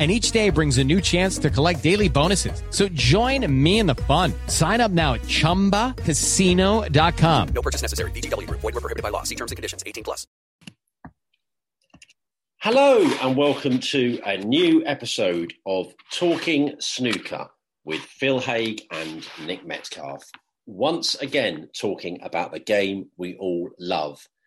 and 0.00 0.10
each 0.10 0.32
day 0.32 0.48
brings 0.48 0.78
a 0.78 0.84
new 0.84 1.02
chance 1.02 1.36
to 1.36 1.50
collect 1.50 1.82
daily 1.82 2.08
bonuses. 2.08 2.62
So 2.70 2.88
join 2.88 3.44
me 3.52 3.80
in 3.80 3.86
the 3.86 3.94
fun. 3.94 4.32
Sign 4.46 4.80
up 4.80 4.90
now 4.90 5.12
at 5.14 5.20
ChumbaCasino.com. 5.22 7.48
No 7.48 7.62
purchase 7.62 7.82
necessary. 7.82 8.10
VGW. 8.12 8.48
Void 8.48 8.62
were 8.62 8.80
prohibited 8.80 9.02
by 9.02 9.10
law. 9.10 9.24
See 9.24 9.34
terms 9.34 9.52
and 9.52 9.56
conditions. 9.56 9.82
18 9.84 10.04
plus. 10.04 10.26
Hello 12.62 13.06
and 13.22 13.36
welcome 13.36 13.78
to 13.78 14.18
a 14.24 14.38
new 14.38 14.82
episode 14.86 15.52
of 15.66 15.92
Talking 16.10 16.76
Snooker 16.78 17.50
with 17.84 18.00
Phil 18.00 18.40
Haigh 18.40 18.78
and 18.90 19.28
Nick 19.44 19.66
Metcalf. 19.66 20.24
Once 20.64 21.14
again, 21.16 21.68
talking 21.78 22.22
about 22.22 22.52
the 22.52 22.60
game 22.60 23.10
we 23.18 23.36
all 23.36 23.68
love– 23.78 24.26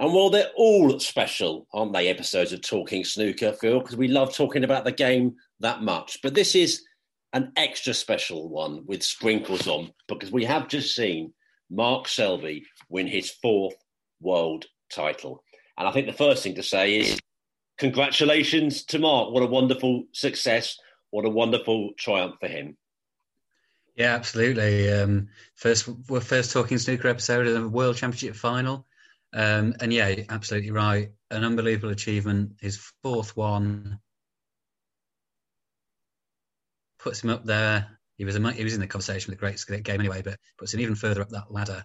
and 0.00 0.14
while 0.14 0.30
they're 0.30 0.50
all 0.56 0.98
special, 0.98 1.66
aren't 1.74 1.92
they, 1.92 2.08
episodes 2.08 2.54
of 2.54 2.62
Talking 2.62 3.04
Snooker, 3.04 3.52
Phil? 3.52 3.80
Because 3.80 3.98
we 3.98 4.08
love 4.08 4.34
talking 4.34 4.64
about 4.64 4.84
the 4.84 4.92
game 4.92 5.36
that 5.60 5.82
much. 5.82 6.20
But 6.22 6.32
this 6.32 6.54
is 6.54 6.82
an 7.34 7.52
extra 7.54 7.92
special 7.92 8.48
one 8.48 8.86
with 8.86 9.02
sprinkles 9.02 9.68
on 9.68 9.92
because 10.08 10.32
we 10.32 10.46
have 10.46 10.68
just 10.68 10.96
seen 10.96 11.34
Mark 11.70 12.08
Selby 12.08 12.64
win 12.88 13.06
his 13.06 13.30
fourth 13.30 13.74
world 14.22 14.64
title. 14.90 15.44
And 15.76 15.86
I 15.86 15.92
think 15.92 16.06
the 16.06 16.14
first 16.14 16.42
thing 16.42 16.54
to 16.54 16.62
say 16.62 16.96
is 16.96 17.20
congratulations 17.76 18.84
to 18.86 18.98
Mark. 18.98 19.32
What 19.32 19.42
a 19.42 19.46
wonderful 19.46 20.04
success. 20.12 20.78
What 21.10 21.26
a 21.26 21.30
wonderful 21.30 21.90
triumph 21.98 22.36
for 22.40 22.48
him. 22.48 22.78
Yeah, 23.96 24.14
absolutely. 24.14 24.90
Um, 24.90 25.28
first, 25.56 25.88
we're 26.08 26.20
first 26.20 26.52
talking 26.52 26.78
snooker 26.78 27.08
episode 27.08 27.46
of 27.46 27.52
the 27.52 27.68
World 27.68 27.96
Championship 27.96 28.34
final. 28.34 28.86
Um, 29.32 29.74
and 29.80 29.92
yeah, 29.92 30.14
absolutely 30.28 30.70
right. 30.70 31.10
An 31.30 31.44
unbelievable 31.44 31.90
achievement. 31.90 32.52
His 32.60 32.76
fourth 33.02 33.36
one 33.36 34.00
puts 36.98 37.22
him 37.22 37.30
up 37.30 37.44
there. 37.44 37.98
He 38.16 38.24
was 38.24 38.34
he 38.34 38.64
was 38.64 38.74
in 38.74 38.80
the 38.80 38.86
conversation 38.86 39.30
with 39.30 39.40
the 39.40 39.72
great 39.72 39.84
game 39.84 40.00
anyway, 40.00 40.22
but 40.22 40.38
puts 40.58 40.74
him 40.74 40.80
even 40.80 40.94
further 40.94 41.22
up 41.22 41.30
that 41.30 41.52
ladder. 41.52 41.84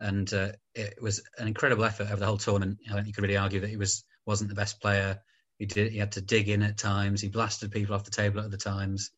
And 0.00 0.32
uh, 0.32 0.52
it 0.74 1.00
was 1.00 1.22
an 1.38 1.46
incredible 1.46 1.84
effort 1.84 2.08
over 2.10 2.16
the 2.16 2.26
whole 2.26 2.38
tournament. 2.38 2.78
I 2.90 2.94
think 2.94 3.06
you 3.06 3.12
could 3.12 3.22
really 3.22 3.36
argue 3.36 3.60
that 3.60 3.70
he 3.70 3.76
was 3.76 4.04
wasn't 4.26 4.50
the 4.50 4.56
best 4.56 4.80
player. 4.80 5.20
He 5.58 5.66
did 5.66 5.92
he 5.92 5.98
had 5.98 6.12
to 6.12 6.20
dig 6.20 6.48
in 6.48 6.62
at 6.62 6.78
times. 6.78 7.20
He 7.20 7.28
blasted 7.28 7.70
people 7.70 7.94
off 7.94 8.04
the 8.04 8.10
table 8.10 8.40
at 8.40 8.46
other 8.46 8.56
times. 8.56 9.10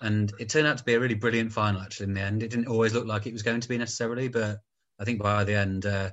And 0.00 0.32
it 0.38 0.48
turned 0.48 0.66
out 0.66 0.78
to 0.78 0.84
be 0.84 0.94
a 0.94 1.00
really 1.00 1.14
brilliant 1.14 1.52
final, 1.52 1.80
actually, 1.80 2.06
in 2.06 2.14
the 2.14 2.20
end. 2.20 2.42
It 2.42 2.50
didn't 2.50 2.68
always 2.68 2.94
look 2.94 3.06
like 3.06 3.26
it 3.26 3.32
was 3.32 3.42
going 3.42 3.60
to 3.60 3.68
be 3.68 3.78
necessarily, 3.78 4.28
but 4.28 4.60
I 5.00 5.04
think 5.04 5.20
by 5.20 5.42
the 5.44 5.54
end, 5.54 5.86
uh, 5.86 6.10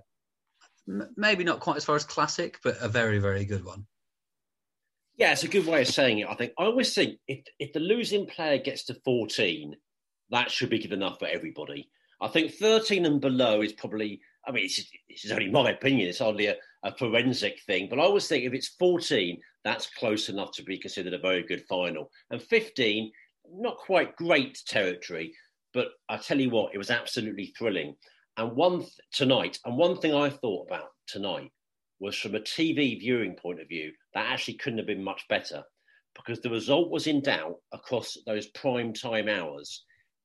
maybe 1.15 1.43
not 1.43 1.59
quite 1.59 1.77
as 1.77 1.85
far 1.85 1.95
as 1.95 2.03
classic, 2.03 2.59
but 2.63 2.77
a 2.81 2.87
very, 2.87 3.19
very 3.19 3.45
good 3.45 3.65
one. 3.65 3.85
Yeah, 5.17 5.31
it's 5.31 5.43
a 5.43 5.47
good 5.47 5.65
way 5.65 5.81
of 5.81 5.87
saying 5.87 6.19
it. 6.19 6.27
I 6.27 6.35
think 6.35 6.51
I 6.59 6.65
always 6.65 6.93
think 6.93 7.19
if 7.27 7.45
if 7.57 7.73
the 7.73 7.79
losing 7.79 8.25
player 8.25 8.57
gets 8.57 8.83
to 8.85 8.95
fourteen, 9.05 9.75
that 10.29 10.51
should 10.51 10.69
be 10.69 10.79
good 10.79 10.91
enough 10.93 11.19
for 11.19 11.27
everybody. 11.27 11.89
I 12.21 12.27
think 12.27 12.53
thirteen 12.53 13.05
and 13.05 13.21
below 13.21 13.61
is 13.61 13.73
probably. 13.73 14.21
I 14.47 14.51
mean, 14.51 14.65
it's, 14.65 14.85
it's 15.07 15.31
only 15.31 15.49
my 15.49 15.71
opinion. 15.71 16.07
It's 16.07 16.19
hardly 16.19 16.47
a, 16.47 16.55
a 16.83 16.95
forensic 16.95 17.61
thing, 17.65 17.87
but 17.89 17.97
I 17.97 18.03
always 18.03 18.27
think 18.27 18.43
if 18.43 18.53
it's 18.53 18.75
fourteen, 18.77 19.41
that's 19.63 19.89
close 19.89 20.29
enough 20.29 20.51
to 20.53 20.63
be 20.63 20.77
considered 20.77 21.13
a 21.13 21.19
very 21.19 21.43
good 21.43 21.63
final. 21.67 22.11
And 22.29 22.41
fifteen, 22.41 23.11
not 23.49 23.77
quite 23.77 24.15
great 24.17 24.61
territory, 24.67 25.33
but 25.73 25.87
I 26.09 26.17
tell 26.17 26.39
you 26.39 26.49
what, 26.49 26.75
it 26.75 26.77
was 26.77 26.91
absolutely 26.91 27.53
thrilling. 27.57 27.95
And 28.37 28.55
one 28.55 28.79
th- 28.79 28.91
tonight, 29.13 29.59
and 29.65 29.77
one 29.77 29.97
thing 29.97 30.13
I 30.13 30.29
thought 30.29 30.67
about 30.67 30.89
tonight 31.07 31.51
was 31.99 32.17
from 32.17 32.35
a 32.35 32.39
TV 32.39 32.99
viewing 32.99 33.35
point 33.35 33.61
of 33.61 33.67
view, 33.69 33.91
that 34.13 34.31
actually 34.31 34.55
couldn't 34.55 34.79
have 34.79 34.87
been 34.87 35.03
much 35.03 35.25
better 35.29 35.63
because 36.15 36.39
the 36.41 36.49
result 36.49 36.89
was 36.89 37.07
in 37.07 37.21
doubt 37.21 37.57
across 37.73 38.17
those 38.25 38.47
prime 38.47 38.93
time 38.93 39.29
hours, 39.29 39.83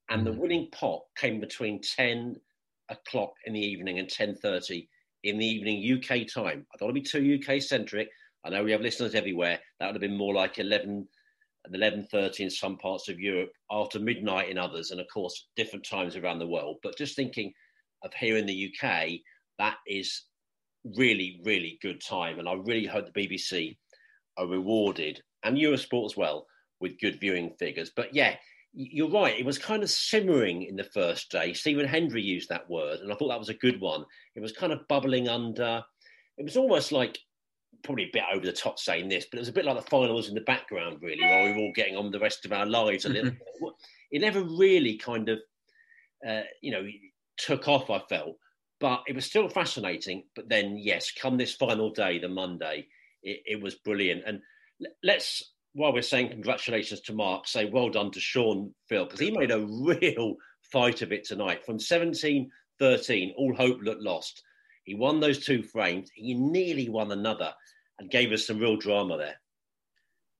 and 0.08 0.26
the 0.26 0.30
mm. 0.30 0.38
winning 0.38 0.68
pot 0.72 1.02
came 1.16 1.40
between 1.40 1.80
ten 1.80 2.36
o'clock 2.88 3.32
in 3.44 3.52
the 3.52 3.60
evening 3.60 3.98
and 3.98 4.08
ten 4.08 4.34
thirty 4.36 4.88
in 5.24 5.38
the 5.38 5.46
evening 5.46 5.98
UK 5.98 6.26
time. 6.26 6.66
I 6.72 6.76
don't 6.78 6.92
want 6.92 7.04
to 7.04 7.20
be 7.20 7.38
too 7.38 7.54
UK 7.54 7.60
centric. 7.60 8.08
I 8.44 8.50
know 8.50 8.64
we 8.64 8.72
have 8.72 8.80
listeners 8.80 9.14
everywhere. 9.14 9.58
That 9.78 9.86
would 9.86 9.96
have 9.96 10.00
been 10.00 10.16
more 10.16 10.34
like 10.34 10.58
eleven 10.58 11.06
and 11.64 11.74
eleven 11.74 12.06
thirty 12.10 12.44
in 12.44 12.50
some 12.50 12.78
parts 12.78 13.08
of 13.08 13.20
Europe, 13.20 13.50
after 13.70 13.98
midnight 13.98 14.48
in 14.48 14.58
others, 14.58 14.90
and 14.90 15.00
of 15.00 15.06
course 15.12 15.48
different 15.56 15.84
times 15.84 16.16
around 16.16 16.38
the 16.38 16.46
world. 16.46 16.78
But 16.82 16.98
just 16.98 17.16
thinking 17.16 17.52
of 18.02 18.12
here 18.14 18.36
in 18.36 18.46
the 18.46 18.72
UK, 18.72 19.20
that 19.58 19.76
is 19.86 20.24
really, 20.96 21.40
really 21.44 21.78
good 21.82 22.00
time. 22.00 22.38
And 22.38 22.48
I 22.48 22.54
really 22.54 22.86
hope 22.86 23.06
the 23.12 23.28
BBC 23.28 23.76
are 24.38 24.46
rewarded 24.46 25.22
and 25.44 25.56
Eurosport 25.56 26.06
as 26.06 26.16
well 26.16 26.46
with 26.80 27.00
good 27.00 27.20
viewing 27.20 27.54
figures. 27.58 27.90
But 27.94 28.14
yeah, 28.14 28.36
you're 28.72 29.10
right. 29.10 29.38
It 29.38 29.44
was 29.44 29.58
kind 29.58 29.82
of 29.82 29.90
simmering 29.90 30.62
in 30.62 30.76
the 30.76 30.84
first 30.84 31.30
day. 31.30 31.52
Stephen 31.52 31.86
Hendry 31.86 32.22
used 32.22 32.48
that 32.48 32.68
word, 32.70 33.00
and 33.00 33.12
I 33.12 33.16
thought 33.16 33.28
that 33.28 33.38
was 33.38 33.48
a 33.48 33.54
good 33.54 33.80
one. 33.80 34.04
It 34.36 34.40
was 34.40 34.52
kind 34.52 34.72
of 34.72 34.86
bubbling 34.88 35.28
under. 35.28 35.82
It 36.38 36.44
was 36.44 36.56
almost 36.56 36.92
like 36.92 37.18
probably 37.82 38.04
a 38.04 38.10
bit 38.12 38.22
over 38.32 38.44
the 38.44 38.52
top 38.52 38.78
saying 38.78 39.08
this, 39.08 39.26
but 39.30 39.38
it 39.38 39.40
was 39.40 39.48
a 39.48 39.52
bit 39.52 39.64
like 39.64 39.76
the 39.76 39.90
final 39.90 40.14
was 40.14 40.28
in 40.28 40.34
the 40.34 40.40
background, 40.42 40.98
really, 41.02 41.22
while 41.22 41.44
we 41.44 41.52
were 41.52 41.58
all 41.58 41.72
getting 41.74 41.96
on 41.96 42.04
with 42.04 42.12
the 42.12 42.20
rest 42.20 42.44
of 42.44 42.52
our 42.52 42.66
lives 42.66 43.04
a 43.04 43.08
little. 43.08 43.32
it 44.10 44.20
never 44.20 44.42
really 44.42 44.96
kind 44.96 45.28
of, 45.28 45.38
uh, 46.26 46.42
you 46.62 46.70
know, 46.70 46.86
took 47.44 47.68
off, 47.68 47.90
I 47.90 48.00
felt. 48.08 48.36
But 48.80 49.02
it 49.06 49.14
was 49.14 49.26
still 49.26 49.48
fascinating. 49.48 50.24
But 50.34 50.48
then, 50.48 50.78
yes, 50.78 51.12
come 51.12 51.36
this 51.36 51.54
final 51.54 51.90
day, 51.90 52.18
the 52.18 52.28
Monday, 52.28 52.86
it, 53.22 53.40
it 53.46 53.62
was 53.62 53.74
brilliant. 53.74 54.22
And 54.26 54.40
let's, 55.02 55.52
while 55.74 55.92
we're 55.92 56.02
saying 56.02 56.30
congratulations 56.30 57.00
to 57.02 57.12
Mark, 57.12 57.46
say 57.46 57.66
well 57.66 57.90
done 57.90 58.10
to 58.12 58.20
Shaun 58.20 58.74
Phil, 58.88 59.04
because 59.04 59.20
he 59.20 59.30
made 59.30 59.50
a 59.50 59.66
real 59.66 60.36
fight 60.72 61.02
of 61.02 61.12
it 61.12 61.24
tonight. 61.24 61.64
From 61.64 61.78
17 61.78 62.50
13, 62.78 63.34
all 63.36 63.54
hope 63.54 63.78
looked 63.82 64.02
lost. 64.02 64.42
He 64.84 64.94
won 64.94 65.20
those 65.20 65.44
two 65.44 65.62
frames. 65.62 66.10
He 66.14 66.34
nearly 66.34 66.88
won 66.88 67.12
another 67.12 67.52
and 67.98 68.10
gave 68.10 68.32
us 68.32 68.46
some 68.46 68.58
real 68.58 68.76
drama 68.76 69.18
there. 69.18 69.36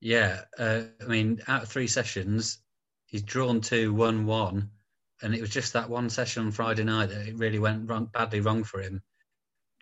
Yeah. 0.00 0.40
Uh, 0.58 0.82
I 1.02 1.04
mean, 1.04 1.42
out 1.46 1.64
of 1.64 1.68
three 1.68 1.86
sessions, 1.86 2.58
he's 3.04 3.22
drawn 3.22 3.60
two, 3.60 3.92
one, 3.92 4.24
one 4.24 4.70
and 5.22 5.34
it 5.34 5.40
was 5.40 5.50
just 5.50 5.74
that 5.74 5.90
one 5.90 6.10
session 6.10 6.44
on 6.46 6.52
Friday 6.52 6.84
night 6.84 7.10
that 7.10 7.26
it 7.26 7.36
really 7.36 7.58
went 7.58 7.88
wrong, 7.88 8.06
badly 8.06 8.40
wrong 8.40 8.64
for 8.64 8.80
him. 8.80 9.02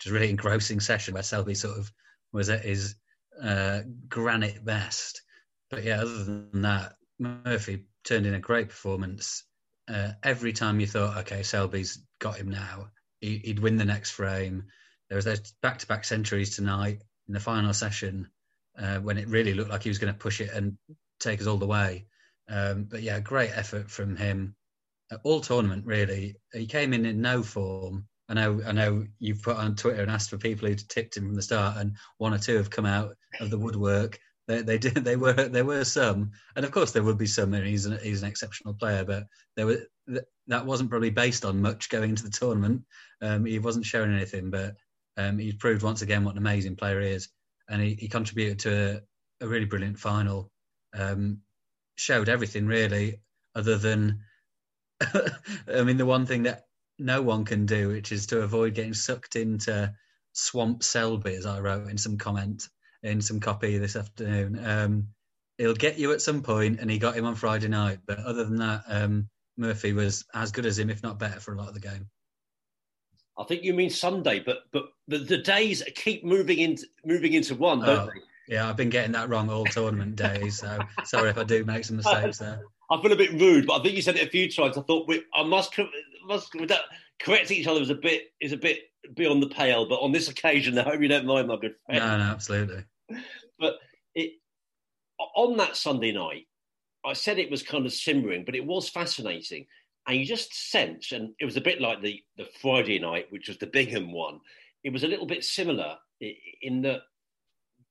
A 0.06 0.10
really 0.10 0.30
engrossing 0.30 0.80
session 0.80 1.14
where 1.14 1.22
Selby 1.22 1.54
sort 1.54 1.78
of 1.78 1.90
was 2.32 2.50
at 2.50 2.64
his 2.64 2.94
uh, 3.42 3.80
granite 4.08 4.64
best. 4.64 5.22
But 5.70 5.84
yeah, 5.84 6.00
other 6.00 6.24
than 6.24 6.62
that, 6.62 6.94
Murphy 7.18 7.84
turned 8.04 8.26
in 8.26 8.34
a 8.34 8.40
great 8.40 8.68
performance. 8.68 9.44
Uh, 9.88 10.12
every 10.22 10.52
time 10.52 10.80
you 10.80 10.86
thought, 10.86 11.18
okay, 11.18 11.42
Selby's 11.42 12.02
got 12.20 12.36
him 12.36 12.50
now, 12.50 12.88
he, 13.20 13.42
would 13.46 13.58
win 13.58 13.76
the 13.76 13.84
next 13.84 14.10
frame. 14.10 14.64
there 15.08 15.16
was 15.16 15.24
those 15.24 15.52
back-to-back 15.62 16.04
centuries 16.04 16.54
tonight 16.54 17.02
in 17.26 17.34
the 17.34 17.40
final 17.40 17.72
session 17.72 18.28
uh, 18.78 18.98
when 18.98 19.18
it 19.18 19.28
really 19.28 19.54
looked 19.54 19.70
like 19.70 19.82
he 19.82 19.88
was 19.88 19.98
going 19.98 20.12
to 20.12 20.18
push 20.18 20.40
it 20.40 20.50
and 20.52 20.78
take 21.18 21.40
us 21.40 21.46
all 21.46 21.56
the 21.56 21.66
way. 21.66 22.06
Um, 22.48 22.84
but 22.84 23.02
yeah, 23.02 23.20
great 23.20 23.50
effort 23.52 23.90
from 23.90 24.16
him. 24.16 24.54
All 25.24 25.40
tournament 25.40 25.86
really. 25.86 26.36
He 26.52 26.66
came 26.66 26.92
in 26.92 27.06
in 27.06 27.20
no 27.20 27.42
form. 27.42 28.06
I 28.28 28.34
know. 28.34 28.60
I 28.66 28.72
know 28.72 29.06
you've 29.18 29.42
put 29.42 29.56
on 29.56 29.74
Twitter 29.74 30.02
and 30.02 30.10
asked 30.10 30.30
for 30.30 30.36
people 30.36 30.68
who 30.68 30.74
tipped 30.74 31.16
him 31.16 31.24
from 31.24 31.34
the 31.34 31.42
start, 31.42 31.78
and 31.78 31.96
one 32.18 32.34
or 32.34 32.38
two 32.38 32.56
have 32.56 32.68
come 32.68 32.84
out 32.84 33.16
of 33.40 33.50
the 33.50 33.58
woodwork. 33.58 34.18
They, 34.46 34.62
they 34.62 34.78
did. 34.78 34.96
They 34.96 35.16
were. 35.16 35.32
There 35.32 35.64
were 35.64 35.84
some, 35.84 36.32
and 36.56 36.64
of 36.64 36.70
course 36.70 36.92
there 36.92 37.02
would 37.02 37.16
be 37.16 37.26
some. 37.26 37.52
He's 37.54 37.86
an, 37.86 37.98
he's 38.02 38.22
an 38.22 38.28
exceptional 38.28 38.74
player, 38.74 39.04
but 39.04 39.24
there 39.56 39.66
were 39.66 39.86
that 40.48 40.66
wasn't 40.66 40.90
probably 40.90 41.10
based 41.10 41.44
on 41.44 41.60
much 41.60 41.88
going 41.88 42.10
into 42.10 42.24
the 42.24 42.30
tournament. 42.30 42.82
Um, 43.20 43.44
he 43.44 43.58
wasn't 43.58 43.86
showing 43.86 44.12
anything, 44.12 44.50
but 44.50 44.74
um, 45.16 45.38
he's 45.38 45.54
proved 45.54 45.82
once 45.82 46.02
again 46.02 46.24
what 46.24 46.32
an 46.32 46.38
amazing 46.38 46.76
player 46.76 47.00
he 47.00 47.08
is, 47.08 47.28
and 47.68 47.82
he, 47.82 47.94
he 47.94 48.08
contributed 48.08 48.58
to 48.60 49.02
a, 49.40 49.44
a, 49.44 49.48
really 49.48 49.66
brilliant 49.66 49.98
final. 49.98 50.50
Um, 50.94 51.40
showed 51.96 52.28
everything 52.28 52.66
really, 52.66 53.20
other 53.54 53.76
than, 53.76 54.20
I 55.72 55.82
mean, 55.82 55.96
the 55.96 56.06
one 56.06 56.26
thing 56.26 56.44
that 56.44 56.66
no 56.98 57.22
one 57.22 57.44
can 57.44 57.66
do, 57.66 57.88
which 57.88 58.12
is 58.12 58.26
to 58.26 58.42
avoid 58.42 58.74
getting 58.74 58.94
sucked 58.94 59.36
into 59.36 59.92
swamp 60.32 60.82
Selby, 60.82 61.34
as 61.34 61.46
I 61.46 61.60
wrote 61.60 61.88
in 61.88 61.98
some 61.98 62.18
comment 62.18 62.68
in 63.02 63.20
some 63.20 63.40
copy 63.40 63.78
this 63.78 63.96
afternoon. 63.96 64.60
Um, 64.64 65.08
he'll 65.56 65.74
get 65.74 65.98
you 65.98 66.12
at 66.12 66.22
some 66.22 66.42
point, 66.42 66.80
and 66.80 66.90
he 66.90 66.98
got 66.98 67.16
him 67.16 67.24
on 67.24 67.34
Friday 67.34 67.68
night. 67.68 68.00
But 68.06 68.18
other 68.18 68.44
than 68.44 68.56
that, 68.56 68.82
um, 68.88 69.28
Murphy 69.56 69.92
was 69.92 70.24
as 70.34 70.52
good 70.52 70.66
as 70.66 70.78
him, 70.78 70.90
if 70.90 71.02
not 71.02 71.18
better, 71.18 71.40
for 71.40 71.54
a 71.54 71.56
lot 71.56 71.68
of 71.68 71.74
the 71.74 71.80
game. 71.80 72.08
I 73.38 73.44
think 73.44 73.62
you 73.62 73.72
mean 73.72 73.90
Sunday, 73.90 74.40
but 74.40 74.64
but 74.72 74.86
the, 75.06 75.18
the 75.18 75.38
days 75.38 75.82
keep 75.94 76.24
moving 76.24 76.58
into 76.58 76.86
moving 77.04 77.34
into 77.34 77.54
one, 77.54 77.80
don't 77.80 77.88
oh, 77.88 78.06
they? 78.06 78.54
Yeah, 78.54 78.68
I've 78.68 78.76
been 78.76 78.88
getting 78.88 79.12
that 79.12 79.28
wrong 79.28 79.50
all 79.50 79.64
tournament 79.66 80.16
days. 80.16 80.58
So 80.58 80.78
sorry 81.04 81.30
if 81.30 81.38
I 81.38 81.44
do 81.44 81.64
make 81.64 81.84
some 81.84 81.98
mistakes 81.98 82.38
there. 82.38 82.62
I 82.90 83.00
feel 83.02 83.12
a 83.12 83.16
bit 83.16 83.32
rude, 83.32 83.66
but 83.66 83.80
I 83.80 83.82
think 83.82 83.96
you 83.96 84.02
said 84.02 84.16
it 84.16 84.26
a 84.26 84.30
few 84.30 84.50
times. 84.50 84.78
I 84.78 84.82
thought 84.82 85.08
we, 85.08 85.22
I 85.34 85.42
must 85.42 85.78
must 86.26 86.54
correcting 87.20 87.58
each 87.58 87.66
other 87.66 87.80
is 87.80 87.90
a 87.90 87.94
bit 87.94 88.32
is 88.40 88.52
a 88.52 88.56
bit 88.56 88.78
beyond 89.14 89.42
the 89.42 89.48
pale, 89.48 89.88
but 89.88 90.00
on 90.00 90.12
this 90.12 90.28
occasion, 90.28 90.78
I 90.78 90.82
hope 90.82 91.00
you 91.00 91.08
don't 91.08 91.26
mind, 91.26 91.48
my 91.48 91.56
good 91.56 91.74
friend. 91.86 92.00
No, 92.00 92.18
no, 92.18 92.24
absolutely. 92.24 92.84
But 93.58 93.74
it 94.14 94.32
on 95.18 95.56
that 95.58 95.76
Sunday 95.76 96.12
night, 96.12 96.46
I 97.04 97.12
said 97.12 97.38
it 97.38 97.50
was 97.50 97.62
kind 97.62 97.86
of 97.86 97.92
simmering, 97.92 98.44
but 98.44 98.56
it 98.56 98.64
was 98.64 98.88
fascinating, 98.88 99.66
and 100.06 100.16
you 100.16 100.24
just 100.24 100.70
sense, 100.70 101.12
and 101.12 101.34
it 101.38 101.44
was 101.44 101.56
a 101.56 101.62
bit 101.62 101.80
like 101.80 102.02
the 102.02 102.22
the 102.36 102.46
Friday 102.60 102.98
night, 102.98 103.26
which 103.30 103.48
was 103.48 103.58
the 103.58 103.66
Bingham 103.66 104.12
one. 104.12 104.40
It 104.84 104.92
was 104.92 105.04
a 105.04 105.08
little 105.08 105.26
bit 105.26 105.44
similar 105.44 105.96
in 106.62 106.82
that 106.82 107.00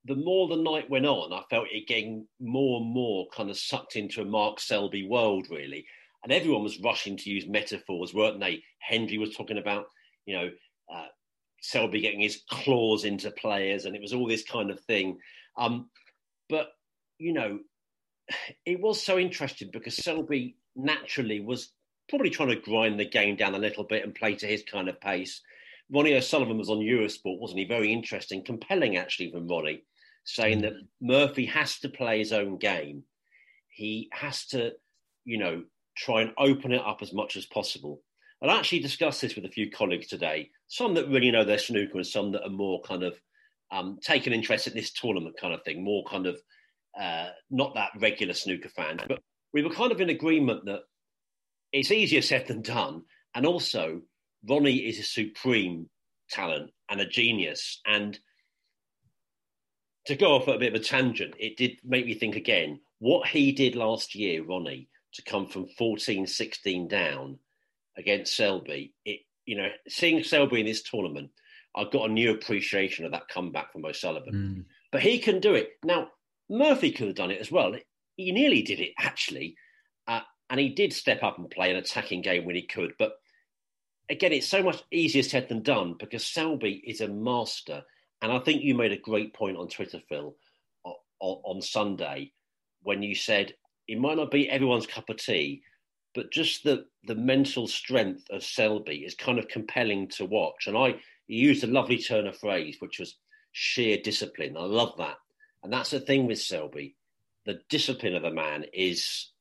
the 0.07 0.15
more 0.15 0.47
the 0.47 0.55
night 0.55 0.89
went 0.89 1.05
on, 1.05 1.33
I 1.33 1.43
felt 1.49 1.67
it 1.71 1.87
getting 1.87 2.25
more 2.39 2.79
and 2.79 2.89
more 2.89 3.27
kind 3.35 3.49
of 3.49 3.57
sucked 3.57 3.95
into 3.95 4.21
a 4.21 4.25
Mark 4.25 4.59
Selby 4.59 5.07
world, 5.07 5.47
really. 5.49 5.85
And 6.23 6.31
everyone 6.31 6.63
was 6.63 6.79
rushing 6.79 7.17
to 7.17 7.29
use 7.29 7.45
metaphors, 7.47 8.13
weren't 8.13 8.39
they? 8.39 8.63
Hendry 8.79 9.17
was 9.17 9.35
talking 9.35 9.57
about, 9.57 9.87
you 10.25 10.35
know, 10.35 10.49
uh, 10.93 11.07
Selby 11.61 12.01
getting 12.01 12.21
his 12.21 12.43
claws 12.49 13.03
into 13.03 13.31
players, 13.31 13.85
and 13.85 13.95
it 13.95 14.01
was 14.01 14.13
all 14.13 14.27
this 14.27 14.43
kind 14.43 14.71
of 14.71 14.79
thing. 14.81 15.19
Um, 15.57 15.89
but 16.49 16.69
you 17.17 17.33
know, 17.33 17.59
it 18.65 18.79
was 18.79 19.03
so 19.03 19.17
interesting 19.17 19.69
because 19.71 19.97
Selby 19.97 20.55
naturally 20.75 21.39
was 21.39 21.71
probably 22.09 22.29
trying 22.29 22.49
to 22.49 22.55
grind 22.55 22.99
the 22.99 23.05
game 23.05 23.35
down 23.35 23.55
a 23.55 23.59
little 23.59 23.83
bit 23.83 24.03
and 24.03 24.15
play 24.15 24.35
to 24.35 24.47
his 24.47 24.63
kind 24.63 24.87
of 24.87 25.01
pace. 25.01 25.41
Ronnie 25.89 26.15
O'Sullivan 26.15 26.57
was 26.57 26.69
on 26.69 26.79
Eurosport, 26.79 27.39
wasn't 27.39 27.59
he? 27.59 27.65
Very 27.65 27.91
interesting, 27.91 28.43
compelling 28.43 28.97
actually 28.97 29.31
from 29.31 29.47
Ronnie, 29.47 29.83
saying 30.27 30.61
that 30.61 30.73
Murphy 31.01 31.45
has 31.45 31.79
to 31.79 31.89
play 31.89 32.19
his 32.19 32.33
own 32.33 32.57
game. 32.57 33.03
He 33.69 34.09
has 34.11 34.45
to, 34.47 34.73
you 35.23 35.37
know, 35.37 35.63
try 35.95 36.21
and 36.21 36.33
open 36.37 36.73
it 36.73 36.81
up 36.85 36.99
as 37.01 37.13
much 37.13 37.37
as 37.37 37.45
possible. 37.45 38.01
I 38.41 38.55
actually 38.55 38.81
discussed 38.81 39.21
this 39.21 39.35
with 39.35 39.45
a 39.45 39.49
few 39.49 39.71
colleagues 39.71 40.07
today, 40.07 40.51
some 40.67 40.93
that 40.93 41.07
really 41.07 41.31
know 41.31 41.43
their 41.43 41.57
snooker 41.57 41.95
and 41.97 42.05
some 42.05 42.33
that 42.33 42.43
are 42.43 42.51
more 42.51 42.81
kind 42.83 43.03
of 43.03 43.19
um, 43.71 43.97
taking 44.03 44.33
interest 44.33 44.67
in 44.67 44.73
this 44.73 44.91
tournament 44.91 45.35
kind 45.39 45.53
of 45.53 45.63
thing, 45.63 45.83
more 45.83 46.03
kind 46.03 46.27
of 46.27 46.37
uh, 46.99 47.29
not 47.49 47.73
that 47.75 47.91
regular 47.99 48.33
snooker 48.33 48.69
fan. 48.69 48.99
But 49.07 49.19
we 49.53 49.63
were 49.63 49.73
kind 49.73 49.91
of 49.91 50.01
in 50.01 50.09
agreement 50.09 50.65
that 50.65 50.81
it's 51.71 51.91
easier 51.91 52.21
said 52.21 52.47
than 52.47 52.61
done. 52.61 53.03
And 53.33 53.45
also, 53.45 54.01
Ronnie 54.47 54.87
is 54.87 54.99
a 54.99 55.03
supreme 55.03 55.89
talent 56.29 56.71
and 56.89 57.01
a 57.01 57.07
genius. 57.07 57.81
And 57.87 58.19
to 60.07 60.15
go 60.15 60.33
off 60.33 60.47
at 60.47 60.55
a 60.55 60.59
bit 60.59 60.73
of 60.73 60.81
a 60.81 60.83
tangent, 60.83 61.35
it 61.39 61.57
did 61.57 61.77
make 61.83 62.05
me 62.05 62.13
think 62.13 62.35
again 62.35 62.79
what 62.99 63.27
he 63.27 63.51
did 63.51 63.75
last 63.75 64.15
year, 64.15 64.43
Ronnie, 64.43 64.89
to 65.13 65.21
come 65.21 65.47
from 65.47 65.67
14 65.77 66.25
16 66.25 66.87
down 66.87 67.39
against 67.97 68.35
Selby. 68.35 68.93
It, 69.05 69.21
you 69.45 69.57
know, 69.57 69.69
seeing 69.87 70.23
Selby 70.23 70.61
in 70.61 70.65
this 70.65 70.83
tournament, 70.83 71.29
I've 71.75 71.91
got 71.91 72.09
a 72.09 72.13
new 72.13 72.31
appreciation 72.31 73.05
of 73.05 73.11
that 73.11 73.27
comeback 73.27 73.71
from 73.71 73.85
O'Sullivan. 73.85 74.33
Mm. 74.33 74.65
But 74.91 75.01
he 75.01 75.19
can 75.19 75.39
do 75.39 75.53
it. 75.53 75.71
Now, 75.83 76.09
Murphy 76.49 76.91
could 76.91 77.07
have 77.07 77.15
done 77.15 77.31
it 77.31 77.41
as 77.41 77.51
well. 77.51 77.73
He 78.15 78.31
nearly 78.31 78.61
did 78.61 78.79
it, 78.79 78.93
actually. 78.97 79.55
Uh, 80.07 80.21
and 80.49 80.59
he 80.59 80.69
did 80.69 80.93
step 80.93 81.23
up 81.23 81.37
and 81.37 81.49
play 81.49 81.69
an 81.69 81.77
attacking 81.77 82.21
game 82.21 82.45
when 82.45 82.55
he 82.55 82.63
could. 82.63 82.93
But 82.97 83.13
again, 84.09 84.31
it's 84.31 84.47
so 84.47 84.63
much 84.63 84.81
easier 84.91 85.23
said 85.23 85.49
than 85.49 85.61
done 85.61 85.95
because 85.99 86.25
Selby 86.25 86.81
is 86.85 87.01
a 87.01 87.07
master. 87.07 87.83
And 88.21 88.31
I 88.31 88.39
think 88.39 88.63
you 88.63 88.75
made 88.75 88.91
a 88.91 88.97
great 88.97 89.33
point 89.33 89.57
on 89.57 89.67
Twitter, 89.67 89.99
Phil, 90.09 90.35
on, 90.83 90.95
on 91.19 91.61
Sunday 91.61 92.31
when 92.83 93.03
you 93.03 93.15
said 93.15 93.53
it 93.87 93.99
might 93.99 94.17
not 94.17 94.31
be 94.31 94.49
everyone's 94.49 94.87
cup 94.87 95.09
of 95.09 95.17
tea, 95.17 95.61
but 96.15 96.31
just 96.31 96.63
the 96.63 96.85
the 97.05 97.15
mental 97.15 97.67
strength 97.67 98.23
of 98.31 98.43
Selby 98.43 98.97
is 99.05 99.15
kind 99.15 99.39
of 99.39 99.47
compelling 99.47 100.07
to 100.09 100.25
watch. 100.25 100.67
And 100.67 100.77
I 100.77 100.95
used 101.27 101.63
a 101.63 101.67
lovely 101.67 101.97
turn 101.97 102.27
of 102.27 102.37
phrase, 102.37 102.77
which 102.79 102.99
was 102.99 103.15
sheer 103.51 103.97
discipline. 104.03 104.57
I 104.57 104.63
love 104.63 104.93
that, 104.97 105.17
and 105.63 105.71
that's 105.71 105.91
the 105.91 105.99
thing 105.99 106.27
with 106.27 106.39
Selby. 106.39 106.95
The 107.45 107.61
discipline 107.69 108.15
of 108.15 108.23
the 108.23 108.31
man 108.31 108.65
is 108.73 109.31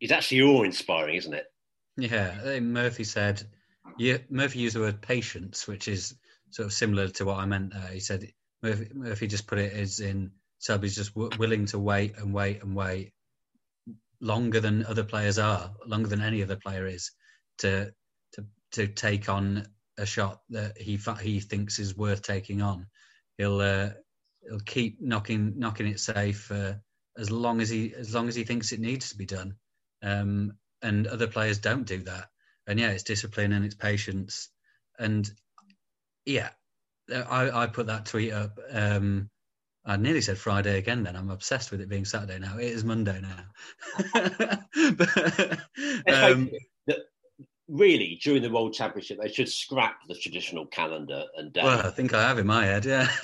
is 0.00 0.12
actually 0.12 0.42
awe 0.42 0.62
inspiring, 0.62 1.16
isn't 1.16 1.34
it? 1.34 1.46
Yeah, 1.96 2.60
Murphy 2.60 3.04
said. 3.04 3.42
Yeah, 3.98 4.18
Murphy 4.28 4.58
used 4.58 4.76
the 4.76 4.80
word 4.80 5.00
patience, 5.00 5.66
which 5.66 5.88
is 5.88 6.14
sort 6.50 6.66
of 6.66 6.72
similar 6.72 7.08
to 7.08 7.24
what 7.24 7.38
I 7.38 7.46
meant. 7.46 7.74
He 7.92 8.00
said 8.00 8.26
Murphy, 8.62 8.88
Murphy 8.94 9.26
just 9.26 9.46
put 9.46 9.58
it 9.58 9.72
as 9.72 10.00
in 10.00 10.32
Selby's 10.58 10.96
just 10.96 11.14
w- 11.14 11.36
willing 11.38 11.66
to 11.66 11.78
wait 11.78 12.16
and 12.18 12.32
wait 12.32 12.62
and 12.62 12.74
wait 12.74 13.12
longer 14.20 14.60
than 14.60 14.86
other 14.86 15.04
players 15.04 15.38
are, 15.38 15.74
longer 15.86 16.08
than 16.08 16.22
any 16.22 16.42
other 16.42 16.56
player 16.56 16.86
is, 16.86 17.12
to 17.58 17.92
to 18.32 18.46
to 18.72 18.86
take 18.86 19.28
on 19.28 19.66
a 19.98 20.06
shot 20.06 20.40
that 20.50 20.78
he 20.78 20.98
he 21.20 21.40
thinks 21.40 21.78
is 21.78 21.96
worth 21.96 22.22
taking 22.22 22.62
on. 22.62 22.86
He'll 23.38 23.60
uh, 23.60 23.90
he'll 24.42 24.60
keep 24.60 25.00
knocking 25.00 25.58
knocking 25.58 25.88
it 25.88 26.00
safe 26.00 26.50
uh, 26.50 26.74
as 27.16 27.30
long 27.30 27.60
as 27.60 27.68
he 27.68 27.94
as 27.94 28.14
long 28.14 28.28
as 28.28 28.34
he 28.34 28.44
thinks 28.44 28.72
it 28.72 28.80
needs 28.80 29.10
to 29.10 29.16
be 29.16 29.26
done. 29.26 29.56
Um, 30.02 30.52
and 30.82 31.06
other 31.06 31.26
players 31.26 31.58
don't 31.58 31.86
do 31.86 32.02
that. 32.04 32.28
And 32.66 32.78
yeah, 32.78 32.90
it's 32.90 33.02
discipline 33.02 33.52
and 33.52 33.64
it's 33.64 33.74
patience. 33.74 34.50
And 34.98 35.28
yeah, 36.26 36.50
I, 37.10 37.62
I 37.62 37.66
put 37.66 37.86
that 37.86 38.04
tweet 38.04 38.32
up 38.32 38.58
um, 38.70 39.30
I 39.86 39.96
nearly 39.96 40.20
said 40.20 40.36
Friday 40.36 40.78
again. 40.78 41.04
Then 41.04 41.14
I'm 41.14 41.30
obsessed 41.30 41.70
with 41.70 41.80
it 41.80 41.88
being 41.88 42.04
Saturday 42.04 42.40
now. 42.40 42.58
It 42.58 42.64
is 42.64 42.84
Monday 42.84 43.20
now. 43.20 43.44
but, 44.96 46.12
um, 46.12 46.50
really, 47.68 48.18
during 48.20 48.42
the 48.42 48.50
World 48.50 48.74
Championship, 48.74 49.18
they 49.22 49.32
should 49.32 49.48
scrap 49.48 49.98
the 50.08 50.16
traditional 50.16 50.66
calendar 50.66 51.24
and 51.36 51.52
day. 51.52 51.62
Well, 51.62 51.86
I 51.86 51.90
think 51.90 52.12
I 52.14 52.22
have 52.22 52.38
in 52.38 52.48
my 52.48 52.64
head. 52.64 52.84
Yeah. 52.84 53.08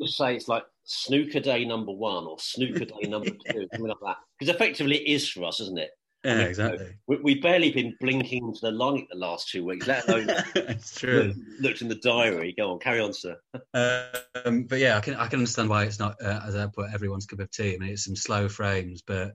Just 0.00 0.16
say 0.16 0.36
it's 0.36 0.46
like 0.46 0.62
Snooker 0.84 1.40
Day 1.40 1.64
number 1.64 1.92
one 1.92 2.26
or 2.26 2.38
Snooker 2.38 2.84
Day 2.84 3.08
number 3.08 3.30
two, 3.50 3.68
something 3.72 3.88
like 3.88 3.96
that. 4.04 4.18
Because 4.38 4.54
effectively, 4.54 4.98
it 4.98 5.12
is 5.12 5.28
for 5.28 5.44
us, 5.44 5.58
isn't 5.60 5.78
it? 5.78 5.90
Yeah, 6.24 6.38
exactly. 6.42 6.94
We, 7.08 7.34
have 7.34 7.42
barely 7.42 7.72
been 7.72 7.96
blinking 8.00 8.54
to 8.54 8.60
the 8.60 8.70
light 8.70 9.08
the 9.10 9.18
last 9.18 9.48
two 9.48 9.64
weeks, 9.64 9.88
let 9.88 10.08
alone 10.08 10.26
it's 10.54 10.98
true. 10.98 11.34
Look, 11.34 11.36
looked 11.60 11.82
in 11.82 11.88
the 11.88 11.96
diary. 11.96 12.54
Go 12.56 12.70
on, 12.70 12.78
carry 12.78 13.00
on, 13.00 13.12
sir. 13.12 13.36
um, 13.74 14.64
but 14.64 14.78
yeah, 14.78 14.96
I 14.96 15.00
can 15.00 15.14
I 15.16 15.26
can 15.26 15.40
understand 15.40 15.68
why 15.68 15.84
it's 15.84 15.98
not 15.98 16.22
uh, 16.22 16.40
as 16.46 16.54
I 16.54 16.66
put 16.68 16.92
everyone's 16.94 17.26
cup 17.26 17.40
of 17.40 17.50
tea. 17.50 17.74
I 17.74 17.78
mean, 17.78 17.90
it's 17.90 18.04
some 18.04 18.14
slow 18.14 18.48
frames, 18.48 19.02
but 19.04 19.34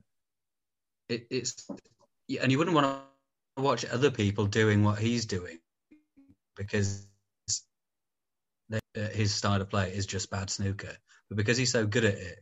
it, 1.10 1.26
it's 1.30 1.68
and 2.40 2.50
you 2.50 2.56
wouldn't 2.56 2.74
want 2.74 2.86
to 3.56 3.62
watch 3.62 3.84
other 3.84 4.10
people 4.10 4.46
doing 4.46 4.82
what 4.82 4.98
he's 4.98 5.26
doing 5.26 5.58
because 6.56 7.06
they, 8.70 8.80
uh, 8.96 9.08
his 9.08 9.34
style 9.34 9.60
of 9.60 9.68
play 9.68 9.92
is 9.92 10.06
just 10.06 10.30
bad 10.30 10.48
snooker. 10.48 10.96
But 11.28 11.36
because 11.36 11.58
he's 11.58 11.72
so 11.72 11.86
good 11.86 12.06
at 12.06 12.14
it, 12.14 12.40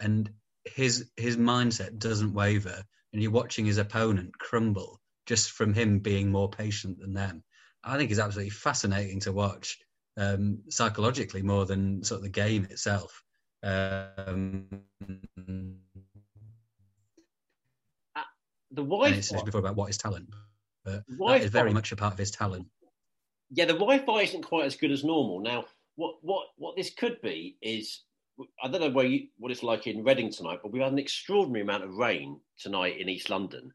and 0.00 0.30
his 0.64 1.10
his 1.16 1.36
mindset 1.36 1.98
doesn't 1.98 2.32
waver 2.32 2.84
and 3.12 3.22
you're 3.22 3.30
watching 3.30 3.64
his 3.64 3.78
opponent 3.78 4.38
crumble 4.38 5.00
just 5.26 5.52
from 5.52 5.74
him 5.74 5.98
being 6.00 6.30
more 6.30 6.50
patient 6.50 6.98
than 6.98 7.14
them. 7.14 7.42
I 7.84 7.96
think 7.96 8.10
it's 8.10 8.20
absolutely 8.20 8.50
fascinating 8.50 9.20
to 9.20 9.32
watch. 9.32 9.78
um, 10.16 10.58
psychologically 10.68 11.42
more 11.42 11.64
than 11.64 12.04
sort 12.04 12.18
of 12.18 12.22
the 12.22 12.28
game 12.28 12.64
itself. 12.70 13.22
Um, 13.62 14.66
uh, 18.16 18.22
the 18.70 18.82
Wi-Fi 18.82 19.42
before 19.44 19.60
about 19.60 19.76
what 19.76 19.90
is 19.90 19.98
talent, 19.98 20.28
but 20.84 21.04
is 21.40 21.50
very 21.50 21.72
much 21.72 21.92
a 21.92 21.96
part 21.96 22.12
of 22.12 22.18
his 22.18 22.30
talent. 22.30 22.66
Yeah, 23.50 23.66
the 23.66 23.74
Wi-Fi 23.74 24.22
isn't 24.22 24.42
quite 24.42 24.66
as 24.66 24.76
good 24.76 24.90
as 24.90 25.04
normal 25.04 25.40
now. 25.40 25.64
What 25.96 26.16
what 26.22 26.46
what 26.56 26.76
this 26.76 26.90
could 26.90 27.20
be 27.22 27.56
is 27.60 28.02
I 28.62 28.68
don't 28.68 28.80
know 28.80 28.90
where 28.90 29.06
you, 29.06 29.28
what 29.38 29.52
it's 29.52 29.62
like 29.62 29.86
in 29.86 30.04
Reading 30.04 30.32
tonight, 30.32 30.60
but 30.62 30.72
we've 30.72 30.82
had 30.82 30.92
an 30.92 30.98
extraordinary 30.98 31.62
amount 31.62 31.84
of 31.84 31.96
rain 31.96 32.40
tonight 32.58 32.98
in 32.98 33.08
East 33.08 33.30
London. 33.30 33.72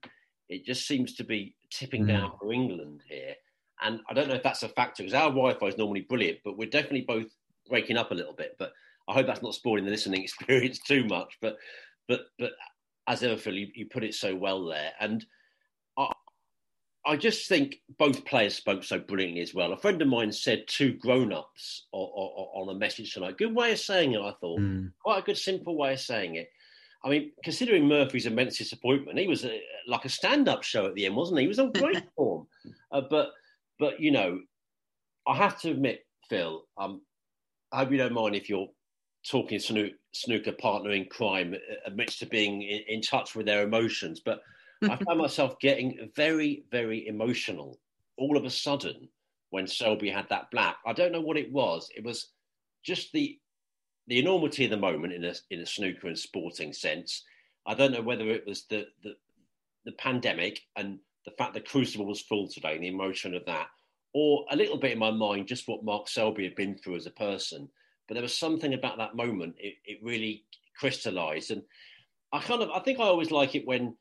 It 0.49 0.65
just 0.65 0.87
seems 0.87 1.13
to 1.15 1.23
be 1.23 1.55
tipping 1.69 2.05
mm. 2.05 2.07
down 2.07 2.31
for 2.39 2.51
England 2.51 3.01
here. 3.07 3.35
And 3.81 3.99
I 4.09 4.13
don't 4.13 4.27
know 4.27 4.35
if 4.35 4.43
that's 4.43 4.63
a 4.63 4.69
factor 4.69 5.03
because 5.03 5.13
our 5.13 5.29
Wi 5.29 5.53
Fi 5.53 5.67
is 5.67 5.77
normally 5.77 6.01
brilliant, 6.01 6.39
but 6.43 6.57
we're 6.57 6.69
definitely 6.69 7.05
both 7.07 7.27
breaking 7.69 7.97
up 7.97 8.11
a 8.11 8.15
little 8.15 8.33
bit. 8.33 8.55
But 8.57 8.71
I 9.07 9.13
hope 9.13 9.27
that's 9.27 9.43
not 9.43 9.53
spoiling 9.53 9.85
the 9.85 9.91
listening 9.91 10.23
experience 10.23 10.79
too 10.79 11.05
much. 11.05 11.37
But 11.41 11.57
but 12.07 12.21
but 12.39 12.53
as 13.07 13.23
ever, 13.23 13.37
Phil, 13.37 13.53
you, 13.53 13.67
you 13.75 13.85
put 13.85 14.03
it 14.03 14.15
so 14.15 14.35
well 14.35 14.65
there. 14.65 14.91
And 14.99 15.25
I 17.07 17.15
just 17.15 17.47
think 17.47 17.77
both 17.97 18.25
players 18.25 18.55
spoke 18.55 18.83
so 18.83 18.99
brilliantly 18.99 19.41
as 19.41 19.53
well. 19.53 19.71
A 19.71 19.77
friend 19.77 20.01
of 20.01 20.09
mine 20.09 20.31
said 20.31 20.65
two 20.67 20.93
grown 20.93 21.31
ups 21.31 21.87
on 21.93 22.69
a 22.69 22.77
message 22.77 23.13
tonight. 23.13 23.37
Good 23.37 23.55
way 23.55 23.71
of 23.71 23.79
saying 23.79 24.13
it, 24.13 24.19
I 24.19 24.33
thought. 24.41 24.59
Mm. 24.59 24.91
Quite 25.01 25.19
a 25.19 25.21
good, 25.21 25.37
simple 25.37 25.77
way 25.77 25.93
of 25.93 26.01
saying 26.01 26.35
it. 26.35 26.49
I 27.05 27.09
mean, 27.09 27.31
considering 27.45 27.87
Murphy's 27.87 28.25
immense 28.25 28.57
disappointment, 28.57 29.17
he 29.17 29.27
was 29.27 29.45
a, 29.45 29.61
like 29.87 30.03
a 30.03 30.09
stand 30.09 30.49
up 30.49 30.63
show 30.63 30.85
at 30.85 30.95
the 30.95 31.05
end, 31.05 31.15
wasn't 31.15 31.39
he? 31.39 31.45
He 31.45 31.47
was 31.47 31.59
on 31.59 31.71
great 31.71 32.03
form. 32.15 32.45
Uh, 32.91 33.01
but 33.09 33.29
but 33.79 34.01
you 34.01 34.11
know, 34.11 34.41
I 35.25 35.35
have 35.37 35.61
to 35.61 35.71
admit, 35.71 36.05
Phil, 36.29 36.65
um, 36.77 37.01
I 37.71 37.77
hope 37.77 37.91
you 37.91 37.97
don't 37.97 38.13
mind 38.13 38.35
if 38.35 38.49
you're 38.49 38.67
talking 39.25 39.59
snoo- 39.59 39.93
snooker 40.13 40.51
partner 40.51 40.91
in 40.91 41.05
crime 41.05 41.55
amidst 41.85 42.21
of 42.21 42.29
being 42.29 42.63
in, 42.63 42.81
in 42.89 43.01
touch 43.01 43.35
with 43.35 43.45
their 43.45 43.63
emotions. 43.63 44.21
But 44.23 44.41
I 44.84 44.96
found 44.96 45.19
myself 45.19 45.60
getting 45.60 46.10
very, 46.15 46.65
very 46.72 47.07
emotional 47.07 47.79
all 48.17 48.38
of 48.38 48.46
a 48.46 48.50
sudden 48.50 49.10
when 49.50 49.67
Selby 49.67 50.10
had 50.10 50.27
that 50.29 50.51
black. 50.51 50.77
I 50.86 50.93
don't 50.93 51.12
know 51.12 51.22
what 51.22 51.38
it 51.38 51.51
was. 51.51 51.89
It 51.96 52.03
was 52.03 52.29
just 52.84 53.12
the 53.12 53.38
the 54.07 54.19
enormity 54.19 54.63
of 54.63 54.72
the 54.72 54.77
moment 54.77 55.13
in 55.13 55.25
a 55.25 55.34
in 55.50 55.60
a 55.62 55.65
snooker 55.65 56.07
and 56.07 56.17
sporting 56.17 56.74
sense. 56.74 57.24
I 57.65 57.74
don't 57.74 57.91
know 57.91 58.01
whether 58.01 58.27
it 58.29 58.46
was 58.46 58.65
the 58.65 58.88
the, 59.03 59.15
the 59.86 59.91
pandemic 59.93 60.62
and 60.75 61.00
the 61.25 61.31
fact 61.31 61.53
that 61.53 61.67
Crucible 61.67 62.05
was 62.05 62.22
full 62.22 62.48
today 62.48 62.75
and 62.75 62.84
the 62.84 62.88
emotion 62.88 63.36
of 63.36 63.46
that, 63.46 63.67
or 64.13 64.46
a 64.50 64.55
little 64.55 64.77
bit 64.77 64.93
in 64.93 65.00
my 65.00 65.12
mind, 65.12 65.48
just 65.48 65.67
what 65.67 65.84
Mark 65.84 66.07
Selby 66.07 66.43
had 66.43 66.55
been 66.55 66.77
through 66.77 66.96
as 66.96 67.05
a 67.05 67.12
person. 67.12 67.69
But 68.07 68.13
there 68.13 68.24
was 68.24 68.38
something 68.38 68.74
about 68.74 68.98
that 68.98 69.17
moment, 69.17 69.55
it, 69.60 69.75
it 69.84 70.00
really 70.01 70.46
crystallized. 70.79 71.51
And 71.51 71.63
I 72.31 72.39
kind 72.39 72.62
of, 72.62 72.69
I 72.69 72.79
think 72.79 73.00
I 73.00 73.03
always 73.03 73.31
like 73.31 73.55
it 73.55 73.67
when 73.67 73.98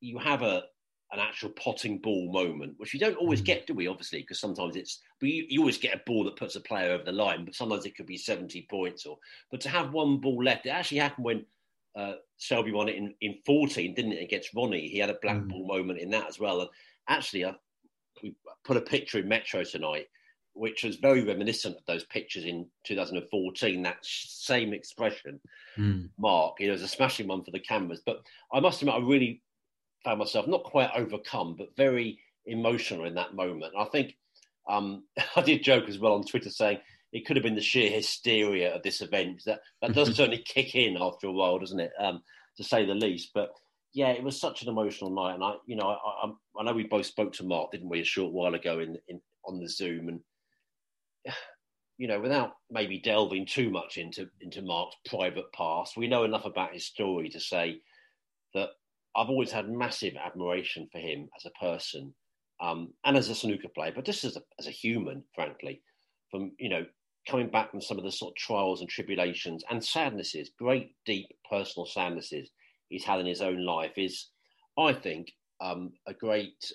you 0.00 0.18
have 0.18 0.42
a, 0.42 0.64
an 1.12 1.18
actual 1.18 1.50
potting 1.50 1.98
ball 1.98 2.30
moment, 2.32 2.74
which 2.76 2.92
we 2.92 2.98
don't 2.98 3.16
always 3.16 3.42
mm. 3.42 3.46
get, 3.46 3.66
do 3.66 3.74
we? 3.74 3.86
Obviously, 3.86 4.20
because 4.20 4.40
sometimes 4.40 4.76
it's, 4.76 5.00
but 5.18 5.28
you, 5.28 5.44
you, 5.48 5.60
always 5.60 5.78
get 5.78 5.94
a 5.94 6.02
ball 6.06 6.24
that 6.24 6.36
puts 6.36 6.56
a 6.56 6.60
player 6.60 6.92
over 6.92 7.04
the 7.04 7.12
line, 7.12 7.44
but 7.44 7.54
sometimes 7.54 7.84
it 7.84 7.96
could 7.96 8.06
be 8.06 8.16
70 8.16 8.66
points 8.70 9.06
or, 9.06 9.18
but 9.50 9.60
to 9.62 9.68
have 9.68 9.92
one 9.92 10.18
ball 10.18 10.42
left, 10.42 10.66
it 10.66 10.70
actually 10.70 10.98
happened 10.98 11.24
when 11.24 11.46
uh, 11.96 12.14
Selby 12.38 12.72
won 12.72 12.88
it 12.88 12.96
in, 12.96 13.14
in 13.20 13.38
14, 13.44 13.94
didn't 13.94 14.12
it, 14.12 14.22
against 14.22 14.54
Ronnie? 14.54 14.88
He 14.88 14.98
had 14.98 15.10
a 15.10 15.18
black 15.20 15.38
mm. 15.38 15.48
ball 15.48 15.66
moment 15.66 15.98
in 15.98 16.10
that 16.10 16.28
as 16.28 16.38
well. 16.38 16.60
And 16.60 16.70
actually, 17.08 17.44
I, 17.44 17.54
we 18.22 18.34
put 18.64 18.76
a 18.76 18.82
picture 18.82 19.18
in 19.18 19.28
Metro 19.28 19.64
tonight, 19.64 20.06
which 20.54 20.84
was 20.84 20.96
very 20.96 21.24
reminiscent 21.24 21.76
of 21.76 21.84
those 21.86 22.04
pictures 22.04 22.44
in 22.44 22.66
2014. 22.84 23.82
That 23.82 23.98
same 24.02 24.72
expression, 24.72 25.40
mm. 25.76 26.08
Mark. 26.18 26.56
It 26.60 26.70
was 26.70 26.82
a 26.82 26.88
smashing 26.88 27.26
one 27.26 27.44
for 27.44 27.50
the 27.50 27.60
cameras. 27.60 28.02
But 28.04 28.22
I 28.52 28.60
must 28.60 28.80
admit, 28.82 28.94
I 28.94 28.98
really 28.98 29.42
found 30.04 30.18
myself 30.18 30.46
not 30.46 30.64
quite 30.64 30.90
overcome, 30.94 31.56
but 31.56 31.76
very 31.76 32.18
emotional 32.46 33.04
in 33.04 33.14
that 33.14 33.34
moment. 33.34 33.74
I 33.78 33.84
think 33.84 34.16
um, 34.68 35.04
I 35.36 35.42
did 35.42 35.62
joke 35.62 35.88
as 35.88 35.98
well 35.98 36.14
on 36.14 36.24
Twitter 36.24 36.50
saying 36.50 36.78
it 37.12 37.26
could 37.26 37.36
have 37.36 37.42
been 37.42 37.54
the 37.54 37.60
sheer 37.60 37.90
hysteria 37.90 38.74
of 38.74 38.82
this 38.82 39.00
event. 39.00 39.42
That 39.46 39.60
that 39.82 39.94
does 39.94 40.08
certainly 40.16 40.44
kick 40.44 40.74
in 40.74 40.96
after 41.00 41.26
a 41.26 41.32
while, 41.32 41.58
doesn't 41.58 41.80
it? 41.80 41.92
Um, 41.98 42.22
to 42.56 42.64
say 42.64 42.84
the 42.84 42.94
least. 42.94 43.30
But 43.34 43.50
yeah, 43.92 44.08
it 44.08 44.22
was 44.22 44.40
such 44.40 44.62
an 44.62 44.68
emotional 44.68 45.10
night, 45.10 45.34
and 45.34 45.44
I, 45.44 45.54
you 45.66 45.76
know, 45.76 45.88
I, 45.88 46.26
I, 46.26 46.30
I 46.58 46.62
know 46.64 46.72
we 46.72 46.84
both 46.84 47.06
spoke 47.06 47.32
to 47.34 47.44
Mark, 47.44 47.72
didn't 47.72 47.88
we, 47.88 48.00
a 48.00 48.04
short 48.04 48.32
while 48.32 48.54
ago 48.54 48.78
in, 48.78 48.96
in 49.08 49.20
on 49.44 49.58
the 49.58 49.68
Zoom, 49.68 50.08
and 50.08 50.20
you 51.98 52.08
know, 52.08 52.20
without 52.20 52.52
maybe 52.70 52.98
delving 52.98 53.46
too 53.46 53.70
much 53.70 53.98
into 53.98 54.28
into 54.40 54.62
Mark's 54.62 54.96
private 55.06 55.52
past, 55.52 55.96
we 55.96 56.08
know 56.08 56.24
enough 56.24 56.44
about 56.44 56.72
his 56.72 56.86
story 56.86 57.28
to 57.30 57.40
say 57.40 57.80
that 58.54 58.70
I've 59.16 59.28
always 59.28 59.50
had 59.50 59.68
massive 59.68 60.14
admiration 60.16 60.88
for 60.92 60.98
him 60.98 61.28
as 61.36 61.46
a 61.46 61.64
person 61.64 62.14
um, 62.60 62.92
and 63.04 63.16
as 63.16 63.28
a 63.28 63.34
snooker 63.34 63.68
player, 63.68 63.92
but 63.94 64.04
just 64.04 64.24
as 64.24 64.36
a, 64.36 64.42
as 64.58 64.66
a 64.66 64.72
human, 64.72 65.24
frankly, 65.34 65.82
from 66.30 66.52
you 66.58 66.68
know 66.68 66.84
coming 67.28 67.50
back 67.50 67.70
from 67.70 67.80
some 67.80 67.98
of 67.98 68.04
the 68.04 68.12
sort 68.12 68.32
of 68.32 68.36
trials 68.36 68.80
and 68.80 68.88
tribulations 68.88 69.62
and 69.70 69.84
sadnesses, 69.84 70.50
great 70.58 70.94
deep 71.04 71.26
personal 71.48 71.86
sadnesses 71.86 72.50
he's 72.88 73.04
had 73.04 73.20
in 73.20 73.26
his 73.26 73.40
own 73.40 73.64
life 73.64 73.92
is, 73.96 74.28
I 74.78 74.92
think, 74.92 75.32
um, 75.60 75.92
a 76.06 76.14
great 76.14 76.72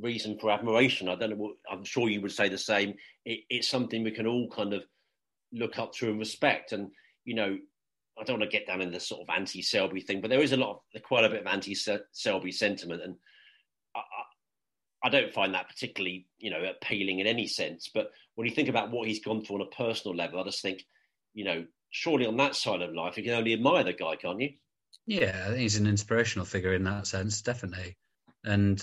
reason 0.00 0.38
for 0.38 0.50
admiration. 0.50 1.08
I 1.08 1.14
don't 1.14 1.30
know. 1.30 1.36
What, 1.36 1.56
I'm 1.70 1.84
sure 1.84 2.08
you 2.08 2.20
would 2.20 2.32
say 2.32 2.48
the 2.48 2.58
same. 2.58 2.94
It, 3.24 3.40
it's 3.50 3.68
something 3.68 4.02
we 4.02 4.10
can 4.10 4.26
all 4.26 4.48
kind 4.50 4.72
of 4.72 4.82
look 5.52 5.78
up 5.78 5.92
to 5.94 6.10
and 6.10 6.18
respect. 6.18 6.72
And 6.72 6.90
you 7.24 7.34
know, 7.34 7.58
I 8.18 8.24
don't 8.24 8.38
want 8.38 8.50
to 8.50 8.56
get 8.56 8.66
down 8.66 8.82
in 8.82 8.92
the 8.92 9.00
sort 9.00 9.22
of 9.22 9.34
anti-Selby 9.34 10.02
thing, 10.02 10.20
but 10.20 10.30
there 10.30 10.42
is 10.42 10.52
a 10.52 10.56
lot 10.56 10.82
of 10.94 11.02
quite 11.02 11.24
a 11.24 11.28
bit 11.28 11.40
of 11.40 11.46
anti-Selby 11.46 12.52
sentiment, 12.52 13.02
and 13.02 13.16
I, 13.96 14.00
I 15.04 15.08
don't 15.08 15.32
find 15.32 15.54
that 15.54 15.68
particularly, 15.68 16.26
you 16.38 16.50
know, 16.50 16.62
appealing 16.62 17.18
in 17.18 17.26
any 17.26 17.46
sense. 17.46 17.90
But 17.92 18.10
when 18.34 18.46
you 18.46 18.54
think 18.54 18.68
about 18.68 18.90
what 18.90 19.08
he's 19.08 19.24
gone 19.24 19.44
through 19.44 19.56
on 19.56 19.62
a 19.62 19.76
personal 19.76 20.16
level, 20.16 20.40
I 20.40 20.44
just 20.44 20.62
think, 20.62 20.84
you 21.34 21.44
know, 21.44 21.64
surely 21.90 22.26
on 22.26 22.36
that 22.36 22.54
side 22.54 22.82
of 22.82 22.94
life, 22.94 23.16
you 23.16 23.24
can 23.24 23.32
only 23.32 23.52
admire 23.52 23.84
the 23.84 23.92
guy, 23.92 24.16
can't 24.16 24.40
you? 24.40 24.50
Yeah, 25.06 25.54
he's 25.54 25.76
an 25.76 25.86
inspirational 25.86 26.46
figure 26.46 26.74
in 26.74 26.84
that 26.84 27.06
sense, 27.06 27.42
definitely. 27.42 27.96
And 28.44 28.82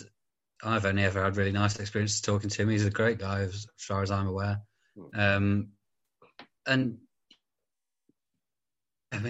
I've 0.64 0.86
only 0.86 1.04
ever 1.04 1.24
had 1.24 1.38
really 1.38 1.52
nice 1.52 1.80
experiences 1.80 2.22
talking 2.22 2.50
to 2.50 2.62
him. 2.62 2.70
He's 2.70 2.86
a 2.86 2.92
great 2.92 3.20
guy, 3.20 3.42
as 3.42 3.68
far 3.78 4.02
as 4.02 4.12
I'm 4.12 4.28
aware. 4.28 4.62
Hmm. 4.98 5.20
Um, 5.20 5.68
and 6.66 6.98
I 9.20 9.30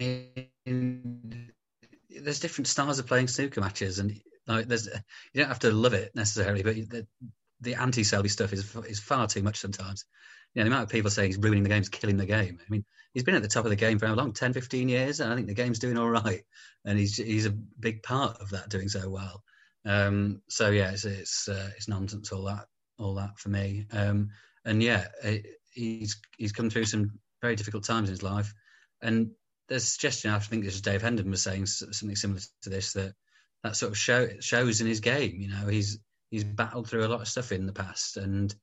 mean, 0.65 1.51
there's 2.09 2.39
different 2.39 2.67
styles 2.67 2.99
of 2.99 3.07
playing 3.07 3.27
snooker 3.27 3.61
matches, 3.61 3.99
and 3.99 4.19
like, 4.47 4.67
there's 4.67 4.87
you 4.87 5.41
don't 5.41 5.47
have 5.47 5.59
to 5.59 5.71
love 5.71 5.93
it 5.93 6.11
necessarily, 6.15 6.63
but 6.63 6.75
the, 6.75 7.07
the 7.61 7.75
anti-Selby 7.75 8.29
stuff 8.29 8.53
is 8.53 8.75
is 8.87 8.99
far 8.99 9.27
too 9.27 9.43
much 9.43 9.57
sometimes. 9.57 10.05
You 10.53 10.59
know, 10.59 10.69
the 10.69 10.75
amount 10.75 10.83
of 10.83 10.89
people 10.89 11.11
saying 11.11 11.29
he's 11.29 11.37
ruining 11.37 11.63
the 11.63 11.69
game, 11.69 11.81
he's 11.81 11.89
killing 11.89 12.17
the 12.17 12.25
game. 12.25 12.59
I 12.59 12.65
mean, 12.69 12.83
he's 13.13 13.23
been 13.23 13.35
at 13.35 13.41
the 13.41 13.47
top 13.47 13.65
of 13.65 13.69
the 13.69 13.75
game 13.75 13.99
for 13.99 14.07
how 14.07 14.15
long? 14.15 14.33
10, 14.33 14.53
15 14.53 14.89
years, 14.89 15.19
and 15.19 15.31
I 15.31 15.35
think 15.35 15.47
the 15.47 15.53
game's 15.53 15.79
doing 15.79 15.97
all 15.97 16.09
right, 16.09 16.43
and 16.85 16.97
he's 16.97 17.17
he's 17.17 17.45
a 17.45 17.51
big 17.79 18.03
part 18.03 18.37
of 18.39 18.49
that 18.51 18.69
doing 18.69 18.89
so 18.89 19.09
well. 19.09 19.43
Um, 19.85 20.41
so 20.49 20.69
yeah, 20.69 20.91
it's 20.91 21.05
it's, 21.05 21.47
uh, 21.47 21.69
it's 21.75 21.87
nonsense 21.87 22.31
all 22.31 22.43
that 22.45 22.65
all 22.97 23.15
that 23.15 23.37
for 23.37 23.49
me. 23.49 23.85
Um, 23.91 24.29
and 24.65 24.83
yeah, 24.83 25.07
it, 25.23 25.45
he's 25.71 26.19
he's 26.37 26.51
come 26.51 26.69
through 26.69 26.85
some 26.85 27.19
very 27.41 27.55
difficult 27.55 27.83
times 27.83 28.09
in 28.09 28.13
his 28.13 28.23
life, 28.23 28.53
and 29.01 29.31
there's 29.69 29.83
a 29.83 29.87
suggestion. 29.87 30.31
I 30.31 30.39
think 30.39 30.63
this 30.63 30.75
is 30.75 30.81
Dave 30.81 31.01
Hendon 31.01 31.29
was 31.29 31.43
saying 31.43 31.67
something 31.67 32.15
similar 32.15 32.41
to 32.63 32.69
this 32.69 32.93
that 32.93 33.13
that 33.63 33.75
sort 33.75 33.91
of 33.91 33.97
show 33.97 34.27
shows 34.39 34.81
in 34.81 34.87
his 34.87 34.99
game. 34.99 35.39
You 35.39 35.49
know, 35.49 35.67
he's 35.67 35.99
he's 36.31 36.43
battled 36.43 36.89
through 36.89 37.05
a 37.05 37.07
lot 37.07 37.21
of 37.21 37.27
stuff 37.27 37.51
in 37.51 37.65
the 37.65 37.73
past, 37.73 38.17
and 38.17 38.53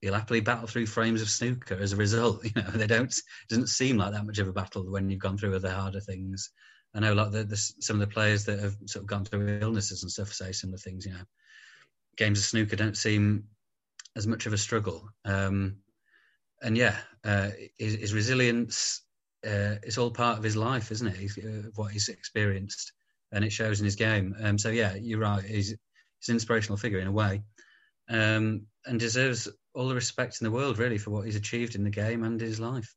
he'll 0.00 0.14
happily 0.14 0.40
battle 0.40 0.66
through 0.66 0.86
frames 0.86 1.22
of 1.22 1.30
snooker 1.30 1.76
as 1.76 1.92
a 1.92 1.96
result. 1.96 2.44
You 2.44 2.62
know, 2.62 2.70
they 2.70 2.86
don't 2.86 3.16
it 3.16 3.48
doesn't 3.48 3.68
seem 3.68 3.96
like 3.96 4.12
that 4.12 4.26
much 4.26 4.38
of 4.38 4.48
a 4.48 4.52
battle 4.52 4.90
when 4.90 5.08
you've 5.08 5.20
gone 5.20 5.38
through 5.38 5.54
other 5.54 5.70
harder 5.70 6.00
things. 6.00 6.50
I 6.94 7.00
know 7.00 7.14
like 7.14 7.32
the, 7.32 7.42
the, 7.42 7.56
some 7.56 8.00
of 8.00 8.08
the 8.08 8.12
players 8.12 8.44
that 8.44 8.60
have 8.60 8.76
sort 8.86 9.02
of 9.02 9.08
gone 9.08 9.24
through 9.24 9.58
illnesses 9.60 10.02
and 10.02 10.12
stuff 10.12 10.32
say 10.32 10.52
similar 10.52 10.78
things. 10.78 11.06
You 11.06 11.12
know, 11.12 11.24
games 12.16 12.38
of 12.38 12.44
snooker 12.44 12.76
don't 12.76 12.96
seem 12.96 13.44
as 14.16 14.26
much 14.26 14.46
of 14.46 14.52
a 14.52 14.58
struggle. 14.58 15.08
Um, 15.24 15.78
and 16.62 16.76
yeah, 16.76 16.96
uh, 17.24 17.50
his, 17.76 17.94
his, 17.94 18.14
resilience 18.14 19.02
uh, 19.46 19.76
is 19.82 19.98
all 19.98 20.10
part 20.10 20.38
of 20.38 20.44
his 20.44 20.56
life, 20.56 20.90
isn't 20.90 21.06
it? 21.06 21.16
He's, 21.16 21.38
uh, 21.38 21.70
what 21.74 21.92
he's 21.92 22.08
experienced, 22.08 22.92
and 23.32 23.44
it 23.44 23.52
shows 23.52 23.80
in 23.80 23.84
his 23.84 23.96
game. 23.96 24.34
Um, 24.42 24.58
so 24.58 24.70
yeah, 24.70 24.94
you're 24.94 25.20
right. 25.20 25.44
He's, 25.44 25.68
he's 25.68 26.28
an 26.28 26.36
inspirational 26.36 26.76
figure 26.76 26.98
in 26.98 27.06
a 27.06 27.12
way, 27.12 27.42
um, 28.08 28.66
and 28.86 28.98
deserves 28.98 29.48
all 29.74 29.88
the 29.88 29.94
respect 29.94 30.40
in 30.40 30.44
the 30.44 30.50
world, 30.50 30.78
really, 30.78 30.98
for 30.98 31.10
what 31.10 31.26
he's 31.26 31.36
achieved 31.36 31.74
in 31.74 31.84
the 31.84 31.90
game 31.90 32.24
and 32.24 32.40
his 32.40 32.60
life. 32.60 32.94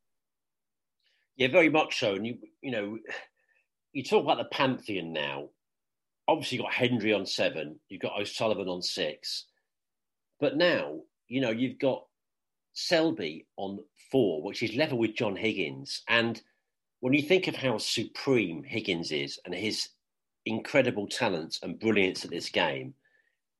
Yeah, 1.36 1.50
very 1.50 1.70
much 1.70 2.00
so. 2.00 2.16
And 2.16 2.25
you, 2.25 2.38
you 2.62 2.72
know, 2.72 2.98
you 3.94 4.04
talk 4.04 4.24
about 4.24 4.38
the 4.38 4.56
pantheon 4.56 5.13
now. 5.13 5.50
Obviously, 6.27 6.58
you've 6.58 6.66
got 6.66 6.74
Hendry 6.74 7.13
on 7.13 7.25
seven, 7.25 7.80
you've 7.89 8.01
got 8.01 8.20
O'Sullivan 8.20 8.68
on 8.68 8.82
six, 8.82 9.46
but 10.39 10.58
now 10.58 11.00
you 11.27 11.39
know 11.39 11.51
you've 11.51 11.80
got 11.80 12.04
Selby 12.77 13.48
on 13.57 13.79
four, 14.12 14.43
which 14.43 14.62
is 14.62 14.75
level 14.75 15.00
with 15.00 15.15
John 15.15 15.36
Higgins. 15.36 16.03
And 16.07 16.39
when 17.00 17.13
you 17.13 17.24
think 17.24 17.48
of 17.48 17.55
how 17.55 17.79
supreme 17.79 18.63
Higgins 18.63 19.12
is 19.12 19.39
and 19.46 19.55
his 19.55 19.89
incredible 20.46 21.07
talent 21.07 21.57
and 21.63 21.79
brilliance 21.79 22.24
at 22.24 22.29
this 22.29 22.50
game, 22.50 22.93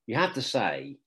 you 0.06 0.16
have 0.16 0.36
to 0.36 0.42
say 0.44 0.98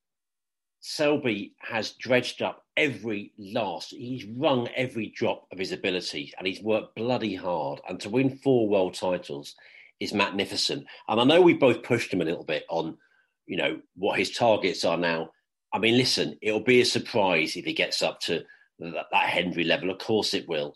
Selby 0.80 1.54
has 1.60 1.92
dredged 1.92 2.42
up 2.42 2.64
every 2.76 3.32
last, 3.38 3.90
he's 3.90 4.24
wrung 4.24 4.66
every 4.74 5.12
drop 5.14 5.46
of 5.52 5.58
his 5.58 5.70
ability 5.70 6.32
and 6.36 6.48
he's 6.48 6.60
worked 6.62 6.96
bloody 6.96 7.36
hard. 7.36 7.80
And 7.88 8.00
to 8.00 8.10
win 8.10 8.38
four 8.38 8.68
world 8.68 8.94
titles 8.94 9.54
is 10.00 10.12
magnificent. 10.12 10.84
And 11.08 11.20
I 11.20 11.24
know 11.24 11.40
we 11.40 11.54
both 11.54 11.84
pushed 11.84 12.12
him 12.12 12.22
a 12.22 12.24
little 12.24 12.44
bit 12.44 12.64
on, 12.70 12.96
you 13.46 13.56
know, 13.56 13.80
what 13.94 14.18
his 14.18 14.32
targets 14.32 14.84
are 14.84 14.96
now. 14.96 15.30
I 15.72 15.78
mean, 15.78 15.96
listen, 15.96 16.36
it'll 16.42 16.60
be 16.60 16.80
a 16.80 16.84
surprise 16.86 17.56
if 17.56 17.64
he 17.64 17.72
gets 17.72 18.02
up 18.02 18.20
to 18.22 18.44
that, 18.80 19.06
that 19.10 19.28
Hendry 19.28 19.64
level. 19.64 19.90
Of 19.90 19.98
course 19.98 20.34
it 20.34 20.48
will. 20.48 20.74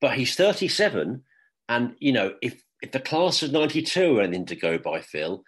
But 0.00 0.14
he's 0.14 0.34
37. 0.34 1.22
And, 1.68 1.94
you 1.98 2.12
know, 2.12 2.34
if, 2.42 2.62
if 2.82 2.92
the 2.92 3.00
class 3.00 3.42
of 3.42 3.52
92 3.52 4.18
are 4.18 4.22
anything 4.22 4.46
to 4.46 4.56
go 4.56 4.78
by, 4.78 5.00
Phil, 5.00 5.42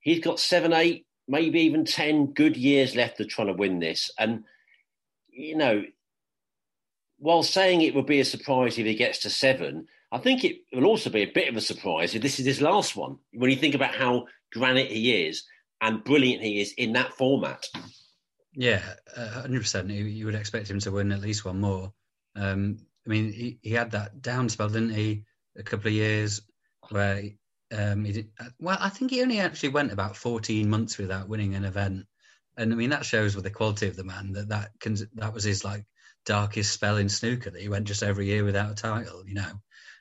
he's 0.00 0.20
got 0.20 0.40
seven, 0.40 0.72
eight, 0.72 1.06
maybe 1.28 1.60
even 1.60 1.84
10 1.84 2.32
good 2.32 2.56
years 2.56 2.94
left 2.94 3.20
of 3.20 3.28
trying 3.28 3.48
to 3.48 3.54
win 3.54 3.78
this. 3.78 4.10
And, 4.18 4.44
you 5.30 5.56
know, 5.56 5.84
while 7.18 7.42
saying 7.42 7.80
it 7.80 7.94
would 7.94 8.06
be 8.06 8.20
a 8.20 8.24
surprise 8.24 8.78
if 8.78 8.86
he 8.86 8.94
gets 8.94 9.20
to 9.20 9.30
seven, 9.30 9.86
I 10.12 10.18
think 10.18 10.44
it 10.44 10.58
will 10.72 10.84
also 10.84 11.10
be 11.10 11.22
a 11.22 11.32
bit 11.32 11.48
of 11.48 11.56
a 11.56 11.60
surprise 11.60 12.14
if 12.14 12.22
this 12.22 12.38
is 12.38 12.46
his 12.46 12.60
last 12.60 12.94
one. 12.96 13.18
When 13.32 13.50
you 13.50 13.56
think 13.56 13.74
about 13.74 13.94
how 13.94 14.26
granite 14.52 14.90
he 14.90 15.26
is 15.26 15.44
and 15.80 16.04
brilliant 16.04 16.42
he 16.42 16.60
is 16.60 16.72
in 16.72 16.92
that 16.92 17.14
format. 17.14 17.66
Yeah, 18.54 18.82
hundred 19.16 19.60
percent. 19.60 19.90
You 19.90 20.26
would 20.26 20.34
expect 20.34 20.70
him 20.70 20.78
to 20.80 20.90
win 20.92 21.12
at 21.12 21.20
least 21.20 21.44
one 21.44 21.60
more. 21.60 21.92
Um, 22.36 22.78
I 23.06 23.10
mean, 23.10 23.32
he, 23.32 23.58
he 23.62 23.70
had 23.72 23.92
that 23.92 24.22
down 24.22 24.48
spell, 24.48 24.68
didn't 24.68 24.94
he? 24.94 25.24
A 25.56 25.62
couple 25.62 25.88
of 25.88 25.94
years 25.94 26.42
where 26.90 27.22
um, 27.76 28.04
he 28.04 28.12
did, 28.12 28.30
well, 28.60 28.78
I 28.80 28.88
think 28.88 29.10
he 29.10 29.22
only 29.22 29.40
actually 29.40 29.70
went 29.70 29.92
about 29.92 30.16
14 30.16 30.68
months 30.68 30.98
without 30.98 31.28
winning 31.28 31.54
an 31.54 31.64
event, 31.64 32.06
and 32.56 32.72
I 32.72 32.76
mean 32.76 32.90
that 32.90 33.04
shows 33.04 33.34
with 33.34 33.44
the 33.44 33.50
quality 33.50 33.88
of 33.88 33.96
the 33.96 34.04
man 34.04 34.32
that 34.32 34.48
that 34.48 34.70
can, 34.80 34.96
that 35.14 35.34
was 35.34 35.44
his 35.44 35.64
like 35.64 35.84
darkest 36.24 36.72
spell 36.72 36.96
in 36.96 37.08
snooker 37.08 37.50
that 37.50 37.60
he 37.60 37.68
went 37.68 37.86
just 37.86 38.02
every 38.02 38.26
year 38.26 38.44
without 38.44 38.70
a 38.72 38.74
title. 38.74 39.26
You 39.26 39.34
know, 39.34 39.52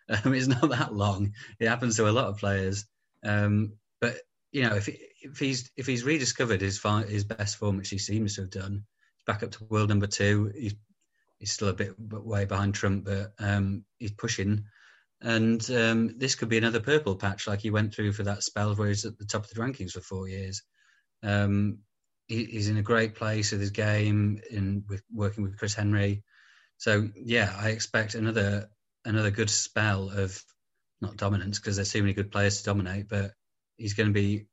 um, 0.24 0.34
it's 0.34 0.48
not 0.48 0.70
that 0.70 0.94
long. 0.94 1.34
It 1.60 1.68
happens 1.68 1.96
to 1.98 2.10
a 2.10 2.12
lot 2.12 2.28
of 2.28 2.38
players, 2.38 2.86
um, 3.24 3.74
but 4.00 4.18
you 4.54 4.62
know 4.62 4.76
if 4.76 4.88
if 4.88 5.40
he's 5.40 5.70
if 5.76 5.86
he's 5.88 6.06
rediscovered 6.06 6.62
his 6.62 6.82
his 7.08 7.24
best 7.26 7.58
form, 7.58 7.78
which 7.78 7.90
he 7.90 7.98
seems 7.98 8.36
to 8.36 8.42
have 8.42 8.52
done, 8.52 8.86
he's 9.18 9.26
back 9.26 9.44
up 9.44 9.52
to 9.52 9.66
world 9.66 9.90
number 9.90 10.08
two. 10.08 10.54
He's 10.56 10.76
he's 11.40 11.52
still 11.52 11.68
a 11.70 11.74
bit 11.74 11.96
way 12.00 12.46
behind 12.46 12.76
Trump, 12.76 13.04
but 13.06 13.34
um, 13.40 13.84
he's 13.98 14.14
pushing. 14.14 14.66
And 15.22 15.62
um, 15.72 16.20
this 16.20 16.36
could 16.36 16.50
be 16.50 16.58
another 16.58 16.82
purple 16.82 17.16
patch, 17.16 17.48
like 17.48 17.62
he 17.62 17.70
went 17.70 17.96
through 17.96 18.12
for 18.14 18.24
that 18.24 18.44
spell 18.44 18.76
where 18.76 18.90
he's 18.90 19.06
at 19.06 19.18
the 19.18 19.26
top 19.26 19.46
of 19.46 19.50
the 19.50 19.60
rankings 19.60 19.92
for 19.92 20.02
four 20.02 20.28
years. 20.28 20.62
Um, 21.24 21.80
he, 22.28 22.46
he's 22.46 22.70
in 22.70 22.78
a 22.78 22.84
great 22.84 23.16
place 23.16 23.52
with 23.52 23.62
his 23.62 23.72
game, 23.72 24.40
in 24.52 24.84
with 24.88 25.02
working 25.12 25.44
with 25.44 25.58
Chris 25.58 25.74
Henry. 25.74 26.24
So 26.78 27.10
yeah, 27.16 27.54
I 27.58 27.70
expect 27.70 28.16
another 28.16 28.70
another 29.06 29.32
good 29.32 29.50
spell 29.50 30.10
of 30.10 30.44
not 31.02 31.18
dominance 31.18 31.60
because 31.60 31.78
there's 31.78 31.92
too 31.92 32.02
many 32.02 32.14
good 32.14 32.32
players 32.32 32.60
to 32.60 32.66
dominate, 32.66 33.10
but 33.10 33.32
he's 33.84 33.96
going 33.96 34.08
to 34.08 34.14
be 34.14 34.46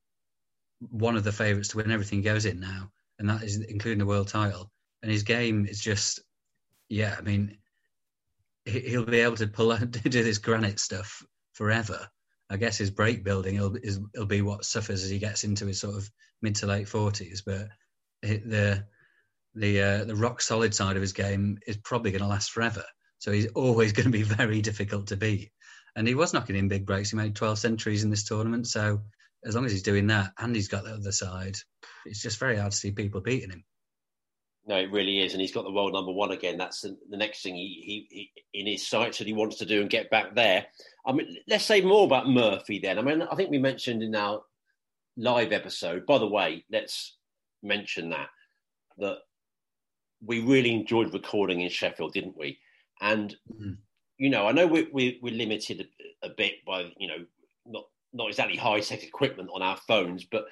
one 0.80 1.16
of 1.16 1.22
the 1.22 1.30
favourites 1.30 1.68
to 1.68 1.76
win 1.76 1.92
everything 1.92 2.18
he 2.18 2.24
goes 2.24 2.46
in 2.46 2.58
now, 2.58 2.90
and 3.16 3.30
that 3.30 3.44
is 3.44 3.56
including 3.58 4.00
the 4.00 4.06
world 4.06 4.26
title. 4.26 4.72
And 5.02 5.12
his 5.12 5.22
game 5.22 5.66
is 5.66 5.78
just, 5.78 6.18
yeah, 6.88 7.14
I 7.16 7.20
mean, 7.22 7.58
he'll 8.64 9.06
be 9.06 9.20
able 9.20 9.36
to 9.36 9.46
pull 9.46 9.70
out, 9.70 9.88
do 9.92 10.10
this 10.10 10.38
granite 10.38 10.80
stuff 10.80 11.22
forever. 11.52 12.08
I 12.50 12.56
guess 12.56 12.76
his 12.76 12.90
break 12.90 13.22
building 13.22 13.60
will 13.60 13.76
is 13.76 14.00
will 14.16 14.26
be 14.26 14.42
what 14.42 14.64
suffers 14.64 15.04
as 15.04 15.10
he 15.10 15.20
gets 15.20 15.44
into 15.44 15.66
his 15.66 15.78
sort 15.78 15.94
of 15.94 16.10
mid 16.42 16.56
to 16.56 16.66
late 16.66 16.88
forties. 16.88 17.42
But 17.46 17.68
the 18.22 18.84
the 19.54 19.80
uh, 19.80 20.04
the 20.06 20.16
rock 20.16 20.42
solid 20.42 20.74
side 20.74 20.96
of 20.96 21.02
his 21.02 21.12
game 21.12 21.58
is 21.68 21.76
probably 21.76 22.10
going 22.10 22.22
to 22.22 22.28
last 22.28 22.50
forever. 22.50 22.82
So 23.18 23.30
he's 23.30 23.52
always 23.52 23.92
going 23.96 24.10
to 24.10 24.10
be 24.10 24.24
very 24.24 24.60
difficult 24.60 25.06
to 25.08 25.16
beat. 25.16 25.52
And 25.94 26.08
he 26.08 26.16
was 26.16 26.32
knocking 26.32 26.56
in 26.56 26.66
big 26.66 26.84
breaks. 26.84 27.10
He 27.10 27.16
made 27.16 27.36
12 27.36 27.58
centuries 27.58 28.02
in 28.02 28.10
this 28.10 28.24
tournament. 28.24 28.66
So 28.66 29.02
as 29.44 29.54
long 29.54 29.64
as 29.64 29.72
he's 29.72 29.82
doing 29.82 30.08
that 30.08 30.32
and 30.38 30.54
he's 30.54 30.68
got 30.68 30.84
the 30.84 30.94
other 30.94 31.12
side, 31.12 31.56
it's 32.04 32.22
just 32.22 32.38
very 32.38 32.56
hard 32.56 32.72
to 32.72 32.76
see 32.76 32.90
people 32.90 33.20
beating 33.20 33.50
him. 33.50 33.64
No, 34.66 34.76
it 34.76 34.92
really 34.92 35.20
is, 35.20 35.32
and 35.32 35.40
he's 35.40 35.52
got 35.52 35.64
the 35.64 35.72
world 35.72 35.94
number 35.94 36.12
one 36.12 36.30
again. 36.30 36.58
That's 36.58 36.82
the, 36.82 36.96
the 37.08 37.16
next 37.16 37.42
thing 37.42 37.54
he, 37.56 38.06
he, 38.10 38.30
he, 38.52 38.60
in 38.60 38.66
his 38.66 38.86
sights 38.86 39.18
that 39.18 39.26
he 39.26 39.32
wants 39.32 39.56
to 39.58 39.66
do 39.66 39.80
and 39.80 39.88
get 39.88 40.10
back 40.10 40.34
there. 40.34 40.66
I 41.04 41.12
mean, 41.12 41.38
let's 41.48 41.64
say 41.64 41.80
more 41.80 42.04
about 42.04 42.28
Murphy 42.28 42.78
then. 42.78 42.98
I 42.98 43.02
mean, 43.02 43.22
I 43.22 43.34
think 43.34 43.50
we 43.50 43.58
mentioned 43.58 44.02
in 44.02 44.14
our 44.14 44.42
live 45.16 45.52
episode. 45.52 46.06
By 46.06 46.18
the 46.18 46.28
way, 46.28 46.64
let's 46.70 47.16
mention 47.62 48.10
that 48.10 48.28
that 48.98 49.18
we 50.22 50.40
really 50.40 50.74
enjoyed 50.74 51.14
recording 51.14 51.62
in 51.62 51.70
Sheffield, 51.70 52.12
didn't 52.12 52.36
we? 52.36 52.58
And 53.00 53.34
mm-hmm. 53.52 53.72
you 54.18 54.28
know, 54.28 54.46
I 54.46 54.52
know 54.52 54.66
we, 54.66 54.88
we, 54.92 55.18
we're 55.22 55.34
limited 55.34 55.88
a, 56.22 56.26
a 56.26 56.30
bit 56.30 56.64
by 56.66 56.92
you 56.98 57.08
know 57.08 57.24
not 57.66 57.84
not 58.12 58.28
exactly 58.28 58.56
high 58.56 58.80
tech 58.80 59.02
equipment 59.02 59.50
on 59.52 59.62
our 59.62 59.76
phones, 59.76 60.24
but 60.24 60.44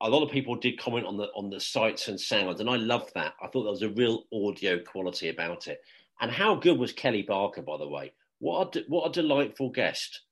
a 0.00 0.10
lot 0.10 0.22
of 0.22 0.30
people 0.30 0.56
did 0.56 0.78
comment 0.78 1.06
on 1.06 1.16
the 1.16 1.28
on 1.34 1.50
the 1.50 1.60
sights 1.60 2.08
and 2.08 2.20
sounds, 2.20 2.60
and 2.60 2.68
I 2.68 2.76
loved 2.76 3.12
that. 3.14 3.34
I 3.42 3.46
thought 3.46 3.62
there 3.62 3.72
was 3.72 3.82
a 3.82 3.90
real 3.90 4.24
audio 4.32 4.78
quality 4.78 5.28
about 5.28 5.68
it. 5.68 5.80
And 6.20 6.30
how 6.30 6.54
good 6.54 6.78
was 6.78 6.92
Kelly 6.92 7.22
Barker, 7.22 7.62
by 7.62 7.78
the 7.78 7.88
way? 7.88 8.12
What 8.38 8.76
a 8.76 8.84
what 8.88 9.08
a 9.08 9.12
delightful 9.12 9.70
guest. 9.70 10.22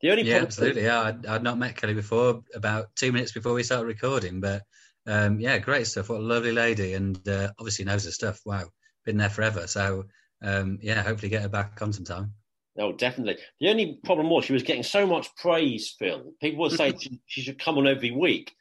The 0.00 0.10
only 0.10 0.24
yeah, 0.24 0.38
absolutely. 0.38 0.84
Yeah, 0.84 1.00
I'd, 1.02 1.26
I'd, 1.26 1.42
not 1.42 1.58
met 1.58 1.76
Kelly 1.76 1.94
before. 1.94 2.42
About 2.54 2.86
two 2.96 3.12
minutes 3.12 3.32
before 3.32 3.54
we 3.54 3.62
started 3.62 3.86
recording, 3.86 4.40
but 4.40 4.62
um, 5.06 5.38
yeah, 5.38 5.58
great 5.58 5.86
stuff. 5.86 6.08
What 6.08 6.20
a 6.20 6.24
lovely 6.24 6.52
lady, 6.52 6.94
and 6.94 7.16
uh, 7.28 7.52
obviously 7.58 7.84
knows 7.84 8.04
her 8.04 8.10
stuff. 8.10 8.40
Wow, 8.44 8.64
been 9.04 9.18
there 9.18 9.30
forever. 9.30 9.66
So 9.66 10.04
um, 10.42 10.78
yeah, 10.82 11.02
hopefully 11.02 11.30
get 11.30 11.42
her 11.42 11.48
back 11.48 11.80
on 11.82 11.92
sometime. 11.92 12.34
Oh, 12.78 12.92
definitely. 12.92 13.36
The 13.60 13.68
only 13.68 13.98
problem 14.04 14.30
was 14.30 14.46
she 14.46 14.54
was 14.54 14.62
getting 14.62 14.82
so 14.82 15.06
much 15.06 15.34
praise, 15.36 15.94
Phil. 15.98 16.32
People 16.40 16.62
were 16.62 16.70
saying 16.70 16.98
she 17.26 17.42
should 17.42 17.58
come 17.58 17.78
on 17.78 17.86
every 17.86 18.10
week 18.10 18.52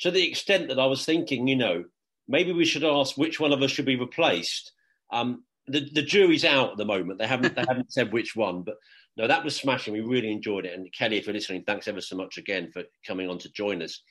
to 0.00 0.10
the 0.10 0.26
extent 0.26 0.68
that 0.68 0.78
I 0.78 0.86
was 0.86 1.04
thinking, 1.04 1.46
you 1.46 1.56
know, 1.56 1.84
maybe 2.26 2.52
we 2.52 2.64
should 2.64 2.84
ask 2.84 3.16
which 3.16 3.38
one 3.38 3.52
of 3.52 3.62
us 3.62 3.70
should 3.70 3.84
be 3.84 3.96
replaced. 3.96 4.72
Um, 5.12 5.44
the, 5.66 5.88
the 5.92 6.02
jury's 6.02 6.44
out 6.44 6.72
at 6.72 6.76
the 6.76 6.84
moment. 6.84 7.18
They 7.18 7.26
haven't 7.26 7.54
they 7.54 7.64
haven't 7.66 7.92
said 7.92 8.12
which 8.12 8.36
one, 8.36 8.62
but 8.62 8.76
no, 9.16 9.26
that 9.28 9.44
was 9.44 9.56
smashing. 9.56 9.92
We 9.92 10.00
really 10.00 10.32
enjoyed 10.32 10.66
it. 10.66 10.74
And 10.74 10.92
Kelly, 10.92 11.16
if 11.16 11.26
you're 11.26 11.34
listening, 11.34 11.62
thanks 11.64 11.88
ever 11.88 12.00
so 12.00 12.16
much 12.16 12.36
again 12.36 12.70
for 12.72 12.82
coming 13.06 13.30
on 13.30 13.38
to 13.38 13.52
join 13.52 13.80
us. 13.80 14.02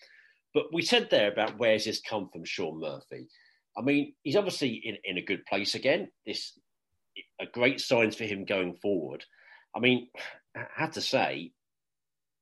But 0.54 0.66
we 0.72 0.82
said 0.82 1.10
there 1.10 1.32
about 1.32 1.58
where's 1.58 1.86
this 1.86 2.02
come 2.02 2.30
from, 2.32 2.46
Shaun 2.46 2.80
Murphy. 2.80 3.28
I 3.78 3.82
mean, 3.82 4.14
he's 4.24 4.36
obviously 4.36 4.70
in, 4.70 4.98
in 5.04 5.18
a 5.18 5.26
good 5.26 5.46
place 5.46 5.76
again. 5.76 6.10
This 6.26 6.58
a 7.40 7.46
great 7.46 7.80
signs 7.80 8.16
for 8.16 8.24
him 8.24 8.46
going 8.46 8.76
forward. 8.76 9.24
I 9.76 9.80
mean, 9.80 10.10
I 10.56 10.66
have 10.76 10.92
to 10.92 11.02
say, 11.02 11.52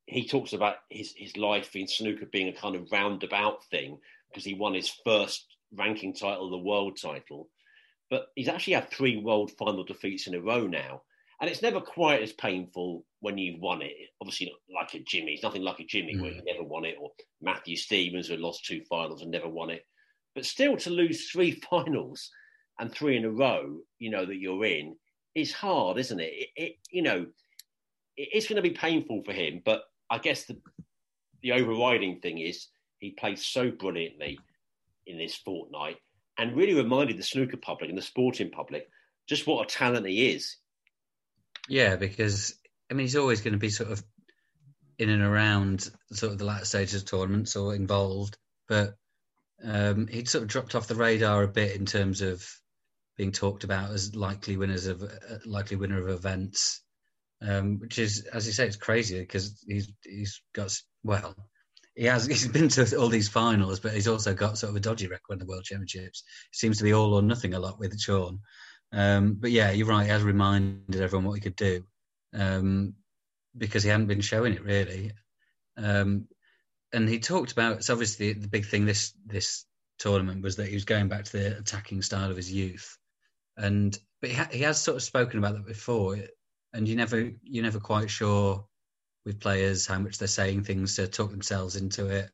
he 0.05 0.27
talks 0.27 0.53
about 0.53 0.75
his, 0.89 1.13
his 1.15 1.37
life 1.37 1.75
in 1.75 1.87
snooker 1.87 2.25
being 2.25 2.49
a 2.49 2.59
kind 2.59 2.75
of 2.75 2.91
roundabout 2.91 3.63
thing 3.65 3.99
because 4.29 4.43
he 4.43 4.53
won 4.53 4.73
his 4.73 4.93
first 5.05 5.45
ranking 5.73 6.13
title, 6.13 6.49
the 6.49 6.57
world 6.57 6.97
title. 7.01 7.49
But 8.09 8.27
he's 8.35 8.49
actually 8.49 8.73
had 8.73 8.89
three 8.89 9.17
world 9.17 9.51
final 9.57 9.83
defeats 9.83 10.27
in 10.27 10.35
a 10.35 10.41
row 10.41 10.67
now. 10.67 11.03
And 11.39 11.49
it's 11.49 11.61
never 11.61 11.81
quite 11.81 12.21
as 12.21 12.33
painful 12.33 13.03
when 13.21 13.37
you've 13.37 13.61
won 13.61 13.81
it. 13.81 13.93
Obviously, 14.21 14.47
not 14.47 14.81
like 14.81 14.93
a 14.93 15.03
Jimmy. 15.03 15.33
It's 15.33 15.43
nothing 15.43 15.63
like 15.63 15.79
a 15.79 15.85
Jimmy 15.85 16.15
mm. 16.15 16.21
where 16.21 16.33
he 16.33 16.41
never 16.45 16.63
won 16.63 16.85
it, 16.85 16.97
or 17.01 17.11
Matthew 17.41 17.77
Stevens 17.77 18.27
who 18.27 18.35
lost 18.35 18.65
two 18.65 18.83
finals 18.87 19.21
and 19.21 19.31
never 19.31 19.47
won 19.47 19.71
it. 19.71 19.83
But 20.35 20.45
still, 20.45 20.77
to 20.77 20.89
lose 20.91 21.29
three 21.29 21.51
finals 21.69 22.29
and 22.81 22.91
three 22.91 23.15
in 23.15 23.25
a 23.25 23.29
row, 23.29 23.77
you 23.99 24.09
know, 24.09 24.25
that 24.25 24.37
you're 24.37 24.65
in 24.65 24.95
is 25.35 25.53
hard, 25.53 25.97
isn't 25.99 26.19
it? 26.19 26.33
it, 26.33 26.49
it 26.55 26.75
you 26.89 27.03
know, 27.03 27.27
it, 28.17 28.29
it's 28.33 28.47
going 28.47 28.61
to 28.61 28.67
be 28.67 28.75
painful 28.75 29.23
for 29.23 29.31
him. 29.31 29.61
But 29.63 29.83
I 30.09 30.17
guess 30.17 30.45
the 30.45 30.57
the 31.41 31.53
overriding 31.53 32.19
thing 32.19 32.39
is 32.39 32.67
he 32.97 33.11
played 33.11 33.39
so 33.39 33.71
brilliantly 33.71 34.39
in 35.05 35.17
this 35.17 35.35
fortnight 35.35 35.97
and 36.37 36.55
really 36.55 36.73
reminded 36.73 37.17
the 37.17 37.23
snooker 37.23 37.57
public 37.57 37.89
and 37.89 37.97
the 37.97 38.03
sporting 38.03 38.51
public 38.51 38.89
just 39.27 39.47
what 39.47 39.65
a 39.65 39.73
talent 39.73 40.07
he 40.07 40.31
is. 40.31 40.57
Yeah, 41.69 41.95
because 41.95 42.55
I 42.89 42.95
mean 42.95 43.05
he's 43.05 43.15
always 43.15 43.41
going 43.41 43.53
to 43.53 43.59
be 43.59 43.69
sort 43.69 43.91
of 43.91 44.03
in 44.97 45.09
and 45.09 45.21
around 45.21 45.89
sort 46.11 46.31
of 46.31 46.39
the 46.39 46.45
latter 46.45 46.65
stages 46.65 47.01
of 47.01 47.07
tournaments 47.07 47.55
or 47.55 47.75
involved, 47.75 48.37
but 48.67 48.95
um, 49.63 50.07
he'd 50.07 50.27
sort 50.27 50.43
of 50.43 50.49
dropped 50.49 50.73
off 50.73 50.87
the 50.87 50.95
radar 50.95 51.43
a 51.43 51.47
bit 51.47 51.75
in 51.75 51.85
terms 51.85 52.21
of 52.21 52.43
being 53.17 53.31
talked 53.31 53.63
about 53.63 53.91
as 53.91 54.15
likely 54.15 54.57
winners 54.57 54.87
of 54.87 55.03
uh, 55.03 55.07
likely 55.45 55.77
winner 55.77 55.99
of 55.99 56.09
events, 56.09 56.81
um, 57.41 57.79
which 57.79 57.99
is, 57.99 58.25
as 58.33 58.45
you 58.47 58.53
say, 58.53 58.65
it's 58.65 58.75
crazy 58.75 59.19
because 59.19 59.63
he's 59.67 59.91
he's 60.03 60.41
got 60.53 60.75
well, 61.03 61.35
he 61.95 62.05
has 62.05 62.25
he's 62.27 62.47
been 62.47 62.69
to 62.69 62.95
all 62.97 63.09
these 63.09 63.29
finals, 63.29 63.79
but 63.79 63.93
he's 63.93 64.07
also 64.07 64.33
got 64.33 64.57
sort 64.57 64.71
of 64.71 64.75
a 64.75 64.79
dodgy 64.79 65.07
record 65.07 65.33
in 65.33 65.39
the 65.39 65.45
World 65.45 65.63
Championships. 65.63 66.23
It 66.51 66.57
seems 66.57 66.77
to 66.77 66.83
be 66.83 66.93
all 66.93 67.13
or 67.13 67.21
nothing 67.21 67.53
a 67.53 67.59
lot 67.59 67.79
with 67.79 67.99
Shaun. 67.99 68.39
Um, 68.93 69.37
but 69.39 69.51
yeah, 69.51 69.71
you're 69.71 69.87
right. 69.87 70.03
He 70.03 70.09
has 70.09 70.23
reminded 70.23 71.01
everyone 71.01 71.25
what 71.25 71.35
he 71.35 71.41
could 71.41 71.55
do 71.55 71.83
um, 72.33 72.95
because 73.57 73.83
he 73.83 73.89
hadn't 73.89 74.07
been 74.07 74.21
showing 74.21 74.53
it 74.53 74.63
really. 74.63 75.11
Um, 75.77 76.27
and 76.93 77.07
he 77.07 77.19
talked 77.19 77.51
about 77.51 77.77
it's 77.77 77.89
obviously 77.89 78.33
the 78.33 78.47
big 78.47 78.65
thing 78.65 78.85
this 78.85 79.13
this 79.25 79.65
tournament 79.97 80.41
was 80.41 80.57
that 80.57 80.67
he 80.67 80.73
was 80.73 80.85
going 80.85 81.07
back 81.07 81.25
to 81.25 81.31
the 81.31 81.57
attacking 81.57 82.01
style 82.01 82.31
of 82.31 82.37
his 82.37 82.51
youth, 82.51 82.97
and 83.57 83.97
but 84.21 84.29
he, 84.29 84.35
ha- 84.35 84.49
he 84.51 84.61
has 84.61 84.79
sort 84.79 84.97
of 84.97 85.03
spoken 85.03 85.39
about 85.39 85.53
that 85.53 85.65
before, 85.65 86.17
and 86.73 86.87
you 86.87 86.95
never 86.95 87.31
you're 87.43 87.63
never 87.63 87.79
quite 87.79 88.09
sure 88.09 88.65
with 89.25 89.39
players 89.39 89.85
how 89.85 89.99
much 89.99 90.17
they're 90.17 90.27
saying 90.27 90.63
things 90.63 90.95
to 90.95 91.07
talk 91.07 91.31
themselves 91.31 91.75
into 91.75 92.07
it. 92.07 92.31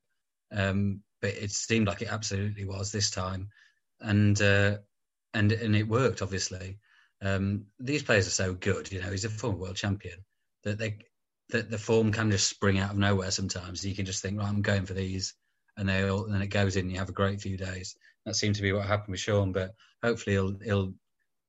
Um, 0.52 1.02
but 1.22 1.32
it 1.32 1.52
seemed 1.52 1.88
like 1.88 2.02
it 2.02 2.12
absolutely 2.12 2.66
was 2.66 2.92
this 2.92 3.12
time, 3.12 3.50
and 4.00 4.40
uh, 4.42 4.78
and 5.34 5.52
and 5.52 5.76
it 5.76 5.88
worked 5.88 6.22
obviously. 6.22 6.80
Um, 7.22 7.66
these 7.80 8.04
players 8.04 8.28
are 8.28 8.32
so 8.32 8.54
good, 8.54 8.92
you 8.92 9.02
know. 9.02 9.10
He's 9.10 9.26
a 9.26 9.30
former 9.30 9.58
world 9.58 9.76
champion 9.76 10.20
that 10.64 10.78
they 10.78 11.00
that 11.50 11.72
the 11.72 11.78
form 11.78 12.12
can 12.12 12.30
just 12.30 12.50
spring 12.50 12.80
out 12.80 12.92
of 12.92 12.98
nowhere 12.98 13.32
sometimes. 13.32 13.86
You 13.86 13.96
can 13.96 14.06
just 14.06 14.22
think, 14.22 14.38
right, 14.40 14.48
I'm 14.48 14.62
going 14.62 14.86
for 14.86 14.94
these, 14.94 15.34
and 15.78 15.88
they 15.90 16.08
all, 16.08 16.26
and 16.26 16.34
then 16.34 16.42
it 16.42 16.48
goes 16.48 16.76
in. 16.76 16.84
And 16.84 16.92
you 16.92 17.00
have 17.00 17.10
a 17.10 17.14
great 17.14 17.42
few 17.42 17.58
days. 17.58 17.96
That 18.26 18.36
seemed 18.36 18.56
to 18.56 18.62
be 18.62 18.74
what 18.74 18.86
happened 18.86 19.12
with 19.12 19.20
Shaun, 19.20 19.52
but 19.52 19.74
hopefully 20.04 20.36
he'll 20.36 20.58
he'll 20.64 20.94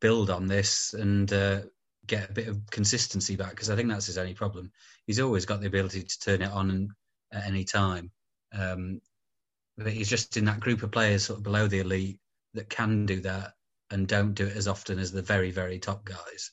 build 0.00 0.30
on 0.30 0.46
this 0.46 0.94
and 0.94 1.32
uh, 1.32 1.60
get 2.06 2.30
a 2.30 2.32
bit 2.32 2.48
of 2.48 2.66
consistency 2.70 3.36
back 3.36 3.50
because 3.50 3.70
I 3.70 3.76
think 3.76 3.88
that's 3.88 4.06
his 4.06 4.18
only 4.18 4.34
problem. 4.34 4.72
He's 5.06 5.20
always 5.20 5.46
got 5.46 5.60
the 5.60 5.66
ability 5.66 6.02
to 6.02 6.20
turn 6.20 6.42
it 6.42 6.50
on 6.50 6.88
at 7.32 7.46
any 7.46 7.64
time, 7.64 8.10
um, 8.52 9.00
but 9.76 9.92
he's 9.92 10.08
just 10.08 10.36
in 10.36 10.46
that 10.46 10.60
group 10.60 10.82
of 10.82 10.90
players 10.90 11.24
sort 11.24 11.38
of 11.38 11.44
below 11.44 11.66
the 11.66 11.80
elite 11.80 12.18
that 12.54 12.70
can 12.70 13.06
do 13.06 13.20
that 13.20 13.52
and 13.90 14.08
don't 14.08 14.34
do 14.34 14.46
it 14.46 14.56
as 14.56 14.68
often 14.68 14.98
as 14.98 15.12
the 15.12 15.22
very 15.22 15.50
very 15.50 15.78
top 15.78 16.04
guys. 16.04 16.50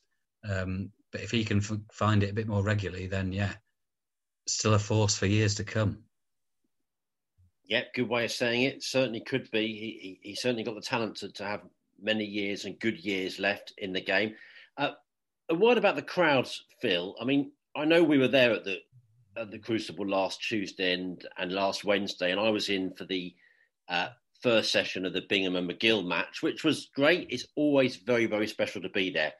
Um, 0.47 0.91
but 1.11 1.21
if 1.21 1.31
he 1.31 1.45
can 1.45 1.57
f- 1.57 1.71
find 1.91 2.23
it 2.23 2.29
a 2.29 2.33
bit 2.33 2.47
more 2.47 2.63
regularly, 2.63 3.07
then 3.07 3.31
yeah, 3.31 3.53
still 4.47 4.73
a 4.73 4.79
force 4.79 5.17
for 5.17 5.25
years 5.25 5.55
to 5.55 5.63
come. 5.63 6.03
Yeah, 7.67 7.83
good 7.95 8.09
way 8.09 8.25
of 8.25 8.31
saying 8.31 8.63
it. 8.63 8.83
Certainly 8.83 9.21
could 9.21 9.49
be. 9.49 9.67
He, 9.67 10.19
he, 10.21 10.29
he 10.29 10.35
certainly 10.35 10.63
got 10.63 10.75
the 10.75 10.81
talent 10.81 11.17
to, 11.17 11.31
to 11.31 11.45
have 11.45 11.61
many 12.01 12.25
years 12.25 12.65
and 12.65 12.79
good 12.79 12.97
years 12.97 13.39
left 13.39 13.73
in 13.77 13.93
the 13.93 14.01
game. 14.01 14.35
Uh, 14.77 14.91
a 15.49 15.55
word 15.55 15.77
about 15.77 15.95
the 15.95 16.01
crowds, 16.01 16.63
Phil. 16.81 17.15
I 17.19 17.25
mean, 17.25 17.51
I 17.75 17.85
know 17.85 18.03
we 18.03 18.17
were 18.17 18.27
there 18.27 18.53
at 18.53 18.63
the 18.63 18.77
at 19.37 19.51
the 19.51 19.59
Crucible 19.59 20.07
last 20.07 20.41
Tuesday 20.41 20.93
and, 20.93 21.25
and 21.37 21.51
last 21.51 21.83
Wednesday, 21.83 22.31
and 22.31 22.39
I 22.39 22.49
was 22.49 22.69
in 22.69 22.93
for 22.93 23.03
the 23.03 23.35
uh, 23.89 24.07
first 24.41 24.71
session 24.71 25.05
of 25.05 25.11
the 25.11 25.23
Bingham 25.27 25.57
and 25.57 25.69
McGill 25.69 26.07
match, 26.07 26.41
which 26.41 26.63
was 26.63 26.89
great. 26.95 27.27
It's 27.29 27.45
always 27.55 27.97
very, 27.97 28.27
very 28.27 28.47
special 28.47 28.81
to 28.81 28.89
be 28.89 29.09
there, 29.09 29.33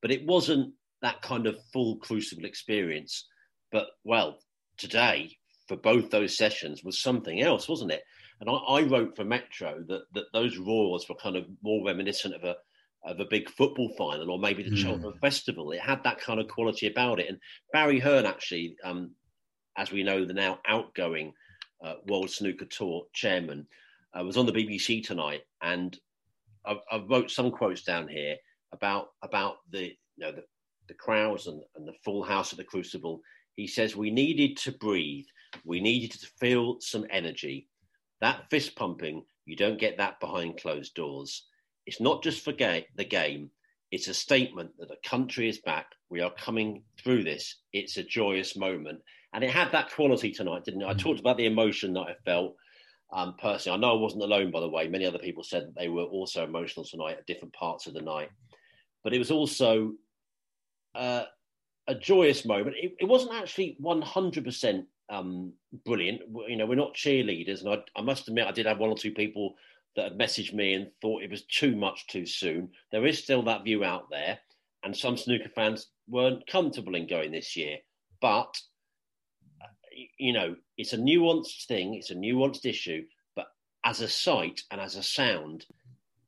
but 0.00 0.10
it 0.10 0.26
wasn't 0.26 0.72
that 1.02 1.20
kind 1.20 1.46
of 1.46 1.58
full 1.72 1.96
crucible 1.96 2.46
experience. 2.46 3.26
But 3.70 3.88
well, 4.04 4.38
today 4.78 5.36
for 5.68 5.76
both 5.76 6.10
those 6.10 6.36
sessions 6.36 6.82
was 6.82 7.02
something 7.02 7.42
else, 7.42 7.68
wasn't 7.68 7.92
it? 7.92 8.02
And 8.42 8.50
I, 8.50 8.54
I 8.54 8.82
wrote 8.82 9.14
for 9.14 9.24
Metro 9.24 9.84
that, 9.86 10.02
that 10.14 10.24
those 10.32 10.58
roars 10.58 11.06
were 11.08 11.14
kind 11.14 11.36
of 11.36 11.46
more 11.62 11.86
reminiscent 11.86 12.34
of 12.34 12.42
a 12.42 12.56
of 13.04 13.20
a 13.20 13.24
big 13.24 13.48
football 13.50 13.92
final 13.96 14.30
or 14.30 14.38
maybe 14.38 14.62
the 14.62 14.70
mm. 14.70 14.76
Cheltenham 14.76 15.14
Festival. 15.20 15.72
It 15.72 15.80
had 15.80 16.02
that 16.04 16.20
kind 16.20 16.40
of 16.40 16.48
quality 16.48 16.86
about 16.86 17.18
it. 17.18 17.28
And 17.28 17.38
Barry 17.72 17.98
Hearn, 17.98 18.26
actually, 18.26 18.76
um, 18.84 19.12
as 19.76 19.90
we 19.90 20.02
know, 20.02 20.24
the 20.24 20.34
now 20.34 20.60
outgoing 20.68 21.32
uh, 21.84 21.94
World 22.06 22.30
Snooker 22.30 22.66
Tour 22.66 23.04
chairman, 23.12 23.66
uh, 24.12 24.24
was 24.24 24.36
on 24.36 24.46
the 24.46 24.52
BBC 24.52 25.04
tonight, 25.04 25.42
and 25.62 25.96
I, 26.66 26.76
I, 26.90 27.02
wrote 27.08 27.30
some 27.30 27.50
quotes 27.50 27.82
down 27.82 28.08
here 28.08 28.36
about 28.72 29.08
about 29.22 29.56
the 29.70 29.84
you 29.84 30.18
know 30.18 30.32
the 30.32 30.44
the 30.88 30.94
crowds 30.94 31.46
and, 31.46 31.62
and 31.76 31.86
the 31.86 31.94
full 32.04 32.22
house 32.22 32.52
of 32.52 32.58
the 32.58 32.64
Crucible, 32.64 33.20
he 33.54 33.66
says 33.66 33.96
we 33.96 34.10
needed 34.10 34.56
to 34.58 34.72
breathe. 34.72 35.26
We 35.64 35.80
needed 35.80 36.12
to 36.12 36.26
feel 36.38 36.76
some 36.80 37.06
energy. 37.10 37.68
That 38.22 38.48
fist 38.50 38.76
pumping, 38.76 39.24
you 39.44 39.56
don't 39.56 39.80
get 39.80 39.98
that 39.98 40.20
behind 40.20 40.58
closed 40.58 40.94
doors. 40.94 41.44
It's 41.86 42.00
not 42.00 42.22
just 42.22 42.44
for 42.44 42.52
ga- 42.52 42.86
the 42.96 43.04
game, 43.04 43.50
it's 43.90 44.08
a 44.08 44.14
statement 44.14 44.70
that 44.78 44.88
the 44.88 44.96
country 45.04 45.48
is 45.48 45.58
back. 45.58 45.86
We 46.08 46.22
are 46.22 46.32
coming 46.32 46.82
through 47.02 47.24
this. 47.24 47.56
It's 47.74 47.98
a 47.98 48.02
joyous 48.02 48.56
moment. 48.56 49.00
And 49.34 49.44
it 49.44 49.50
had 49.50 49.70
that 49.72 49.90
quality 49.90 50.30
tonight, 50.30 50.64
didn't 50.64 50.82
it? 50.82 50.86
I 50.86 50.94
mm. 50.94 50.98
talked 50.98 51.20
about 51.20 51.36
the 51.36 51.46
emotion 51.46 51.92
that 51.94 52.00
I 52.00 52.14
felt 52.24 52.56
um, 53.12 53.34
personally. 53.40 53.76
I 53.76 53.80
know 53.80 53.96
I 53.96 54.00
wasn't 54.00 54.22
alone, 54.22 54.50
by 54.50 54.60
the 54.60 54.68
way. 54.68 54.88
Many 54.88 55.04
other 55.04 55.18
people 55.18 55.44
said 55.44 55.64
that 55.64 55.74
they 55.76 55.88
were 55.88 56.04
also 56.04 56.44
emotional 56.44 56.86
tonight 56.86 57.18
at 57.18 57.26
different 57.26 57.52
parts 57.54 57.86
of 57.86 57.92
the 57.92 58.00
night. 58.00 58.30
But 59.04 59.12
it 59.12 59.18
was 59.18 59.30
also 59.30 59.92
uh, 60.94 61.24
a 61.86 61.94
joyous 61.94 62.46
moment. 62.46 62.76
It, 62.80 62.92
it 63.00 63.04
wasn't 63.04 63.34
actually 63.34 63.76
100% 63.82 64.84
um, 65.12 65.52
brilliant. 65.84 66.22
You 66.48 66.56
know, 66.56 66.66
we're 66.66 66.74
not 66.74 66.94
cheerleaders. 66.94 67.60
And 67.60 67.68
I, 67.68 68.00
I 68.00 68.02
must 68.02 68.26
admit, 68.28 68.46
I 68.46 68.52
did 68.52 68.66
have 68.66 68.78
one 68.78 68.88
or 68.88 68.96
two 68.96 69.12
people 69.12 69.54
that 69.94 70.12
had 70.12 70.18
messaged 70.18 70.54
me 70.54 70.72
and 70.72 70.90
thought 71.02 71.22
it 71.22 71.30
was 71.30 71.42
too 71.42 71.76
much 71.76 72.06
too 72.06 72.24
soon. 72.24 72.70
There 72.90 73.06
is 73.06 73.22
still 73.22 73.42
that 73.42 73.62
view 73.62 73.84
out 73.84 74.08
there. 74.10 74.38
And 74.82 74.96
some 74.96 75.18
snooker 75.18 75.50
fans 75.54 75.88
weren't 76.08 76.46
comfortable 76.46 76.94
in 76.94 77.06
going 77.06 77.30
this 77.30 77.56
year. 77.56 77.76
But, 78.20 78.58
you 80.18 80.32
know, 80.32 80.56
it's 80.78 80.94
a 80.94 80.98
nuanced 80.98 81.66
thing, 81.66 81.94
it's 81.94 82.10
a 82.10 82.14
nuanced 82.14 82.64
issue. 82.64 83.04
But 83.36 83.46
as 83.84 84.00
a 84.00 84.08
sight 84.08 84.62
and 84.70 84.80
as 84.80 84.96
a 84.96 85.02
sound, 85.02 85.66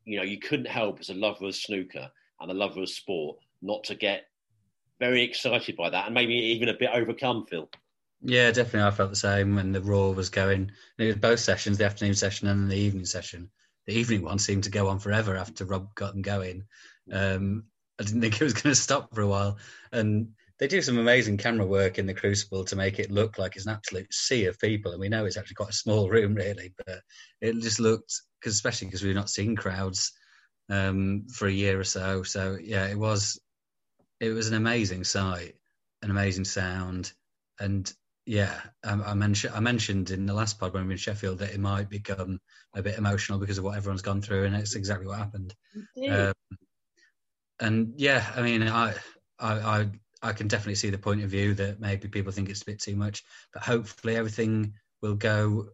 you 0.05 0.19
know, 0.19 0.25
you 0.25 0.39
couldn't 0.39 0.69
help 0.69 1.01
as 1.01 1.09
a 1.09 1.15
lover 1.15 1.47
of 1.47 1.57
snooker 1.57 2.11
and 2.41 2.51
a 2.51 2.55
lover 2.55 2.83
of 2.83 2.91
sport 2.91 3.39
not 3.63 3.85
to 3.85 3.95
get 3.95 4.27
very 5.01 5.23
excited 5.23 5.75
by 5.75 5.89
that 5.89 6.05
and 6.05 6.15
maybe 6.15 6.35
even 6.35 6.69
a 6.69 6.79
bit 6.79 6.91
overcome, 6.93 7.47
Phil. 7.49 7.69
Yeah, 8.27 8.51
definitely. 8.53 8.89
I 8.89 8.91
felt 8.91 9.11
the 9.11 9.17
same 9.17 9.55
when 9.55 9.73
the 9.73 9.83
roar 9.83 10.15
was 10.15 10.31
going. 10.31 10.73
It 10.99 11.07
was 11.07 11.17
both 11.17 11.41
sessions, 11.41 11.77
the 11.77 11.85
afternoon 11.85 12.15
session 12.15 12.49
and 12.49 12.71
the 12.71 12.77
evening 12.77 13.05
session. 13.05 13.51
The 13.87 13.93
evening 13.95 14.23
one 14.23 14.39
seemed 14.39 14.65
to 14.65 14.71
go 14.71 14.89
on 14.89 14.99
forever 14.99 15.37
after 15.37 15.67
Rob 15.67 15.95
got 15.95 16.13
them 16.15 16.23
going. 16.23 16.65
Um, 17.13 17.65
I 18.01 18.05
didn't 18.05 18.23
think 18.23 18.35
it 18.41 18.45
was 18.45 18.55
going 18.55 18.75
to 18.75 18.81
stop 18.81 19.15
for 19.15 19.21
a 19.21 19.29
while. 19.29 19.59
And 19.93 20.29
they 20.59 20.69
do 20.69 20.81
some 20.81 20.97
amazing 20.97 21.37
camera 21.37 21.67
work 21.67 21.99
in 21.99 22.07
the 22.07 22.15
Crucible 22.15 22.65
to 22.65 22.77
make 22.77 22.99
it 22.99 23.11
look 23.11 23.37
like 23.39 23.57
it's 23.57 23.67
an 23.67 23.75
absolute 23.75 24.13
sea 24.13 24.47
of 24.47 24.59
people. 24.59 24.93
And 24.93 25.01
we 25.01 25.11
know 25.11 25.27
it's 25.27 25.37
actually 25.37 25.57
quite 25.57 25.71
a 25.71 25.75
small 25.75 26.09
room, 26.09 26.35
really, 26.35 26.73
but 26.87 27.01
it 27.43 27.53
just 27.61 27.79
looked, 27.79 28.15
cause 28.43 28.55
especially 28.55 28.87
because 28.87 29.03
we've 29.03 29.15
not 29.15 29.29
seen 29.29 29.55
crowds 29.55 30.13
um, 30.71 31.27
for 31.31 31.47
a 31.47 31.53
year 31.53 31.79
or 31.79 31.85
so. 31.85 32.23
So, 32.23 32.57
yeah, 32.59 32.87
it 32.87 32.99
was 32.99 33.39
it 34.21 34.31
was 34.31 34.49
an 34.49 34.55
amazing 34.55 35.05
sight, 35.05 35.57
an 36.03 36.11
amazing 36.11 36.45
sound, 36.45 37.13
and 37.61 37.93
yeah, 38.27 38.55
um, 38.83 39.03
I 39.05 39.15
mentioned 39.15 39.55
I 39.55 39.61
mentioned 39.61 40.11
in 40.11 40.27
the 40.27 40.35
last 40.35 40.59
pod 40.59 40.73
when 40.73 40.85
we 40.85 40.87
were 40.89 40.93
in 40.93 40.99
Sheffield 40.99 41.41
that 41.41 41.53
it 41.53 41.61
might 41.61 41.91
become 41.91 42.41
a 42.75 42.83
bit 42.83 42.97
emotional 42.97 43.39
because 43.39 43.59
of 43.59 43.65
what 43.65 43.77
everyone's 43.77 44.03
gone 44.03 44.23
through, 44.23 44.45
and 44.45 44.57
it's 44.57 44.77
exactly 44.77 45.07
what 45.07 45.19
happened. 45.19 45.55
Um, 46.29 46.59
and 47.61 47.95
yeah, 47.97 48.25
I 48.35 48.43
mean, 48.43 48.67
I, 48.67 48.95
I, 49.39 49.53
I, 49.53 49.91
I 50.23 50.33
can 50.33 50.49
definitely 50.49 50.77
see 50.77 50.91
the 50.91 50.99
point 50.99 51.23
of 51.23 51.31
view 51.31 51.55
that 51.55 51.81
maybe 51.81 52.09
people 52.09 52.33
think 52.33 52.49
it's 52.49 52.63
a 52.63 52.67
bit 52.67 52.81
too 52.81 52.97
much, 52.97 53.23
but 53.53 53.63
hopefully 53.63 54.17
everything 54.17 54.75
will 55.03 55.15
go 55.15 55.69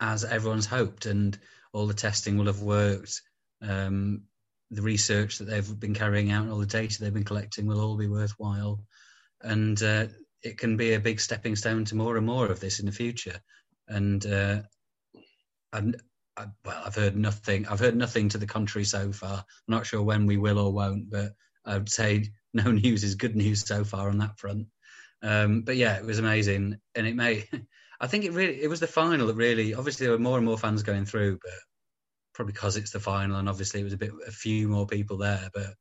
as 0.00 0.24
everyone's 0.24 0.66
hoped, 0.66 1.06
and 1.06 1.36
all 1.72 1.86
the 1.86 1.94
testing 1.94 2.38
will 2.38 2.46
have 2.46 2.62
worked. 2.62 3.20
Um, 3.62 4.22
the 4.70 4.82
research 4.82 5.38
that 5.38 5.44
they've 5.44 5.80
been 5.80 5.94
carrying 5.94 6.30
out 6.30 6.42
and 6.42 6.52
all 6.52 6.58
the 6.58 6.66
data 6.66 7.00
they've 7.00 7.14
been 7.14 7.24
collecting 7.24 7.66
will 7.66 7.80
all 7.80 7.96
be 7.96 8.08
worthwhile. 8.08 8.80
And 9.40 9.80
uh, 9.82 10.06
it 10.44 10.58
can 10.58 10.76
be 10.76 10.94
a 10.94 11.00
big 11.00 11.20
stepping 11.20 11.56
stone 11.56 11.84
to 11.86 11.96
more 11.96 12.16
and 12.16 12.26
more 12.26 12.46
of 12.46 12.60
this 12.60 12.80
in 12.80 12.86
the 12.86 12.92
future. 12.92 13.40
And 13.88 14.24
uh, 14.26 14.62
and 15.72 15.96
I, 16.36 16.46
well, 16.64 16.82
I've 16.84 16.94
heard 16.94 17.16
nothing. 17.16 17.66
I've 17.66 17.80
heard 17.80 17.96
nothing 17.96 18.28
to 18.30 18.38
the 18.38 18.46
contrary 18.46 18.84
so 18.84 19.12
far. 19.12 19.38
I'm 19.38 19.44
not 19.68 19.86
sure 19.86 20.02
when 20.02 20.26
we 20.26 20.36
will 20.36 20.58
or 20.58 20.72
won't, 20.72 21.10
but 21.10 21.32
I'd 21.64 21.88
say 21.88 22.30
no 22.54 22.70
news 22.70 23.04
is 23.04 23.14
good 23.14 23.36
news 23.36 23.66
so 23.66 23.84
far 23.84 24.08
on 24.08 24.18
that 24.18 24.38
front. 24.38 24.66
Um, 25.22 25.62
but 25.62 25.76
yeah, 25.76 25.96
it 25.96 26.04
was 26.04 26.18
amazing, 26.18 26.78
and 26.94 27.06
it 27.06 27.16
may. 27.16 27.48
I 28.00 28.08
think 28.08 28.24
it 28.24 28.32
really 28.32 28.60
it 28.60 28.68
was 28.68 28.80
the 28.80 28.86
final 28.86 29.28
that 29.28 29.36
really. 29.36 29.74
Obviously, 29.74 30.06
there 30.06 30.12
were 30.12 30.22
more 30.22 30.36
and 30.36 30.46
more 30.46 30.58
fans 30.58 30.82
going 30.82 31.06
through, 31.06 31.38
but 31.42 31.52
probably 32.34 32.52
because 32.52 32.76
it's 32.76 32.90
the 32.90 33.00
final 33.00 33.36
and 33.36 33.48
obviously 33.48 33.80
it 33.80 33.84
was 33.84 33.92
a 33.92 33.96
bit 33.96 34.10
a 34.26 34.32
few 34.32 34.68
more 34.68 34.86
people 34.86 35.16
there, 35.16 35.48
but 35.54 35.74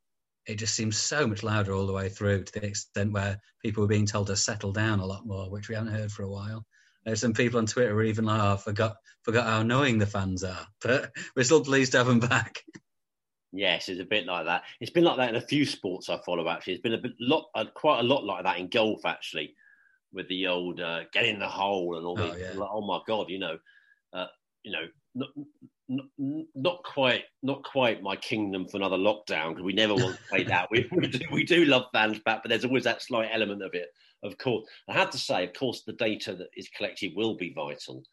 it 0.47 0.55
just 0.55 0.75
seems 0.75 0.97
so 0.97 1.25
much 1.27 1.43
louder 1.43 1.73
all 1.73 1.87
the 1.87 1.93
way 1.93 2.09
through 2.09 2.43
to 2.43 2.59
the 2.59 2.65
extent 2.65 3.13
where 3.13 3.39
people 3.61 3.81
were 3.81 3.87
being 3.87 4.05
told 4.05 4.27
to 4.27 4.35
settle 4.35 4.71
down 4.71 4.99
a 4.99 5.05
lot 5.05 5.25
more, 5.25 5.49
which 5.49 5.69
we 5.69 5.75
hadn't 5.75 5.93
heard 5.93 6.11
for 6.11 6.23
a 6.23 6.29
while. 6.29 6.65
There's 7.05 7.21
some 7.21 7.33
people 7.33 7.59
on 7.59 7.65
Twitter 7.65 7.89
who 7.89 7.95
were 7.95 8.03
even 8.03 8.25
like, 8.25 8.41
oh, 8.41 8.57
forgot 8.57 8.95
forgot 9.23 9.45
how 9.45 9.61
annoying 9.61 9.97
the 9.99 10.05
fans 10.05 10.43
are, 10.43 10.67
but 10.81 11.11
we're 11.35 11.43
still 11.43 11.63
pleased 11.63 11.91
to 11.93 11.99
have 11.99 12.07
them 12.07 12.19
back. 12.19 12.61
Yes, 13.51 13.87
it's 13.87 14.01
a 14.01 14.05
bit 14.05 14.25
like 14.25 14.45
that. 14.45 14.63
It's 14.79 14.89
been 14.91 15.03
like 15.03 15.17
that 15.17 15.29
in 15.29 15.35
a 15.35 15.41
few 15.41 15.65
sports 15.65 16.09
I 16.09 16.19
follow. 16.25 16.49
Actually, 16.49 16.73
it's 16.73 16.81
been 16.81 16.95
a 16.95 16.97
bit, 16.97 17.11
lot, 17.19 17.49
uh, 17.53 17.65
quite 17.75 17.99
a 17.99 18.03
lot 18.03 18.23
like 18.23 18.43
that 18.45 18.57
in 18.57 18.67
golf. 18.67 19.05
Actually, 19.05 19.53
with 20.11 20.27
the 20.27 20.47
old 20.47 20.79
uh, 20.81 21.01
get 21.13 21.25
in 21.25 21.39
the 21.39 21.47
hole 21.47 21.97
and 21.97 22.05
all 22.05 22.19
Oh, 22.19 22.33
the 22.33 22.39
yeah. 22.39 22.53
like, 22.55 22.69
oh 22.71 22.85
my 22.85 22.99
god, 23.05 23.29
you 23.29 23.37
know, 23.39 23.57
uh, 24.13 24.27
you 24.63 24.71
know, 24.71 25.25
not, 26.55 26.83
quite, 26.83 27.23
not 27.41 27.63
quite 27.63 28.01
my 28.01 28.15
kingdom 28.15 28.67
for 28.67 28.77
another 28.77 28.97
lockdown 28.97 29.49
because 29.49 29.63
we 29.63 29.73
never 29.73 29.95
want 29.95 30.15
to 30.17 30.23
play 30.29 30.43
that. 30.53 30.69
We, 30.71 30.87
we 30.91 31.07
do, 31.07 31.19
we 31.31 31.43
do 31.43 31.65
love 31.65 31.85
fans 31.93 32.19
back, 32.19 32.41
but 32.43 32.49
there's 32.49 32.65
always 32.65 32.83
that 32.85 33.01
slight 33.01 33.29
element 33.33 33.61
of 33.63 33.73
it. 33.73 33.87
Of 34.23 34.37
course, 34.37 34.65
I 34.87 34.93
have 34.93 35.09
to 35.11 35.17
say, 35.17 35.43
of 35.43 35.53
course, 35.53 35.83
the 35.85 35.93
data 35.93 36.35
that 36.35 36.47
is 36.55 36.69
collected 36.69 37.13
will 37.15 37.35
be 37.35 37.53
vital, 37.53 38.03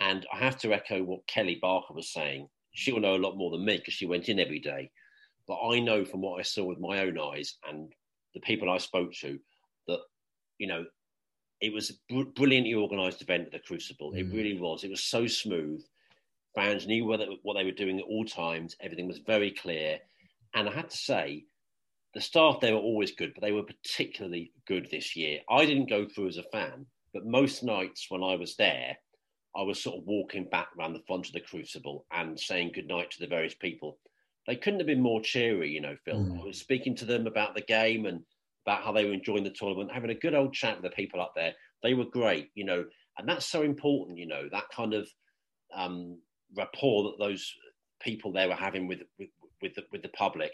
and 0.00 0.26
I 0.32 0.38
have 0.38 0.58
to 0.60 0.72
echo 0.72 1.02
what 1.02 1.26
Kelly 1.26 1.58
Barker 1.60 1.92
was 1.92 2.12
saying. 2.12 2.48
She 2.72 2.92
will 2.92 3.00
know 3.00 3.16
a 3.16 3.18
lot 3.18 3.36
more 3.36 3.50
than 3.50 3.64
me 3.64 3.76
because 3.76 3.94
she 3.94 4.06
went 4.06 4.28
in 4.28 4.40
every 4.40 4.60
day. 4.60 4.90
But 5.46 5.58
I 5.60 5.80
know 5.80 6.04
from 6.04 6.22
what 6.22 6.38
I 6.38 6.42
saw 6.42 6.64
with 6.64 6.78
my 6.78 7.00
own 7.00 7.18
eyes 7.18 7.56
and 7.68 7.92
the 8.34 8.40
people 8.40 8.70
I 8.70 8.78
spoke 8.78 9.12
to 9.20 9.38
that, 9.88 9.98
you 10.58 10.66
know, 10.68 10.86
it 11.60 11.72
was 11.74 11.90
a 11.90 11.94
br- 12.08 12.30
brilliantly 12.30 12.74
organised 12.74 13.20
event 13.20 13.46
at 13.46 13.52
the 13.52 13.58
Crucible. 13.58 14.12
It 14.14 14.28
Mm. 14.30 14.32
really 14.32 14.58
was. 14.58 14.84
It 14.84 14.90
was 14.90 15.02
so 15.04 15.26
smooth. 15.26 15.82
Fans 16.54 16.86
knew 16.86 17.04
what 17.04 17.20
they, 17.20 17.28
what 17.42 17.54
they 17.54 17.64
were 17.64 17.70
doing 17.70 17.98
at 17.98 18.04
all 18.04 18.24
times. 18.24 18.76
Everything 18.80 19.06
was 19.06 19.18
very 19.18 19.52
clear. 19.52 19.98
And 20.54 20.68
I 20.68 20.72
had 20.72 20.90
to 20.90 20.96
say, 20.96 21.44
the 22.14 22.20
staff 22.20 22.60
there 22.60 22.74
were 22.74 22.80
always 22.80 23.12
good, 23.12 23.32
but 23.34 23.42
they 23.42 23.52
were 23.52 23.62
particularly 23.62 24.52
good 24.66 24.88
this 24.90 25.14
year. 25.14 25.40
I 25.48 25.64
didn't 25.64 25.88
go 25.88 26.06
through 26.06 26.28
as 26.28 26.38
a 26.38 26.42
fan, 26.44 26.86
but 27.14 27.24
most 27.24 27.62
nights 27.62 28.06
when 28.08 28.22
I 28.22 28.34
was 28.34 28.56
there, 28.56 28.96
I 29.56 29.62
was 29.62 29.82
sort 29.82 29.98
of 29.98 30.06
walking 30.06 30.48
back 30.50 30.68
around 30.78 30.94
the 30.94 31.02
front 31.06 31.26
of 31.26 31.32
the 31.32 31.40
Crucible 31.40 32.06
and 32.12 32.38
saying 32.38 32.72
goodnight 32.74 33.10
to 33.12 33.20
the 33.20 33.26
various 33.26 33.54
people. 33.54 33.98
They 34.46 34.56
couldn't 34.56 34.80
have 34.80 34.86
been 34.86 35.02
more 35.02 35.20
cheery, 35.20 35.70
you 35.70 35.80
know, 35.80 35.96
Phil. 36.04 36.16
Mm. 36.16 36.40
I 36.40 36.44
was 36.44 36.58
speaking 36.58 36.96
to 36.96 37.04
them 37.04 37.26
about 37.26 37.54
the 37.54 37.60
game 37.62 38.06
and 38.06 38.22
about 38.66 38.82
how 38.82 38.92
they 38.92 39.04
were 39.04 39.12
enjoying 39.12 39.44
the 39.44 39.50
tournament, 39.50 39.92
having 39.92 40.10
a 40.10 40.14
good 40.14 40.34
old 40.34 40.52
chat 40.52 40.80
with 40.80 40.90
the 40.90 40.96
people 40.96 41.20
up 41.20 41.32
there. 41.36 41.54
They 41.82 41.94
were 41.94 42.04
great, 42.04 42.50
you 42.54 42.64
know, 42.64 42.84
and 43.18 43.28
that's 43.28 43.46
so 43.46 43.62
important, 43.62 44.18
you 44.18 44.26
know, 44.26 44.48
that 44.50 44.68
kind 44.74 44.94
of 44.94 45.08
um, 45.74 46.18
rapport 46.56 47.04
that 47.04 47.18
those 47.18 47.54
people 48.00 48.32
there 48.32 48.48
were 48.48 48.54
having 48.54 48.86
with 48.86 49.00
with, 49.18 49.28
with 49.62 49.74
the, 49.74 49.82
with 49.92 50.02
the 50.02 50.08
public, 50.08 50.52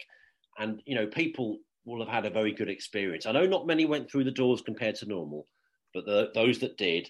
and 0.57 0.81
you 0.85 0.95
know, 0.95 1.07
people 1.07 1.59
will 1.85 2.05
have 2.05 2.13
had 2.13 2.25
a 2.25 2.29
very 2.29 2.51
good 2.51 2.69
experience. 2.69 3.25
I 3.25 3.31
know 3.31 3.45
not 3.45 3.67
many 3.67 3.85
went 3.85 4.11
through 4.11 4.25
the 4.25 4.31
doors 4.31 4.61
compared 4.61 4.95
to 4.95 5.05
normal, 5.07 5.47
but 5.93 6.05
the, 6.05 6.29
those 6.35 6.59
that 6.59 6.77
did, 6.77 7.09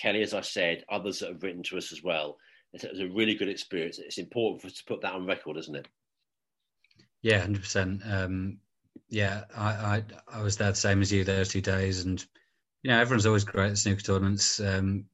Kelly, 0.00 0.22
as 0.22 0.32
I 0.32 0.42
said, 0.42 0.84
others 0.88 1.18
that 1.18 1.30
have 1.30 1.42
written 1.42 1.64
to 1.64 1.76
us 1.76 1.92
as 1.92 2.02
well, 2.02 2.38
it 2.72 2.88
was 2.90 3.00
a 3.00 3.08
really 3.08 3.34
good 3.34 3.48
experience. 3.48 3.98
It's 3.98 4.18
important 4.18 4.62
for 4.62 4.68
us 4.68 4.74
to 4.74 4.84
put 4.84 5.02
that 5.02 5.14
on 5.14 5.26
record, 5.26 5.56
isn't 5.58 5.76
it? 5.76 5.88
Yeah, 7.20 7.40
hundred 7.40 7.62
percent. 7.62 8.02
Um, 8.04 8.58
yeah, 9.08 9.44
I, 9.54 9.68
I 9.68 10.02
I 10.28 10.42
was 10.42 10.56
there 10.56 10.70
the 10.70 10.76
same 10.76 11.02
as 11.02 11.12
you 11.12 11.24
those 11.24 11.50
two 11.50 11.60
days, 11.60 12.04
and 12.04 12.24
you 12.82 12.90
know 12.90 12.98
everyone's 13.00 13.26
always 13.26 13.44
great 13.44 13.72
at 13.72 13.78
snooker 13.78 14.00
tournaments. 14.00 14.58
Um, 14.58 15.04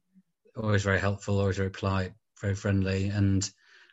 always 0.55 0.83
very 0.83 0.99
helpful, 0.99 1.39
always 1.39 1.57
very 1.57 1.69
polite, 1.69 2.13
very 2.41 2.55
friendly, 2.55 3.09
and 3.09 3.49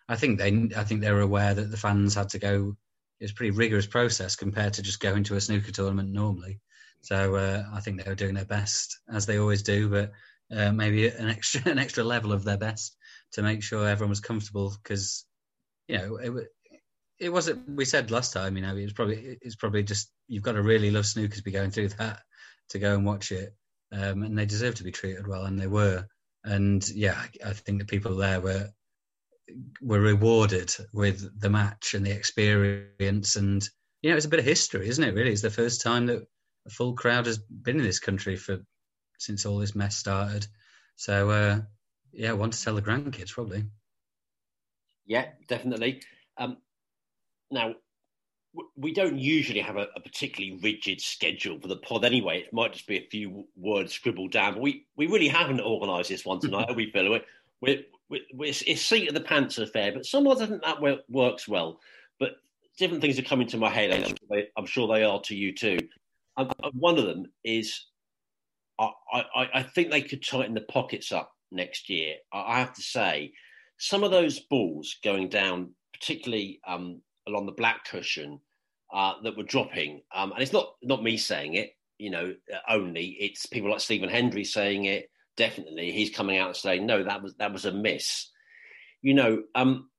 I 0.08 0.16
think 0.16 0.38
they 0.38 0.70
I 0.76 0.84
think 0.84 1.00
they 1.00 1.12
were 1.12 1.20
aware 1.20 1.54
that 1.54 1.70
the 1.70 1.76
fans 1.76 2.14
had 2.14 2.30
to 2.30 2.38
go. 2.38 2.76
It 3.20 3.24
was 3.24 3.30
a 3.30 3.34
pretty 3.34 3.52
rigorous 3.52 3.86
process 3.86 4.36
compared 4.36 4.74
to 4.74 4.82
just 4.82 5.00
going 5.00 5.24
to 5.24 5.36
a 5.36 5.40
snooker 5.40 5.72
tournament 5.72 6.12
normally. 6.12 6.60
So 7.00 7.36
uh, 7.36 7.64
I 7.72 7.80
think 7.80 8.02
they 8.02 8.10
were 8.10 8.16
doing 8.16 8.34
their 8.34 8.44
best 8.44 8.98
as 9.08 9.26
they 9.26 9.38
always 9.38 9.62
do, 9.62 9.88
but 9.88 10.12
uh, 10.56 10.72
maybe 10.72 11.08
an 11.08 11.28
extra 11.28 11.62
an 11.70 11.78
extra 11.78 12.04
level 12.04 12.32
of 12.32 12.44
their 12.44 12.58
best 12.58 12.96
to 13.32 13.42
make 13.42 13.62
sure 13.62 13.88
everyone 13.88 14.10
was 14.10 14.20
comfortable 14.20 14.74
because 14.82 15.24
you 15.88 15.98
know 15.98 16.16
it 16.16 16.48
it 17.18 17.30
wasn't. 17.30 17.68
We 17.68 17.84
said 17.84 18.10
last 18.10 18.32
time, 18.32 18.56
you 18.56 18.62
know, 18.62 18.76
it 18.76 18.84
was 18.84 18.92
probably 18.92 19.38
it's 19.40 19.56
probably 19.56 19.82
just 19.82 20.10
you've 20.28 20.42
got 20.42 20.52
to 20.52 20.62
really 20.62 20.90
love 20.90 21.06
snooker 21.06 21.36
to 21.36 21.42
be 21.42 21.50
going 21.50 21.70
through 21.70 21.88
that 21.88 22.20
to 22.70 22.78
go 22.78 22.94
and 22.94 23.06
watch 23.06 23.32
it, 23.32 23.54
um, 23.92 24.22
and 24.22 24.36
they 24.36 24.46
deserve 24.46 24.74
to 24.76 24.84
be 24.84 24.92
treated 24.92 25.26
well, 25.26 25.44
and 25.44 25.58
they 25.58 25.66
were. 25.66 26.06
And 26.46 26.88
yeah, 26.90 27.20
I, 27.44 27.52
think 27.52 27.78
the 27.80 27.84
people 27.84 28.16
there 28.16 28.40
were 28.40 28.70
were 29.82 30.00
rewarded 30.00 30.74
with 30.92 31.40
the 31.40 31.50
match 31.50 31.94
and 31.94 32.06
the 32.06 32.12
experience, 32.12 33.36
and 33.36 33.68
you 34.00 34.10
know, 34.10 34.16
it's 34.16 34.26
a 34.26 34.30
bit 34.30 34.38
of 34.38 34.44
history, 34.44 34.88
isn't 34.88 35.02
it? 35.02 35.14
Really, 35.14 35.32
it's 35.32 35.42
the 35.42 35.50
first 35.50 35.82
time 35.82 36.06
that 36.06 36.26
a 36.66 36.70
full 36.70 36.94
crowd 36.94 37.26
has 37.26 37.38
been 37.38 37.78
in 37.78 37.84
this 37.84 37.98
country 37.98 38.36
for 38.36 38.60
since 39.18 39.44
all 39.44 39.58
this 39.58 39.74
mess 39.74 39.96
started. 39.96 40.46
So 40.96 41.30
uh, 41.30 41.60
yeah, 42.12 42.32
one 42.32 42.50
to 42.50 42.62
tell 42.62 42.74
the 42.74 42.82
grandkids 42.82 43.32
probably. 43.32 43.64
Yeah, 45.04 45.26
definitely. 45.48 46.02
Um, 46.38 46.58
now, 47.50 47.74
we 48.76 48.92
don't 48.92 49.18
usually 49.18 49.60
have 49.60 49.76
a, 49.76 49.88
a 49.96 50.00
particularly 50.00 50.58
rigid 50.62 51.00
schedule 51.00 51.58
for 51.60 51.68
the 51.68 51.76
pod 51.76 52.04
anyway. 52.04 52.40
It 52.40 52.52
might 52.52 52.72
just 52.72 52.86
be 52.86 52.98
a 52.98 53.08
few 53.10 53.46
words 53.56 53.92
scribbled 53.92 54.32
down, 54.32 54.54
but 54.54 54.62
we, 54.62 54.86
we 54.96 55.06
really 55.06 55.28
haven't 55.28 55.60
organised 55.60 56.08
this 56.08 56.24
one 56.24 56.40
tonight, 56.40 56.74
we, 56.74 56.90
Phil? 56.90 57.10
We're, 57.10 57.20
we're, 57.60 58.20
we're, 58.34 58.52
it's, 58.66 58.82
seat 58.82 59.08
of 59.08 59.14
the 59.14 59.20
pants 59.20 59.58
affair, 59.58 59.92
but 59.92 60.06
sometimes 60.06 60.40
I 60.40 60.46
think 60.46 60.62
that 60.62 61.02
works 61.08 61.48
well. 61.48 61.80
But 62.18 62.36
different 62.78 63.02
things 63.02 63.18
are 63.18 63.22
coming 63.22 63.46
to 63.48 63.58
my 63.58 63.70
head, 63.70 63.92
I'm 63.92 64.04
sure 64.08 64.28
they, 64.30 64.48
I'm 64.56 64.66
sure 64.66 64.88
they 64.88 65.04
are 65.04 65.20
to 65.22 65.36
you 65.36 65.54
too. 65.54 65.78
And 66.36 66.52
one 66.74 66.98
of 66.98 67.06
them 67.06 67.26
is 67.44 67.86
I, 68.78 68.90
I, 69.12 69.48
I 69.54 69.62
think 69.62 69.90
they 69.90 70.02
could 70.02 70.24
tighten 70.24 70.54
the 70.54 70.60
pockets 70.62 71.12
up 71.12 71.32
next 71.50 71.88
year. 71.88 72.16
I, 72.32 72.40
I 72.40 72.58
have 72.58 72.74
to 72.74 72.82
say, 72.82 73.32
some 73.78 74.04
of 74.04 74.10
those 74.10 74.40
balls 74.40 74.96
going 75.04 75.28
down, 75.28 75.70
particularly 75.92 76.60
um, 76.66 77.00
along 77.26 77.46
the 77.46 77.52
black 77.52 77.84
cushion, 77.84 78.40
uh, 78.96 79.12
that 79.22 79.36
were 79.36 79.42
dropping, 79.42 80.00
um, 80.14 80.32
and 80.32 80.42
it's 80.42 80.54
not 80.54 80.72
not 80.82 81.02
me 81.02 81.18
saying 81.18 81.52
it, 81.52 81.72
you 81.98 82.10
know, 82.10 82.34
uh, 82.52 82.72
only 82.72 83.16
it's 83.20 83.44
people 83.44 83.70
like 83.70 83.80
Stephen 83.80 84.08
Hendry 84.08 84.42
saying 84.42 84.86
it. 84.86 85.10
Definitely, 85.36 85.92
he's 85.92 86.08
coming 86.08 86.38
out 86.38 86.48
and 86.48 86.56
saying, 86.56 86.86
"No, 86.86 87.04
that 87.04 87.22
was 87.22 87.34
that 87.34 87.52
was 87.52 87.66
a 87.66 87.72
miss." 87.72 88.30
You 89.02 89.12
know, 89.12 89.42
um, 89.54 89.90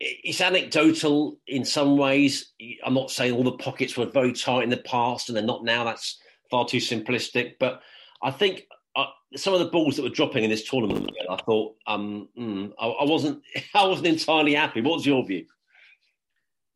it's 0.00 0.40
anecdotal 0.40 1.38
in 1.46 1.64
some 1.64 1.96
ways. 1.96 2.52
I'm 2.84 2.94
not 2.94 3.12
saying 3.12 3.32
all 3.32 3.44
the 3.44 3.52
pockets 3.52 3.96
were 3.96 4.06
very 4.06 4.32
tight 4.32 4.64
in 4.64 4.70
the 4.70 4.78
past 4.78 5.28
and 5.28 5.36
they're 5.36 5.44
not 5.44 5.64
now. 5.64 5.84
That's 5.84 6.18
far 6.50 6.66
too 6.66 6.78
simplistic. 6.78 7.52
But 7.60 7.80
I 8.20 8.32
think 8.32 8.64
uh, 8.96 9.06
some 9.36 9.54
of 9.54 9.60
the 9.60 9.70
balls 9.70 9.94
that 9.96 10.02
were 10.02 10.08
dropping 10.08 10.42
in 10.42 10.50
this 10.50 10.68
tournament, 10.68 11.08
I 11.30 11.36
thought 11.36 11.76
um, 11.86 12.28
mm, 12.36 12.72
I, 12.80 12.88
I 12.88 13.04
wasn't 13.04 13.42
I 13.74 13.86
wasn't 13.86 14.08
entirely 14.08 14.54
happy. 14.54 14.80
What's 14.80 15.06
your 15.06 15.24
view? 15.24 15.46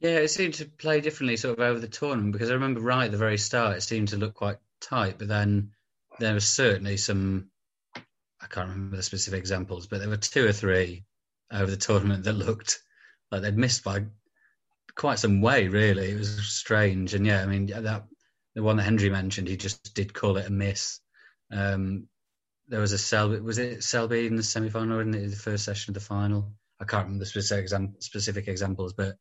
Yeah, 0.01 0.19
it 0.19 0.29
seemed 0.29 0.55
to 0.55 0.67
play 0.67 1.01
differently 1.01 1.37
sort 1.37 1.59
of 1.59 1.65
over 1.65 1.79
the 1.79 1.89
tournament 1.89 2.33
because 2.33 2.51
I 2.51 2.55
remember 2.55 2.81
right 2.81 3.07
at 3.07 3.13
the 3.13 3.17
very 3.17 3.39
start 3.39 3.77
it 3.77 3.83
seemed 3.83 4.09
to 4.09 4.17
look 4.17 4.35
quite 4.35 4.59
tight, 4.81 5.19
but 5.19 5.29
then 5.29 5.73
there 6.19 6.35
was 6.35 6.47
certainly 6.47 6.97
some 6.97 7.51
I 7.95 8.47
can't 8.49 8.69
remember 8.69 8.97
the 8.97 9.03
specific 9.03 9.41
examples, 9.41 9.87
but 9.87 10.01
there 10.01 10.09
were 10.09 10.17
two 10.17 10.47
or 10.47 10.53
three 10.53 11.05
over 11.51 11.71
the 11.71 11.77
tournament 11.77 12.25
that 12.25 12.35
looked 12.35 12.83
like 13.31 13.43
they'd 13.43 13.57
missed 13.57 13.85
by 13.85 14.05
quite 14.95 15.19
some 15.19 15.41
way, 15.41 15.69
really. 15.69 16.11
It 16.11 16.19
was 16.19 16.47
strange. 16.47 17.15
And 17.15 17.27
yeah, 17.27 17.43
I 17.43 17.47
mean 17.47 17.67
that 17.67 18.05
the 18.55 18.63
one 18.63 18.77
that 18.77 18.85
Hendry 18.85 19.11
mentioned, 19.11 19.49
he 19.49 19.57
just 19.57 19.95
did 19.95 20.15
call 20.15 20.37
it 20.37 20.47
a 20.47 20.51
miss. 20.51 21.01
Um, 21.51 22.09
there 22.69 22.81
was 22.81 22.93
a 22.93 22.99
Selby, 22.99 23.41
was 23.41 23.59
it 23.59 23.85
Selby 23.85 24.27
in 24.27 24.37
the 24.37 24.43
semi 24.43 24.69
final 24.69 24.99
or 24.99 25.03
in 25.03 25.11
the, 25.11 25.27
the 25.27 25.37
first 25.37 25.65
session 25.65 25.91
of 25.91 25.95
the 25.95 26.01
final? 26.01 26.53
I 26.81 26.85
can't 26.85 27.05
remember 27.05 27.25
the 27.25 27.31
specific, 27.31 27.63
exam, 27.63 27.95
specific 28.01 28.49
examples, 28.49 28.93
but 28.93 29.17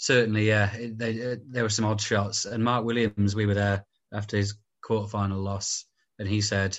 certainly, 0.00 0.48
yeah, 0.48 0.74
they, 0.96 1.32
uh, 1.32 1.36
there 1.46 1.62
were 1.62 1.68
some 1.68 1.84
odd 1.84 2.00
shots. 2.00 2.46
And 2.46 2.64
Mark 2.64 2.86
Williams, 2.86 3.36
we 3.36 3.44
were 3.44 3.54
there 3.54 3.84
after 4.12 4.38
his 4.38 4.54
quarterfinal 4.82 5.42
loss, 5.42 5.84
and 6.18 6.26
he 6.26 6.40
said, 6.40 6.78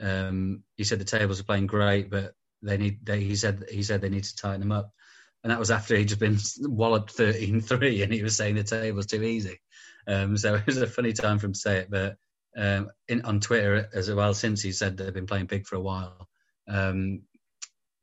um, 0.00 0.62
he 0.76 0.84
said 0.84 1.00
the 1.00 1.04
tables 1.04 1.40
are 1.40 1.44
playing 1.44 1.66
great, 1.66 2.10
but 2.10 2.32
they 2.62 2.76
need. 2.76 3.04
They, 3.04 3.20
he 3.20 3.34
said 3.34 3.64
he 3.70 3.82
said 3.82 4.00
they 4.00 4.08
need 4.08 4.24
to 4.24 4.36
tighten 4.36 4.60
them 4.60 4.72
up, 4.72 4.92
and 5.42 5.50
that 5.50 5.58
was 5.58 5.72
after 5.72 5.96
he'd 5.96 6.08
just 6.08 6.20
been 6.20 6.38
walloped 6.60 7.16
13-3 7.16 8.04
and 8.04 8.12
he 8.12 8.22
was 8.22 8.36
saying 8.36 8.54
the 8.54 8.62
table's 8.62 9.06
too 9.06 9.22
easy. 9.22 9.60
Um, 10.06 10.36
so 10.36 10.54
it 10.54 10.66
was 10.66 10.78
a 10.78 10.86
funny 10.86 11.12
time 11.12 11.38
for 11.38 11.46
him 11.46 11.54
to 11.54 11.58
say 11.58 11.78
it, 11.78 11.90
but 11.90 12.16
um, 12.56 12.88
in, 13.08 13.22
on 13.22 13.40
Twitter 13.40 13.88
as 13.92 14.10
well 14.10 14.32
since 14.32 14.62
he 14.62 14.70
said 14.70 14.96
they've 14.96 15.12
been 15.12 15.26
playing 15.26 15.46
big 15.46 15.66
for 15.66 15.74
a 15.74 15.80
while. 15.80 16.28
Um, 16.68 17.22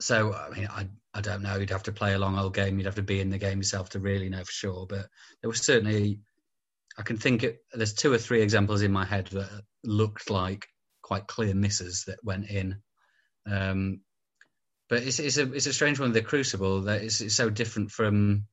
so 0.02 0.34
I 0.34 0.50
mean, 0.50 0.68
I 0.70 0.88
I 1.14 1.22
don't 1.22 1.42
know. 1.42 1.58
You'd 1.58 1.72
have 1.72 1.84
to 1.84 1.92
play 1.92 2.14
a 2.14 2.20
long 2.20 2.38
old 2.38 2.54
game. 2.54 2.78
You'd 2.78 2.86
have 2.86 2.96
to 2.96 3.02
be 3.02 3.20
in 3.20 3.30
the 3.30 3.38
game 3.38 3.58
yourself 3.58 3.90
to 3.90 4.00
really 4.00 4.30
know 4.30 4.44
for 4.44 4.52
sure. 4.52 4.86
But 4.88 5.08
there 5.42 5.50
was 5.50 5.62
certainly, 5.62 6.20
I 6.98 7.02
can 7.02 7.18
think 7.18 7.44
it, 7.44 7.60
there's 7.74 7.94
two 7.94 8.14
or 8.14 8.18
three 8.18 8.42
examples 8.42 8.82
in 8.82 8.92
my 8.92 9.06
head 9.06 9.28
that 9.28 9.50
looked 9.84 10.30
like 10.30 10.68
quite 11.02 11.28
clear 11.28 11.54
misses 11.54 12.06
that 12.06 12.24
went 12.24 12.50
in. 12.50 12.78
Um, 13.46 14.02
but 14.90 15.04
it's 15.04 15.20
it's 15.20 15.38
a 15.38 15.52
it's 15.54 15.68
a 15.68 15.74
strange 15.74 16.00
one. 16.00 16.12
The 16.12 16.22
Crucible 16.22 16.82
that 16.82 17.02
is 17.02 17.22
it's 17.22 17.36
so 17.36 17.50
different 17.50 17.92
from 17.92 18.46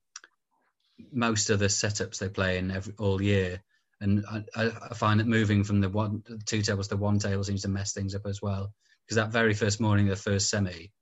most 1.12 1.50
other 1.50 1.66
setups 1.66 2.18
they 2.18 2.28
play 2.28 2.58
in 2.58 2.70
every, 2.70 2.94
all 2.98 3.20
year. 3.20 3.62
And 4.00 4.24
I, 4.30 4.70
I 4.90 4.94
find 4.94 5.18
that 5.18 5.26
moving 5.26 5.64
from 5.64 5.80
the 5.80 5.88
one 5.88 6.22
two 6.46 6.62
tables 6.62 6.88
to 6.88 6.96
one 6.96 7.18
table 7.18 7.42
seems 7.42 7.62
to 7.62 7.68
mess 7.68 7.92
things 7.92 8.14
up 8.14 8.26
as 8.26 8.40
well. 8.40 8.72
Because 9.04 9.16
that 9.16 9.32
very 9.32 9.54
first 9.54 9.80
morning, 9.80 10.06
the 10.06 10.16
first 10.16 10.48
semi, 10.48 10.92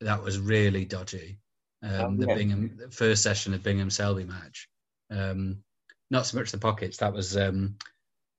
that 0.00 0.22
was 0.22 0.38
really 0.38 0.84
dodgy. 0.84 1.38
Um, 1.82 1.90
Oh, 1.92 2.16
the 2.16 2.26
yeah. 2.28 2.34
Bingham 2.34 2.76
the 2.76 2.90
first 2.90 3.22
session 3.22 3.54
of 3.54 3.62
Bingham 3.62 3.90
Selby 3.90 4.24
match. 4.24 4.68
Um, 5.10 5.62
not 6.10 6.26
so 6.26 6.38
much 6.38 6.50
the 6.50 6.58
pockets. 6.58 6.98
That 6.98 7.12
was 7.12 7.36
um, 7.36 7.76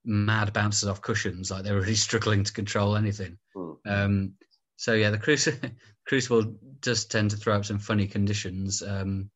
mad 0.04 0.52
bounces 0.52 0.88
off 0.88 1.02
cushions, 1.02 1.50
like 1.50 1.64
they 1.64 1.72
were 1.72 1.80
really 1.80 1.94
struggling 2.06 2.44
to 2.44 2.52
control 2.52 2.96
anything. 2.96 3.38
Mm. 3.56 3.76
Um, 3.86 4.32
so 4.76 4.94
yeah, 4.94 5.10
the 5.10 5.18
Crucible, 5.18 5.70
Crucible 6.06 6.56
does 6.80 7.04
tend 7.04 7.30
to 7.30 7.36
throw 7.36 7.56
up 7.56 7.64
some 7.64 7.78
funny 7.78 8.06
conditions. 8.06 8.82
Um, 8.82 9.30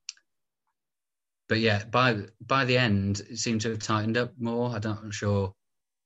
but 1.49 1.61
yeah, 1.61 1.85
by 1.85 2.23
by 2.45 2.65
the 2.65 2.79
end, 2.79 3.21
it 3.31 3.39
seemed 3.39 3.61
to 3.63 3.71
have 3.71 3.79
tightened 3.79 4.17
up 4.17 4.33
more. 4.39 4.75
I 4.75 4.79
don't, 4.79 4.99
I'm 4.99 5.13
sure. 5.13 5.55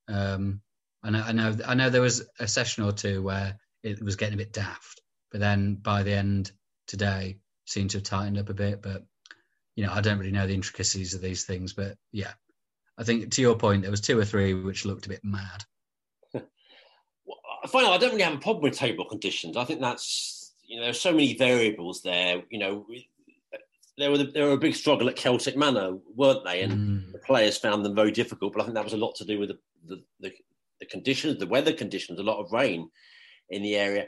Um, 0.09 0.61
I 1.03 1.11
know, 1.11 1.23
I 1.23 1.33
know, 1.33 1.57
I 1.67 1.75
know. 1.75 1.89
There 1.89 2.03
was 2.03 2.29
a 2.39 2.47
session 2.47 2.85
or 2.85 2.93
two 2.93 3.23
where 3.23 3.59
it 3.83 4.03
was 4.03 4.17
getting 4.17 4.35
a 4.35 4.39
bit 4.39 4.53
daft, 4.53 5.00
but 5.31 5.41
then 5.41 5.77
by 5.77 6.03
the 6.03 6.13
end 6.13 6.53
today, 6.87 7.39
seemed 7.67 7.91
to 7.91 7.99
have 7.99 8.05
tightened 8.05 8.39
up 8.39 8.49
a 8.49 8.55
bit. 8.55 8.83
But 8.83 9.05
you 9.77 9.87
know, 9.87 9.93
I 9.93 10.01
don't 10.01 10.19
really 10.19 10.33
know 10.33 10.47
the 10.47 10.55
intricacies 10.55 11.15
of 11.15 11.21
these 11.21 11.45
things. 11.45 11.73
But 11.73 11.97
yeah, 12.13 12.33
I 12.99 13.05
think 13.05 13.31
to 13.33 13.41
your 13.43 13.57
point, 13.57 13.83
there 13.83 13.91
was 13.91 14.01
two 14.01 14.19
or 14.19 14.25
three 14.25 14.55
which 14.55 14.85
looked 14.85 15.07
a 15.07 15.11
bit 15.11 15.25
mad. 15.25 15.65
I 16.35 17.67
find 17.69 17.87
I 17.87 17.99
don't 17.99 18.11
really 18.11 18.23
have 18.23 18.35
a 18.35 18.39
problem 18.39 18.63
with 18.63 18.77
table 18.79 19.05
conditions. 19.05 19.57
I 19.57 19.65
think 19.65 19.81
that's 19.81 20.55
you 20.65 20.77
know 20.77 20.85
there's 20.85 21.01
so 21.01 21.13
many 21.13 21.37
variables 21.37 22.03
there. 22.03 22.43
You 22.51 22.59
know, 22.59 22.87
there 23.99 24.11
were 24.11 24.19
the, 24.19 24.25
there 24.25 24.47
were 24.47 24.53
a 24.53 24.59
big 24.59 24.75
struggle 24.75 25.09
at 25.09 25.17
Celtic 25.17 25.57
Manor, 25.57 25.99
weren't 26.15 26.45
they? 26.45 26.63
And 26.63 26.73
Mm. 26.73 27.13
the 27.13 27.19
players 27.19 27.59
found 27.59 27.85
them 27.85 27.95
very 27.95 28.13
difficult. 28.13 28.53
But 28.53 28.63
I 28.63 28.65
think 28.65 28.75
that 28.75 28.85
was 28.85 28.93
a 28.93 28.99
lot 28.99 29.15
to 29.17 29.25
do 29.25 29.39
with 29.39 29.51
the 29.51 29.59
the, 29.87 30.03
the, 30.21 30.33
the 30.81 30.87
conditions, 30.87 31.39
the 31.39 31.47
weather 31.47 31.73
conditions, 31.73 32.19
a 32.19 32.23
lot 32.23 32.39
of 32.39 32.53
rain 32.53 32.91
in 33.51 33.63
the 33.63 33.77
area. 33.77 34.07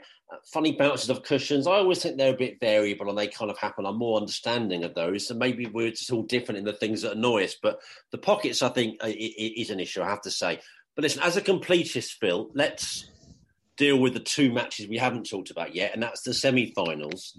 Funny 0.51 0.73
bounces 0.73 1.09
of 1.09 1.23
cushions. 1.23 1.67
I 1.67 1.73
always 1.73 2.01
think 2.01 2.17
they're 2.17 2.33
a 2.33 2.37
bit 2.37 2.59
variable 2.59 3.09
and 3.09 3.17
they 3.17 3.27
kind 3.27 3.51
of 3.51 3.57
happen. 3.57 3.85
I'm 3.85 3.97
more 3.97 4.19
understanding 4.19 4.83
of 4.83 4.93
those. 4.93 5.27
So 5.27 5.33
maybe 5.33 5.65
we're 5.65 5.91
just 5.91 6.11
all 6.11 6.23
different 6.23 6.59
in 6.59 6.65
the 6.65 6.73
things 6.73 7.01
that 7.01 7.13
annoy 7.13 7.45
us. 7.45 7.55
But 7.61 7.79
the 8.11 8.17
pockets, 8.17 8.61
I 8.61 8.69
think, 8.69 8.99
is 9.03 9.69
an 9.69 9.79
issue. 9.79 10.01
I 10.01 10.09
have 10.09 10.21
to 10.21 10.31
say. 10.31 10.59
But 10.95 11.03
listen, 11.03 11.23
as 11.23 11.37
a 11.37 11.41
completist, 11.41 12.13
Phil, 12.19 12.51
let's 12.53 13.09
deal 13.77 13.97
with 13.97 14.13
the 14.13 14.19
two 14.19 14.51
matches 14.51 14.87
we 14.87 14.97
haven't 14.97 15.29
talked 15.29 15.49
about 15.49 15.75
yet, 15.75 15.93
and 15.93 16.03
that's 16.03 16.21
the 16.21 16.33
semi-finals. 16.33 17.35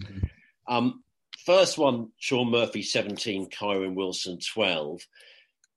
Um, 0.66 1.04
first 1.44 1.78
one, 1.78 2.08
Shaun 2.18 2.50
Murphy, 2.50 2.82
17, 2.82 3.50
Kyren 3.50 3.94
Wilson, 3.94 4.38
12. 4.40 5.02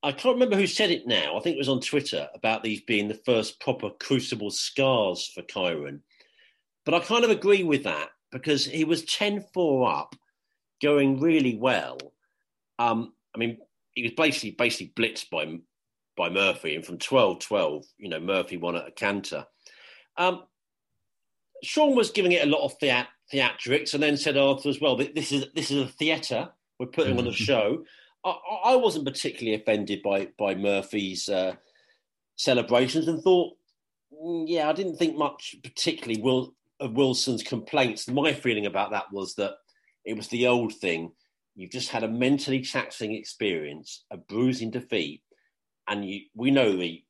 I 0.04 0.12
can't 0.12 0.36
remember 0.36 0.56
who 0.56 0.68
said 0.68 0.92
it 0.92 1.08
now. 1.08 1.38
I 1.38 1.42
think 1.42 1.56
it 1.56 1.60
was 1.60 1.70
on 1.70 1.82
Twitter 1.82 2.30
about 2.34 2.64
these 2.64 2.82
being 2.82 3.08
the 3.08 3.22
first 3.26 3.60
proper 3.60 3.90
crucible 3.90 4.52
scars 4.52 5.30
for 5.34 5.42
Kyron. 5.42 6.02
But 6.88 6.94
I 6.94 7.00
kind 7.02 7.26
of 7.26 7.32
agree 7.32 7.64
with 7.64 7.84
that 7.84 8.12
because 8.32 8.64
he 8.64 8.86
was 8.86 9.04
10 9.04 9.44
4 9.54 9.92
up, 9.92 10.16
going 10.82 11.20
really 11.20 11.58
well. 11.58 11.98
Um, 12.80 13.14
I 13.36 13.40
mean, 13.40 13.58
he 13.94 14.04
was 14.04 14.14
basically 14.14 14.52
basically 14.52 14.94
blitzed 14.96 15.30
by 15.30 15.58
by 16.16 16.30
Murphy, 16.30 16.76
and 16.76 16.86
from 16.86 16.98
12 16.98 17.40
12, 17.40 17.84
you 17.98 18.08
know, 18.08 18.22
Murphy 18.22 18.56
won 18.56 18.78
at 18.78 18.88
a 18.88 18.92
canter. 18.92 19.46
Um, 20.16 20.44
Shaun 21.62 21.94
was 21.94 22.12
giving 22.12 22.32
it 22.32 22.48
a 22.48 22.50
lot 22.50 22.64
of 22.64 22.80
thea- 22.80 23.10
theatrics, 23.34 23.94
and 23.94 24.02
then 24.02 24.16
said 24.16 24.38
afterwards, 24.38 24.80
"Well, 24.80 24.96
this 24.96 25.34
is 25.34 25.48
this 25.54 25.70
is 25.72 25.82
a 25.82 25.92
theatre. 25.92 26.52
We're 26.80 26.86
putting 26.86 27.20
on 27.20 27.28
a 27.28 27.34
show." 27.34 27.84
I, 28.24 28.30
I 28.64 28.76
wasn't 28.78 29.06
particularly 29.06 29.62
offended 29.62 30.02
by 30.04 30.28
by 30.40 30.56
Murphy's 30.56 31.28
uh, 31.28 31.56
celebrations, 32.38 33.10
and 33.10 33.22
thought, 33.22 33.58
mm, 34.14 34.46
yeah, 34.48 34.70
I 34.70 34.72
didn't 34.72 34.96
think 34.96 35.18
much 35.18 35.58
particularly 35.62 36.22
Will, 36.22 36.54
of 36.80 36.94
Wilson's 36.94 37.44
complaints. 37.44 38.08
My 38.08 38.34
feeling 38.34 38.66
about 38.66 38.92
that 38.92 39.12
was 39.12 39.36
that 39.36 39.54
it 40.06 40.16
was 40.16 40.28
the 40.28 40.48
old 40.48 40.74
thing. 40.74 41.12
You've 41.56 41.72
just 41.72 41.90
had 41.90 42.04
a 42.04 42.08
mentally 42.08 42.62
taxing 42.62 43.14
experience, 43.16 44.06
a 44.12 44.18
bruising 44.18 44.72
defeat, 44.72 45.24
and 45.88 46.06
you, 46.08 46.22
we 46.36 46.52
know 46.52 46.76
the 46.76 47.04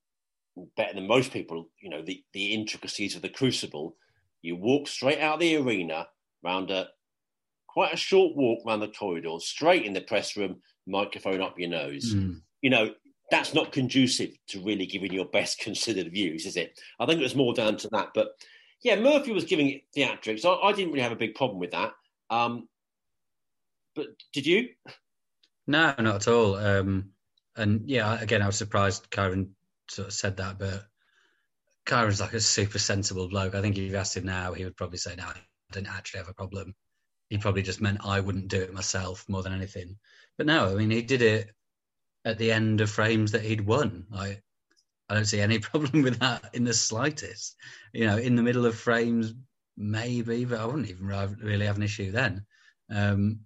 better 0.75 0.93
than 0.93 1.07
most 1.07 1.31
people, 1.31 1.69
you 1.81 1.89
know, 1.89 2.01
the, 2.01 2.23
the 2.33 2.53
intricacies 2.53 3.15
of 3.15 3.21
the 3.21 3.29
crucible. 3.29 3.95
You 4.41 4.55
walk 4.55 4.87
straight 4.87 5.19
out 5.19 5.35
of 5.35 5.39
the 5.41 5.57
arena, 5.57 6.07
round 6.43 6.71
a 6.71 6.87
quite 7.67 7.93
a 7.93 7.97
short 7.97 8.35
walk 8.35 8.65
round 8.65 8.81
the 8.81 8.87
corridor, 8.87 9.35
straight 9.39 9.85
in 9.85 9.93
the 9.93 10.01
press 10.01 10.35
room, 10.35 10.61
microphone 10.87 11.41
up 11.41 11.59
your 11.59 11.69
nose. 11.69 12.13
Mm. 12.15 12.41
You 12.61 12.69
know, 12.69 12.91
that's 13.29 13.53
not 13.53 13.71
conducive 13.71 14.31
to 14.47 14.63
really 14.63 14.85
giving 14.85 15.13
your 15.13 15.25
best 15.25 15.59
considered 15.67 16.11
views, 16.11 16.45
is 16.45 16.57
it? 16.57 16.79
I 16.99 17.05
think 17.05 17.19
it 17.19 17.23
was 17.23 17.35
more 17.35 17.53
down 17.53 17.77
to 17.77 17.89
that. 17.91 18.09
But 18.15 18.29
yeah, 18.83 18.99
Murphy 18.99 19.31
was 19.31 19.45
giving 19.45 19.69
it 19.69 19.81
theatrics. 19.95 20.45
I, 20.45 20.67
I 20.67 20.73
didn't 20.73 20.91
really 20.91 21.03
have 21.03 21.11
a 21.11 21.17
big 21.17 21.35
problem 21.35 21.59
with 21.59 21.71
that. 21.71 21.93
Um, 22.29 22.67
but 23.95 24.07
did 24.33 24.45
you? 24.45 24.69
No, 25.65 25.93
not 25.99 26.15
at 26.15 26.27
all. 26.27 26.55
Um, 26.55 27.11
and 27.55 27.89
yeah, 27.89 28.21
again, 28.21 28.41
I 28.41 28.45
was 28.45 28.57
surprised 28.57 29.09
Kyren 29.09 29.49
sort 29.89 30.09
of 30.09 30.13
said 30.13 30.37
that, 30.37 30.59
but 30.59 30.85
Kyren's 31.85 32.21
like 32.21 32.33
a 32.33 32.39
super 32.39 32.79
sensible 32.79 33.27
bloke. 33.27 33.55
I 33.55 33.61
think 33.61 33.77
if 33.77 33.89
you 33.89 33.97
asked 33.97 34.15
him 34.15 34.25
now, 34.25 34.53
he 34.53 34.63
would 34.63 34.77
probably 34.77 34.99
say, 34.99 35.15
"No, 35.15 35.25
I 35.25 35.35
didn't 35.71 35.89
actually 35.89 36.19
have 36.19 36.29
a 36.29 36.33
problem." 36.33 36.75
He 37.29 37.37
probably 37.37 37.63
just 37.63 37.81
meant 37.81 38.05
I 38.05 38.19
wouldn't 38.19 38.47
do 38.47 38.61
it 38.61 38.73
myself 38.73 39.25
more 39.27 39.43
than 39.43 39.53
anything. 39.53 39.97
But 40.37 40.45
no, 40.47 40.69
I 40.69 40.75
mean, 40.75 40.91
he 40.91 41.01
did 41.01 41.21
it 41.21 41.49
at 42.23 42.37
the 42.37 42.51
end 42.51 42.79
of 42.81 42.89
frames 42.89 43.31
that 43.31 43.41
he'd 43.41 43.65
won. 43.65 44.05
Like, 44.09 44.43
I 45.09 45.15
don't 45.15 45.25
see 45.25 45.39
any 45.39 45.59
problem 45.59 46.03
with 46.03 46.19
that 46.19 46.49
in 46.53 46.63
the 46.63 46.73
slightest. 46.73 47.55
You 47.93 48.07
know, 48.07 48.17
in 48.17 48.35
the 48.35 48.43
middle 48.43 48.65
of 48.65 48.75
frames, 48.75 49.33
maybe, 49.77 50.45
but 50.45 50.59
I 50.59 50.65
wouldn't 50.65 50.89
even 50.89 51.07
really 51.41 51.65
have 51.65 51.77
an 51.77 51.83
issue 51.83 52.11
then. 52.11 52.45
Um, 52.89 53.41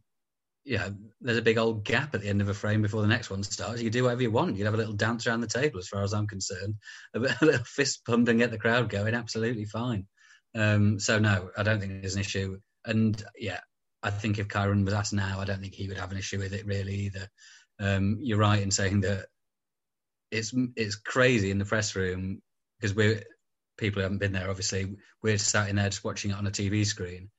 yeah, 0.63 0.89
there's 1.19 1.37
a 1.37 1.41
big 1.41 1.57
old 1.57 1.83
gap 1.83 2.13
at 2.13 2.21
the 2.21 2.29
end 2.29 2.41
of 2.41 2.49
a 2.49 2.53
frame 2.53 2.83
before 2.83 3.01
the 3.01 3.07
next 3.07 3.29
one 3.29 3.41
starts. 3.43 3.81
You 3.81 3.89
do 3.89 4.03
whatever 4.03 4.21
you 4.21 4.31
want. 4.31 4.57
You'd 4.57 4.65
have 4.65 4.75
a 4.75 4.77
little 4.77 4.93
dance 4.93 5.25
around 5.25 5.41
the 5.41 5.47
table, 5.47 5.79
as 5.79 5.87
far 5.87 6.03
as 6.03 6.13
I'm 6.13 6.27
concerned. 6.27 6.75
A, 7.15 7.19
bit, 7.19 7.31
a 7.41 7.45
little 7.45 7.63
fist 7.63 8.05
pump 8.05 8.27
and 8.27 8.39
get 8.39 8.51
the 8.51 8.59
crowd 8.59 8.89
going, 8.89 9.15
absolutely 9.15 9.65
fine. 9.65 10.05
Um, 10.53 10.99
so 10.99 11.17
no, 11.17 11.49
I 11.57 11.63
don't 11.63 11.79
think 11.79 12.01
there's 12.01 12.15
an 12.15 12.21
issue. 12.21 12.59
And 12.85 13.21
yeah, 13.37 13.59
I 14.03 14.11
think 14.11 14.37
if 14.37 14.47
Kyren 14.47 14.85
was 14.85 14.93
asked 14.93 15.13
now, 15.13 15.39
I 15.39 15.45
don't 15.45 15.61
think 15.61 15.73
he 15.73 15.87
would 15.87 15.97
have 15.97 16.11
an 16.11 16.17
issue 16.17 16.39
with 16.39 16.53
it 16.53 16.65
really 16.65 16.95
either. 16.95 17.27
Um, 17.79 18.19
you're 18.21 18.37
right 18.37 18.61
in 18.61 18.71
saying 18.71 19.01
that 19.01 19.25
it's 20.31 20.53
it's 20.75 20.95
crazy 20.95 21.51
in 21.51 21.57
the 21.57 21.65
press 21.65 21.95
room 21.95 22.41
because 22.79 22.95
we're 22.95 23.21
people 23.77 23.99
who 23.99 24.03
haven't 24.03 24.19
been 24.19 24.33
there. 24.33 24.49
Obviously, 24.49 24.95
we're 25.21 25.37
sat 25.37 25.69
in 25.69 25.75
there 25.75 25.89
just 25.89 26.03
watching 26.03 26.31
it 26.31 26.37
on 26.37 26.47
a 26.47 26.51
TV 26.51 26.85
screen, 26.85 27.29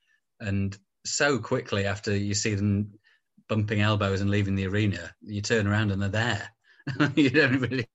and 0.40 0.76
so 1.04 1.38
quickly 1.38 1.86
after 1.86 2.14
you 2.14 2.34
see 2.34 2.54
them 2.54 2.92
bumping 3.48 3.80
elbows 3.80 4.20
and 4.20 4.30
leaving 4.30 4.54
the 4.54 4.66
arena, 4.66 5.12
you 5.20 5.40
turn 5.42 5.66
around 5.66 5.90
and 5.90 6.00
they're 6.00 6.08
there. 6.08 6.48
you 7.16 7.30
don't 7.30 7.60
really 7.60 7.86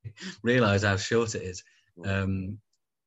realize 0.43 0.83
how 0.83 0.97
short 0.97 1.35
it 1.35 1.43
is. 1.43 1.63
Um, 2.05 2.59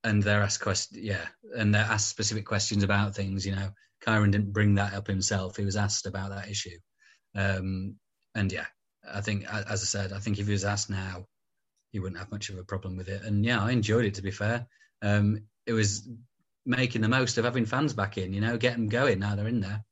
and 0.02 0.22
they're 0.22 0.42
asked 0.42 0.60
questions, 0.60 1.02
yeah, 1.02 1.26
and 1.56 1.74
they're 1.74 1.82
asked 1.82 2.08
specific 2.08 2.46
questions 2.46 2.82
about 2.82 3.14
things. 3.14 3.44
You 3.46 3.54
know, 3.54 3.70
Kyren 4.04 4.32
didn't 4.32 4.52
bring 4.52 4.76
that 4.76 4.94
up 4.94 5.06
himself; 5.06 5.56
he 5.56 5.64
was 5.64 5.76
asked 5.76 6.06
about 6.06 6.30
that 6.30 6.48
issue. 6.48 6.78
Um, 7.34 7.96
and 8.34 8.50
yeah, 8.50 8.66
I 9.12 9.20
think, 9.20 9.44
as 9.44 9.82
I 9.82 9.86
said, 9.86 10.12
I 10.12 10.18
think 10.18 10.38
if 10.38 10.46
he 10.46 10.52
was 10.52 10.64
asked 10.64 10.90
now, 10.90 11.26
he 11.90 11.98
wouldn't 11.98 12.18
have 12.18 12.30
much 12.30 12.48
of 12.48 12.58
a 12.58 12.64
problem 12.64 12.96
with 12.96 13.08
it. 13.08 13.22
And 13.22 13.44
yeah, 13.44 13.62
I 13.62 13.70
enjoyed 13.72 14.04
it. 14.04 14.14
To 14.14 14.22
be 14.22 14.30
fair, 14.30 14.66
um, 15.02 15.42
it 15.66 15.72
was 15.72 16.08
making 16.64 17.02
the 17.02 17.08
most 17.08 17.38
of 17.38 17.44
having 17.44 17.66
fans 17.66 17.92
back 17.92 18.18
in. 18.18 18.32
You 18.32 18.40
know, 18.40 18.56
get 18.56 18.74
them 18.74 18.88
going 18.88 19.18
now 19.18 19.34
they're 19.34 19.48
in 19.48 19.60
there. 19.60 19.84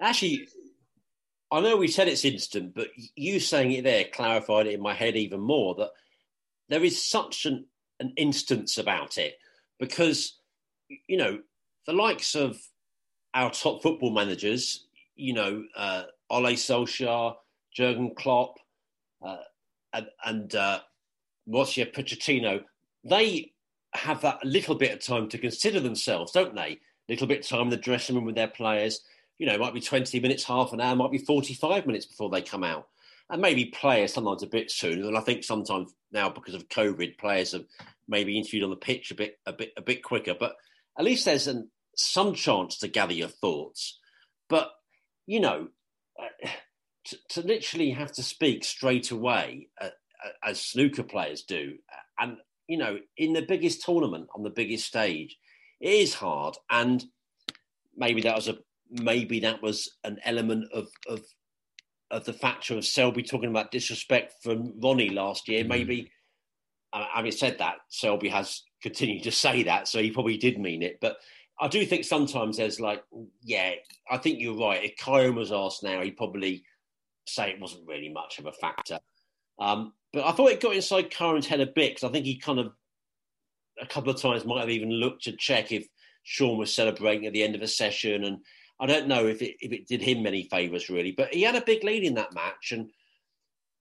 Actually, 0.00 0.48
I 1.50 1.60
know 1.60 1.76
we 1.76 1.88
said 1.88 2.08
it's 2.08 2.24
instant, 2.24 2.74
but 2.74 2.88
you 3.16 3.40
saying 3.40 3.72
it 3.72 3.84
there 3.84 4.04
clarified 4.04 4.66
it 4.66 4.74
in 4.74 4.82
my 4.82 4.94
head 4.94 5.16
even 5.16 5.40
more 5.40 5.74
that 5.76 5.90
there 6.68 6.84
is 6.84 7.04
such 7.04 7.46
an, 7.46 7.66
an 8.00 8.12
instance 8.16 8.78
about 8.78 9.18
it 9.18 9.36
because, 9.78 10.38
you 11.06 11.16
know, 11.16 11.38
the 11.86 11.92
likes 11.92 12.34
of 12.34 12.60
our 13.34 13.50
top 13.50 13.82
football 13.82 14.12
managers, 14.12 14.86
you 15.16 15.32
know, 15.32 15.64
uh, 15.76 16.02
Ole 16.30 16.52
Solskjaer, 16.52 17.34
Jurgen 17.74 18.14
Klopp, 18.14 18.58
uh, 19.24 19.38
and, 19.92 20.06
and 20.24 20.54
uh, 20.54 20.80
Mauricio 21.48 21.92
Pochettino, 21.92 22.62
they 23.04 23.52
have 23.94 24.20
that 24.22 24.44
little 24.44 24.74
bit 24.74 24.92
of 24.92 25.00
time 25.00 25.28
to 25.30 25.38
consider 25.38 25.80
themselves, 25.80 26.32
don't 26.32 26.54
they? 26.54 26.78
A 27.08 27.12
little 27.12 27.26
bit 27.26 27.40
of 27.40 27.48
time 27.48 27.62
in 27.62 27.70
the 27.70 27.76
dressing 27.76 28.16
room 28.16 28.24
with 28.24 28.34
their 28.34 28.48
players 28.48 29.00
you 29.38 29.46
know, 29.46 29.56
might 29.56 29.74
be 29.74 29.80
20 29.80 30.18
minutes, 30.20 30.44
half 30.44 30.72
an 30.72 30.80
hour, 30.80 30.96
might 30.96 31.12
be 31.12 31.18
45 31.18 31.86
minutes 31.86 32.06
before 32.06 32.28
they 32.28 32.42
come 32.42 32.64
out. 32.64 32.88
And 33.30 33.40
maybe 33.40 33.66
players 33.66 34.12
sometimes 34.12 34.42
a 34.42 34.48
bit 34.48 34.70
sooner. 34.70 35.06
And 35.06 35.16
I 35.16 35.20
think 35.20 35.44
sometimes 35.44 35.92
now 36.10 36.28
because 36.28 36.54
of 36.54 36.68
COVID, 36.68 37.18
players 37.18 37.52
have 37.52 37.64
maybe 38.08 38.36
interviewed 38.36 38.64
on 38.64 38.70
the 38.70 38.76
pitch 38.76 39.10
a 39.10 39.14
bit, 39.14 39.38
a 39.46 39.52
bit, 39.52 39.72
a 39.76 39.82
bit 39.82 40.02
quicker. 40.02 40.34
But 40.38 40.56
at 40.98 41.04
least 41.04 41.24
there's 41.24 41.46
an, 41.46 41.70
some 41.94 42.34
chance 42.34 42.78
to 42.78 42.88
gather 42.88 43.12
your 43.12 43.28
thoughts. 43.28 43.98
But 44.48 44.70
you 45.26 45.40
know, 45.40 45.68
to, 47.06 47.18
to, 47.30 47.42
literally 47.42 47.90
have 47.90 48.12
to 48.12 48.22
speak 48.22 48.64
straight 48.64 49.10
away 49.10 49.68
uh, 49.80 49.90
as 50.44 50.60
snooker 50.60 51.02
players 51.02 51.42
do, 51.42 51.74
and 52.18 52.38
you 52.68 52.76
know, 52.76 52.98
in 53.16 53.32
the 53.32 53.42
biggest 53.42 53.82
tournament 53.82 54.28
on 54.34 54.42
the 54.42 54.50
biggest 54.50 54.86
stage, 54.86 55.36
it 55.80 55.90
is 55.90 56.14
hard. 56.14 56.56
And 56.70 57.04
maybe 57.96 58.20
that 58.22 58.36
was 58.36 58.48
a 58.48 58.58
maybe 58.90 59.40
that 59.40 59.62
was 59.62 59.90
an 60.04 60.18
element 60.24 60.70
of 60.72 60.88
of 61.08 61.24
of 62.10 62.24
the 62.24 62.32
factor 62.32 62.76
of 62.76 62.84
Selby 62.84 63.22
talking 63.22 63.50
about 63.50 63.70
disrespect 63.70 64.34
from 64.42 64.74
Ronnie 64.80 65.10
last 65.10 65.48
year. 65.48 65.64
Mm. 65.64 65.68
Maybe 65.68 66.10
having 66.92 67.32
said 67.32 67.58
that, 67.58 67.76
Selby 67.88 68.28
has 68.28 68.62
continued 68.82 69.24
to 69.24 69.32
say 69.32 69.64
that, 69.64 69.88
so 69.88 70.00
he 70.00 70.10
probably 70.10 70.36
did 70.36 70.58
mean 70.58 70.82
it. 70.82 70.98
But 71.00 71.16
I 71.60 71.68
do 71.68 71.84
think 71.84 72.04
sometimes 72.04 72.56
there's 72.56 72.80
like, 72.80 73.02
yeah, 73.42 73.72
I 74.10 74.18
think 74.18 74.40
you're 74.40 74.58
right. 74.58 74.84
If 74.84 74.96
Kyren 74.96 75.34
was 75.34 75.52
asked 75.52 75.82
now, 75.82 76.00
he'd 76.02 76.16
probably 76.16 76.62
say 77.28 77.50
it 77.50 77.60
wasn't 77.60 77.86
really 77.86 78.08
much 78.08 78.38
of 78.38 78.46
a 78.46 78.52
factor. 78.52 78.98
Um, 79.58 79.92
but 80.12 80.24
I 80.24 80.32
thought 80.32 80.50
it 80.50 80.60
got 80.60 80.74
inside 80.76 81.10
Kyren's 81.10 81.46
head 81.46 81.60
a 81.60 81.66
bit 81.66 81.94
because 81.94 82.08
I 82.08 82.12
think 82.12 82.24
he 82.24 82.38
kind 82.38 82.58
of 82.58 82.72
a 83.80 83.86
couple 83.86 84.10
of 84.10 84.20
times 84.20 84.44
might 84.44 84.60
have 84.60 84.70
even 84.70 84.90
looked 84.90 85.24
to 85.24 85.32
check 85.32 85.72
if 85.72 85.86
Shaun 86.22 86.58
was 86.58 86.74
celebrating 86.74 87.26
at 87.26 87.32
the 87.32 87.42
end 87.42 87.54
of 87.54 87.62
a 87.62 87.68
session, 87.68 88.24
and 88.24 88.38
I 88.80 88.86
don't 88.86 89.08
know 89.08 89.26
if 89.26 89.42
it 89.42 89.56
if 89.60 89.72
it 89.72 89.86
did 89.86 90.02
him 90.02 90.22
many 90.22 90.44
favours 90.44 90.88
really. 90.88 91.12
But 91.12 91.34
he 91.34 91.42
had 91.42 91.56
a 91.56 91.60
big 91.60 91.84
lead 91.84 92.04
in 92.04 92.14
that 92.14 92.34
match, 92.34 92.72
and 92.72 92.90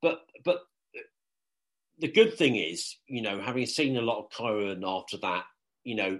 but 0.01 0.21
but 0.45 0.61
the 1.99 2.07
good 2.07 2.37
thing 2.37 2.55
is, 2.55 2.95
you 3.07 3.21
know, 3.21 3.41
having 3.41 3.65
seen 3.65 3.97
a 3.97 4.01
lot 4.01 4.19
of 4.19 4.29
Kyren 4.29 4.83
after 4.85 5.17
that, 5.17 5.45
you 5.83 5.95
know, 5.95 6.19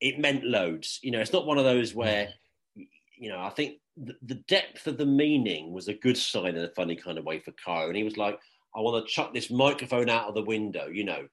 it 0.00 0.18
meant 0.18 0.44
loads. 0.44 0.98
You 1.02 1.10
know, 1.10 1.20
it's 1.20 1.32
not 1.32 1.46
one 1.46 1.58
of 1.58 1.64
those 1.64 1.94
where, 1.94 2.30
you 2.74 3.28
know, 3.28 3.38
I 3.38 3.50
think 3.50 3.76
the, 4.00 4.34
depth 4.48 4.86
of 4.86 4.96
the 4.96 5.06
meaning 5.06 5.72
was 5.72 5.88
a 5.88 5.94
good 5.94 6.16
sign 6.16 6.56
in 6.56 6.64
a 6.64 6.70
funny 6.70 6.96
kind 6.96 7.18
of 7.18 7.24
way 7.24 7.38
for 7.38 7.52
Kyren. 7.52 7.96
He 7.96 8.04
was 8.04 8.16
like, 8.16 8.38
I 8.74 8.80
want 8.80 9.04
to 9.04 9.12
chuck 9.12 9.34
this 9.34 9.50
microphone 9.50 10.08
out 10.08 10.28
of 10.28 10.34
the 10.34 10.42
window, 10.42 10.86
you 10.88 11.04
know. 11.04 11.26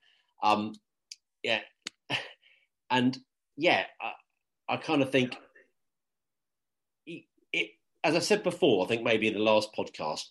Um, 0.44 0.74
yeah. 1.44 1.62
And 2.90 3.18
yeah, 3.58 3.84
I, 4.00 4.76
I 4.76 4.78
kind 4.78 5.02
of 5.02 5.12
think, 5.12 5.36
it, 7.06 7.26
it, 7.52 7.72
as 8.02 8.16
I 8.16 8.20
said 8.20 8.44
before, 8.44 8.86
I 8.86 8.88
think 8.88 9.04
maybe 9.04 9.28
in 9.28 9.34
the 9.34 9.42
last 9.42 9.76
podcast, 9.78 10.22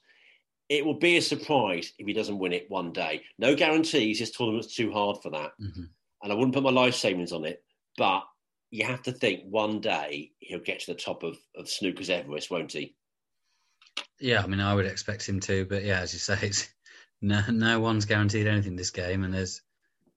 it 0.70 0.82
will 0.82 0.98
be 0.98 1.18
a 1.18 1.22
surprise 1.22 1.92
if 1.98 2.06
he 2.06 2.14
doesn't 2.14 2.38
win 2.38 2.54
it 2.54 2.70
one 2.70 2.94
day. 2.94 3.24
No 3.38 3.54
guarantees. 3.54 4.20
This 4.20 4.30
tournament's 4.30 4.74
too 4.74 4.90
hard 4.90 5.18
for 5.22 5.28
that, 5.32 5.52
mm-hmm. 5.60 5.82
and 6.22 6.32
I 6.32 6.34
wouldn't 6.34 6.54
put 6.54 6.62
my 6.62 6.70
life 6.70 6.94
savings 6.94 7.30
on 7.30 7.44
it. 7.44 7.62
But 7.98 8.22
you 8.76 8.84
have 8.84 9.02
to 9.02 9.12
think 9.12 9.44
one 9.48 9.80
day 9.80 10.32
he'll 10.38 10.58
get 10.58 10.80
to 10.80 10.92
the 10.92 10.98
top 10.98 11.22
of, 11.22 11.38
of 11.56 11.68
snooker's 11.68 12.10
Everest, 12.10 12.50
won't 12.50 12.72
he? 12.72 12.94
Yeah, 14.20 14.42
I 14.42 14.46
mean, 14.46 14.60
I 14.60 14.74
would 14.74 14.86
expect 14.86 15.28
him 15.28 15.40
to, 15.40 15.64
but 15.64 15.84
yeah, 15.84 16.00
as 16.00 16.12
you 16.12 16.18
say, 16.18 16.38
it's, 16.42 16.68
no, 17.22 17.42
no 17.50 17.80
one's 17.80 18.04
guaranteed 18.04 18.46
anything 18.46 18.76
this 18.76 18.90
game, 18.90 19.24
and 19.24 19.32
there's 19.32 19.62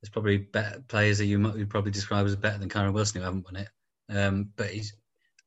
there's 0.01 0.10
probably 0.10 0.38
better 0.38 0.82
players 0.88 1.18
that 1.18 1.26
you 1.26 1.39
you'd 1.57 1.70
probably 1.70 1.91
describe 1.91 2.26
as 2.26 2.36
better 2.36 2.57
than 2.57 2.70
Kyren 2.70 2.93
Wilson 2.93 3.20
who 3.20 3.26
haven't 3.26 3.45
won 3.45 3.57
it. 3.57 3.70
Um, 4.10 4.49
but 4.55 4.70
he's, 4.70 4.93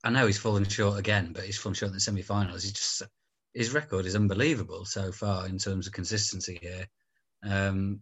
I 0.04 0.10
know 0.10 0.26
he's 0.26 0.38
fallen 0.38 0.64
short 0.64 0.98
again, 0.98 1.32
but 1.32 1.44
he's 1.44 1.58
fallen 1.58 1.74
short 1.74 1.88
in 1.88 1.94
the 1.94 2.00
semi-finals. 2.00 2.62
He's 2.62 2.72
just 2.72 3.02
his 3.54 3.72
record 3.72 4.06
is 4.06 4.16
unbelievable 4.16 4.84
so 4.84 5.12
far 5.12 5.46
in 5.46 5.58
terms 5.58 5.86
of 5.86 5.92
consistency 5.92 6.58
here. 6.60 6.86
Um, 7.44 8.00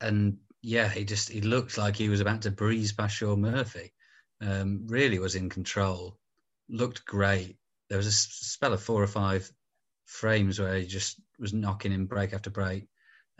and 0.00 0.38
yeah, 0.62 0.88
he 0.88 1.04
just 1.04 1.28
he 1.28 1.40
looked 1.40 1.78
like 1.78 1.96
he 1.96 2.08
was 2.08 2.20
about 2.20 2.42
to 2.42 2.50
breeze 2.50 2.92
past 2.92 3.16
Shaun 3.16 3.40
Murphy. 3.40 3.92
Um, 4.40 4.86
really 4.88 5.18
was 5.18 5.34
in 5.34 5.48
control. 5.48 6.18
Looked 6.68 7.04
great. 7.04 7.56
There 7.88 7.98
was 7.98 8.06
a 8.06 8.12
spell 8.12 8.72
of 8.72 8.82
four 8.82 9.02
or 9.02 9.06
five 9.06 9.50
frames 10.06 10.58
where 10.58 10.76
he 10.76 10.86
just 10.86 11.20
was 11.38 11.52
knocking 11.52 11.92
in 11.92 12.06
break 12.06 12.32
after 12.32 12.50
break, 12.50 12.86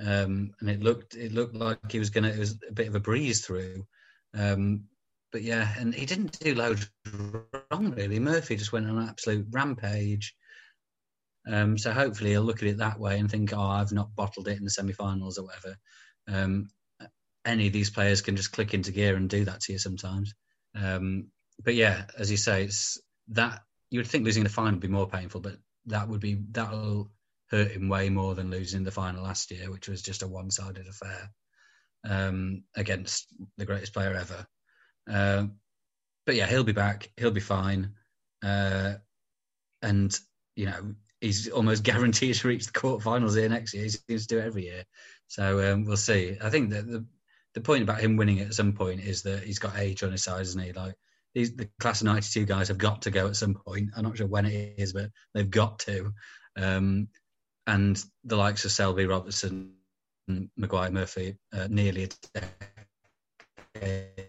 um, 0.01 0.53
and 0.61 0.70
it 0.70 0.82
looked 0.82 1.14
it 1.14 1.32
looked 1.32 1.55
like 1.55 1.90
he 1.90 1.99
was 1.99 2.11
gonna. 2.11 2.28
It 2.28 2.38
was 2.38 2.59
a 2.68 2.72
bit 2.72 2.88
of 2.88 2.95
a 2.95 3.01
breeze 3.01 3.45
through. 3.45 3.86
Um, 4.34 4.84
but 5.32 5.42
yeah, 5.42 5.68
and 5.78 5.92
he 5.92 6.07
didn't 6.07 6.38
do 6.38 6.55
loads 6.55 6.88
wrong 7.12 7.90
really. 7.90 8.20
Murphy 8.20 8.55
just 8.55 8.72
went 8.72 8.88
on 8.88 8.99
an 8.99 9.09
absolute 9.09 9.49
rampage. 9.51 10.34
Um, 11.51 11.76
so 11.76 11.92
hopefully 11.92 12.30
he'll 12.30 12.42
look 12.42 12.62
at 12.62 12.68
it 12.68 12.78
that 12.78 12.99
way 12.99 13.18
and 13.18 13.30
think, 13.30 13.53
oh, 13.53 13.61
I've 13.61 13.92
not 13.92 14.14
bottled 14.14 14.49
it 14.49 14.57
in 14.57 14.64
the 14.64 14.70
semi-finals 14.70 15.36
or 15.36 15.47
whatever. 15.47 15.76
Um, 16.28 16.68
any 17.45 17.66
of 17.66 17.72
these 17.72 17.90
players 17.90 18.22
can 18.22 18.36
just 18.36 18.53
click 18.53 18.74
into 18.74 18.92
gear 18.92 19.16
and 19.16 19.28
do 19.28 19.45
that 19.45 19.61
to 19.62 19.72
you 19.72 19.78
sometimes. 19.78 20.34
Um, 20.75 21.29
but 21.62 21.75
yeah, 21.75 22.05
as 22.18 22.31
you 22.31 22.37
say, 22.37 22.64
it's 22.64 23.01
that 23.29 23.62
you 23.91 23.99
would 23.99 24.07
think 24.07 24.25
losing 24.25 24.45
the 24.45 24.51
final 24.51 24.72
would 24.72 24.81
be 24.81 24.89
more 24.89 25.09
painful, 25.09 25.41
but 25.41 25.57
that 25.87 26.09
would 26.09 26.20
be 26.20 26.39
that'll 26.51 27.11
hurt 27.51 27.70
him 27.70 27.89
way 27.89 28.09
more 28.09 28.35
than 28.35 28.51
losing 28.51 28.85
the 28.85 28.91
final 28.91 29.22
last 29.22 29.51
year, 29.51 29.70
which 29.70 29.89
was 29.89 30.03
just 30.03 30.22
a 30.22 30.29
one-sided 30.29 30.87
affair 30.89 31.31
um, 32.09 32.64
against 32.75 33.27
the 33.57 33.64
greatest 33.64 33.93
player 33.93 34.14
ever. 34.14 34.47
Uh, 35.11 35.47
but 36.27 36.35
yeah, 36.35 36.47
he'll 36.47 36.64
be 36.64 36.72
back. 36.72 37.11
He'll 37.16 37.31
be 37.31 37.41
fine. 37.41 37.95
Uh, 38.43 38.95
and 39.83 40.18
you 40.57 40.66
know, 40.66 40.95
he's 41.20 41.49
almost 41.49 41.83
guaranteed 41.85 42.35
to 42.37 42.49
reach 42.49 42.66
the 42.66 42.72
quarterfinals 42.72 43.37
here 43.37 43.49
next 43.49 43.75
year. 43.75 43.85
He 43.85 43.91
seems 43.91 44.27
to 44.27 44.35
do 44.35 44.41
it 44.41 44.47
every 44.47 44.64
year. 44.64 44.85
So 45.27 45.72
um, 45.72 45.85
we'll 45.85 45.97
see. 45.97 46.37
I 46.43 46.51
think 46.51 46.70
that 46.70 46.87
the 46.87 47.05
the 47.55 47.61
point 47.61 47.82
about 47.82 48.00
him 48.00 48.16
winning 48.16 48.40
at 48.40 48.55
some 48.55 48.72
point 48.72 49.00
is 49.00 49.22
that 49.22 49.44
he's 49.44 49.59
got 49.59 49.78
age 49.78 50.02
on 50.02 50.12
his 50.12 50.24
side, 50.24 50.42
isn't 50.42 50.62
he? 50.62 50.72
Like 50.72 50.94
these, 51.34 51.55
the 51.55 51.68
class 51.80 52.00
of 52.00 52.07
'92 52.07 52.44
guys 52.44 52.68
have 52.68 52.78
got 52.78 53.02
to 53.02 53.11
go 53.11 53.26
at 53.26 53.36
some 53.36 53.55
point. 53.55 53.90
I'm 53.96 54.05
not 54.05 54.16
sure 54.16 54.26
when 54.26 54.46
it 54.46 54.74
is, 54.78 54.92
but 54.92 55.11
they've 55.34 55.48
got 55.48 55.78
to. 55.80 56.12
Um, 56.57 57.09
and 57.66 58.02
the 58.24 58.36
likes 58.36 58.64
of 58.64 58.72
Selby, 58.72 59.07
Robertson, 59.07 59.74
Maguire, 60.57 60.90
Murphy, 60.90 61.36
uh, 61.52 61.68
nearly 61.70 62.05
a 62.05 62.09
decade 63.74 64.28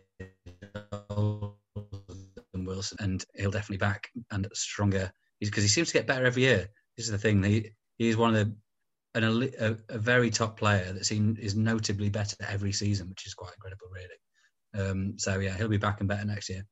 Wilson, 2.66 2.98
and 3.00 3.24
he'll 3.36 3.52
definitely 3.52 3.78
back 3.78 4.10
and 4.32 4.48
stronger 4.54 5.12
because 5.40 5.64
he 5.64 5.70
seems 5.70 5.90
to 5.90 5.94
get 5.94 6.08
better 6.08 6.26
every 6.26 6.44
year. 6.44 6.68
This 6.98 7.06
is 7.06 7.12
the 7.12 7.18
thing. 7.18 7.44
He, 7.44 7.72
he's 7.98 8.18
one 8.18 8.36
of 8.36 8.48
the 8.48 8.56
an, 9.16 9.50
a, 9.60 9.78
a, 9.90 9.98
very 9.98 10.30
top 10.30 10.58
player 10.58 10.92
that 10.92 11.00
is 11.00 11.12
in, 11.12 11.38
is 11.38 11.56
notably 11.56 12.10
better 12.10 12.36
every 12.48 12.74
season, 12.74 13.10
which 13.10 13.26
is 13.26 13.34
quite 13.34 13.54
incredible, 13.54 13.88
really. 13.92 14.90
Um, 14.90 15.14
so 15.18 15.40
yeah, 15.40 15.56
he'll 15.56 15.70
be 15.70 15.78
back 15.78 16.02
and 16.02 16.10
better 16.10 16.26
next 16.26 16.50
year. 16.50 16.66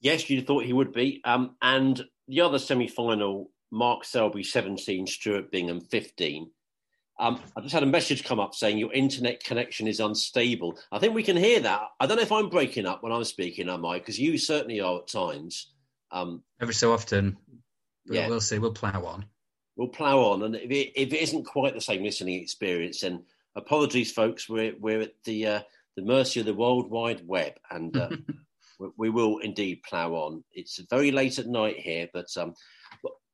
Yes, 0.00 0.30
you 0.30 0.42
thought 0.42 0.64
he 0.64 0.72
would 0.72 0.92
be. 0.92 1.20
Um, 1.24 1.56
and 1.60 2.00
the 2.28 2.40
other 2.40 2.58
semi-final, 2.58 3.50
Mark 3.70 4.04
Selby 4.04 4.44
17, 4.44 5.06
Stuart 5.06 5.50
Bingham 5.50 5.80
15. 5.80 6.50
Um, 7.18 7.40
I 7.56 7.60
just 7.60 7.74
had 7.74 7.82
a 7.82 7.86
message 7.86 8.24
come 8.24 8.40
up 8.40 8.54
saying 8.54 8.78
your 8.78 8.92
internet 8.92 9.44
connection 9.44 9.86
is 9.86 10.00
unstable. 10.00 10.78
I 10.90 10.98
think 10.98 11.14
we 11.14 11.22
can 11.22 11.36
hear 11.36 11.60
that. 11.60 11.82
I 12.00 12.06
don't 12.06 12.16
know 12.16 12.22
if 12.22 12.32
I'm 12.32 12.48
breaking 12.48 12.86
up 12.86 13.02
when 13.02 13.12
I'm 13.12 13.24
speaking, 13.24 13.68
am 13.68 13.84
I? 13.84 13.98
Because 13.98 14.18
you 14.18 14.38
certainly 14.38 14.80
are 14.80 15.00
at 15.00 15.08
times. 15.08 15.72
Um, 16.10 16.42
Every 16.60 16.74
so 16.74 16.92
often, 16.92 17.36
yeah. 18.06 18.28
we'll 18.28 18.40
see. 18.40 18.58
We'll 18.58 18.72
plough 18.72 19.04
on 19.04 19.26
we'll 19.76 19.88
plough 19.88 20.32
on. 20.32 20.42
And 20.42 20.56
if 20.56 20.70
it, 20.70 20.92
if 21.00 21.12
it 21.12 21.22
isn't 21.22 21.44
quite 21.44 21.74
the 21.74 21.80
same 21.80 22.02
listening 22.02 22.40
experience, 22.40 23.00
then 23.00 23.24
apologies, 23.56 24.12
folks. 24.12 24.48
We're 24.48 24.74
we're 24.78 25.02
at 25.02 25.14
the 25.24 25.46
uh, 25.46 25.60
the 25.96 26.02
mercy 26.02 26.40
of 26.40 26.46
the 26.46 26.54
World 26.54 26.90
Wide 26.90 27.26
Web, 27.26 27.54
and 27.70 27.96
uh, 27.96 28.10
we, 28.78 28.88
we, 28.96 29.10
will 29.10 29.38
indeed 29.38 29.82
plough 29.88 30.14
on. 30.14 30.44
It's 30.52 30.80
very 30.90 31.10
late 31.10 31.38
at 31.38 31.46
night 31.46 31.78
here, 31.78 32.08
but 32.12 32.28
um, 32.36 32.54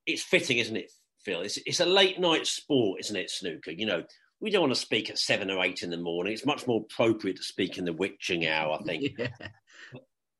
it's 0.07 0.23
fitting, 0.23 0.59
isn't 0.59 0.77
it, 0.77 0.91
Phil? 1.25 1.41
It's 1.43 1.59
it's 1.67 1.81
a 1.81 1.87
late 1.87 2.19
night 2.19 2.47
sport, 2.47 3.01
isn't 3.01 3.17
it, 3.17 3.31
snooker? 3.31 3.71
You 3.71 3.87
know. 3.87 4.05
We 4.41 4.51
don't 4.51 4.63
want 4.63 4.73
to 4.73 4.81
speak 4.81 5.11
at 5.11 5.19
seven 5.19 5.51
or 5.51 5.65
eight 5.65 5.83
in 5.83 5.91
the 5.91 5.97
morning. 5.97 6.33
It's 6.33 6.47
much 6.47 6.65
more 6.69 6.83
appropriate 6.83 7.39
to 7.39 7.43
speak 7.43 7.77
in 7.77 7.85
the 7.85 7.93
witching 7.93 8.47
hour, 8.47 8.79
I 8.81 8.85
think. 8.85 9.19
Yeah. 9.19 9.49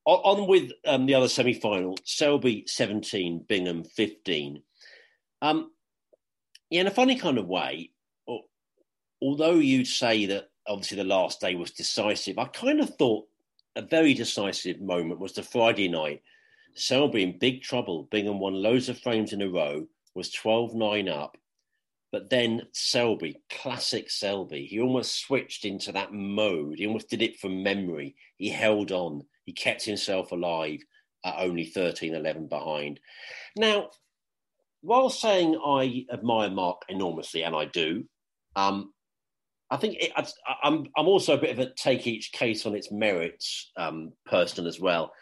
On, 0.05 0.47
with 0.47 0.71
um, 0.87 1.05
the 1.05 1.15
other 1.15 1.29
semi 1.29 1.53
final 1.53 1.99
Selby 2.05 2.65
17, 2.67 3.45
Bingham 3.47 3.85
15. 3.85 4.63
Um, 5.43 5.71
in 6.71 6.87
a 6.87 6.91
funny 6.91 7.17
kind 7.17 7.39
of 7.39 7.47
way, 7.47 7.91
although 9.23 9.55
you'd 9.55 9.87
say 9.87 10.27
that 10.27 10.51
obviously 10.67 10.97
the 10.97 11.05
last 11.05 11.41
day 11.41 11.55
was 11.55 11.71
decisive, 11.71 12.39
I 12.39 12.47
kind 12.47 12.81
of 12.81 12.95
thought 12.97 13.27
a 13.77 13.83
very 13.83 14.15
decisive 14.15 14.81
moment 14.81 15.21
was 15.21 15.33
the 15.33 15.43
Friday 15.43 15.89
night. 15.89 16.23
Selby 16.75 17.23
in 17.23 17.39
big 17.39 17.63
trouble. 17.63 18.09
Bingham 18.11 18.39
won 18.39 18.55
loads 18.55 18.89
of 18.89 18.99
frames 18.99 19.33
in 19.33 19.43
a 19.43 19.49
row, 19.49 19.87
was 20.15 20.31
12 20.31 20.75
9 20.75 21.09
up. 21.09 21.37
But 22.11 22.31
then 22.31 22.63
Selby, 22.73 23.41
classic 23.51 24.11
Selby, 24.11 24.65
he 24.67 24.81
almost 24.81 25.21
switched 25.21 25.65
into 25.65 25.93
that 25.93 26.13
mode. 26.13 26.79
He 26.79 26.87
almost 26.87 27.11
did 27.11 27.21
it 27.21 27.39
from 27.39 27.63
memory. 27.63 28.17
He 28.37 28.49
held 28.49 28.93
on, 28.93 29.23
he 29.45 29.53
kept 29.53 29.85
himself 29.85 30.33
alive 30.33 30.81
at 31.25 31.37
only 31.39 31.67
13 31.67 32.15
11 32.15 32.47
behind. 32.47 33.01
Now, 33.57 33.91
while 34.81 35.11
saying 35.11 35.61
I 35.65 36.07
admire 36.13 36.51
Mark 36.51 36.83
enormously, 36.89 37.43
and 37.43 37.55
I 37.55 37.67
do, 37.67 38.05
um, 38.57 38.93
I 39.71 39.77
think 39.77 39.97
it, 40.01 40.13
I, 40.17 40.25
am 40.65 40.87
I'm 40.97 41.09
also 41.09 41.35
a 41.35 41.41
bit 41.41 41.51
of 41.51 41.59
a 41.59 41.73
take 41.75 42.07
each 42.07 42.33
case 42.33 42.65
on 42.65 42.75
its 42.75 42.91
merits 42.91 43.71
um, 43.77 44.13
person 44.27 44.67
as 44.67 44.81
well. 44.81 45.13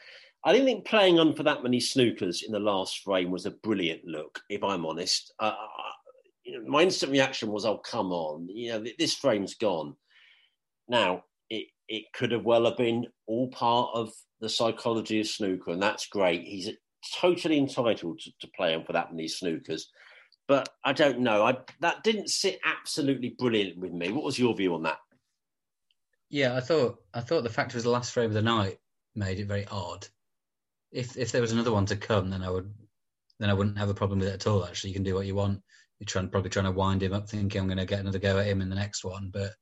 I 0.44 0.52
didn't 0.52 0.66
think 0.66 0.86
playing 0.86 1.18
on 1.18 1.34
for 1.34 1.42
that 1.42 1.64
many 1.64 1.80
snookers 1.80 2.44
in 2.44 2.52
the 2.52 2.60
last 2.60 3.02
frame 3.02 3.30
was 3.32 3.46
a 3.46 3.50
brilliant 3.50 4.04
look, 4.04 4.40
if 4.48 4.62
I'm 4.62 4.86
honest. 4.86 5.32
Uh, 5.40 5.54
you 6.44 6.52
know, 6.52 6.68
my 6.68 6.82
instant 6.82 7.10
reaction 7.10 7.50
was, 7.50 7.64
"Oh, 7.64 7.78
come 7.78 8.12
on! 8.12 8.48
You 8.48 8.72
know, 8.72 8.84
this 8.98 9.14
frame's 9.14 9.56
gone." 9.56 9.96
Now, 10.88 11.24
it 11.50 11.66
it 11.88 12.04
could 12.14 12.30
have 12.30 12.44
well 12.44 12.66
have 12.66 12.76
been 12.76 13.06
all 13.26 13.48
part 13.48 13.90
of 13.94 14.12
the 14.40 14.48
psychology 14.48 15.20
of 15.20 15.26
snooker, 15.26 15.72
and 15.72 15.82
that's 15.82 16.06
great. 16.06 16.44
He's 16.44 16.70
totally 17.14 17.58
entitled 17.58 18.20
to, 18.20 18.30
to 18.40 18.48
play 18.56 18.74
on 18.74 18.84
for 18.84 18.92
that 18.92 19.12
many 19.12 19.28
snookers. 19.28 19.82
But 20.48 20.68
I 20.84 20.92
don't 20.92 21.20
know. 21.20 21.44
I 21.44 21.56
that 21.80 22.04
didn't 22.04 22.28
sit 22.28 22.60
absolutely 22.64 23.34
brilliant 23.38 23.78
with 23.78 23.92
me. 23.92 24.12
What 24.12 24.24
was 24.24 24.38
your 24.38 24.54
view 24.54 24.74
on 24.74 24.84
that? 24.84 24.98
Yeah, 26.30 26.56
I 26.56 26.60
thought 26.60 26.98
I 27.12 27.20
thought 27.20 27.42
the 27.42 27.50
fact 27.50 27.72
it 27.72 27.76
was 27.76 27.84
the 27.84 27.90
last 27.90 28.12
frame 28.12 28.30
of 28.30 28.34
the 28.34 28.42
night 28.42 28.78
made 29.14 29.40
it 29.40 29.46
very 29.46 29.66
odd. 29.66 30.06
If 30.92 31.16
if 31.16 31.32
there 31.32 31.40
was 31.40 31.52
another 31.52 31.72
one 31.72 31.86
to 31.86 31.96
come, 31.96 32.30
then 32.30 32.42
I 32.42 32.50
would 32.50 32.72
then 33.38 33.50
I 33.50 33.54
wouldn't 33.54 33.78
have 33.78 33.88
a 33.88 33.94
problem 33.94 34.20
with 34.20 34.28
it 34.28 34.34
at 34.34 34.46
all. 34.46 34.64
Actually, 34.64 34.90
you 34.90 34.94
can 34.94 35.02
do 35.02 35.14
what 35.14 35.26
you 35.26 35.34
want. 35.34 35.62
You're 35.98 36.06
trying 36.06 36.28
probably 36.28 36.50
trying 36.50 36.66
to 36.66 36.72
wind 36.72 37.02
him 37.02 37.12
up, 37.12 37.28
thinking 37.28 37.60
I'm 37.60 37.66
going 37.66 37.78
to 37.78 37.84
get 37.84 38.00
another 38.00 38.18
go 38.18 38.38
at 38.38 38.46
him 38.46 38.60
in 38.60 38.68
the 38.68 38.76
next 38.76 39.04
one. 39.04 39.30
But 39.32 39.52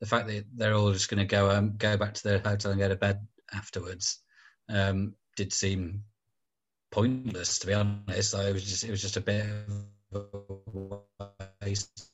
the 0.00 0.06
fact 0.06 0.26
that 0.28 0.44
they're 0.54 0.74
all 0.74 0.92
just 0.92 1.08
going 1.08 1.18
to 1.18 1.24
go 1.24 1.50
um, 1.50 1.76
go 1.76 1.96
back 1.96 2.14
to 2.14 2.22
their 2.22 2.38
hotel 2.38 2.72
and 2.72 2.80
go 2.80 2.88
to 2.88 2.96
bed 2.96 3.26
afterwards 3.52 4.20
um, 4.68 5.14
did 5.36 5.52
seem 5.52 6.02
pointless, 6.94 7.58
to 7.58 7.66
be 7.66 7.74
honest. 7.74 8.34
It 8.34 8.52
was 8.52 8.64
just 8.64 8.84
it 8.84 8.90
was 8.90 9.02
just 9.02 9.16
a 9.16 9.20
bit 9.20 9.46
of 10.12 10.22
a 10.22 10.98
waste. 11.62 12.10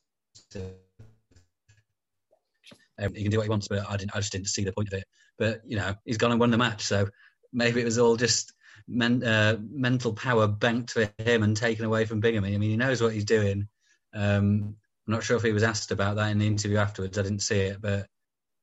Um, 2.98 3.14
he 3.14 3.22
can 3.22 3.30
do 3.30 3.38
what 3.38 3.44
he 3.44 3.50
wants, 3.50 3.68
but 3.68 3.88
I 3.88 3.96
didn't. 3.96 4.14
I 4.14 4.20
just 4.20 4.32
didn't 4.32 4.48
see 4.48 4.64
the 4.64 4.72
point 4.72 4.88
of 4.88 4.94
it. 4.94 5.04
But 5.38 5.60
you 5.66 5.76
know, 5.76 5.94
he's 6.04 6.16
gone 6.16 6.30
and 6.30 6.40
won 6.40 6.50
the 6.50 6.58
match, 6.58 6.82
so 6.82 7.08
maybe 7.52 7.80
it 7.80 7.84
was 7.84 7.98
all 7.98 8.16
just 8.16 8.52
men, 8.88 9.22
uh, 9.22 9.58
mental 9.70 10.14
power 10.14 10.46
banked 10.46 10.90
for 10.92 11.08
him 11.18 11.42
and 11.42 11.56
taken 11.56 11.84
away 11.84 12.06
from 12.06 12.20
Bingham. 12.20 12.44
I 12.44 12.50
mean, 12.50 12.70
he 12.70 12.76
knows 12.76 13.02
what 13.02 13.12
he's 13.12 13.24
doing. 13.24 13.68
Um, 14.14 14.76
I'm 15.06 15.14
not 15.14 15.24
sure 15.24 15.36
if 15.36 15.42
he 15.42 15.52
was 15.52 15.62
asked 15.62 15.92
about 15.92 16.16
that 16.16 16.30
in 16.30 16.38
the 16.38 16.46
interview 16.46 16.78
afterwards. 16.78 17.18
I 17.18 17.22
didn't 17.22 17.42
see 17.42 17.60
it, 17.60 17.80
but 17.80 18.06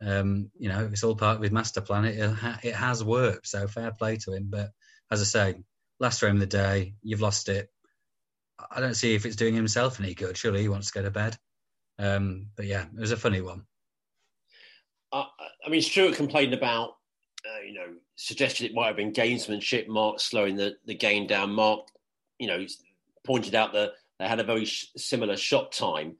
um, 0.01 0.51
you 0.57 0.69
know, 0.69 0.89
it's 0.91 1.03
all 1.03 1.15
part 1.15 1.37
of 1.37 1.43
his 1.43 1.51
master 1.51 1.81
plan. 1.81 2.05
It, 2.05 2.17
it 2.63 2.75
has 2.75 3.03
worked, 3.03 3.47
so 3.47 3.67
fair 3.67 3.91
play 3.91 4.17
to 4.17 4.33
him. 4.33 4.47
But 4.49 4.71
as 5.11 5.21
I 5.21 5.25
say, 5.25 5.63
last 5.99 6.19
frame 6.19 6.35
of 6.35 6.39
the 6.39 6.45
day, 6.45 6.93
you've 7.01 7.21
lost 7.21 7.49
it. 7.49 7.69
I 8.71 8.79
don't 8.79 8.95
see 8.95 9.15
if 9.15 9.25
it's 9.25 9.35
doing 9.35 9.53
himself 9.53 9.99
any 9.99 10.13
good. 10.13 10.37
Surely 10.37 10.61
he 10.61 10.69
wants 10.69 10.87
to 10.87 10.93
go 10.93 11.03
to 11.03 11.11
bed. 11.11 11.37
Um, 11.99 12.47
but 12.55 12.65
yeah, 12.65 12.85
it 12.85 12.99
was 12.99 13.11
a 13.11 13.17
funny 13.17 13.41
one. 13.41 13.65
Uh, 15.11 15.25
I 15.65 15.69
mean, 15.69 15.81
Stuart 15.81 16.15
complained 16.15 16.53
about, 16.53 16.95
uh, 17.45 17.61
you 17.65 17.73
know, 17.73 17.87
suggested 18.15 18.65
it 18.65 18.73
might 18.73 18.87
have 18.87 18.95
been 18.95 19.13
gamesmanship. 19.13 19.87
Mark 19.87 20.19
slowing 20.19 20.55
the, 20.55 20.75
the 20.85 20.95
game 20.95 21.27
down. 21.27 21.51
Mark, 21.51 21.87
you 22.39 22.47
know, 22.47 22.65
pointed 23.25 23.55
out 23.55 23.73
that 23.73 23.91
they 24.19 24.27
had 24.27 24.39
a 24.39 24.43
very 24.43 24.65
sh- 24.65 24.91
similar 24.97 25.37
shot 25.37 25.71
time. 25.71 26.15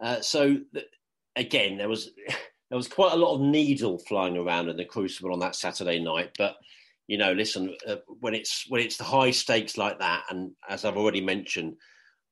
Uh, 0.00 0.20
so 0.20 0.58
th- 0.72 0.86
again, 1.34 1.78
there 1.78 1.88
was 1.88 2.10
there 2.70 2.76
was 2.76 2.88
quite 2.88 3.12
a 3.12 3.16
lot 3.16 3.34
of 3.34 3.40
needle 3.40 3.98
flying 3.98 4.36
around 4.36 4.68
in 4.68 4.76
the 4.76 4.84
Crucible 4.84 5.32
on 5.32 5.40
that 5.40 5.56
Saturday 5.56 5.98
night. 5.98 6.30
But 6.38 6.56
you 7.08 7.18
know, 7.18 7.32
listen, 7.32 7.74
uh, 7.88 7.96
when 8.20 8.34
it's 8.34 8.64
when 8.68 8.80
it's 8.80 8.96
the 8.96 9.04
high 9.04 9.30
stakes 9.30 9.76
like 9.76 9.98
that, 10.00 10.24
and 10.30 10.52
as 10.68 10.84
I've 10.84 10.96
already 10.96 11.20
mentioned, 11.20 11.76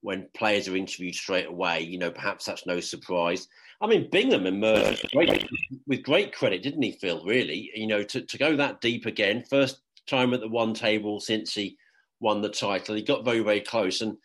when 0.00 0.28
players 0.36 0.68
are 0.68 0.76
interviewed 0.76 1.14
straight 1.14 1.46
away, 1.46 1.80
you 1.80 1.98
know, 1.98 2.10
perhaps 2.10 2.44
that's 2.44 2.66
no 2.66 2.80
surprise. 2.80 3.48
I 3.80 3.86
mean, 3.86 4.08
Bingham 4.10 4.46
emerged 4.46 5.10
great, 5.12 5.48
with 5.86 6.02
great 6.02 6.34
credit, 6.34 6.62
didn't 6.62 6.82
he, 6.82 6.92
Phil? 6.92 7.24
Really, 7.24 7.70
you 7.74 7.86
know, 7.86 8.02
to, 8.02 8.22
to 8.22 8.38
go 8.38 8.56
that 8.56 8.80
deep 8.80 9.06
again, 9.06 9.44
first 9.48 9.80
time 10.06 10.34
at 10.34 10.40
the 10.40 10.48
one 10.48 10.74
table 10.74 11.20
since 11.20 11.54
he 11.54 11.76
won 12.20 12.40
the 12.40 12.48
title. 12.48 12.94
He 12.94 13.02
got 13.02 13.24
very, 13.24 13.40
very 13.40 13.60
close, 13.60 14.00
and 14.00 14.16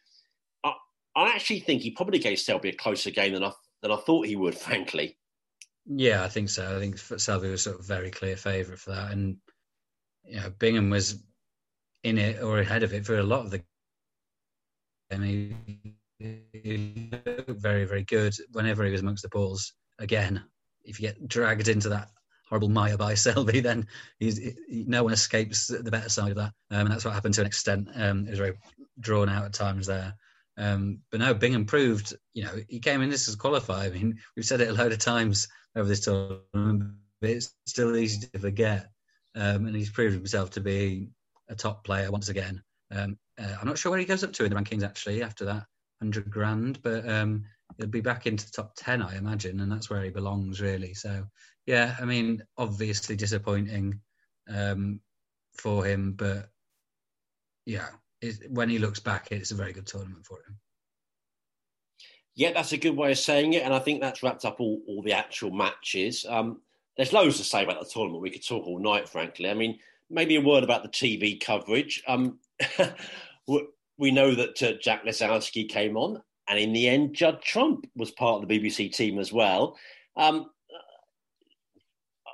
I, 0.63 0.73
I 1.15 1.29
actually 1.29 1.59
think 1.59 1.81
he 1.81 1.91
probably 1.91 2.19
gave 2.19 2.39
Selby 2.39 2.69
a 2.69 2.75
closer 2.75 3.11
game 3.11 3.33
than 3.33 3.43
I 3.43 3.51
than 3.81 3.91
I 3.91 3.97
thought 3.97 4.25
he 4.25 4.35
would. 4.35 4.55
Frankly, 4.57 5.17
yeah, 5.85 6.23
I 6.23 6.27
think 6.27 6.49
so. 6.49 6.75
I 6.75 6.79
think 6.79 6.97
Selby 6.97 7.49
was 7.49 7.63
sort 7.63 7.79
of 7.79 7.85
very 7.85 8.09
clear 8.09 8.35
favourite 8.35 8.79
for 8.79 8.91
that, 8.91 9.11
and 9.11 9.37
you 10.29 10.39
know, 10.39 10.49
Bingham 10.59 10.89
was 10.89 11.21
in 12.03 12.17
it 12.17 12.41
or 12.41 12.59
ahead 12.59 12.83
of 12.83 12.93
it 12.93 13.05
for 13.05 13.17
a 13.17 13.23
lot 13.23 13.45
of 13.45 13.51
the. 13.51 13.61
I 15.11 15.17
mean, 15.17 15.55
he 16.19 17.09
looked 17.11 17.49
very, 17.61 17.85
very 17.85 18.03
good 18.03 18.35
whenever 18.51 18.85
he 18.85 18.91
was 18.91 19.01
amongst 19.01 19.23
the 19.23 19.29
balls. 19.29 19.73
Again, 19.97 20.43
if 20.83 20.99
you 20.99 21.07
get 21.07 21.27
dragged 21.27 21.67
into 21.67 21.89
that 21.89 22.09
horrible 22.47 22.69
mire 22.69 22.97
by 22.97 23.13
Selby, 23.15 23.59
then 23.59 23.87
no 24.69 25.03
one 25.03 25.13
escapes 25.13 25.67
the 25.67 25.91
better 25.91 26.09
side 26.09 26.31
of 26.31 26.37
that. 26.37 26.53
Um, 26.71 26.81
and 26.81 26.91
that's 26.91 27.05
what 27.05 27.13
happened 27.13 27.33
to 27.35 27.41
an 27.41 27.47
extent. 27.47 27.89
Um, 27.95 28.27
it 28.27 28.31
was 28.31 28.39
very 28.39 28.57
drawn 28.99 29.29
out 29.29 29.45
at 29.45 29.53
times 29.53 29.87
there. 29.87 30.13
Um, 30.57 30.99
but 31.09 31.21
no, 31.21 31.33
Bingham 31.33 31.65
proved, 31.65 32.13
you 32.33 32.43
know, 32.43 32.53
he 32.67 32.79
came 32.79 33.01
in 33.01 33.09
this 33.09 33.29
as 33.29 33.35
qualifier. 33.35 33.85
I 33.85 33.89
mean, 33.89 34.19
we've 34.35 34.45
said 34.45 34.61
it 34.61 34.67
a 34.67 34.73
load 34.73 34.91
of 34.91 34.99
times 34.99 35.47
over 35.75 35.87
this 35.87 36.01
tournament, 36.01 36.95
but 37.21 37.29
it's 37.29 37.55
still 37.65 37.95
easy 37.95 38.27
to 38.27 38.39
forget. 38.39 38.89
Um, 39.35 39.67
and 39.67 39.75
he's 39.75 39.91
proved 39.91 40.15
himself 40.15 40.49
to 40.51 40.61
be 40.61 41.09
a 41.49 41.55
top 41.55 41.83
player 41.83 42.11
once 42.11 42.29
again. 42.29 42.61
Um, 42.91 43.17
uh, 43.39 43.55
I'm 43.59 43.67
not 43.67 43.77
sure 43.77 43.91
where 43.91 43.99
he 43.99 44.05
goes 44.05 44.23
up 44.23 44.33
to 44.33 44.43
in 44.43 44.49
the 44.49 44.55
rankings 44.55 44.83
actually 44.83 45.21
after 45.21 45.45
that 45.45 45.65
hundred 45.99 46.29
grand, 46.29 46.81
but 46.81 47.07
um, 47.09 47.43
he'll 47.77 47.87
be 47.87 48.01
back 48.01 48.25
into 48.25 48.45
the 48.45 48.51
top 48.51 48.73
ten, 48.75 49.01
I 49.01 49.17
imagine, 49.17 49.59
and 49.59 49.71
that's 49.71 49.89
where 49.89 50.03
he 50.03 50.09
belongs 50.09 50.61
really. 50.61 50.93
So 50.93 51.25
yeah, 51.65 51.95
I 51.99 52.05
mean, 52.05 52.41
obviously 52.57 53.15
disappointing 53.15 53.99
um, 54.49 55.01
for 55.57 55.85
him, 55.85 56.13
but 56.13 56.49
yeah, 57.65 57.87
when 58.49 58.69
he 58.69 58.79
looks 58.79 58.99
back, 58.99 59.27
it's 59.31 59.51
a 59.51 59.55
very 59.55 59.73
good 59.73 59.85
tournament 59.85 60.25
for 60.25 60.37
him. 60.37 60.57
Yeah, 62.35 62.53
that's 62.53 62.71
a 62.71 62.77
good 62.77 62.95
way 62.95 63.11
of 63.11 63.17
saying 63.17 63.53
it, 63.53 63.63
and 63.63 63.73
I 63.73 63.79
think 63.79 64.01
that's 64.01 64.23
wrapped 64.23 64.45
up 64.45 64.59
all, 64.59 64.81
all 64.87 65.01
the 65.01 65.13
actual 65.13 65.51
matches. 65.51 66.25
Um, 66.27 66.61
there's 66.99 67.13
loads 67.13 67.37
to 67.37 67.45
say 67.45 67.63
about 67.63 67.79
the 67.79 67.85
tournament. 67.85 68.21
We 68.21 68.29
could 68.29 68.45
talk 68.45 68.67
all 68.67 68.77
night, 68.77 69.07
frankly. 69.07 69.49
I 69.49 69.53
mean, 69.53 69.79
maybe 70.09 70.35
a 70.35 70.41
word 70.41 70.65
about 70.65 70.83
the 70.83 70.89
TV 70.89 71.39
coverage. 71.39 72.03
Um, 72.05 72.39
we 73.97 74.11
know 74.11 74.35
that 74.35 74.61
uh, 74.61 74.73
Jack 74.81 75.05
Lisowski 75.05 75.69
came 75.69 75.95
on, 75.95 76.21
and 76.49 76.59
in 76.59 76.73
the 76.73 76.89
end, 76.89 77.13
Judd 77.13 77.41
Trump 77.41 77.89
was 77.95 78.11
part 78.11 78.43
of 78.43 78.49
the 78.49 78.59
BBC 78.59 78.93
team 78.93 79.17
as 79.17 79.31
well. 79.31 79.77
Um, 80.17 80.47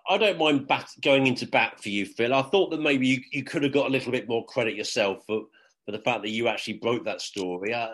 I 0.10 0.18
don't 0.18 0.40
mind 0.40 0.68
bat- 0.68 0.90
going 1.00 1.28
into 1.28 1.46
bat 1.46 1.80
for 1.80 1.90
you, 1.90 2.08
Phil. 2.08 2.34
I 2.34 2.42
thought 2.42 2.72
that 2.72 2.82
maybe 2.82 3.06
you, 3.06 3.22
you 3.32 3.44
could 3.44 3.62
have 3.62 3.72
got 3.72 3.86
a 3.86 3.92
little 3.92 4.12
bit 4.12 4.28
more 4.28 4.48
credit 4.48 4.76
yourself 4.76 5.20
for, 5.28 5.44
for 5.86 5.92
the 5.92 6.00
fact 6.00 6.24
that 6.24 6.32
you 6.32 6.48
actually 6.48 6.80
broke 6.80 7.06
that 7.06 7.22
story. 7.22 7.72
Uh, 7.72 7.94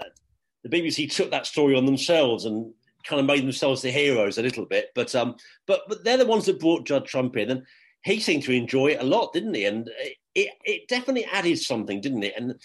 the 0.63 0.69
BBC 0.69 1.13
took 1.13 1.31
that 1.31 1.47
story 1.47 1.75
on 1.75 1.85
themselves 1.85 2.45
and 2.45 2.73
kind 3.05 3.19
of 3.19 3.25
made 3.25 3.43
themselves 3.43 3.81
the 3.81 3.91
heroes 3.91 4.37
a 4.37 4.43
little 4.43 4.65
bit. 4.65 4.89
But 4.95 5.13
um, 5.15 5.35
but 5.67 5.81
but 5.87 6.03
they're 6.03 6.17
the 6.17 6.25
ones 6.25 6.45
that 6.45 6.59
brought 6.59 6.85
Judd 6.85 7.05
Trump 7.05 7.37
in, 7.37 7.49
and 7.49 7.63
he 8.03 8.19
seemed 8.19 8.43
to 8.43 8.53
enjoy 8.53 8.87
it 8.87 9.01
a 9.01 9.05
lot, 9.05 9.33
didn't 9.33 9.53
he? 9.53 9.65
And 9.65 9.89
it 10.35 10.49
it 10.63 10.87
definitely 10.87 11.25
added 11.25 11.59
something, 11.59 12.01
didn't 12.01 12.23
it? 12.23 12.33
And 12.37 12.55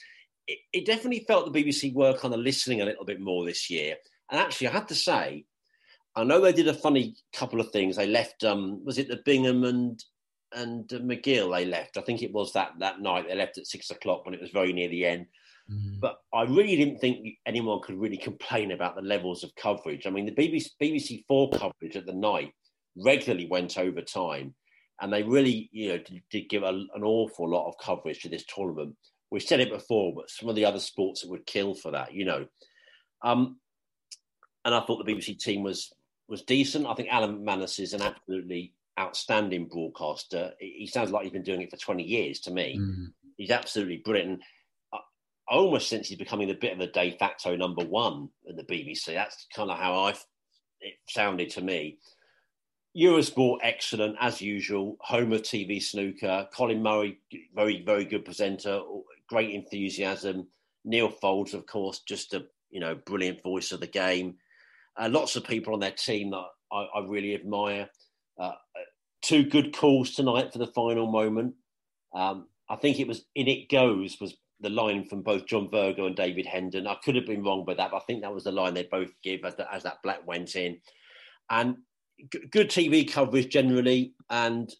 it, 0.47 0.59
it 0.73 0.87
definitely 0.87 1.25
felt 1.27 1.53
the 1.53 1.65
BBC 1.65 1.93
were 1.95 2.17
kind 2.17 2.35
of 2.35 2.41
listening 2.41 2.81
a 2.81 2.85
little 2.85 3.05
bit 3.05 3.21
more 3.21 3.45
this 3.45 3.69
year. 3.71 3.97
And 4.31 4.41
actually, 4.41 4.69
I 4.69 4.73
have 4.73 4.87
to 4.89 4.95
say, 4.95 5.45
I 6.15 6.25
know 6.25 6.41
they 6.41 6.53
did 6.53 6.69
a 6.69 6.75
funny 6.75 7.17
couple 7.33 7.61
of 7.61 7.71
things. 7.71 7.97
They 7.97 8.07
left, 8.07 8.45
um, 8.45 8.85
was 8.85 8.99
it 8.99 9.09
the 9.09 9.21
Bingham 9.25 9.65
and 9.65 10.03
and 10.53 10.91
uh, 10.93 10.99
McGill? 10.99 11.55
They 11.55 11.67
left. 11.67 11.97
I 11.97 12.01
think 12.01 12.23
it 12.23 12.33
was 12.33 12.53
that 12.53 12.73
that 12.79 13.01
night. 13.01 13.27
They 13.29 13.35
left 13.35 13.59
at 13.59 13.67
six 13.67 13.91
o'clock 13.91 14.25
when 14.25 14.35
it 14.35 14.41
was 14.41 14.51
very 14.51 14.73
near 14.73 14.89
the 14.89 15.05
end. 15.05 15.27
Mm-hmm. 15.71 16.01
But 16.01 16.19
I 16.33 16.43
really 16.43 16.77
didn't 16.77 16.99
think 16.99 17.27
anyone 17.45 17.81
could 17.83 17.99
really 17.99 18.19
complain 18.19 18.71
about 18.71 18.95
the 18.95 19.03
levels 19.03 19.43
of 19.43 19.55
coverage. 19.57 20.07
I 20.07 20.11
mean, 20.11 20.27
the 20.27 20.33
BBC 20.33 20.71
BBC 20.81 21.25
Four 21.27 21.51
coverage 21.51 21.97
at 21.97 22.07
the 22.07 22.13
night 22.13 22.53
regularly 22.97 23.47
went 23.47 23.77
over 23.79 24.01
time, 24.01 24.55
and 25.01 25.13
they 25.13 25.23
really, 25.23 25.69
you 25.73 25.89
know, 25.89 25.99
did, 25.99 26.23
did 26.31 26.49
give 26.49 26.63
a, 26.63 26.69
an 26.69 27.03
awful 27.03 27.49
lot 27.51 27.69
of 27.69 27.75
coverage 27.79 28.21
to 28.23 28.29
this 28.29 28.45
tournament 28.45 28.97
we've 29.31 29.43
said 29.43 29.61
it 29.61 29.71
before, 29.71 30.15
but 30.15 30.31
some 30.31 30.49
of 30.49 30.55
the 30.55 30.65
other 30.65 30.79
sports 30.79 31.23
that 31.23 31.31
would 31.31 31.47
kill 31.47 31.75
for 31.75 31.93
that, 31.93 32.13
you 32.13 32.25
know. 32.25 32.47
Um, 33.23 33.59
and 34.65 34.75
I 34.75 34.81
thought 34.81 35.05
the 35.05 35.13
BBC 35.13 35.39
team 35.39 35.63
was 35.63 35.93
was 36.29 36.43
decent. 36.43 36.87
I 36.87 36.95
think 36.95 37.09
Alan 37.11 37.39
McManus 37.39 37.79
is 37.79 37.93
an 37.93 38.03
absolutely 38.03 38.75
outstanding 38.99 39.69
broadcaster. 39.69 40.53
He 40.59 40.89
sounds 40.93 41.11
like 41.11 41.23
he's 41.23 41.33
been 41.33 41.43
doing 41.43 41.63
it 41.63 41.71
for 41.71 41.77
20 41.77 42.03
years 42.03 42.41
to 42.41 42.51
me. 42.51 42.77
Mm. 42.81 43.13
He's 43.37 43.51
absolutely 43.51 43.99
brilliant. 43.99 44.41
Almost 45.49 45.89
sense 45.89 46.09
he's 46.09 46.19
becoming 46.19 46.51
a 46.51 46.55
bit 46.55 46.73
of 46.73 46.81
a 46.81 46.91
de 46.91 47.17
facto 47.19 47.57
number 47.57 47.85
one 47.85 48.29
in 48.47 48.57
the 48.57 48.65
BBC. 48.65 49.15
That's 49.15 49.47
kind 49.55 49.71
of 49.71 49.79
how 49.79 49.95
I 49.95 50.11
it 50.81 50.95
sounded 51.09 51.51
to 51.51 51.61
me. 51.61 51.99
Eurosport, 52.97 53.59
excellent 53.63 54.17
as 54.21 54.41
usual. 54.41 54.97
Home 55.01 55.33
of 55.33 55.43
TV 55.43 55.83
snooker. 55.83 56.49
Colin 56.55 56.83
Murray, 56.83 57.19
very 57.55 57.83
very 57.85 58.05
good 58.05 58.25
presenter 58.25 58.81
great 59.29 59.51
enthusiasm. 59.51 60.47
Neil 60.85 61.11
Foulds, 61.11 61.55
of 61.55 61.67
course, 61.67 62.01
just 62.07 62.35
a 62.35 62.47
you 62.71 62.81
know 62.81 62.95
brilliant 62.95 63.43
voice 63.43 63.73
of 63.73 63.81
the 63.81 63.87
game. 63.87 64.37
Uh, 64.97 65.09
lots 65.11 65.37
of 65.37 65.45
people 65.45 65.75
on 65.75 65.81
their 65.81 65.91
team 65.91 66.31
that 66.31 66.45
I, 66.73 66.87
I 66.95 67.05
really 67.07 67.35
admire. 67.35 67.89
Uh, 68.39 68.53
two 69.23 69.45
good 69.45 69.75
calls 69.75 70.13
tonight 70.13 70.53
for 70.53 70.59
the 70.59 70.67
final 70.69 71.11
moment. 71.11 71.55
Um, 72.15 72.47
I 72.69 72.77
think 72.77 72.99
it 72.99 73.09
was 73.09 73.25
"In 73.35 73.49
It 73.49 73.69
Goes" 73.69 74.19
was 74.21 74.37
the 74.61 74.71
line 74.71 75.05
from 75.05 75.23
both 75.23 75.47
John 75.47 75.69
Virgo 75.71 76.07
and 76.07 76.17
David 76.17 76.47
Hendon. 76.47 76.87
I 76.87 76.97
could 77.05 77.17
have 77.17 77.27
been 77.27 77.43
wrong 77.43 77.65
by 77.65 77.75
that, 77.75 77.91
but 77.91 77.99
I 77.99 78.05
think 78.07 78.23
that 78.23 78.33
was 78.33 78.45
the 78.45 78.53
line 78.53 78.75
they 78.75 78.85
both 78.85 79.11
give 79.23 79.45
as, 79.45 79.55
the, 79.57 79.73
as 79.73 79.83
that 79.83 80.03
black 80.03 80.27
went 80.27 80.57
in. 80.57 80.79
And 81.51 81.77
g- 82.33 82.47
good 82.51 82.71
TV 82.71 83.11
coverage 83.11 83.49
generally, 83.49 84.15
and 84.31 84.73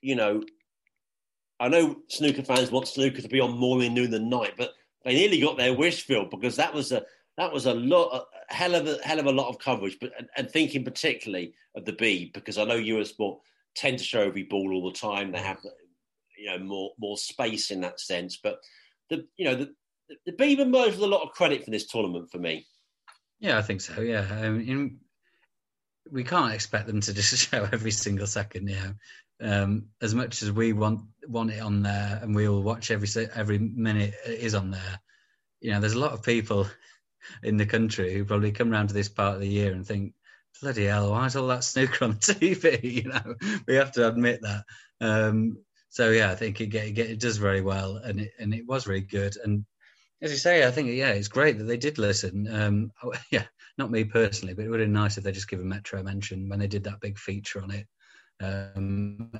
you 0.00 0.16
know 0.16 0.42
I 1.60 1.68
know 1.68 1.96
snooker 2.08 2.42
fans 2.42 2.72
want 2.72 2.88
snooker 2.88 3.22
to 3.22 3.28
be 3.28 3.38
on 3.38 3.56
morning, 3.56 3.94
noon, 3.94 4.12
and 4.12 4.28
night, 4.28 4.54
but 4.56 4.72
they 5.04 5.14
nearly 5.14 5.40
got 5.40 5.56
their 5.56 5.74
wish 5.74 6.04
filled 6.04 6.30
because 6.30 6.56
that 6.56 6.74
was 6.74 6.90
a 6.90 7.04
that 7.38 7.52
was 7.52 7.66
a 7.66 7.74
lot 7.74 8.26
hell 8.48 8.74
of 8.74 8.86
a 8.86 8.98
hell 9.04 9.20
of 9.20 9.26
a 9.26 9.32
lot 9.32 9.48
of 9.48 9.58
coverage, 9.58 9.96
but 10.00 10.10
and, 10.18 10.28
and 10.36 10.50
thinking 10.50 10.84
particularly 10.84 11.54
of 11.76 11.84
the 11.84 11.92
B, 11.92 12.30
because 12.34 12.58
I 12.58 12.64
know 12.64 12.78
Eurosport 12.78 13.38
tend 13.76 13.98
to 13.98 14.04
show 14.04 14.22
every 14.22 14.42
ball 14.42 14.74
all 14.74 14.90
the 14.90 14.98
time. 14.98 15.30
They 15.30 15.38
have 15.38 15.58
you 16.36 16.46
know 16.46 16.58
more 16.58 16.90
more 16.98 17.16
space 17.16 17.70
in 17.70 17.80
that 17.82 18.00
sense, 18.00 18.38
but 18.42 18.58
the 19.12 19.26
you 19.36 19.44
know 19.44 19.54
the 19.54 19.72
the 20.26 20.32
Beeb 20.32 20.58
emerged 20.58 20.96
with 20.96 21.04
a 21.04 21.06
lot 21.06 21.22
of 21.22 21.32
credit 21.32 21.64
for 21.64 21.70
this 21.70 21.86
tournament 21.86 22.30
for 22.30 22.38
me. 22.38 22.66
Yeah, 23.40 23.58
I 23.58 23.62
think 23.62 23.80
so. 23.80 24.00
Yeah, 24.00 24.26
I 24.30 24.48
mean, 24.48 24.98
we 26.10 26.24
can't 26.24 26.54
expect 26.54 26.86
them 26.86 27.00
to 27.00 27.14
just 27.14 27.36
show 27.36 27.68
every 27.72 27.90
single 27.90 28.26
second. 28.26 28.66
Know, 28.66 28.94
um, 29.40 29.86
as 30.00 30.14
much 30.14 30.42
as 30.42 30.50
we 30.50 30.72
want 30.72 31.02
want 31.26 31.50
it 31.50 31.60
on 31.60 31.82
there, 31.82 32.18
and 32.22 32.34
we 32.34 32.48
all 32.48 32.62
watch 32.62 32.90
every 32.90 33.08
every 33.34 33.58
minute 33.58 34.14
it 34.26 34.40
is 34.40 34.54
on 34.54 34.70
there. 34.70 35.00
You 35.60 35.72
know, 35.72 35.80
there's 35.80 35.94
a 35.94 36.00
lot 36.00 36.12
of 36.12 36.22
people 36.22 36.66
in 37.42 37.56
the 37.56 37.66
country 37.66 38.14
who 38.14 38.24
probably 38.24 38.52
come 38.52 38.72
around 38.72 38.88
to 38.88 38.94
this 38.94 39.08
part 39.08 39.34
of 39.34 39.40
the 39.40 39.48
year 39.48 39.72
and 39.72 39.86
think, 39.86 40.14
"Bloody 40.60 40.86
hell, 40.86 41.10
why 41.10 41.26
is 41.26 41.36
all 41.36 41.48
that 41.48 41.64
snooker 41.64 42.04
on 42.04 42.12
the 42.12 42.16
TV?" 42.16 42.82
You 42.82 43.08
know, 43.10 43.34
we 43.66 43.74
have 43.76 43.92
to 43.92 44.08
admit 44.08 44.40
that. 44.42 44.64
Um, 45.00 45.58
so 45.92 46.08
yeah, 46.08 46.30
I 46.30 46.34
think 46.34 46.58
it, 46.62 46.74
it, 46.74 46.98
it 46.98 47.20
does 47.20 47.36
very 47.36 47.60
well, 47.60 47.98
and 47.98 48.18
it, 48.22 48.32
and 48.38 48.54
it 48.54 48.66
was 48.66 48.86
really 48.86 49.02
good. 49.02 49.36
And 49.36 49.66
as 50.22 50.30
you 50.30 50.38
say, 50.38 50.66
I 50.66 50.70
think 50.70 50.88
yeah, 50.88 51.10
it's 51.10 51.28
great 51.28 51.58
that 51.58 51.64
they 51.64 51.76
did 51.76 51.98
listen. 51.98 52.48
Um, 52.50 52.92
yeah, 53.30 53.44
not 53.76 53.90
me 53.90 54.04
personally, 54.04 54.54
but 54.54 54.64
it 54.64 54.70
would 54.70 54.80
have 54.80 54.86
been 54.86 54.94
nice 54.94 55.18
if 55.18 55.24
they 55.24 55.32
just 55.32 55.50
give 55.50 55.60
a 55.60 55.64
Metro 55.64 56.02
mention 56.02 56.48
when 56.48 56.60
they 56.60 56.66
did 56.66 56.84
that 56.84 57.00
big 57.00 57.18
feature 57.18 57.62
on 57.62 57.72
it. 57.72 57.86
Um, 58.40 59.32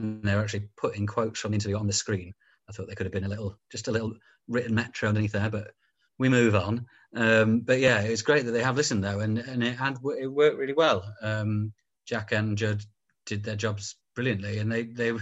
they're 0.00 0.40
actually 0.40 0.68
putting 0.76 1.06
quotes 1.06 1.38
from 1.38 1.52
the 1.52 1.56
interview 1.56 1.78
on 1.78 1.86
the 1.86 1.92
screen. 1.92 2.32
I 2.68 2.72
thought 2.72 2.88
they 2.88 2.96
could 2.96 3.06
have 3.06 3.12
been 3.12 3.22
a 3.22 3.28
little, 3.28 3.56
just 3.70 3.86
a 3.86 3.92
little 3.92 4.14
written 4.48 4.74
Metro 4.74 5.10
underneath 5.10 5.30
there, 5.30 5.48
but 5.48 5.70
we 6.18 6.28
move 6.28 6.56
on. 6.56 6.86
Um, 7.14 7.60
but 7.60 7.78
yeah, 7.78 8.00
it's 8.00 8.22
great 8.22 8.46
that 8.46 8.50
they 8.50 8.64
have 8.64 8.76
listened 8.76 9.04
though, 9.04 9.20
and 9.20 9.38
and 9.38 9.62
it 9.62 9.76
had 9.76 9.98
it 10.18 10.26
worked 10.26 10.58
really 10.58 10.74
well. 10.74 11.04
Um, 11.22 11.72
Jack 12.04 12.32
and 12.32 12.58
Judd 12.58 12.82
did 13.26 13.44
their 13.44 13.54
jobs 13.54 13.94
brilliantly, 14.16 14.58
and 14.58 14.72
they 14.72 14.82
they 14.82 15.12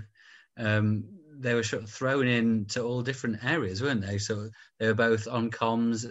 um, 0.61 1.05
they 1.39 1.55
were 1.55 1.63
sort 1.63 1.83
of 1.83 1.91
thrown 1.91 2.27
into 2.29 2.83
all 2.83 3.03
different 3.03 3.43
areas, 3.45 3.83
weren't 3.83 4.03
they? 4.03 4.19
So 4.19 4.51
they 4.79 4.87
were 4.87 4.95
both 4.95 5.27
on 5.27 5.51
comms 5.51 6.07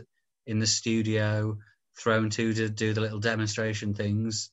in 0.48 0.60
the 0.60 0.68
studio, 0.68 1.58
thrown 1.98 2.30
to 2.32 2.54
to 2.54 2.70
do 2.70 2.94
the 2.94 3.02
little 3.02 3.20
demonstration 3.20 3.94
things. 3.94 4.50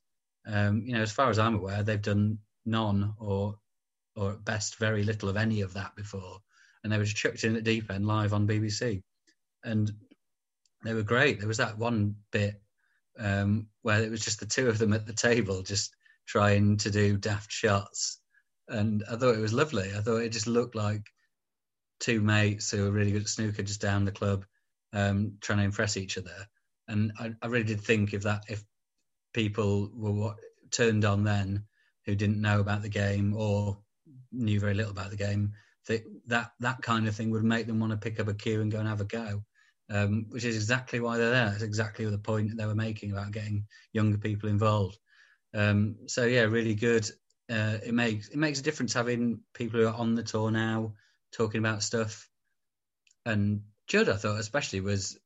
Um, 0.46 0.82
you 0.86 0.94
know, 0.94 1.02
as 1.02 1.12
far 1.12 1.30
as 1.30 1.38
I'm 1.38 1.54
aware, 1.54 1.82
they've 1.82 2.00
done 2.00 2.38
none 2.64 3.14
or 3.18 3.58
or 4.14 4.32
at 4.32 4.44
best 4.44 4.76
very 4.76 5.02
little 5.02 5.28
of 5.28 5.36
any 5.36 5.62
of 5.62 5.74
that 5.74 5.96
before, 5.96 6.38
and 6.84 6.92
they 6.92 6.98
were 6.98 7.04
just 7.04 7.16
chucked 7.16 7.44
in 7.44 7.56
at 7.56 7.64
deep 7.64 7.90
end 7.90 8.06
live 8.06 8.34
on 8.34 8.46
BBC, 8.46 9.02
and 9.64 9.90
they 10.84 10.92
were 10.94 11.02
great. 11.02 11.38
There 11.38 11.48
was 11.48 11.58
that 11.58 11.78
one 11.78 12.16
bit 12.32 12.60
um, 13.18 13.68
where 13.82 14.02
it 14.02 14.10
was 14.10 14.24
just 14.24 14.40
the 14.40 14.46
two 14.46 14.68
of 14.68 14.78
them 14.78 14.92
at 14.92 15.06
the 15.06 15.12
table, 15.12 15.62
just 15.62 15.94
trying 16.26 16.76
to 16.78 16.90
do 16.90 17.16
daft 17.16 17.50
shots, 17.50 18.20
and 18.68 19.04
I 19.10 19.16
thought 19.16 19.36
it 19.36 19.40
was 19.40 19.52
lovely. 19.52 19.92
I 19.96 20.00
thought 20.00 20.22
it 20.22 20.30
just 20.30 20.46
looked 20.46 20.74
like 20.74 21.10
two 22.00 22.20
mates 22.20 22.70
who 22.70 22.84
were 22.84 22.90
really 22.90 23.12
good 23.12 23.22
at 23.22 23.28
snooker 23.28 23.62
just 23.62 23.80
down 23.80 24.04
the 24.04 24.12
club, 24.12 24.44
um, 24.92 25.34
trying 25.40 25.58
to 25.58 25.64
impress 25.64 25.96
each 25.96 26.18
other. 26.18 26.46
And 26.88 27.12
I, 27.18 27.32
I, 27.42 27.46
really 27.46 27.64
did 27.64 27.80
think 27.80 28.12
if 28.12 28.22
that 28.22 28.44
if 28.48 28.62
people 29.32 29.90
were 29.94 30.12
what, 30.12 30.36
turned 30.70 31.04
on 31.04 31.24
then 31.24 31.64
who 32.04 32.14
didn't 32.14 32.40
know 32.40 32.60
about 32.60 32.82
the 32.82 32.88
game 32.88 33.34
or 33.36 33.78
knew 34.32 34.60
very 34.60 34.74
little 34.74 34.92
about 34.92 35.10
the 35.10 35.16
game, 35.16 35.52
that 35.88 36.02
that 36.26 36.52
that 36.60 36.82
kind 36.82 37.08
of 37.08 37.14
thing 37.14 37.30
would 37.30 37.44
make 37.44 37.66
them 37.66 37.80
want 37.80 37.92
to 37.92 37.96
pick 37.96 38.20
up 38.20 38.28
a 38.28 38.34
cue 38.34 38.60
and 38.60 38.70
go 38.70 38.78
and 38.78 38.88
have 38.88 39.00
a 39.00 39.04
go. 39.04 39.42
Um, 39.88 40.26
which 40.30 40.44
is 40.44 40.56
exactly 40.56 40.98
why 40.98 41.16
they're 41.16 41.30
there. 41.30 41.52
It's 41.54 41.62
exactly 41.62 42.04
the 42.06 42.18
point 42.18 42.56
they 42.56 42.66
were 42.66 42.74
making 42.74 43.12
about 43.12 43.30
getting 43.30 43.66
younger 43.92 44.18
people 44.18 44.48
involved. 44.48 44.98
Um, 45.54 45.94
so 46.08 46.24
yeah, 46.24 46.42
really 46.42 46.74
good 46.74 47.08
uh, 47.50 47.78
it 47.84 47.94
makes 47.94 48.28
it 48.28 48.36
makes 48.36 48.60
a 48.60 48.62
difference 48.62 48.92
having 48.92 49.40
people 49.54 49.80
who 49.80 49.86
are 49.86 49.94
on 49.94 50.14
the 50.14 50.22
tour 50.22 50.50
now 50.50 50.94
talking 51.32 51.58
about 51.58 51.82
stuff. 51.82 52.28
And 53.24 53.62
Judd, 53.86 54.08
I 54.08 54.16
thought 54.16 54.40
especially 54.40 54.80
was 54.80 55.18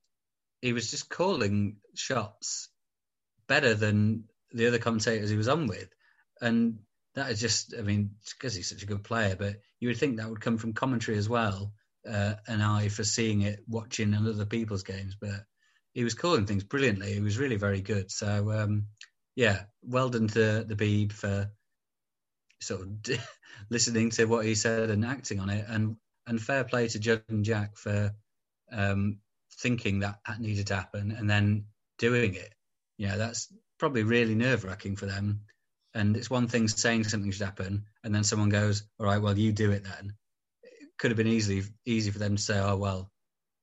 he 0.60 0.72
was 0.72 0.90
just 0.90 1.08
calling 1.08 1.76
shots 1.94 2.68
better 3.46 3.74
than 3.74 4.24
the 4.52 4.66
other 4.66 4.78
commentators 4.78 5.30
he 5.30 5.36
was 5.36 5.48
on 5.48 5.66
with, 5.66 5.88
and 6.40 6.80
that 7.14 7.30
is 7.30 7.40
just 7.40 7.74
I 7.78 7.82
mean 7.82 8.16
because 8.38 8.54
he's 8.54 8.68
such 8.68 8.82
a 8.82 8.86
good 8.86 9.04
player, 9.04 9.36
but 9.36 9.56
you 9.78 9.88
would 9.88 9.98
think 9.98 10.16
that 10.16 10.28
would 10.28 10.40
come 10.40 10.58
from 10.58 10.74
commentary 10.74 11.16
as 11.16 11.28
well, 11.28 11.72
uh, 12.08 12.34
an 12.46 12.60
eye 12.60 12.88
for 12.88 13.04
seeing 13.04 13.42
it, 13.42 13.60
watching 13.66 14.14
other 14.14 14.46
people's 14.46 14.82
games, 14.82 15.16
but 15.18 15.44
he 15.94 16.04
was 16.04 16.14
calling 16.14 16.46
things 16.46 16.64
brilliantly. 16.64 17.14
He 17.14 17.20
was 17.20 17.38
really 17.38 17.56
very 17.56 17.80
good. 17.80 18.10
So 18.10 18.52
um, 18.52 18.86
yeah, 19.34 19.62
well 19.82 20.10
done 20.10 20.28
to 20.28 20.64
the 20.64 20.76
Beeb 20.76 21.12
for 21.12 21.50
sort 22.60 22.82
of 22.82 22.88
listening 23.70 24.10
to 24.10 24.24
what 24.26 24.44
he 24.44 24.54
said 24.54 24.90
and 24.90 25.04
acting 25.04 25.40
on 25.40 25.50
it. 25.50 25.64
And 25.68 25.96
and 26.26 26.40
fair 26.40 26.64
play 26.64 26.86
to 26.88 26.98
Judd 26.98 27.22
and 27.28 27.44
Jack 27.44 27.76
for 27.76 28.14
um, 28.70 29.18
thinking 29.58 30.00
that 30.00 30.20
that 30.26 30.40
needed 30.40 30.68
to 30.68 30.76
happen 30.76 31.12
and 31.12 31.28
then 31.28 31.64
doing 31.98 32.34
it. 32.34 32.54
You 32.98 33.08
know, 33.08 33.18
that's 33.18 33.52
probably 33.78 34.04
really 34.04 34.34
nerve 34.34 34.64
wracking 34.64 34.96
for 34.96 35.06
them. 35.06 35.40
And 35.94 36.16
it's 36.16 36.30
one 36.30 36.46
thing 36.46 36.68
saying 36.68 37.04
something 37.04 37.30
should 37.32 37.42
happen, 37.42 37.86
and 38.04 38.14
then 38.14 38.22
someone 38.22 38.48
goes, 38.48 38.84
"All 38.98 39.06
right, 39.06 39.20
well, 39.20 39.36
you 39.36 39.52
do 39.52 39.72
it 39.72 39.82
then." 39.82 40.14
It 40.62 40.90
could 40.98 41.10
have 41.10 41.18
been 41.18 41.26
easily 41.26 41.64
easy 41.84 42.12
for 42.12 42.20
them 42.20 42.36
to 42.36 42.42
say, 42.42 42.60
"Oh 42.60 42.76
well, 42.76 43.10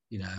you 0.10 0.20
know, 0.20 0.34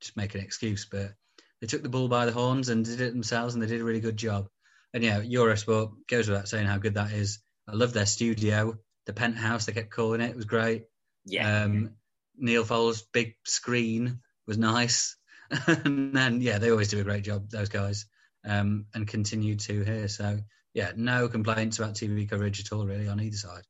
just 0.00 0.16
make 0.16 0.34
an 0.34 0.40
excuse." 0.40 0.86
But 0.86 1.12
they 1.60 1.66
took 1.66 1.82
the 1.82 1.90
bull 1.90 2.08
by 2.08 2.24
the 2.24 2.32
horns 2.32 2.70
and 2.70 2.84
did 2.84 3.02
it 3.02 3.12
themselves, 3.12 3.52
and 3.52 3.62
they 3.62 3.66
did 3.66 3.82
a 3.82 3.84
really 3.84 4.00
good 4.00 4.16
job. 4.16 4.48
And 4.94 5.04
yeah, 5.04 5.20
Eurosport 5.20 5.92
goes 6.08 6.28
without 6.28 6.48
saying 6.48 6.66
how 6.66 6.78
good 6.78 6.94
that 6.94 7.12
is. 7.12 7.40
I 7.72 7.74
love 7.74 7.94
their 7.94 8.06
studio, 8.06 8.76
the 9.06 9.14
penthouse. 9.14 9.64
They 9.64 9.72
kept 9.72 9.90
calling 9.90 10.20
it. 10.20 10.30
It 10.30 10.36
was 10.36 10.44
great. 10.44 10.84
Yeah. 11.24 11.62
Um, 11.62 11.92
Neil 12.36 12.64
Foulds' 12.64 13.04
big 13.12 13.34
screen 13.44 14.20
was 14.46 14.58
nice, 14.58 15.16
and 15.66 16.14
then 16.14 16.40
yeah, 16.40 16.58
they 16.58 16.70
always 16.70 16.88
do 16.88 17.00
a 17.00 17.04
great 17.04 17.24
job. 17.24 17.48
Those 17.48 17.68
guys, 17.68 18.06
um, 18.44 18.86
and 18.94 19.08
continue 19.08 19.56
to 19.56 19.84
here. 19.84 20.08
So 20.08 20.38
yeah, 20.74 20.92
no 20.96 21.28
complaints 21.28 21.78
about 21.78 21.94
TV 21.94 22.28
coverage 22.28 22.60
at 22.60 22.72
all, 22.72 22.86
really, 22.86 23.08
on 23.08 23.20
either 23.20 23.36
side. 23.36 23.62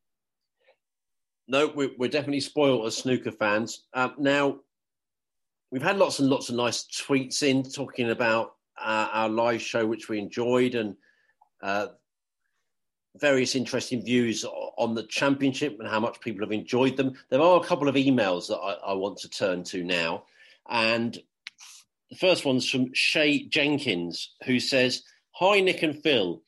No, 1.48 1.72
we're, 1.74 1.90
we're 1.98 2.08
definitely 2.08 2.40
spoiled 2.40 2.86
as 2.86 2.96
snooker 2.96 3.32
fans. 3.32 3.84
Um, 3.94 4.14
now, 4.18 4.60
we've 5.70 5.82
had 5.82 5.98
lots 5.98 6.18
and 6.18 6.28
lots 6.28 6.48
of 6.48 6.54
nice 6.54 6.84
tweets 6.84 7.42
in 7.42 7.62
talking 7.62 8.10
about 8.10 8.54
uh, 8.80 9.08
our 9.12 9.28
live 9.28 9.62
show, 9.62 9.86
which 9.86 10.08
we 10.08 10.18
enjoyed, 10.18 10.74
and 10.74 10.96
uh, 11.62 11.88
various 13.16 13.54
interesting 13.54 14.04
views 14.04 14.44
on 14.44 14.94
the 14.94 15.02
championship 15.04 15.76
and 15.78 15.88
how 15.88 16.00
much 16.00 16.20
people 16.20 16.40
have 16.42 16.52
enjoyed 16.52 16.96
them. 16.96 17.12
There 17.30 17.40
are 17.40 17.60
a 17.60 17.64
couple 17.64 17.88
of 17.88 17.94
emails 17.94 18.48
that 18.48 18.56
I, 18.56 18.92
I 18.92 18.92
want 18.94 19.18
to 19.18 19.28
turn 19.28 19.64
to 19.64 19.84
now. 19.84 20.24
And 20.68 21.18
the 22.10 22.16
first 22.16 22.44
one's 22.44 22.68
from 22.68 22.92
Shay 22.94 23.46
Jenkins, 23.48 24.34
who 24.44 24.60
says, 24.60 25.02
Hi, 25.36 25.60
Nick 25.60 25.82
and 25.82 26.02
Phil. 26.02 26.42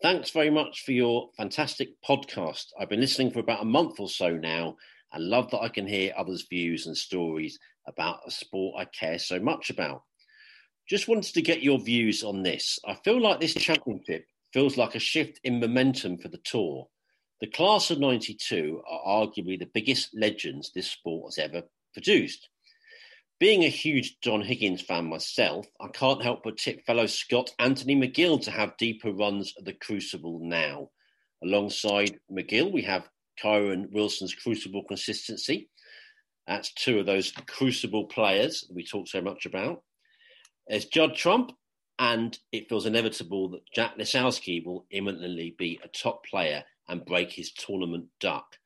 Thanks 0.00 0.30
very 0.30 0.50
much 0.50 0.84
for 0.84 0.92
your 0.92 1.30
fantastic 1.36 2.00
podcast. 2.02 2.66
I've 2.78 2.88
been 2.88 3.00
listening 3.00 3.32
for 3.32 3.40
about 3.40 3.62
a 3.62 3.66
month 3.66 3.98
or 3.98 4.08
so 4.08 4.30
now 4.30 4.76
and 5.12 5.24
love 5.24 5.50
that 5.50 5.60
I 5.60 5.68
can 5.68 5.86
hear 5.86 6.12
others' 6.16 6.46
views 6.48 6.86
and 6.86 6.96
stories 6.96 7.58
about 7.86 8.20
a 8.26 8.30
sport 8.30 8.76
I 8.78 8.84
care 8.84 9.18
so 9.18 9.40
much 9.40 9.70
about. 9.70 10.02
Just 10.88 11.08
wanted 11.08 11.34
to 11.34 11.42
get 11.42 11.62
your 11.62 11.80
views 11.80 12.22
on 12.22 12.42
this. 12.42 12.78
I 12.86 12.94
feel 12.94 13.20
like 13.20 13.40
this 13.40 13.54
championship 13.54 14.26
feels 14.52 14.76
like 14.76 14.94
a 14.94 15.00
shift 15.00 15.40
in 15.44 15.60
momentum 15.60 16.18
for 16.18 16.28
the 16.28 16.38
tour. 16.38 16.88
The 17.40 17.46
class 17.46 17.90
of 17.90 18.00
92 18.00 18.82
are 18.88 19.26
arguably 19.26 19.58
the 19.58 19.70
biggest 19.72 20.10
legends 20.14 20.72
this 20.74 20.90
sport 20.90 21.34
has 21.34 21.38
ever 21.38 21.62
produced. 21.92 22.48
Being 23.38 23.62
a 23.62 23.68
huge 23.68 24.18
John 24.20 24.42
Higgins 24.42 24.82
fan 24.82 25.04
myself, 25.08 25.66
I 25.80 25.86
can't 25.88 26.22
help 26.22 26.42
but 26.42 26.56
tip 26.56 26.84
fellow 26.84 27.06
Scot 27.06 27.50
Anthony 27.60 27.94
McGill 27.94 28.42
to 28.42 28.50
have 28.50 28.76
deeper 28.76 29.12
runs 29.12 29.54
at 29.56 29.64
the 29.64 29.74
Crucible 29.74 30.40
now. 30.42 30.90
Alongside 31.44 32.18
McGill, 32.30 32.72
we 32.72 32.82
have 32.82 33.08
Kyren 33.40 33.92
Wilson's 33.92 34.34
Crucible 34.34 34.82
consistency. 34.82 35.70
That's 36.48 36.72
two 36.74 36.98
of 36.98 37.06
those 37.06 37.30
Crucible 37.46 38.06
players 38.06 38.66
we 38.74 38.84
talk 38.84 39.06
so 39.06 39.20
much 39.20 39.46
about. 39.46 39.84
There's 40.66 40.86
Judd 40.86 41.14
Trump, 41.14 41.52
and 41.98 42.38
it 42.52 42.68
feels 42.68 42.86
inevitable 42.86 43.48
that 43.50 43.70
Jack 43.74 43.98
Lisowski 43.98 44.64
will 44.64 44.86
imminently 44.90 45.54
be 45.58 45.80
a 45.82 45.88
top 45.88 46.24
player 46.24 46.64
and 46.88 47.04
break 47.04 47.32
his 47.32 47.52
tournament 47.52 48.06
duck. 48.20 48.56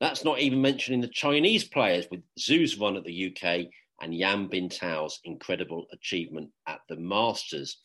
That's 0.00 0.24
not 0.24 0.40
even 0.40 0.60
mentioning 0.60 1.00
the 1.00 1.08
Chinese 1.08 1.64
players 1.64 2.06
with 2.10 2.22
Zhu's 2.38 2.78
run 2.78 2.96
at 2.96 3.04
the 3.04 3.32
UK 3.32 3.66
and 4.00 4.14
Yan 4.14 4.48
Bingtao's 4.48 5.20
incredible 5.24 5.86
achievement 5.92 6.50
at 6.66 6.80
the 6.88 6.96
Masters. 6.96 7.78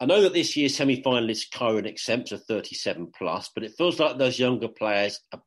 I 0.00 0.06
know 0.06 0.22
that 0.22 0.32
this 0.32 0.56
year's 0.56 0.74
semi 0.74 1.02
finalist 1.02 1.50
Kyren 1.50 1.86
exempts 1.86 2.32
are 2.32 2.38
37 2.38 3.12
plus, 3.16 3.50
but 3.54 3.62
it 3.62 3.74
feels 3.76 4.00
like 4.00 4.18
those 4.18 4.38
younger 4.38 4.68
players 4.68 5.20
are 5.32 5.42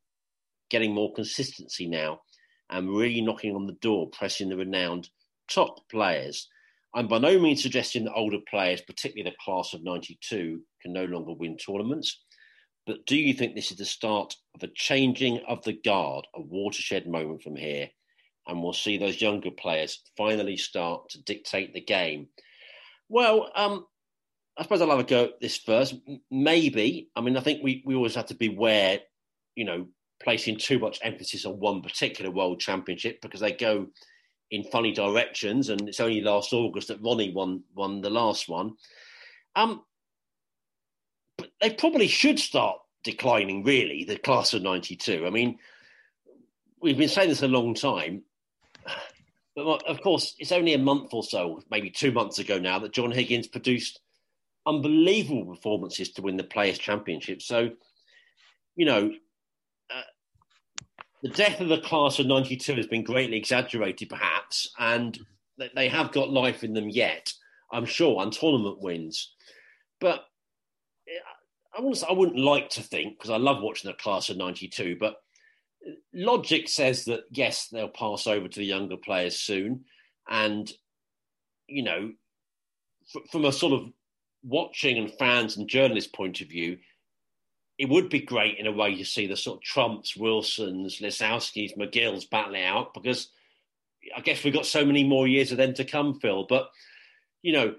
getting 0.69 0.93
more 0.93 1.13
consistency 1.13 1.87
now 1.87 2.21
and 2.69 2.95
really 2.95 3.21
knocking 3.21 3.55
on 3.55 3.65
the 3.65 3.73
door, 3.73 4.09
pressing 4.09 4.49
the 4.49 4.57
renowned 4.57 5.09
top 5.49 5.89
players. 5.89 6.47
I'm 6.95 7.07
by 7.07 7.17
no 7.17 7.37
means 7.37 7.61
suggesting 7.61 8.05
that 8.05 8.13
older 8.13 8.39
players, 8.49 8.81
particularly 8.81 9.29
the 9.29 9.43
class 9.43 9.73
of 9.73 9.83
92, 9.83 10.61
can 10.81 10.93
no 10.93 11.03
longer 11.03 11.33
win 11.33 11.57
tournaments. 11.57 12.23
But 12.87 13.05
do 13.05 13.17
you 13.17 13.33
think 13.33 13.53
this 13.53 13.71
is 13.71 13.77
the 13.77 13.85
start 13.85 14.33
of 14.55 14.63
a 14.63 14.71
changing 14.73 15.41
of 15.47 15.61
the 15.63 15.73
guard, 15.73 16.25
a 16.33 16.41
watershed 16.41 17.05
moment 17.05 17.43
from 17.43 17.57
here? 17.57 17.89
And 18.47 18.63
we'll 18.63 18.73
see 18.73 18.97
those 18.97 19.21
younger 19.21 19.51
players 19.51 20.03
finally 20.15 20.55
start 20.55 21.09
to 21.09 21.23
dictate 21.23 21.73
the 21.73 21.81
game. 21.81 22.27
Well, 23.09 23.51
um, 23.55 23.85
I 24.57 24.63
suppose 24.63 24.81
I'll 24.81 24.89
have 24.91 24.99
a 24.99 25.03
go 25.03 25.25
at 25.25 25.41
this 25.41 25.57
first. 25.57 25.95
Maybe. 26.31 27.09
I 27.15 27.21
mean, 27.21 27.35
I 27.35 27.41
think 27.41 27.61
we, 27.61 27.83
we 27.85 27.95
always 27.95 28.15
have 28.15 28.27
to 28.27 28.35
beware, 28.35 28.99
you 29.55 29.65
know, 29.65 29.87
placing 30.23 30.59
too 30.59 30.79
much 30.79 30.99
emphasis 31.01 31.45
on 31.45 31.59
one 31.59 31.81
particular 31.81 32.31
world 32.31 32.61
championship 32.61 33.19
because 33.21 33.41
they 33.41 33.51
go 33.51 33.87
in 34.51 34.63
funny 34.63 34.91
directions. 34.91 35.69
And 35.69 35.87
it's 35.87 35.99
only 35.99 36.21
last 36.21 36.53
August 36.53 36.89
that 36.89 37.01
Ronnie 37.01 37.33
won 37.33 37.63
won 37.73 38.01
the 38.01 38.09
last 38.09 38.47
one. 38.49 38.73
Um, 39.55 39.83
but 41.37 41.49
they 41.61 41.71
probably 41.71 42.07
should 42.07 42.39
start 42.39 42.79
declining. 43.03 43.63
Really, 43.63 44.03
the 44.03 44.17
class 44.17 44.53
of 44.53 44.61
'92. 44.61 45.25
I 45.25 45.29
mean, 45.29 45.59
we've 46.81 46.97
been 46.97 47.09
saying 47.09 47.29
this 47.29 47.43
a 47.43 47.47
long 47.47 47.73
time. 47.73 48.23
But 49.55 49.87
of 49.87 50.01
course, 50.01 50.35
it's 50.37 50.51
only 50.51 50.73
a 50.73 50.77
month 50.77 51.13
or 51.13 51.23
so, 51.23 51.61
maybe 51.71 51.89
two 51.89 52.11
months 52.11 52.39
ago 52.39 52.59
now, 52.59 52.77
that 52.79 52.91
John 52.91 53.11
Higgins 53.11 53.47
produced 53.47 54.01
unbelievable 54.65 55.45
performances 55.45 56.11
to 56.11 56.21
win 56.21 56.35
the 56.35 56.43
Players' 56.43 56.77
Championship. 56.77 57.41
So, 57.41 57.69
you 58.75 58.85
know, 58.85 59.11
the 61.25 61.31
death 61.31 61.59
of 61.59 61.69
the 61.69 61.81
class 61.81 62.19
of 62.19 62.27
92 62.27 62.75
has 62.75 62.85
been 62.85 63.03
greatly 63.03 63.35
exaggerated, 63.35 64.09
perhaps, 64.09 64.69
and 64.77 65.17
they 65.75 65.89
have 65.89 66.11
got 66.11 66.29
life 66.29 66.63
in 66.63 66.73
them 66.73 66.87
yet, 66.87 67.33
I'm 67.71 67.87
sure, 67.87 68.21
on 68.21 68.29
tournament 68.29 68.79
wins. 68.79 69.33
But 69.99 70.23
eh, 71.07 71.17
I 71.75 71.81
wouldn't, 71.81 72.03
I 72.07 72.13
wouldn't 72.13 72.37
like 72.37 72.69
to 72.71 72.83
think, 72.83 73.17
because 73.17 73.31
I 73.31 73.37
love 73.37 73.63
watching 73.63 73.89
the 73.89 73.97
class 73.97 74.29
of 74.29 74.37
92, 74.37 74.97
but 74.99 75.15
eh, 75.87 75.93
logic 76.13 76.69
says 76.69 77.05
that, 77.05 77.21
yes, 77.31 77.69
they'll 77.69 77.87
pass 77.87 78.27
over 78.27 78.47
to 78.47 78.59
the 78.59 78.63
younger 78.63 78.97
players 78.97 79.35
soon. 79.35 79.85
And, 80.29 80.71
you 81.65 81.81
know, 81.81 82.11
from 83.31 83.45
a 83.45 83.51
sort 83.51 83.73
of 83.73 83.91
watching 84.43 84.99
and 84.99 85.11
fans 85.11 85.57
and 85.57 85.67
journalist 85.67 86.13
point 86.13 86.41
of 86.41 86.49
view, 86.49 86.77
it 87.77 87.89
would 87.89 88.09
be 88.09 88.21
great 88.21 88.57
in 88.57 88.67
a 88.67 88.71
way 88.71 88.95
to 88.95 89.05
see 89.05 89.27
the 89.27 89.35
sort 89.35 89.57
of 89.57 89.63
Trumps, 89.63 90.15
Wilsons, 90.15 90.99
Lisowskis, 90.99 91.77
McGills 91.77 92.29
battling 92.29 92.63
out 92.63 92.93
because 92.93 93.29
I 94.15 94.21
guess 94.21 94.43
we've 94.43 94.53
got 94.53 94.65
so 94.65 94.85
many 94.85 95.03
more 95.03 95.27
years 95.27 95.51
of 95.51 95.57
them 95.57 95.73
to 95.75 95.83
come, 95.83 96.19
Phil. 96.19 96.45
But, 96.47 96.69
you 97.41 97.53
know, 97.53 97.75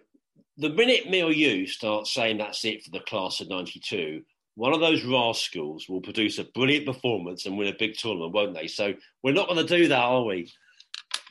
the 0.59 0.71
minute 0.71 1.09
me 1.09 1.23
or 1.23 1.33
you 1.33 1.67
start 1.67 2.07
saying 2.07 2.39
that's 2.39 2.65
it 2.65 2.83
for 2.83 2.91
the 2.91 3.01
class 3.01 3.41
of 3.41 3.49
92, 3.49 4.23
one 4.55 4.73
of 4.73 4.81
those 4.81 5.05
rascals 5.05 5.89
will 5.89 6.01
produce 6.01 6.39
a 6.39 6.45
brilliant 6.45 6.87
performance 6.87 7.47
and 7.47 7.57
win 7.57 7.69
a 7.69 7.77
big 7.79 7.95
tournament, 7.97 8.33
won't 8.33 8.55
they? 8.55 8.67
So 8.67 8.95
we're 9.23 9.35
not 9.35 9.49
going 9.49 9.65
to 9.65 9.77
do 9.77 9.89
that, 9.89 9.99
are 9.99 10.25
we? 10.25 10.51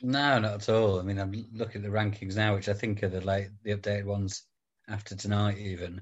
No, 0.02 0.38
not 0.38 0.54
at 0.54 0.68
all. 0.68 1.00
I 1.00 1.02
mean, 1.02 1.18
I'm 1.18 1.32
looking 1.52 1.84
at 1.84 1.90
the 1.90 1.96
rankings 1.96 2.36
now, 2.36 2.54
which 2.54 2.68
I 2.68 2.74
think 2.74 3.02
are 3.02 3.08
the 3.08 3.20
late, 3.20 3.48
the 3.64 3.76
updated 3.76 4.04
ones 4.04 4.44
after 4.88 5.16
tonight, 5.16 5.58
even 5.58 6.00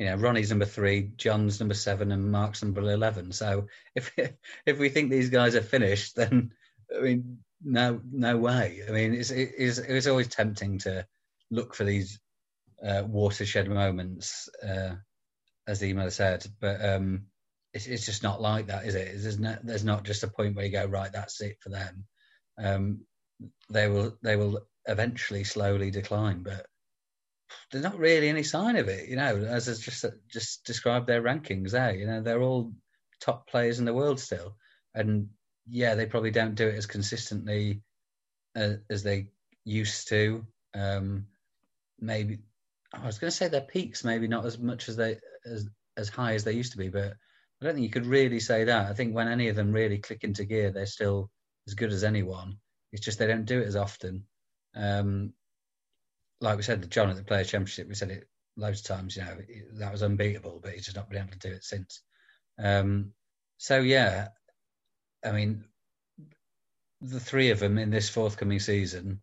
you 0.00 0.06
know, 0.06 0.16
Ronnie's 0.16 0.48
number 0.48 0.64
three, 0.64 1.12
John's 1.18 1.60
number 1.60 1.74
seven, 1.74 2.10
and 2.10 2.32
Mark's 2.32 2.62
number 2.62 2.80
eleven. 2.80 3.32
So 3.32 3.66
if 3.94 4.10
if 4.66 4.78
we 4.78 4.88
think 4.88 5.10
these 5.10 5.28
guys 5.28 5.54
are 5.54 5.62
finished, 5.62 6.16
then 6.16 6.52
I 6.96 7.02
mean, 7.02 7.40
no, 7.62 8.00
no 8.10 8.38
way. 8.38 8.80
I 8.88 8.92
mean, 8.92 9.12
it's 9.12 9.30
it's, 9.30 9.76
it's 9.76 10.06
always 10.06 10.28
tempting 10.28 10.78
to 10.80 11.06
look 11.50 11.74
for 11.74 11.84
these 11.84 12.18
uh, 12.82 13.02
watershed 13.06 13.68
moments, 13.68 14.48
uh, 14.66 14.94
as 15.68 15.80
the 15.80 15.88
email 15.88 16.10
said, 16.10 16.46
but 16.62 16.82
um, 16.82 17.26
it's 17.74 17.86
it's 17.86 18.06
just 18.06 18.22
not 18.22 18.40
like 18.40 18.68
that, 18.68 18.86
is 18.86 18.94
it? 18.94 19.20
There's 19.20 19.38
not 19.38 19.58
there's 19.66 19.84
not 19.84 20.04
just 20.04 20.22
a 20.22 20.28
point 20.28 20.56
where 20.56 20.64
you 20.64 20.72
go 20.72 20.86
right, 20.86 21.12
that's 21.12 21.42
it 21.42 21.58
for 21.60 21.68
them. 21.68 22.06
Um, 22.56 23.00
they 23.68 23.86
will 23.86 24.16
they 24.22 24.36
will 24.36 24.62
eventually 24.86 25.44
slowly 25.44 25.90
decline, 25.90 26.42
but 26.42 26.64
there's 27.70 27.84
not 27.84 27.98
really 27.98 28.28
any 28.28 28.42
sign 28.42 28.76
of 28.76 28.88
it, 28.88 29.08
you 29.08 29.16
know, 29.16 29.36
as 29.36 29.68
I 29.68 29.74
just 29.74 30.04
just 30.28 30.64
described 30.64 31.06
their 31.06 31.22
rankings 31.22 31.70
there. 31.70 31.94
You 31.94 32.06
know, 32.06 32.22
they're 32.22 32.42
all 32.42 32.72
top 33.20 33.48
players 33.48 33.78
in 33.78 33.84
the 33.84 33.94
world 33.94 34.20
still, 34.20 34.56
and 34.94 35.28
yeah, 35.68 35.94
they 35.94 36.06
probably 36.06 36.30
don't 36.30 36.54
do 36.54 36.68
it 36.68 36.76
as 36.76 36.86
consistently 36.86 37.82
as, 38.54 38.78
as 38.88 39.02
they 39.02 39.28
used 39.64 40.08
to. 40.08 40.44
Um, 40.74 41.26
maybe 42.00 42.38
I 42.92 43.06
was 43.06 43.18
going 43.18 43.30
to 43.30 43.36
say 43.36 43.48
their 43.48 43.60
peaks, 43.60 44.04
maybe 44.04 44.26
not 44.26 44.44
as 44.44 44.58
much 44.58 44.88
as 44.88 44.96
they 44.96 45.16
as 45.44 45.68
as 45.96 46.08
high 46.08 46.34
as 46.34 46.44
they 46.44 46.52
used 46.52 46.72
to 46.72 46.78
be, 46.78 46.88
but 46.88 47.14
I 47.60 47.64
don't 47.64 47.74
think 47.74 47.84
you 47.84 47.90
could 47.90 48.06
really 48.06 48.40
say 48.40 48.64
that. 48.64 48.90
I 48.90 48.94
think 48.94 49.14
when 49.14 49.28
any 49.28 49.48
of 49.48 49.56
them 49.56 49.72
really 49.72 49.98
click 49.98 50.24
into 50.24 50.44
gear, 50.44 50.70
they're 50.70 50.86
still 50.86 51.30
as 51.66 51.74
good 51.74 51.92
as 51.92 52.04
anyone. 52.04 52.56
It's 52.92 53.04
just 53.04 53.18
they 53.18 53.26
don't 53.26 53.44
do 53.44 53.60
it 53.60 53.66
as 53.66 53.76
often. 53.76 54.24
Um, 54.74 55.34
like 56.40 56.56
we 56.56 56.62
said, 56.62 56.82
the 56.82 56.88
John 56.88 57.10
at 57.10 57.16
the 57.16 57.24
Players 57.24 57.50
Championship, 57.50 57.88
we 57.88 57.94
said 57.94 58.10
it 58.10 58.28
loads 58.56 58.80
of 58.80 58.86
times. 58.86 59.16
You 59.16 59.22
know, 59.22 59.36
that 59.78 59.92
was 59.92 60.02
unbeatable, 60.02 60.60
but 60.62 60.72
he's 60.72 60.84
just 60.84 60.96
not 60.96 61.10
been 61.10 61.20
able 61.20 61.32
to 61.32 61.38
do 61.38 61.54
it 61.54 61.64
since. 61.64 62.02
Um, 62.62 63.12
so 63.58 63.80
yeah, 63.80 64.28
I 65.24 65.32
mean, 65.32 65.64
the 67.00 67.20
three 67.20 67.50
of 67.50 67.58
them 67.58 67.78
in 67.78 67.90
this 67.90 68.08
forthcoming 68.08 68.60
season. 68.60 69.20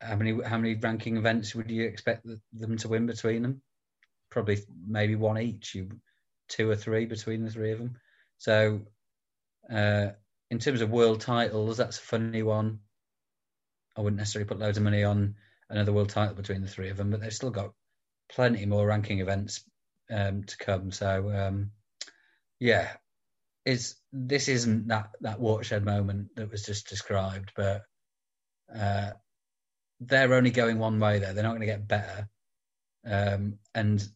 How 0.00 0.16
many 0.16 0.42
how 0.42 0.58
many 0.58 0.74
ranking 0.74 1.16
events 1.16 1.54
would 1.54 1.70
you 1.70 1.84
expect 1.84 2.26
them 2.52 2.76
to 2.78 2.88
win 2.88 3.06
between 3.06 3.42
them? 3.42 3.62
Probably 4.30 4.58
maybe 4.86 5.14
one 5.14 5.38
each. 5.38 5.74
You 5.74 5.88
two 6.48 6.70
or 6.70 6.76
three 6.76 7.06
between 7.06 7.44
the 7.44 7.50
three 7.50 7.72
of 7.72 7.78
them. 7.78 7.96
So, 8.38 8.82
uh, 9.72 10.08
in 10.50 10.58
terms 10.58 10.80
of 10.80 10.90
world 10.90 11.20
titles, 11.20 11.78
that's 11.78 11.98
a 11.98 12.02
funny 12.02 12.42
one. 12.42 12.80
I 13.96 14.00
wouldn't 14.00 14.18
necessarily 14.18 14.48
put 14.48 14.58
loads 14.58 14.76
of 14.76 14.84
money 14.84 15.04
on 15.04 15.36
another 15.70 15.92
world 15.92 16.10
title 16.10 16.34
between 16.34 16.62
the 16.62 16.68
three 16.68 16.90
of 16.90 16.96
them, 16.96 17.10
but 17.10 17.20
they've 17.20 17.32
still 17.32 17.50
got 17.50 17.72
plenty 18.30 18.66
more 18.66 18.86
ranking 18.86 19.20
events 19.20 19.64
um, 20.10 20.44
to 20.44 20.56
come. 20.56 20.90
So 20.90 21.30
um, 21.34 21.70
yeah, 22.60 22.88
is 23.64 23.96
this 24.12 24.48
isn't 24.48 24.88
that 24.88 25.10
that 25.20 25.40
watershed 25.40 25.84
moment 25.84 26.34
that 26.36 26.50
was 26.50 26.64
just 26.64 26.88
described, 26.88 27.52
but 27.56 27.82
uh, 28.74 29.10
they're 30.00 30.34
only 30.34 30.50
going 30.50 30.78
one 30.78 30.98
way 31.00 31.18
there. 31.18 31.32
They're 31.32 31.44
not 31.44 31.50
going 31.50 31.60
to 31.60 31.66
get 31.66 31.88
better, 31.88 32.28
um, 33.06 33.58
and 33.74 34.06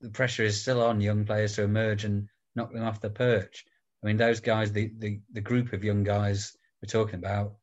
the 0.00 0.10
pressure 0.10 0.44
is 0.44 0.60
still 0.60 0.82
on 0.82 1.00
young 1.00 1.24
players 1.24 1.56
to 1.56 1.62
emerge 1.62 2.04
and 2.04 2.28
knock 2.54 2.72
them 2.72 2.84
off 2.84 3.00
the 3.00 3.10
perch. 3.10 3.64
I 4.02 4.06
mean, 4.06 4.16
those 4.16 4.40
guys, 4.40 4.72
the 4.72 4.90
the, 4.98 5.20
the 5.32 5.40
group 5.40 5.72
of 5.72 5.84
young 5.84 6.02
guys 6.02 6.56
we're 6.82 6.88
talking 6.88 7.18
about, 7.18 7.54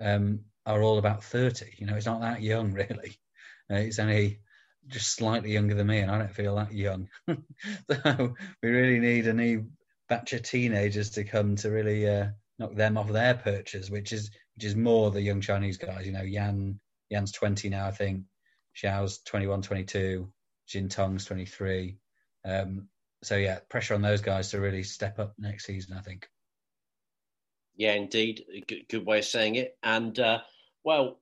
um, 0.00 0.40
are 0.66 0.82
all 0.82 0.98
about 0.98 1.24
30. 1.24 1.74
You 1.78 1.86
know, 1.86 1.96
it's 1.96 2.06
not 2.06 2.20
that 2.20 2.42
young, 2.42 2.72
really. 2.72 3.18
Uh, 3.70 3.76
it's 3.76 3.98
only 3.98 4.40
just 4.88 5.14
slightly 5.14 5.52
younger 5.52 5.74
than 5.74 5.86
me, 5.86 5.98
and 5.98 6.10
I 6.10 6.18
don't 6.18 6.34
feel 6.34 6.56
that 6.56 6.72
young. 6.72 7.08
so 7.28 8.34
we 8.62 8.68
really 8.68 8.98
need 8.98 9.26
a 9.26 9.32
new 9.32 9.66
batch 10.08 10.32
of 10.32 10.42
teenagers 10.42 11.10
to 11.10 11.24
come 11.24 11.56
to 11.56 11.70
really 11.70 12.08
uh, 12.08 12.28
knock 12.58 12.74
them 12.74 12.98
off 12.98 13.08
their 13.08 13.34
perches, 13.34 13.90
which 13.90 14.12
is 14.12 14.30
which 14.56 14.64
is 14.64 14.76
more 14.76 15.10
the 15.10 15.22
young 15.22 15.40
Chinese 15.40 15.78
guys. 15.78 16.06
You 16.06 16.12
know, 16.12 16.22
Yan 16.22 16.78
Yan's 17.10 17.32
20 17.32 17.68
now, 17.68 17.86
I 17.86 17.92
think. 17.92 18.24
Xiao's 18.76 19.20
21, 19.24 19.62
22. 19.62 20.32
Jin 20.66 20.88
Tong's 20.88 21.24
23. 21.26 21.98
Um, 22.44 22.88
so 23.22 23.36
yeah, 23.36 23.58
pressure 23.68 23.94
on 23.94 24.02
those 24.02 24.20
guys 24.20 24.50
to 24.50 24.60
really 24.60 24.82
step 24.82 25.18
up 25.18 25.34
next 25.38 25.66
season, 25.66 25.96
I 25.96 26.00
think. 26.00 26.28
Yeah, 27.76 27.92
indeed, 27.92 28.44
good, 28.66 28.88
good 28.88 29.06
way 29.06 29.18
of 29.18 29.24
saying 29.24 29.56
it. 29.56 29.76
And 29.82 30.18
uh, 30.18 30.40
well, 30.84 31.18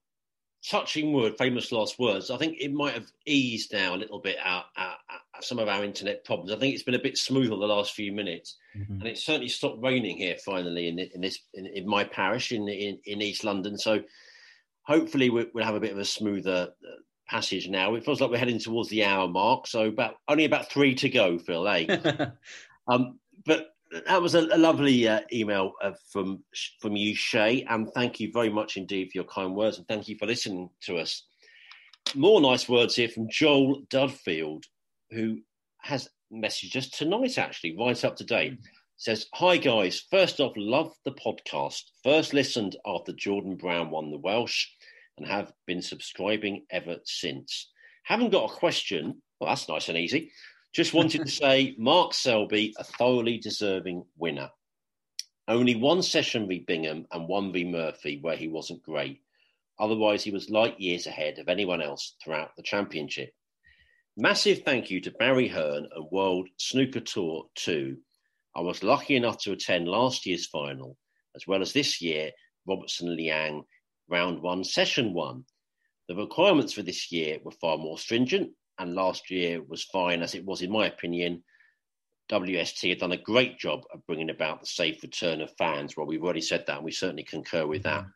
touching 0.69 1.13
word, 1.13 1.37
famous 1.39 1.73
last 1.73 1.99
words. 1.99 2.31
I 2.31 2.37
think 2.37 2.59
it 2.61 2.73
might 2.73 2.95
have 2.95 3.11
eased 3.27 3.73
now 3.73 3.95
a 3.95 3.97
little 3.97 4.19
bit 4.19 4.37
out, 4.43 4.67
out, 4.77 4.97
out 5.11 5.45
some 5.45 5.59
of 5.59 5.69
our 5.69 5.85
internet 5.85 6.25
problems. 6.25 6.53
I 6.53 6.57
think 6.57 6.75
it's 6.75 6.83
been 6.83 6.95
a 6.95 7.03
bit 7.03 7.17
smoother 7.17 7.57
the 7.57 7.67
last 7.67 7.93
few 7.93 8.13
minutes, 8.13 8.57
mm-hmm. 8.77 8.95
and 8.95 9.07
it 9.07 9.19
certainly 9.19 9.49
stopped 9.49 9.83
raining 9.83 10.19
here 10.19 10.37
finally 10.45 10.89
in, 10.89 10.99
in 10.99 11.21
this 11.21 11.39
in, 11.55 11.67
in, 11.67 11.89
my 11.89 12.05
parish 12.05 12.53
in, 12.53 12.69
in, 12.69 12.99
in 13.05 13.23
East 13.23 13.45
London. 13.45 13.79
So 13.79 14.03
hopefully 14.83 15.31
we'll, 15.31 15.47
we'll 15.55 15.65
have 15.65 15.75
a 15.75 15.81
bit 15.81 15.93
of 15.93 15.99
a 15.99 16.05
smoother 16.05 16.69
uh, 16.87 16.91
passage 17.29 17.69
now. 17.69 17.95
It 17.95 18.05
feels 18.05 18.21
like 18.21 18.31
we're 18.31 18.39
heading 18.39 18.59
towards 18.59 18.91
the 18.91 19.05
hour 19.05 19.29
mark, 19.29 19.67
so 19.67 19.87
about 19.87 20.17
only 20.29 20.45
about 20.45 20.71
three 20.71 20.95
to 20.97 21.09
go, 21.09 21.39
Phil. 21.39 21.67
Eh? 21.69 21.87
um, 22.89 23.19
but 23.47 23.69
that 24.07 24.23
was 24.23 24.35
a, 24.35 24.41
a 24.53 24.59
lovely 24.59 25.09
uh, 25.09 25.21
email 25.33 25.73
uh, 25.83 25.93
from 26.13 26.45
from 26.81 26.97
you, 26.97 27.15
Shay, 27.15 27.65
and 27.69 27.89
thank 27.95 28.21
you 28.21 28.31
very 28.33 28.51
much 28.51 28.77
indeed 28.77 29.11
for 29.11 29.19
your 29.19 29.25
kind 29.25 29.55
words, 29.55 29.79
and 29.79 29.87
thank 29.89 30.09
you 30.09 30.17
for 30.19 30.27
listening 30.27 30.71
to 30.83 30.99
us. 30.99 31.25
More 32.15 32.41
nice 32.41 32.69
words 32.69 32.97
here 32.97 33.09
from 33.09 33.29
Joel 33.31 33.83
Dudfield, 33.91 34.65
who 35.11 35.39
has 35.83 36.09
messaged 36.33 36.77
us 36.77 36.89
tonight, 36.89 37.39
actually, 37.39 37.77
right 37.79 38.05
up 38.05 38.17
to 38.17 38.25
date. 38.25 38.59
Says, 38.97 39.27
Hi 39.35 39.57
guys, 39.57 40.05
first 40.11 40.41
off, 40.41 40.53
love 40.57 40.93
the 41.05 41.13
podcast. 41.13 41.83
First 42.05 42.35
listened 42.35 42.77
after 42.87 43.13
Jordan 43.13 43.57
Brown 43.57 43.91
won 43.91 44.11
the 44.11 44.19
Welsh, 44.19 44.67
and 45.19 45.27
have 45.27 45.53
been 45.67 45.83
subscribing 45.83 46.65
ever 46.71 46.97
since. 47.05 47.71
Haven't 48.05 48.31
got 48.31 48.51
a 48.51 48.55
question. 48.55 49.23
Well, 49.39 49.51
that's 49.51 49.69
nice 49.69 49.89
and 49.89 49.97
easy. 49.97 50.33
Just 50.73 50.95
wanted 50.95 51.23
to 51.23 51.31
say 51.31 51.75
Mark 51.79 52.15
Selby, 52.15 52.73
a 52.79 52.85
thoroughly 52.85 53.39
deserving 53.39 54.05
winner. 54.17 54.51
Only 55.49 55.75
one 55.75 56.01
session 56.01 56.47
v 56.47 56.61
Bingham 56.61 57.07
and 57.11 57.27
one 57.27 57.53
v 57.53 57.65
Murphy 57.65 58.19
where 58.21 58.37
he 58.37 58.47
wasn't 58.47 58.85
great. 58.85 59.21
Otherwise, 59.81 60.23
he 60.23 60.31
was 60.31 60.49
light 60.49 60.79
years 60.79 61.09
ahead 61.09 61.41
of 61.41 61.49
anyone 61.49 61.83
else 61.83 62.15
throughout 62.23 62.55
the 62.57 62.63
championship. 62.63 63.33
Massive 64.17 64.63
thank 64.65 64.91
you 64.91 65.01
to 65.01 65.11
Barry 65.11 65.49
Hearn 65.49 65.89
and 65.93 66.07
World 66.13 66.49
Snooker 66.57 67.01
Tour 67.01 67.47
2. 67.57 67.97
I 68.55 68.61
was 68.61 68.85
lucky 68.85 69.17
enough 69.17 69.39
to 69.39 69.53
attend 69.53 69.89
last 69.89 70.25
year's 70.25 70.47
final, 70.47 70.97
as 71.35 71.49
well 71.49 71.63
as 71.63 71.73
this 71.73 72.01
year, 72.01 72.31
Robertson 72.65 73.17
Liang 73.17 73.65
round 74.09 74.41
one, 74.41 74.63
session 74.63 75.15
one. 75.15 75.45
The 76.09 76.15
requirements 76.15 76.73
for 76.73 76.83
this 76.83 77.11
year 77.11 77.39
were 77.43 77.53
far 77.53 77.77
more 77.77 77.99
stringent, 77.99 78.51
and 78.81 78.95
last 78.95 79.31
year 79.31 79.63
was 79.63 79.85
fine 79.85 80.23
as 80.23 80.35
it 80.35 80.45
was, 80.45 80.63
in 80.63 80.73
my 80.73 80.87
opinion. 80.87 81.45
WST 82.31 82.89
had 82.89 82.99
done 82.99 83.13
a 83.13 83.17
great 83.19 83.59
job 83.59 83.83
of 83.93 84.07
bringing 84.07 84.31
about 84.31 84.61
the 84.61 84.67
safe 84.67 85.03
return 85.03 85.43
of 85.43 85.55
fans. 85.59 85.97
Well, 85.97 86.07
we've 86.07 86.25
already 86.25 86.41
said 86.41 86.65
that, 86.67 86.77
and 86.77 86.85
we 86.85 86.93
certainly 86.93 87.25
concur 87.25 87.67
with 87.67 87.83
that. 87.83 88.07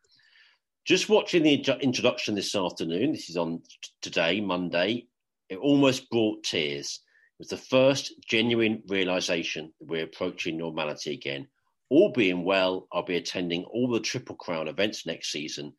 Just 0.86 1.10
watching 1.10 1.42
the 1.42 1.62
introduction 1.82 2.34
this 2.34 2.54
afternoon, 2.54 3.12
this 3.12 3.28
is 3.28 3.36
on 3.36 3.62
today, 4.00 4.40
Monday, 4.40 5.06
it 5.50 5.58
almost 5.58 6.08
brought 6.08 6.44
tears. 6.44 7.00
It 7.38 7.42
was 7.42 7.48
the 7.48 7.56
first 7.58 8.14
genuine 8.26 8.82
realization 8.88 9.72
that 9.78 9.88
we're 9.88 10.04
approaching 10.04 10.56
normality 10.56 11.12
again. 11.12 11.48
All 11.90 12.10
being 12.10 12.44
well, 12.44 12.86
I'll 12.90 13.02
be 13.02 13.16
attending 13.16 13.64
all 13.64 13.90
the 13.90 14.00
Triple 14.00 14.36
Crown 14.36 14.68
events 14.68 15.04
next 15.04 15.30
season. 15.30 15.74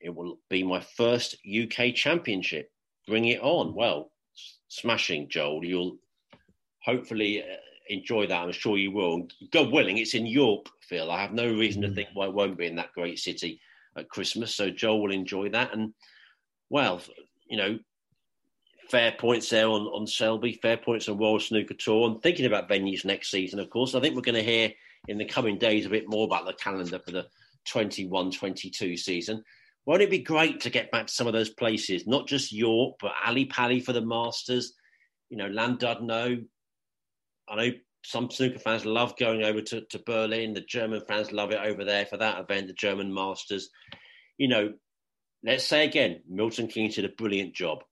It 0.00 0.14
will 0.14 0.40
be 0.50 0.62
my 0.62 0.80
first 0.80 1.36
UK 1.46 1.94
championship. 1.94 2.70
Bring 3.06 3.24
it 3.26 3.40
on. 3.40 3.74
Well, 3.74 4.10
smashing, 4.68 5.28
Joel. 5.28 5.64
You'll 5.64 5.98
hopefully 6.82 7.42
uh, 7.42 7.56
enjoy 7.88 8.26
that. 8.26 8.42
I'm 8.42 8.52
sure 8.52 8.78
you 8.78 8.90
will. 8.90 9.28
God 9.52 9.70
willing, 9.70 9.98
it's 9.98 10.14
in 10.14 10.26
York, 10.26 10.66
Phil. 10.80 11.10
I 11.10 11.20
have 11.20 11.32
no 11.32 11.46
reason 11.46 11.82
to 11.82 11.92
think 11.92 12.08
why 12.14 12.26
it 12.26 12.34
won't 12.34 12.58
be 12.58 12.66
in 12.66 12.76
that 12.76 12.92
great 12.92 13.18
city 13.18 13.60
at 13.96 14.08
Christmas. 14.08 14.54
So 14.54 14.70
Joel 14.70 15.02
will 15.02 15.12
enjoy 15.12 15.50
that. 15.50 15.72
And, 15.72 15.92
well, 16.70 17.00
you 17.48 17.56
know, 17.56 17.78
fair 18.90 19.12
points 19.12 19.50
there 19.50 19.68
on, 19.68 19.82
on 19.82 20.06
Selby, 20.06 20.58
fair 20.62 20.76
points 20.76 21.08
on 21.08 21.18
World 21.18 21.42
Snooker 21.42 21.74
Tour. 21.74 22.08
And 22.08 22.22
thinking 22.22 22.46
about 22.46 22.68
venues 22.68 23.04
next 23.04 23.30
season, 23.30 23.58
of 23.58 23.70
course, 23.70 23.94
I 23.94 24.00
think 24.00 24.14
we're 24.14 24.22
going 24.22 24.34
to 24.36 24.42
hear 24.42 24.72
in 25.08 25.18
the 25.18 25.24
coming 25.24 25.58
days 25.58 25.86
a 25.86 25.90
bit 25.90 26.08
more 26.08 26.24
about 26.24 26.46
the 26.46 26.54
calendar 26.54 26.98
for 26.98 27.12
the 27.12 27.26
21 27.66 28.30
22 28.30 28.96
season. 28.96 29.42
Won't 29.86 30.02
it 30.02 30.10
be 30.10 30.18
great 30.18 30.60
to 30.62 30.70
get 30.70 30.90
back 30.90 31.06
to 31.06 31.12
some 31.12 31.28
of 31.28 31.32
those 31.32 31.50
places, 31.50 32.06
not 32.06 32.26
just 32.26 32.52
York, 32.52 32.96
but 33.00 33.12
Ali 33.24 33.44
Pali 33.44 33.80
for 33.80 33.92
the 33.92 34.04
Masters, 34.04 34.74
you 35.30 35.36
know, 35.36 35.48
Llandudno. 35.48 36.44
I 37.48 37.54
know 37.54 37.70
some 38.04 38.30
snooker 38.30 38.58
fans 38.58 38.84
love 38.84 39.16
going 39.16 39.44
over 39.44 39.60
to, 39.60 39.82
to 39.82 40.02
Berlin. 40.04 40.54
The 40.54 40.60
German 40.62 41.02
fans 41.06 41.32
love 41.32 41.52
it 41.52 41.60
over 41.60 41.84
there 41.84 42.06
for 42.06 42.16
that 42.16 42.40
event, 42.40 42.66
the 42.66 42.72
German 42.72 43.14
Masters. 43.14 43.70
You 44.38 44.48
know, 44.48 44.72
let's 45.44 45.64
say 45.64 45.84
again, 45.84 46.20
Milton 46.28 46.66
Keynes 46.66 46.96
did 46.96 47.04
a 47.04 47.10
brilliant 47.10 47.54
job. 47.54 47.84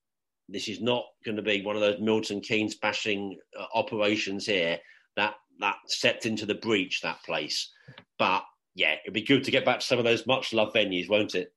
This 0.49 0.67
is 0.67 0.81
not 0.81 1.05
going 1.23 1.37
to 1.37 1.41
be 1.41 1.63
one 1.63 1.75
of 1.75 1.81
those 1.81 1.99
Milton 2.01 2.41
Keynes 2.41 2.75
bashing 2.75 3.37
uh, 3.57 3.65
operations 3.73 4.45
here 4.45 4.77
that 5.15 5.35
that 5.59 5.77
stepped 5.87 6.25
into 6.25 6.45
the 6.45 6.55
breach 6.55 7.01
that 7.01 7.23
place. 7.23 7.71
But 8.19 8.43
yeah, 8.75 8.95
it'd 9.03 9.13
be 9.13 9.21
good 9.21 9.45
to 9.45 9.51
get 9.51 9.63
back 9.63 9.79
to 9.79 9.85
some 9.85 9.97
of 9.97 10.03
those 10.03 10.27
much 10.27 10.53
loved 10.53 10.75
venues, 10.75 11.09
won't 11.09 11.33
it? 11.33 11.53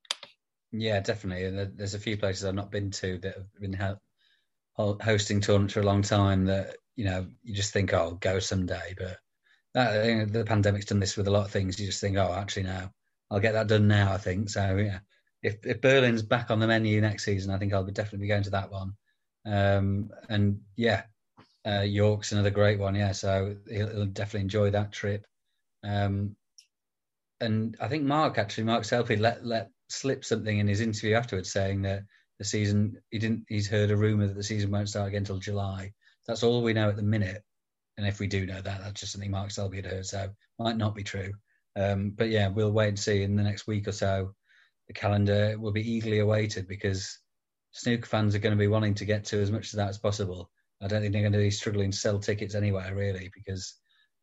Yeah, 0.72 1.00
definitely. 1.00 1.44
And 1.46 1.76
there's 1.78 1.94
a 1.94 1.98
few 2.00 2.16
places 2.16 2.44
I've 2.44 2.54
not 2.54 2.70
been 2.70 2.90
to 2.90 3.18
that 3.18 3.34
have 3.34 3.60
been 3.60 3.78
hosting 4.76 5.40
tournaments 5.40 5.74
for 5.74 5.80
a 5.80 5.86
long 5.86 6.02
time 6.02 6.46
that 6.46 6.76
you 6.96 7.04
know 7.04 7.26
you 7.42 7.54
just 7.54 7.72
think, 7.72 7.92
oh, 7.92 7.98
I'll 7.98 8.14
go 8.14 8.38
someday. 8.38 8.94
But 8.96 9.18
that, 9.74 10.06
you 10.06 10.14
know, 10.16 10.24
the 10.26 10.44
pandemic's 10.44 10.86
done 10.86 11.00
this 11.00 11.16
with 11.16 11.28
a 11.28 11.30
lot 11.30 11.46
of 11.46 11.50
things. 11.52 11.78
You 11.80 11.86
just 11.86 12.00
think, 12.00 12.16
oh, 12.16 12.32
actually, 12.32 12.64
now 12.64 12.92
I'll 13.30 13.40
get 13.40 13.52
that 13.52 13.68
done 13.68 13.88
now. 13.88 14.12
I 14.12 14.18
think 14.18 14.50
so. 14.50 14.76
Yeah, 14.76 15.00
if 15.42 15.64
if 15.66 15.80
Berlin's 15.80 16.22
back 16.22 16.50
on 16.50 16.60
the 16.60 16.66
menu 16.66 17.00
next 17.00 17.24
season, 17.24 17.52
I 17.52 17.58
think 17.58 17.72
I'll 17.72 17.84
be 17.84 17.92
definitely 17.92 18.26
be 18.26 18.28
going 18.28 18.44
to 18.44 18.50
that 18.50 18.70
one. 18.70 18.92
Um, 19.46 20.10
and 20.28 20.60
yeah, 20.76 21.04
uh, 21.66 21.82
York's 21.82 22.32
another 22.32 22.50
great 22.50 22.78
one. 22.78 22.94
Yeah, 22.94 23.12
so 23.12 23.56
he'll, 23.68 23.88
he'll 23.90 24.06
definitely 24.06 24.42
enjoy 24.42 24.70
that 24.70 24.92
trip. 24.92 25.26
Um, 25.84 26.36
and 27.40 27.76
I 27.80 27.88
think 27.88 28.04
Mark 28.04 28.38
actually, 28.38 28.64
Mark 28.64 28.84
Selby 28.84 29.16
let 29.16 29.44
let 29.44 29.70
slip 29.88 30.24
something 30.24 30.58
in 30.58 30.68
his 30.68 30.80
interview 30.80 31.14
afterwards, 31.14 31.52
saying 31.52 31.82
that 31.82 32.02
the 32.38 32.44
season 32.44 32.98
he 33.10 33.18
didn't. 33.18 33.44
He's 33.48 33.68
heard 33.68 33.90
a 33.90 33.96
rumor 33.96 34.26
that 34.26 34.36
the 34.36 34.42
season 34.42 34.70
won't 34.70 34.88
start 34.88 35.08
again 35.08 35.22
until 35.22 35.38
July. 35.38 35.92
That's 36.26 36.42
all 36.42 36.62
we 36.62 36.72
know 36.72 36.88
at 36.88 36.96
the 36.96 37.02
minute. 37.02 37.42
And 37.96 38.06
if 38.06 38.20
we 38.20 38.28
do 38.28 38.46
know 38.46 38.60
that, 38.60 38.80
that's 38.80 39.00
just 39.00 39.12
something 39.12 39.30
Mark 39.30 39.50
Selby 39.50 39.78
had 39.78 39.86
heard, 39.86 40.06
so 40.06 40.30
might 40.58 40.76
not 40.76 40.94
be 40.94 41.02
true. 41.02 41.32
Um, 41.74 42.10
but 42.10 42.28
yeah, 42.28 42.48
we'll 42.48 42.70
wait 42.70 42.88
and 42.88 42.98
see 42.98 43.22
in 43.22 43.36
the 43.36 43.42
next 43.42 43.66
week 43.66 43.88
or 43.88 43.92
so 43.92 44.34
the 44.86 44.94
calendar 44.94 45.56
will 45.58 45.72
be 45.72 45.88
eagerly 45.88 46.18
awaited 46.18 46.66
because 46.66 47.18
snooker 47.72 48.06
fans 48.06 48.34
are 48.34 48.40
going 48.40 48.54
to 48.54 48.58
be 48.58 48.68
wanting 48.68 48.94
to 48.94 49.04
get 49.04 49.24
to 49.26 49.40
as 49.40 49.50
much 49.50 49.72
of 49.72 49.76
that 49.76 49.88
as 49.88 49.98
possible. 49.98 50.50
I 50.80 50.86
don't 50.86 51.00
think 51.00 51.12
they're 51.12 51.22
going 51.22 51.32
to 51.32 51.38
be 51.38 51.50
struggling 51.50 51.90
to 51.90 51.96
sell 51.96 52.18
tickets 52.18 52.54
anywhere 52.54 52.94
really 52.94 53.30
because 53.34 53.74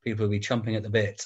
people 0.03 0.25
will 0.25 0.31
be 0.31 0.39
chomping 0.39 0.75
at 0.75 0.83
the 0.83 0.89
bit. 0.89 1.25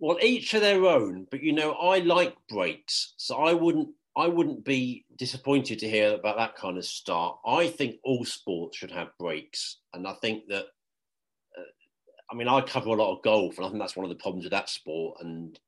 Well, 0.00 0.18
each 0.22 0.54
of 0.54 0.60
their 0.60 0.84
own, 0.86 1.26
but 1.30 1.42
you 1.42 1.52
know, 1.52 1.72
I 1.72 1.98
like 1.98 2.36
breaks, 2.48 3.14
so 3.16 3.36
I 3.36 3.52
wouldn't 3.52 3.88
I 4.16 4.26
wouldn't 4.26 4.64
be 4.64 5.04
disappointed 5.16 5.78
to 5.80 5.88
hear 5.88 6.14
about 6.14 6.36
that 6.36 6.56
kind 6.56 6.76
of 6.76 6.84
start. 6.84 7.38
I 7.46 7.68
think 7.68 7.96
all 8.04 8.24
sports 8.24 8.76
should 8.76 8.90
have 8.92 9.16
breaks, 9.18 9.78
and 9.92 10.06
I 10.06 10.14
think 10.14 10.48
that. 10.48 10.66
Uh, 11.56 11.62
I 12.30 12.34
mean, 12.34 12.46
I 12.46 12.60
cover 12.60 12.90
a 12.90 12.92
lot 12.92 13.16
of 13.16 13.22
golf, 13.22 13.56
and 13.56 13.64
I 13.64 13.70
think 13.70 13.80
that's 13.80 13.96
one 13.96 14.04
of 14.04 14.10
the 14.10 14.22
problems 14.22 14.44
with 14.44 14.52
that 14.52 14.68
sport. 14.68 15.18
And 15.20 15.58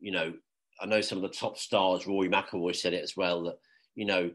you 0.00 0.10
know, 0.10 0.32
I 0.80 0.86
know 0.86 1.00
some 1.00 1.18
of 1.18 1.22
the 1.22 1.36
top 1.36 1.58
stars, 1.58 2.06
Rory 2.06 2.28
McIlroy 2.28 2.74
said 2.74 2.94
it 2.94 3.04
as 3.04 3.16
well, 3.16 3.44
that, 3.44 3.58
you 3.94 4.06
know, 4.06 4.30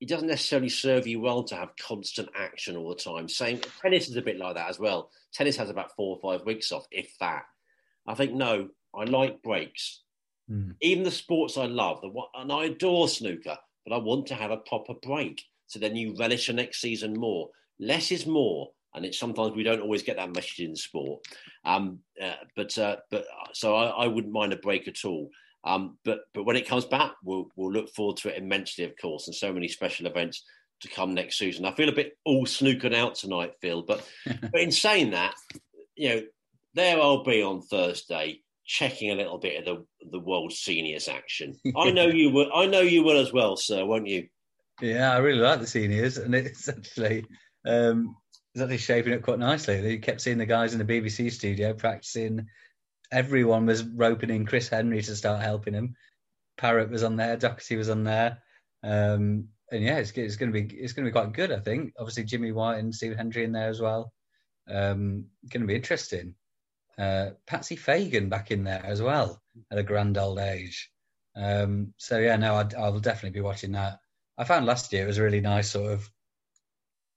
it 0.00 0.08
doesn't 0.08 0.28
necessarily 0.28 0.68
serve 0.68 1.06
you 1.06 1.20
well 1.20 1.42
to 1.44 1.56
have 1.56 1.74
constant 1.76 2.28
action 2.36 2.76
all 2.76 2.90
the 2.90 2.94
time. 2.94 3.28
Same 3.28 3.60
tennis 3.82 4.08
is 4.08 4.16
a 4.16 4.22
bit 4.22 4.38
like 4.38 4.54
that 4.54 4.68
as 4.68 4.78
well. 4.78 5.10
Tennis 5.32 5.56
has 5.56 5.70
about 5.70 5.94
four 5.96 6.16
or 6.16 6.20
five 6.20 6.46
weeks 6.46 6.70
off, 6.70 6.86
if 6.92 7.18
that. 7.18 7.44
I 8.08 8.14
think 8.14 8.32
no, 8.32 8.68
I 8.94 9.04
like 9.04 9.42
breaks. 9.42 10.02
Mm. 10.50 10.74
Even 10.80 11.04
the 11.04 11.10
sports 11.10 11.58
I 11.58 11.66
love, 11.66 12.00
the 12.00 12.10
and 12.34 12.50
I 12.50 12.64
adore 12.64 13.08
snooker, 13.08 13.56
but 13.84 13.94
I 13.94 13.98
want 13.98 14.26
to 14.28 14.34
have 14.34 14.50
a 14.50 14.56
proper 14.56 14.94
break. 14.94 15.42
So 15.66 15.78
then 15.78 15.94
you 15.94 16.16
relish 16.18 16.46
the 16.46 16.54
next 16.54 16.80
season 16.80 17.12
more. 17.14 17.50
Less 17.78 18.10
is 18.10 18.26
more, 18.26 18.70
and 18.94 19.04
it's 19.04 19.18
sometimes 19.18 19.54
we 19.54 19.62
don't 19.62 19.82
always 19.82 20.02
get 20.02 20.16
that 20.16 20.34
message 20.34 20.60
in 20.60 20.74
sport. 20.74 21.20
Um, 21.64 22.00
uh, 22.20 22.32
but 22.56 22.76
uh, 22.78 22.96
but 23.10 23.26
so 23.52 23.76
I, 23.76 24.04
I 24.04 24.06
wouldn't 24.06 24.32
mind 24.32 24.54
a 24.54 24.56
break 24.56 24.88
at 24.88 25.04
all. 25.04 25.28
Um, 25.64 25.98
but 26.04 26.20
but 26.32 26.44
when 26.44 26.56
it 26.56 26.66
comes 26.66 26.86
back, 26.86 27.12
we'll 27.22 27.50
we'll 27.56 27.72
look 27.72 27.90
forward 27.90 28.16
to 28.18 28.30
it 28.30 28.42
immensely, 28.42 28.84
of 28.84 28.94
course, 29.00 29.26
and 29.26 29.36
so 29.36 29.52
many 29.52 29.68
special 29.68 30.06
events 30.06 30.44
to 30.80 30.88
come 30.88 31.12
next 31.12 31.38
season. 31.38 31.66
I 31.66 31.74
feel 31.74 31.88
a 31.90 31.94
bit 31.94 32.16
all 32.24 32.46
snookered 32.46 32.94
out 32.94 33.16
tonight, 33.16 33.52
Phil. 33.60 33.82
But 33.82 34.06
but 34.40 34.60
in 34.60 34.72
saying 34.72 35.10
that, 35.10 35.34
you 35.94 36.08
know, 36.08 36.22
there 36.74 37.00
I'll 37.00 37.24
be 37.24 37.42
on 37.42 37.62
Thursday 37.62 38.42
checking 38.64 39.10
a 39.10 39.14
little 39.14 39.38
bit 39.38 39.58
of 39.58 39.64
the 39.64 40.08
the 40.10 40.20
world 40.20 40.52
seniors 40.52 41.08
action. 41.08 41.54
I 41.76 41.90
know 41.90 42.06
you 42.06 42.30
will. 42.30 42.50
I 42.54 42.66
know 42.66 42.80
you 42.80 43.02
will 43.02 43.18
as 43.18 43.32
well, 43.32 43.56
sir, 43.56 43.84
won't 43.84 44.06
you? 44.06 44.28
Yeah, 44.80 45.12
I 45.12 45.18
really 45.18 45.40
like 45.40 45.60
the 45.60 45.66
seniors, 45.66 46.18
and 46.18 46.34
it's 46.34 46.68
actually 46.68 47.24
um, 47.66 48.16
it's 48.54 48.62
actually 48.62 48.78
shaping 48.78 49.14
up 49.14 49.22
quite 49.22 49.38
nicely. 49.38 49.90
You 49.90 50.00
kept 50.00 50.20
seeing 50.20 50.38
the 50.38 50.46
guys 50.46 50.72
in 50.72 50.78
the 50.78 51.00
BBC 51.00 51.32
studio 51.32 51.74
practicing 51.74 52.46
everyone 53.10 53.66
was 53.66 53.84
roping 53.84 54.30
in 54.30 54.46
Chris 54.46 54.68
Henry 54.68 55.02
to 55.02 55.16
start 55.16 55.40
helping 55.42 55.74
him. 55.74 55.94
Parrott 56.56 56.90
was 56.90 57.02
on 57.02 57.16
there, 57.16 57.36
Doherty 57.36 57.76
was 57.76 57.88
on 57.88 58.04
there, 58.04 58.38
um, 58.82 59.48
and 59.70 59.82
yeah, 59.82 59.98
it's, 59.98 60.10
it's 60.12 60.36
going 60.36 60.52
to 60.52 60.60
be 60.60 60.74
it's 60.76 60.92
going 60.92 61.04
to 61.04 61.10
be 61.10 61.12
quite 61.12 61.32
good. 61.32 61.52
I 61.52 61.60
think. 61.60 61.92
Obviously, 61.98 62.24
Jimmy 62.24 62.52
White 62.52 62.78
and 62.78 62.94
Steve 62.94 63.16
Hendry 63.16 63.44
in 63.44 63.52
there 63.52 63.68
as 63.68 63.80
well. 63.80 64.12
Um, 64.68 65.26
going 65.50 65.62
to 65.62 65.66
be 65.66 65.76
interesting. 65.76 66.34
Uh, 66.98 67.30
Patsy 67.46 67.76
Fagan 67.76 68.28
back 68.28 68.50
in 68.50 68.64
there 68.64 68.84
as 68.84 69.00
well 69.00 69.40
at 69.70 69.78
a 69.78 69.84
grand 69.84 70.18
old 70.18 70.38
age. 70.38 70.90
Um, 71.36 71.94
so 71.96 72.18
yeah, 72.18 72.36
no, 72.36 72.54
I, 72.54 72.68
I 72.76 72.88
will 72.88 73.00
definitely 73.00 73.38
be 73.38 73.44
watching 73.44 73.72
that. 73.72 74.00
I 74.36 74.44
found 74.44 74.66
last 74.66 74.92
year 74.92 75.04
it 75.04 75.06
was 75.06 75.20
really 75.20 75.40
nice 75.40 75.70
sort 75.70 75.92
of 75.92 76.10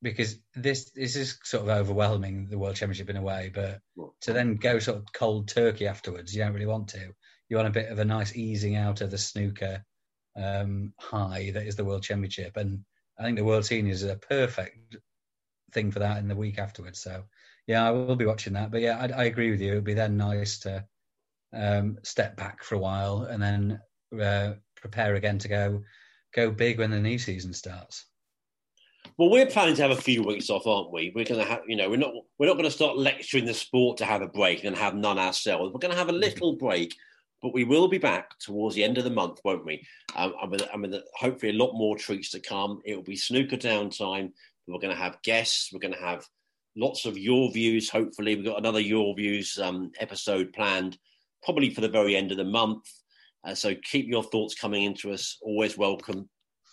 because 0.02 0.38
this 0.56 0.92
this 0.92 1.16
is 1.16 1.38
sort 1.44 1.64
of 1.64 1.70
overwhelming 1.70 2.48
the 2.50 2.58
World 2.58 2.76
Championship 2.76 3.10
in 3.10 3.18
a 3.18 3.22
way, 3.22 3.52
but 3.54 3.82
to 4.22 4.34
then 4.34 4.56
go 4.56 4.80
sort 4.80 4.98
of 4.98 5.14
cold 5.14 5.48
turkey 5.48 5.88
afterwards, 5.88 6.34
you 6.34 6.44
don't 6.44 6.54
really 6.54 6.66
want 6.66 6.90
to. 6.90 7.14
You 7.50 7.58
want 7.58 7.68
a 7.68 7.72
bit 7.72 7.92
of 7.92 8.00
a 8.00 8.06
nice 8.06 8.36
easing 8.36 8.76
out 8.76 9.02
of 9.02 9.12
the 9.12 9.18
snooker 9.18 9.84
um, 10.36 10.94
high 11.00 11.52
that 11.54 11.68
is 11.68 11.76
the 11.76 11.86
World 11.86 12.04
Championship, 12.04 12.58
and 12.58 12.84
I 13.20 13.24
think 13.24 13.38
the 13.38 13.46
World 13.46 13.66
Seniors 13.66 14.04
is 14.04 14.10
a 14.10 14.16
perfect 14.16 14.96
thing 15.72 15.92
for 15.92 16.00
that 16.00 16.18
in 16.18 16.28
the 16.28 16.36
week 16.36 16.58
afterwards. 16.58 17.02
So 17.02 17.24
yeah, 17.72 17.88
I 17.88 17.92
will 17.92 18.16
be 18.16 18.26
watching 18.26 18.54
that. 18.54 18.70
But 18.70 18.82
yeah, 18.82 18.98
I, 19.00 19.22
I 19.22 19.24
agree 19.26 19.50
with 19.50 19.62
you. 19.62 19.72
It'd 19.72 19.84
be 19.84 19.94
then 19.94 20.18
nice 20.18 20.60
to 20.60 20.86
um, 21.54 21.98
step 22.04 22.36
back 22.36 22.64
for 22.64 22.76
a 22.76 22.80
while 22.80 23.24
and 23.24 23.42
then 23.42 23.80
uh, 24.20 24.54
prepare 24.76 25.16
again 25.16 25.38
to 25.40 25.48
go 25.48 25.82
go 26.34 26.52
big 26.52 26.80
when 26.80 26.92
the 26.92 27.00
new 27.00 27.18
season 27.18 27.54
starts. 27.54 28.06
Well, 29.18 29.30
we're 29.30 29.48
planning 29.48 29.76
to 29.76 29.82
have 29.82 29.92
a 29.92 30.02
few 30.02 30.24
weeks 30.24 30.50
off, 30.50 30.68
aren't 30.68 30.92
we? 30.92 31.12
We're 31.16 31.26
going 31.26 31.42
to 31.42 31.48
have, 31.48 31.62
you 31.68 31.76
know, 31.76 31.90
we're 31.90 31.98
not 31.98 32.14
we're 32.38 32.48
not 32.48 32.54
going 32.54 32.66
to 32.66 32.72
start 32.72 32.98
lecturing 32.98 33.46
the 33.46 33.54
sport 33.54 33.98
to 33.98 34.06
have 34.06 34.22
a 34.22 34.28
break 34.28 34.64
and 34.64 34.76
have 34.76 34.96
none 34.96 35.18
ourselves. 35.18 35.72
We're 35.74 35.80
going 35.80 35.94
to 35.94 35.98
have 35.98 36.10
a 36.10 36.14
little 36.14 36.58
break, 36.58 36.96
but 37.42 37.54
we 37.54 37.64
will 37.64 37.88
be 37.88 37.98
back 37.98 38.38
towards 38.40 38.76
the 38.76 38.84
end 38.84 38.98
of 38.98 39.06
the 39.06 39.10
month, 39.10 39.40
won't 39.46 39.66
we? 39.66 39.86
Um, 40.16 40.34
and 40.42 40.52
with, 40.52 40.68
and 40.74 40.82
with 40.82 40.96
hopefully 41.16 41.52
a 41.52 41.56
lot 41.56 41.74
more 41.74 41.98
treats 41.98 42.32
to 42.32 42.40
come. 42.42 42.82
It 42.84 42.96
will 42.96 43.04
be 43.04 43.16
snooker 43.16 43.58
downtime. 43.58 44.32
We're 44.68 44.80
going 44.80 44.96
to 44.96 45.02
have 45.02 45.22
guests. 45.24 45.72
We're 45.72 45.80
going 45.80 45.94
to 45.94 46.00
have 46.00 46.26
lots 46.76 47.06
of 47.06 47.18
your 47.18 47.52
views. 47.52 47.90
Hopefully, 47.90 48.36
we've 48.36 48.46
got 48.46 48.60
another 48.60 48.80
your 48.80 49.16
views 49.16 49.58
um, 49.62 49.92
episode 50.00 50.54
planned, 50.54 50.98
probably 51.44 51.70
for 51.70 51.82
the 51.82 51.90
very 51.90 52.16
end 52.16 52.32
of 52.32 52.38
the 52.38 52.44
month. 52.44 52.84
Uh, 53.44 53.56
so 53.56 53.74
keep 53.84 54.08
your 54.08 54.24
thoughts 54.24 54.56
coming 54.56 54.84
into 54.84 55.12
us. 55.12 55.38
Always 55.42 55.78
welcome. 55.78 56.30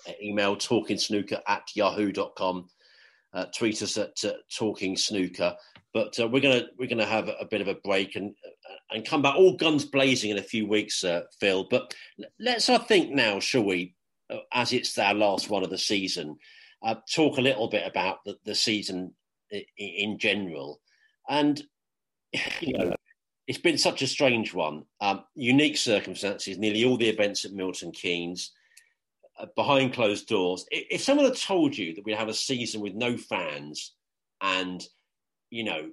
Uh, 0.09 0.13
email 0.23 0.57
talkingsnooker 0.57 1.41
at 1.47 1.63
yahoo.com. 1.75 2.69
Uh, 3.33 3.47
tweet 3.57 3.83
us 3.83 3.97
at 3.99 4.13
uh, 4.25 4.33
talking 4.55 4.97
snooker. 4.97 5.55
But 5.95 6.19
uh, 6.21 6.29
we're 6.29 6.41
gonna 6.41 6.67
we're 6.79 6.89
gonna 6.89 7.07
have 7.07 7.29
a, 7.29 7.47
bit 7.47 7.61
of 7.61 7.69
a 7.69 7.75
break 7.75 8.15
and 8.15 8.35
uh, 8.45 8.95
and 8.95 9.07
come 9.07 9.23
back 9.23 9.37
all 9.37 9.57
guns 9.57 9.85
blazing 9.85 10.31
in 10.31 10.39
a 10.39 10.43
few 10.43 10.67
weeks, 10.67 11.03
uh, 11.03 11.23
Phil. 11.41 11.67
But 11.69 11.95
let's 12.39 12.69
I 12.69 12.79
think 12.79 13.11
now, 13.11 13.41
shall 13.41 13.65
we, 13.65 13.95
as 14.53 14.73
it's 14.73 14.97
our 14.99 15.15
last 15.15 15.49
one 15.49 15.65
of 15.65 15.71
the 15.71 15.79
season, 15.79 16.37
talk 17.11 17.39
a 17.39 17.43
little 17.43 17.69
bit 17.69 17.87
about 17.87 18.19
the, 18.25 18.37
the 18.45 18.55
season 18.55 19.15
in, 19.77 20.19
general, 20.19 20.81
and 21.29 21.63
you 22.61 22.77
know 22.77 22.95
it's 23.47 23.59
been 23.59 23.79
such 23.79 24.03
a 24.03 24.07
strange 24.07 24.53
one. 24.53 24.85
Um, 25.01 25.25
unique 25.35 25.79
circumstances. 25.79 26.59
Nearly 26.59 26.85
all 26.85 26.99
the 26.99 27.09
events 27.09 27.45
at 27.45 27.53
Milton 27.53 27.93
Keynes 27.93 28.53
uh, 29.39 29.47
behind 29.57 29.95
closed 29.95 30.29
doors. 30.29 30.67
If, 30.71 30.87
if 30.91 31.01
someone 31.01 31.25
had 31.25 31.37
told 31.37 31.77
you 31.77 31.95
that 31.95 32.05
we'd 32.05 32.17
have 32.17 32.29
a 32.29 32.35
season 32.35 32.83
with 32.83 32.95
no 32.95 33.17
fans 33.17 33.95
and 34.43 34.87
you 35.51 35.65
know 35.65 35.89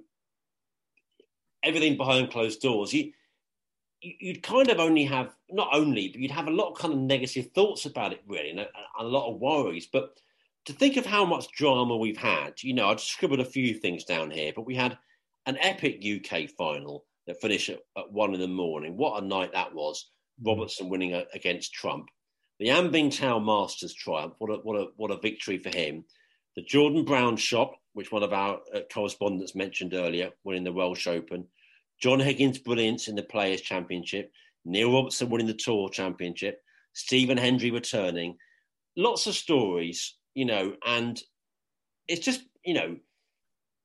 everything 1.62 1.96
behind 1.96 2.30
closed 2.30 2.60
doors, 2.60 2.92
you 2.92 3.12
you'd 4.02 4.42
kind 4.42 4.68
of 4.68 4.78
only 4.78 5.04
have 5.04 5.34
not 5.50 5.68
only, 5.72 6.08
but 6.08 6.20
you'd 6.20 6.30
have 6.30 6.48
a 6.48 6.52
lot 6.52 6.70
of 6.70 6.78
kind 6.78 6.94
of 6.94 7.00
negative 7.00 7.50
thoughts 7.54 7.86
about 7.86 8.12
it, 8.12 8.22
really, 8.26 8.50
and 8.50 8.60
a, 8.60 8.68
a 9.00 9.04
lot 9.04 9.30
of 9.30 9.40
worries. 9.40 9.86
But 9.86 10.20
to 10.66 10.72
think 10.72 10.96
of 10.96 11.06
how 11.06 11.24
much 11.24 11.50
drama 11.52 11.96
we've 11.96 12.16
had, 12.16 12.62
you 12.62 12.74
know, 12.74 12.88
I 12.88 12.94
just 12.94 13.12
scribbled 13.12 13.40
a 13.40 13.44
few 13.44 13.74
things 13.74 14.04
down 14.04 14.30
here, 14.30 14.52
but 14.54 14.66
we 14.66 14.74
had 14.74 14.98
an 15.46 15.56
epic 15.60 16.04
UK 16.04 16.50
final 16.58 17.04
that 17.26 17.40
finished 17.40 17.70
at, 17.70 17.80
at, 17.96 18.12
one 18.12 18.34
in 18.34 18.40
the 18.40 18.48
morning. 18.48 18.96
What 18.96 19.22
a 19.22 19.26
night 19.26 19.52
that 19.52 19.74
was! 19.74 20.10
Mm. 20.42 20.48
Robertson 20.48 20.88
winning 20.88 21.14
a, 21.14 21.24
against 21.34 21.72
Trump. 21.72 22.08
The 22.58 22.66
Yan 22.66 22.90
Bingtao 22.90 23.44
Masters 23.44 23.94
triumph. 23.94 24.34
What 24.38 24.50
a 24.50 24.56
what 24.62 24.80
a 24.80 24.86
what 24.96 25.10
a 25.10 25.18
victory 25.18 25.58
for 25.58 25.68
him. 25.68 26.04
The 26.56 26.62
Jordan 26.62 27.04
Brown 27.04 27.36
shot, 27.36 27.72
which 27.92 28.10
one 28.10 28.22
of 28.22 28.32
our 28.32 28.58
uh, 28.74 28.80
correspondents 28.92 29.54
mentioned 29.54 29.94
earlier, 29.94 30.30
winning 30.42 30.64
the 30.64 30.72
Welsh 30.72 31.06
Open. 31.06 31.46
John 32.00 32.18
Higgins' 32.18 32.58
brilliance 32.58 33.08
in 33.08 33.14
the 33.14 33.22
Players' 33.22 33.60
Championship. 33.60 34.32
Neil 34.64 34.92
Robertson 34.92 35.28
winning 35.30 35.46
the 35.46 35.54
Tour 35.54 35.90
Championship. 35.90 36.60
Stephen 36.92 37.38
Hendry 37.38 37.70
returning. 37.70 38.36
Lots 38.96 39.26
of 39.26 39.34
stories, 39.34 40.16
you 40.36 40.44
know, 40.44 40.74
and 40.86 41.20
it's 42.06 42.24
just 42.24 42.42
you 42.64 42.74
know, 42.74 42.96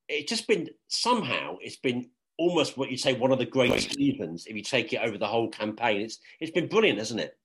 it's 0.10 0.30
just 0.30 0.48
been 0.48 0.70
somehow 0.90 1.56
it's 1.62 1.78
been 1.78 2.10
almost 2.38 2.78
what 2.78 2.92
you'd 2.92 3.00
say 3.00 3.14
one 3.14 3.32
of 3.32 3.40
the 3.40 3.46
great 3.46 3.80
seasons 3.80 4.46
if 4.48 4.56
you 4.56 4.62
take 4.62 4.92
it 4.94 5.02
over 5.02 5.18
the 5.18 5.26
whole 5.26 5.50
campaign. 5.50 6.02
It's 6.02 6.20
it's 6.42 6.52
been 6.52 6.68
brilliant, 6.68 7.00
hasn't 7.00 7.22
it? 7.22 7.38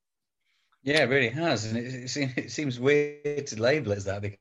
Yeah, 0.83 1.05
it 1.05 1.09
really 1.09 1.29
has, 1.29 1.67
and 1.67 1.79
it, 1.79 2.17
it, 2.17 2.31
it 2.37 2.51
seems 2.51 2.81
weird 2.81 3.47
to 3.47 3.63
label 3.63 3.93
it 3.93 3.99
as 3.99 4.05
that 4.05 4.23
because 4.23 4.39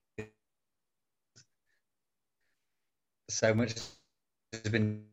so 3.29 3.53
much 3.53 3.75
has 4.53 4.71
been 4.71 5.03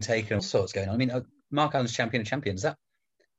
taken, 0.00 0.36
all 0.36 0.42
sorts 0.42 0.72
going 0.72 0.88
on. 0.88 0.94
I 0.94 0.98
mean, 0.98 1.10
uh, 1.10 1.22
Mark 1.50 1.74
Allen's 1.74 1.92
champion 1.92 2.20
of 2.20 2.28
champions 2.28 2.62
that 2.62 2.76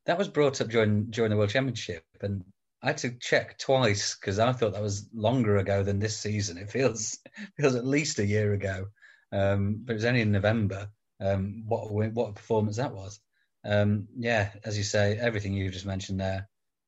that 0.05 0.17
was 0.17 0.27
brought 0.27 0.59
up 0.59 0.67
during 0.67 1.05
during 1.05 1.31
the 1.31 1.37
World 1.37 1.51
Championship, 1.51 2.03
and 2.21 2.43
I 2.81 2.87
had 2.87 2.97
to 2.99 3.11
check 3.11 3.57
twice 3.57 4.15
because 4.15 4.39
I 4.39 4.53
thought 4.53 4.73
that 4.73 4.81
was 4.81 5.09
longer 5.13 5.57
ago 5.57 5.83
than 5.83 5.99
this 5.99 6.17
season. 6.17 6.57
It 6.57 6.71
feels 6.71 7.17
feels 7.57 7.75
at 7.75 7.85
least 7.85 8.19
a 8.19 8.25
year 8.25 8.53
ago. 8.53 8.87
Um, 9.31 9.81
but 9.83 9.93
it 9.93 9.95
was 9.95 10.05
only 10.05 10.21
in 10.21 10.31
November. 10.31 10.89
Um, 11.19 11.63
what 11.67 11.91
what 11.91 12.29
a 12.29 12.33
performance 12.33 12.77
that 12.77 12.93
was! 12.93 13.19
Um, 13.65 14.07
yeah, 14.17 14.51
as 14.63 14.77
you 14.77 14.83
say, 14.83 15.17
everything 15.17 15.53
you 15.53 15.69
just 15.69 15.85
mentioned 15.85 16.19
there, 16.21 16.47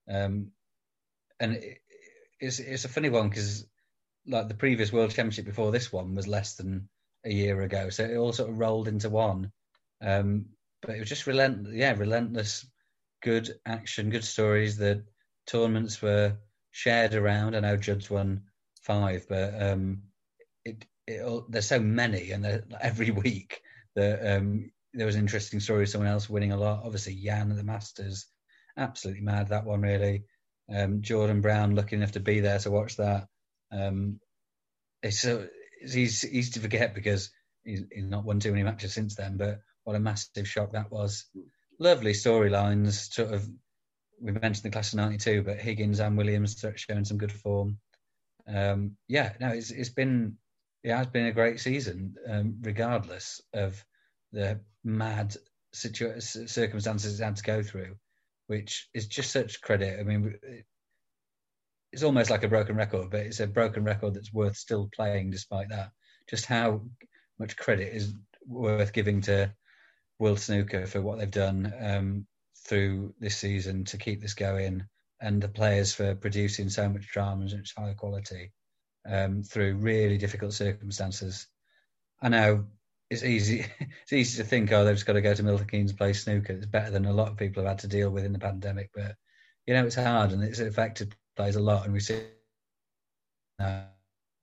um, 0.09 0.51
and 1.39 1.55
it, 1.55 1.79
it's 2.39 2.59
it's 2.59 2.85
a 2.85 2.89
funny 2.89 3.09
one 3.09 3.29
because 3.29 3.65
like 4.25 4.47
the 4.47 4.53
previous 4.53 4.93
World 4.93 5.11
Championship 5.11 5.45
before 5.45 5.71
this 5.71 5.91
one 5.91 6.15
was 6.15 6.27
less 6.27 6.55
than 6.55 6.87
a 7.25 7.31
year 7.31 7.61
ago, 7.61 7.89
so 7.89 8.05
it 8.05 8.15
all 8.15 8.31
sort 8.31 8.49
of 8.49 8.57
rolled 8.57 8.87
into 8.87 9.09
one. 9.09 9.51
Um, 10.01 10.45
but 10.81 10.95
it 10.95 10.99
was 10.99 11.09
just 11.09 11.27
relentless, 11.27 11.75
yeah, 11.75 11.93
relentless, 11.97 12.65
good 13.21 13.51
action, 13.65 14.09
good 14.09 14.23
stories. 14.23 14.77
The 14.77 15.03
tournaments 15.47 16.01
were 16.01 16.37
shared 16.71 17.13
around. 17.13 17.55
I 17.55 17.59
know 17.59 17.77
Judd's 17.77 18.09
won 18.09 18.43
five, 18.81 19.25
but 19.27 19.61
um, 19.61 20.03
it 20.65 20.85
it, 21.07 21.43
there's 21.49 21.67
so 21.67 21.79
many, 21.79 22.31
and 22.31 22.63
every 22.79 23.11
week 23.11 23.61
that 23.95 24.37
um, 24.37 24.71
there 24.93 25.05
was 25.05 25.15
an 25.15 25.21
interesting 25.21 25.59
story 25.59 25.83
of 25.83 25.89
someone 25.89 26.09
else 26.09 26.29
winning 26.29 26.51
a 26.51 26.57
lot. 26.57 26.83
Obviously, 26.83 27.13
Yan 27.13 27.51
at 27.51 27.57
the 27.57 27.63
Masters, 27.63 28.27
absolutely 28.77 29.21
mad 29.21 29.49
that 29.49 29.65
one 29.65 29.81
really. 29.81 30.23
Um, 30.73 31.01
Jordan 31.01 31.41
Brown, 31.41 31.75
lucky 31.75 31.95
enough 31.95 32.13
to 32.13 32.19
be 32.19 32.39
there 32.39 32.59
to 32.59 32.71
watch 32.71 32.97
that. 32.97 33.27
Um, 33.71 34.19
it's 35.03 35.19
so 35.19 35.47
it's 35.81 35.95
easy, 35.95 36.37
easy, 36.37 36.51
to 36.51 36.59
forget 36.59 36.93
because 36.93 37.31
he's, 37.63 37.83
he's, 37.91 38.05
not 38.05 38.23
won 38.23 38.39
too 38.39 38.51
many 38.51 38.63
matches 38.63 38.93
since 38.93 39.15
then. 39.15 39.37
But 39.37 39.59
what 39.83 39.95
a 39.95 39.99
massive 39.99 40.47
shock 40.47 40.73
that 40.73 40.91
was. 40.91 41.25
Lovely 41.79 42.13
storylines. 42.13 43.11
Sort 43.11 43.33
of, 43.33 43.47
we 44.21 44.31
mentioned 44.31 44.63
the 44.63 44.69
class 44.69 44.93
of 44.93 44.97
'92, 44.97 45.43
but 45.43 45.57
Higgins 45.59 45.99
and 45.99 46.17
Williams 46.17 46.63
showing 46.75 47.05
some 47.05 47.17
good 47.17 47.31
form. 47.31 47.77
Um, 48.47 48.97
yeah, 49.07 49.33
no, 49.39 49.49
it's 49.49 49.71
it's 49.71 49.89
been 49.89 50.37
it 50.83 50.91
has 50.91 51.07
been 51.07 51.25
a 51.27 51.31
great 51.31 51.59
season, 51.59 52.15
um, 52.27 52.55
regardless 52.61 53.41
of 53.53 53.83
the 54.31 54.59
mad 54.83 55.35
situ- 55.73 56.19
circumstances 56.19 57.19
it 57.19 57.23
had 57.23 57.35
to 57.35 57.43
go 57.43 57.63
through, 57.63 57.95
which 58.47 58.89
is 58.93 59.07
just 59.07 59.31
such 59.31 59.61
credit. 59.61 59.99
I 59.99 60.03
mean, 60.03 60.35
it's 61.91 62.03
almost 62.03 62.29
like 62.29 62.43
a 62.43 62.47
broken 62.47 62.75
record, 62.75 63.09
but 63.09 63.21
it's 63.21 63.39
a 63.39 63.47
broken 63.47 63.83
record 63.83 64.13
that's 64.13 64.33
worth 64.33 64.55
still 64.55 64.89
playing 64.95 65.31
despite 65.31 65.69
that. 65.69 65.91
Just 66.29 66.45
how 66.45 66.81
much 67.39 67.57
credit 67.57 67.93
is 67.93 68.13
worth 68.47 68.93
giving 68.93 69.21
to 69.21 69.53
World 70.19 70.39
Snooker 70.39 70.85
for 70.85 71.01
what 71.01 71.19
they've 71.19 71.29
done 71.29 71.73
um, 71.79 72.27
through 72.65 73.13
this 73.19 73.37
season 73.37 73.85
to 73.85 73.97
keep 73.97 74.21
this 74.21 74.33
going, 74.33 74.83
and 75.21 75.41
the 75.41 75.47
players 75.47 75.93
for 75.93 76.15
producing 76.15 76.69
so 76.69 76.89
much 76.89 77.11
drama 77.11 77.41
and 77.41 77.51
such 77.51 77.73
high 77.75 77.93
quality 77.93 78.51
um, 79.07 79.43
through 79.43 79.75
really 79.75 80.17
difficult 80.17 80.53
circumstances. 80.53 81.47
I 82.21 82.29
know 82.29 82.65
it's 83.09 83.23
easy. 83.23 83.65
It's 84.03 84.13
easy 84.13 84.43
to 84.43 84.47
think, 84.47 84.71
oh, 84.71 84.83
they've 84.83 84.95
just 84.95 85.05
got 85.05 85.13
to 85.13 85.21
go 85.21 85.33
to 85.33 85.43
Milton 85.43 85.67
Keynes 85.67 85.91
and 85.91 85.97
play 85.97 86.13
snooker. 86.13 86.53
It's 86.53 86.65
better 86.65 86.91
than 86.91 87.05
a 87.05 87.13
lot 87.13 87.29
of 87.29 87.37
people 87.37 87.63
have 87.63 87.71
had 87.71 87.79
to 87.79 87.87
deal 87.87 88.09
with 88.09 88.25
in 88.25 88.33
the 88.33 88.39
pandemic. 88.39 88.89
But 88.93 89.15
you 89.65 89.73
know, 89.73 89.85
it's 89.85 89.95
hard 89.95 90.31
and 90.31 90.43
it's 90.43 90.59
affected 90.59 91.15
players 91.35 91.55
a 91.55 91.61
lot, 91.61 91.85
and 91.85 91.93
we 91.93 91.99
see 91.99 92.21
uh, 93.59 93.83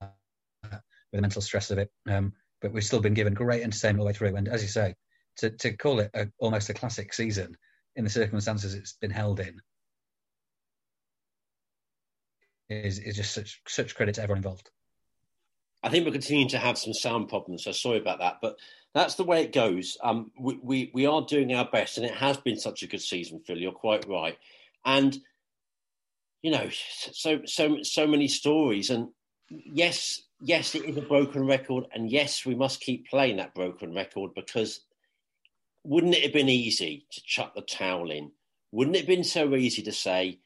with 0.01 0.81
the 1.12 1.21
mental 1.21 1.43
stress 1.43 1.71
of 1.71 1.79
it. 1.79 1.91
Um, 2.09 2.33
but 2.61 2.73
we've 2.73 2.85
still 2.85 3.01
been 3.01 3.14
given 3.14 3.35
great 3.35 3.62
entertainment 3.62 4.01
all 4.01 4.05
the 4.05 4.09
way 4.09 4.14
through. 4.14 4.37
And 4.37 4.49
as 4.49 4.62
you 4.62 4.69
say, 4.69 4.95
to 5.39 5.51
to 5.51 5.77
call 5.77 6.01
it 6.01 6.11
a, 6.14 6.29
almost 6.39 6.71
a 6.71 6.75
classic 6.75 7.12
season 7.12 7.57
in 7.99 8.05
the 8.05 8.11
circumstances 8.11 8.74
it's 8.74 8.92
been 8.92 9.11
held 9.11 9.40
in 9.40 9.61
is 12.70 12.99
is 13.01 13.16
just 13.16 13.34
such 13.34 13.61
such 13.66 13.94
credit 13.94 14.14
to 14.14 14.22
everyone 14.22 14.38
involved. 14.38 14.70
I 15.82 15.88
think 15.88 16.05
we're 16.05 16.12
continuing 16.12 16.49
to 16.49 16.59
have 16.59 16.78
some 16.78 16.92
sound 16.92 17.28
problems, 17.28 17.64
so 17.64 17.72
sorry 17.72 17.99
about 17.99 18.18
that. 18.20 18.38
But 18.42 18.57
that's 18.94 19.14
the 19.14 19.24
way 19.24 19.42
it 19.42 19.53
goes. 19.53 19.96
Um, 20.03 20.32
we, 20.38 20.59
we, 20.61 20.90
we 20.92 21.07
are 21.07 21.22
doing 21.22 21.55
our 21.55 21.68
best, 21.70 21.99
and 21.99 22.07
it 22.07 22.14
has 22.14 22.36
been 22.36 22.59
such 22.59 22.82
a 22.82 22.88
good 22.88 23.01
season, 23.01 23.40
Phil. 23.46 23.59
You're 23.59 23.72
quite 23.72 24.09
right. 24.09 24.36
And 24.84 25.16
you 26.42 26.51
know, 26.51 26.68
so 26.70 27.40
so 27.46 27.78
so 27.82 28.07
many 28.07 28.28
stories. 28.28 28.90
And 28.90 29.09
yes, 29.49 30.20
yes, 30.40 30.74
it 30.74 30.84
is 30.84 30.96
a 30.96 31.03
broken 31.03 31.46
record, 31.46 31.86
and 31.92 32.11
yes, 32.11 32.46
we 32.46 32.55
must 32.55 32.80
keep 32.80 33.09
playing 33.09 33.38
that 33.38 33.55
broken 33.55 33.94
record 33.94 34.32
because 34.34 34.80
wouldn't 35.89 36.14
it 36.14 36.22
have 36.22 36.34
been 36.34 36.51
easy 36.51 37.07
to 37.11 37.22
chuck 37.24 37.55
the 37.55 37.62
towel 37.62 38.11
in? 38.11 38.30
Wouldn't 38.72 38.95
it 38.95 39.01
have 39.01 39.09
been 39.09 39.24
so 39.24 39.55
easy 39.55 39.82
to 39.84 39.93
say, 39.93 40.39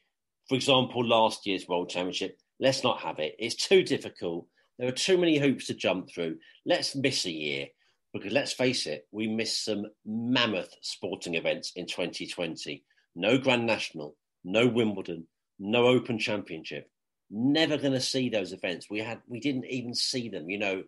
for 0.47 0.55
example, 0.55 1.05
last 1.05 1.45
year's 1.45 1.67
World 1.67 1.89
Championship, 1.89 2.37
let's 2.61 2.81
not 2.81 3.01
have 3.01 3.19
it. 3.19 3.35
It's 3.37 3.55
too 3.55 3.83
difficult. 3.83 4.47
There 4.79 4.87
are 4.87 4.93
too 4.93 5.17
many 5.17 5.37
hoops 5.37 5.67
to 5.67 5.73
jump 5.73 6.09
through. 6.09 6.37
Let's 6.65 6.95
miss 6.95 7.25
a 7.25 7.31
year. 7.31 7.67
Because 8.13 8.31
let's 8.31 8.53
face 8.53 8.87
it, 8.87 9.05
we 9.11 9.27
missed 9.27 9.65
some 9.65 9.87
mammoth 10.05 10.73
sporting 10.81 11.35
events 11.35 11.73
in 11.75 11.87
2020. 11.87 12.85
No 13.15 13.37
Grand 13.37 13.65
National, 13.65 14.15
no 14.45 14.65
Wimbledon, 14.65 15.27
no 15.59 15.87
Open 15.87 16.19
Championship. 16.19 16.89
Never 17.29 17.77
going 17.77 17.93
to 17.93 17.99
see 17.99 18.29
those 18.29 18.53
events. 18.53 18.89
We 18.89 18.99
had 18.99 19.19
we 19.27 19.41
didn't 19.41 19.65
even 19.65 19.93
see 19.93 20.29
them, 20.29 20.49
you 20.49 20.59
know. 20.59 20.83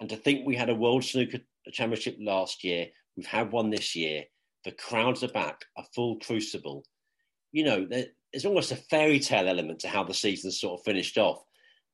And 0.00 0.08
to 0.08 0.16
think 0.16 0.44
we 0.44 0.56
had 0.56 0.70
a 0.70 0.74
World 0.74 1.04
Snooker 1.04 1.38
Championship 1.70 2.16
last 2.18 2.64
year, 2.64 2.88
we've 3.16 3.26
had 3.26 3.52
one 3.52 3.70
this 3.70 3.94
year. 3.94 4.24
The 4.64 4.72
crowds 4.72 5.22
are 5.22 5.28
back, 5.28 5.64
a 5.76 5.82
full 5.94 6.18
crucible. 6.20 6.84
You 7.52 7.64
know, 7.64 7.86
there's 7.88 8.46
almost 8.46 8.72
a 8.72 8.76
fairy 8.76 9.20
tale 9.20 9.48
element 9.48 9.80
to 9.80 9.88
how 9.88 10.04
the 10.04 10.14
season 10.14 10.50
sort 10.50 10.80
of 10.80 10.84
finished 10.84 11.18
off. 11.18 11.42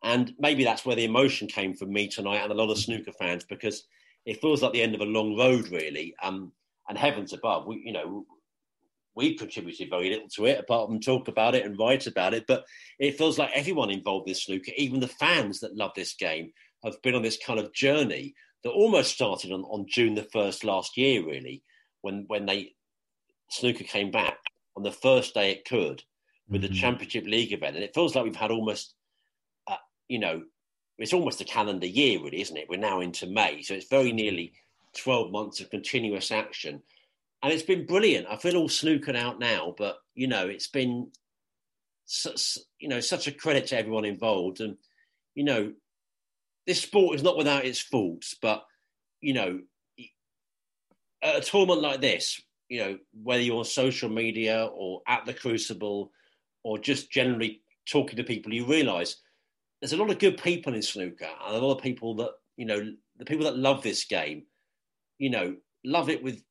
And 0.05 0.33
maybe 0.39 0.65
that's 0.65 0.87
where 0.87 0.95
the 0.95 1.05
emotion 1.05 1.49
came 1.49 1.75
from 1.75 1.93
me 1.93 2.09
tonight 2.09 2.43
and 2.43 2.53
a 2.53 2.55
lot 2.55 2.71
of 2.71 2.79
snooker 2.79 3.13
fans 3.19 3.45
because 3.45 3.85
it 4.27 4.41
feels 4.41 4.63
like 4.63 4.73
the 4.73 4.83
end 4.83 4.95
of 4.95 5.01
a 5.01 5.07
long 5.07 5.37
road, 5.37 5.69
really. 5.71 6.15
Um, 6.23 6.53
and 6.89 6.97
heavens 6.97 7.33
above, 7.33 7.67
we, 7.67 7.83
you 7.85 7.93
know, 7.93 8.25
we 9.17 9.35
contributed 9.35 9.91
very 9.91 10.11
little 10.11 10.29
to 10.29 10.47
it 10.47 10.61
apart 10.61 10.89
from 10.89 11.01
talk 11.01 11.27
about 11.27 11.57
it 11.57 11.65
and 11.65 11.79
write 11.79 12.07
about 12.07 12.35
it. 12.35 12.45
But 12.47 12.65
it 13.01 13.19
feels 13.19 13.39
like 13.39 13.51
everyone 13.53 13.91
involved 13.91 14.29
in 14.29 14.35
snooker, 14.35 14.71
even 14.77 15.01
the 15.01 15.09
fans 15.09 15.59
that 15.61 15.77
love 15.77 15.91
this 15.97 16.15
game, 16.15 16.53
have 16.85 17.03
been 17.03 17.17
on 17.17 17.23
this 17.23 17.39
kind 17.45 17.59
of 17.59 17.73
journey 17.73 18.35
that 18.65 18.71
almost 18.71 19.13
started 19.13 19.53
on, 19.53 19.63
on 19.63 19.87
June 19.89 20.15
the 20.15 20.29
first 20.33 20.65
last 20.65 20.97
year, 20.97 21.25
really, 21.25 21.63
when 22.03 22.25
when 22.27 22.47
they 22.47 22.75
snooker 23.51 23.85
came 23.85 24.11
back 24.11 24.39
on 24.77 24.83
the 24.83 24.93
first 24.93 25.35
day 25.35 25.51
it 25.53 25.65
could 25.65 26.03
with 26.49 26.63
mm-hmm. 26.63 26.73
the 26.73 26.79
Championship 26.79 27.25
League 27.25 27.53
event, 27.53 27.77
and 27.77 27.85
it 27.85 27.95
feels 27.95 28.15
like 28.15 28.25
we've 28.25 28.37
had 28.37 28.51
almost, 28.51 28.95
uh, 29.67 29.77
you 30.09 30.19
know, 30.19 30.43
it's 30.99 31.13
almost 31.13 31.41
a 31.41 31.45
calendar 31.45 31.87
year, 31.87 32.21
really, 32.23 32.41
isn't 32.41 32.57
it? 32.57 32.69
We're 32.69 32.79
now 32.79 33.01
into 33.01 33.27
May, 33.27 33.63
so 33.63 33.75
it's 33.75 33.89
very 33.89 34.13
nearly 34.13 34.53
twelve 34.97 35.31
months 35.31 35.61
of 35.61 35.71
continuous 35.71 36.31
action, 36.31 36.83
and 37.43 37.53
it's 37.53 37.63
been 37.63 37.87
brilliant. 37.87 38.27
I 38.29 38.37
feel 38.37 38.57
all 38.57 38.69
snookered 38.69 39.17
out 39.17 39.39
now, 39.39 39.75
but 39.77 39.99
you 40.15 40.27
know, 40.27 40.49
it's 40.49 40.69
been, 40.69 41.13
you 42.81 42.89
know, 42.89 43.01
such 43.01 43.29
a 43.29 43.33
credit 43.33 43.69
to 43.69 43.79
everyone 43.79 44.05
involved, 44.05 44.61
and 44.61 44.77
you 45.35 45.45
know, 45.45 45.73
this 46.69 46.83
sport 46.83 47.17
is 47.17 47.23
not 47.23 47.39
without 47.39 47.65
its 47.65 47.81
faults, 47.81 48.37
but 48.41 48.63
you 49.23 49.33
know, 49.33 49.59
at 51.23 51.37
a 51.37 51.41
tournament 51.41 51.81
like 51.81 52.03
this, 52.03 52.41
you 52.69 52.79
know, 52.79 52.99
whether 53.23 53.43
you're 53.43 53.57
on 53.57 53.65
social 53.65 54.11
media 54.11 54.69
or 54.75 55.01
at 55.09 55.25
the 55.25 55.33
Crucible 55.33 56.13
or 56.63 56.79
just 56.79 57.11
generally 57.11 57.63
talking 57.91 58.17
to 58.17 58.23
people, 58.23 58.53
you 58.53 58.67
realise 58.67 59.17
there's 59.81 59.95
a 59.95 59.97
lot 59.97 60.11
of 60.11 60.19
good 60.19 60.37
people 60.37 60.75
in 60.75 60.83
snooker 60.83 61.27
and 61.47 61.57
a 61.57 61.59
lot 61.59 61.77
of 61.77 61.83
people 61.83 62.15
that 62.17 62.33
you 62.59 62.67
know 62.67 62.93
the 63.17 63.25
people 63.25 63.47
that 63.47 63.57
love 63.57 63.83
this 63.83 64.05
game, 64.05 64.45
you 65.19 65.31
know, 65.31 65.57
love 65.87 66.11
it 66.11 66.23
with 66.23 66.43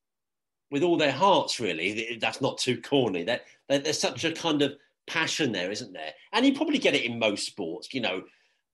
with 0.72 0.82
all 0.82 0.97
their 0.97 1.11
hearts. 1.11 1.59
Really, 1.59 2.18
that's 2.20 2.41
not 2.41 2.57
too 2.57 2.82
corny. 2.82 3.24
That 3.24 3.43
there's 3.70 3.99
such 3.99 4.26
a 4.26 4.32
kind 4.32 4.63
of 4.63 4.74
passion 5.05 5.51
there, 5.51 5.70
isn't 5.70 5.93
there? 5.93 6.13
And 6.34 6.43
you 6.43 6.55
probably 6.55 6.80
get 6.80 6.95
it 6.95 7.05
in 7.05 7.20
most 7.20 7.45
sports. 7.45 7.93
You 7.93 8.01
know, 8.01 8.24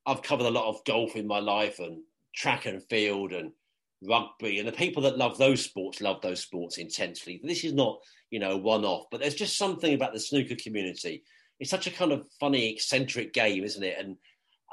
I've 0.06 0.22
covered 0.22 0.48
a 0.48 0.52
lot 0.52 0.70
of 0.70 0.84
golf 0.86 1.16
in 1.16 1.28
my 1.28 1.40
life 1.40 1.80
and 1.80 2.02
track 2.36 2.66
and 2.66 2.84
field 2.90 3.32
and 3.32 3.52
rugby, 4.08 4.60
and 4.60 4.68
the 4.68 4.74
people 4.74 5.04
that 5.04 5.18
love 5.18 5.38
those 5.38 5.64
sports 5.64 6.02
love 6.02 6.22
those 6.22 6.42
sports 6.42 6.78
intensely. 6.78 7.40
This 7.44 7.64
is 7.64 7.74
not, 7.74 8.00
you 8.32 8.40
know, 8.40 8.58
one 8.58 8.84
off, 8.84 9.06
but 9.12 9.22
there's 9.22 9.36
just 9.36 9.58
something 9.58 9.94
about 9.94 10.14
the 10.14 10.20
snooker 10.20 10.56
community. 10.62 11.24
It's 11.60 11.70
such 11.70 11.88
a 11.88 11.92
kind 11.92 12.12
of 12.12 12.26
funny, 12.40 12.74
eccentric 12.74 13.34
game, 13.34 13.64
isn't 13.64 13.84
it? 13.84 13.98
And 13.98 14.18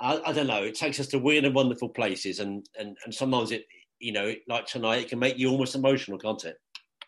I, 0.00 0.20
I 0.26 0.32
don't 0.32 0.46
know, 0.46 0.64
it 0.64 0.74
takes 0.74 0.98
us 0.98 1.06
to 1.08 1.18
weird 1.18 1.44
and 1.44 1.54
wonderful 1.54 1.90
places, 1.90 2.40
and 2.40 2.66
and 2.78 2.96
and 3.04 3.14
sometimes 3.14 3.52
it, 3.52 3.66
you 3.98 4.12
know, 4.12 4.34
like 4.48 4.66
tonight, 4.66 5.02
it 5.02 5.08
can 5.08 5.18
make 5.18 5.38
you 5.38 5.50
almost 5.50 5.74
emotional, 5.74 6.18
can't 6.18 6.44
it? 6.44 6.56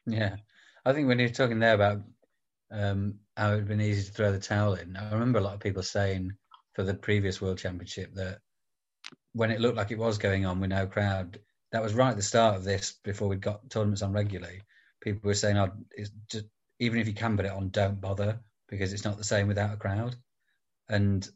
Yeah, 0.06 0.36
I 0.84 0.92
think 0.92 1.08
when 1.08 1.18
you're 1.18 1.28
talking 1.28 1.58
there 1.58 1.74
about 1.74 2.02
um, 2.70 3.14
how 3.36 3.52
it'd 3.52 3.66
been 3.66 3.80
easy 3.80 4.06
to 4.06 4.12
throw 4.12 4.30
the 4.30 4.38
towel 4.38 4.74
in, 4.74 4.96
I 4.96 5.12
remember 5.12 5.38
a 5.38 5.42
lot 5.42 5.54
of 5.54 5.60
people 5.60 5.82
saying 5.82 6.32
for 6.74 6.82
the 6.82 6.94
previous 6.94 7.40
World 7.40 7.58
Championship 7.58 8.14
that 8.14 8.38
when 9.32 9.50
it 9.50 9.60
looked 9.60 9.76
like 9.76 9.90
it 9.90 9.98
was 9.98 10.18
going 10.18 10.46
on 10.46 10.60
with 10.60 10.70
no 10.70 10.86
crowd, 10.86 11.38
that 11.72 11.82
was 11.82 11.94
right 11.94 12.10
at 12.10 12.16
the 12.16 12.22
start 12.22 12.56
of 12.56 12.64
this 12.64 12.98
before 13.04 13.28
we'd 13.28 13.40
got 13.40 13.68
tournaments 13.70 14.02
on 14.02 14.12
regularly. 14.12 14.62
People 15.00 15.28
were 15.28 15.34
saying, 15.34 15.58
"Oh, 15.58 15.72
just, 16.30 16.46
even 16.78 17.00
if 17.00 17.06
you 17.06 17.14
can 17.14 17.36
put 17.36 17.46
it 17.46 17.52
on, 17.52 17.70
don't 17.70 18.00
bother 18.00 18.40
because 18.68 18.92
it's 18.92 19.04
not 19.04 19.18
the 19.18 19.24
same 19.24 19.48
without 19.48 19.72
a 19.72 19.78
crowd." 19.78 20.16
And 20.88 21.26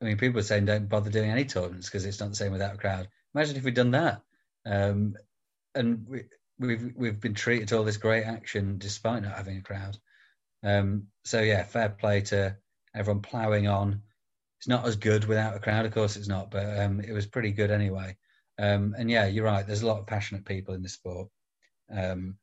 I 0.00 0.06
mean, 0.06 0.18
people 0.18 0.36
were 0.36 0.42
saying, 0.42 0.66
"Don't 0.66 0.88
bother 0.88 1.10
doing 1.10 1.30
any 1.30 1.44
tournaments 1.44 1.88
because 1.88 2.04
it's 2.04 2.20
not 2.20 2.28
the 2.28 2.36
same 2.36 2.52
without 2.52 2.74
a 2.74 2.78
crowd." 2.78 3.08
Imagine 3.34 3.56
if 3.56 3.64
we'd 3.64 3.74
done 3.74 3.92
that. 3.92 4.22
Um, 4.66 5.16
and 5.74 6.06
we, 6.08 6.24
we've 6.58 6.92
we've 6.96 7.20
been 7.20 7.34
treated 7.34 7.68
to 7.68 7.78
all 7.78 7.84
this 7.84 7.96
great 7.96 8.24
action 8.24 8.78
despite 8.78 9.22
not 9.22 9.36
having 9.36 9.58
a 9.58 9.62
crowd. 9.62 9.98
Um, 10.62 11.08
so 11.24 11.40
yeah, 11.40 11.64
fair 11.64 11.88
play 11.88 12.20
to 12.22 12.56
everyone 12.94 13.22
ploughing 13.22 13.68
on. 13.68 14.02
It's 14.62 14.68
not 14.68 14.86
as 14.86 14.94
good 14.94 15.24
without 15.24 15.56
a 15.56 15.58
crowd, 15.58 15.86
of 15.86 15.92
course 15.92 16.14
it's 16.14 16.28
not, 16.28 16.52
but 16.52 16.78
um, 16.78 17.00
it 17.00 17.10
was 17.10 17.26
pretty 17.26 17.50
good 17.50 17.72
anyway. 17.72 18.16
Um, 18.60 18.94
and 18.96 19.10
yeah, 19.10 19.26
you're 19.26 19.44
right. 19.44 19.66
There's 19.66 19.82
a 19.82 19.86
lot 19.88 19.98
of 19.98 20.06
passionate 20.06 20.44
people 20.44 20.74
in 20.74 20.84
the 20.84 20.88
sport 20.88 21.30
um, 21.92 22.36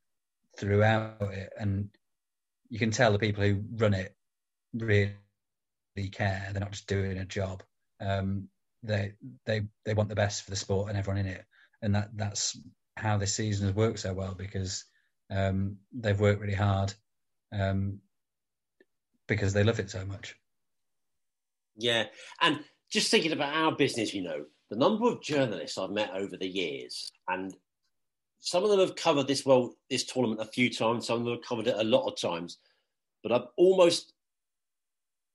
throughout 0.57 1.21
it, 1.21 1.53
and 1.57 1.87
you 2.67 2.77
can 2.77 2.91
tell 2.91 3.13
the 3.13 3.19
people 3.19 3.41
who 3.45 3.63
run 3.71 3.93
it 3.93 4.13
really 4.73 5.15
care. 6.11 6.49
They're 6.51 6.59
not 6.59 6.71
just 6.71 6.87
doing 6.87 7.19
a 7.19 7.25
job. 7.25 7.63
Um, 8.01 8.49
they 8.83 9.13
they 9.45 9.61
they 9.85 9.93
want 9.93 10.09
the 10.09 10.15
best 10.15 10.43
for 10.43 10.49
the 10.49 10.57
sport 10.57 10.89
and 10.89 10.97
everyone 10.97 11.25
in 11.25 11.31
it, 11.31 11.45
and 11.81 11.95
that 11.95 12.09
that's 12.17 12.59
how 12.97 13.15
this 13.17 13.33
season 13.33 13.67
has 13.67 13.75
worked 13.77 13.99
so 13.99 14.13
well 14.13 14.35
because 14.35 14.83
um, 15.31 15.77
they've 15.93 16.19
worked 16.19 16.41
really 16.41 16.53
hard 16.53 16.93
um, 17.53 17.99
because 19.25 19.53
they 19.53 19.63
love 19.63 19.79
it 19.79 19.89
so 19.89 20.05
much. 20.05 20.35
Yeah, 21.79 22.05
and 22.41 22.59
just 22.91 23.09
thinking 23.09 23.31
about 23.31 23.55
our 23.55 23.75
business, 23.75 24.13
you 24.13 24.21
know, 24.21 24.45
the 24.69 24.75
number 24.75 25.07
of 25.07 25.21
journalists 25.21 25.77
I've 25.77 25.91
met 25.91 26.11
over 26.13 26.37
the 26.37 26.47
years, 26.47 27.11
and 27.27 27.55
some 28.39 28.63
of 28.63 28.69
them 28.69 28.79
have 28.79 28.95
covered 28.95 29.27
this 29.27 29.45
well, 29.45 29.75
this 29.89 30.05
tournament 30.05 30.41
a 30.41 30.45
few 30.45 30.69
times. 30.69 31.07
Some 31.07 31.19
of 31.19 31.25
them 31.25 31.35
have 31.35 31.43
covered 31.43 31.67
it 31.67 31.75
a 31.77 31.83
lot 31.83 32.07
of 32.07 32.19
times, 32.19 32.57
but 33.23 33.31
I'm 33.31 33.45
almost 33.57 34.13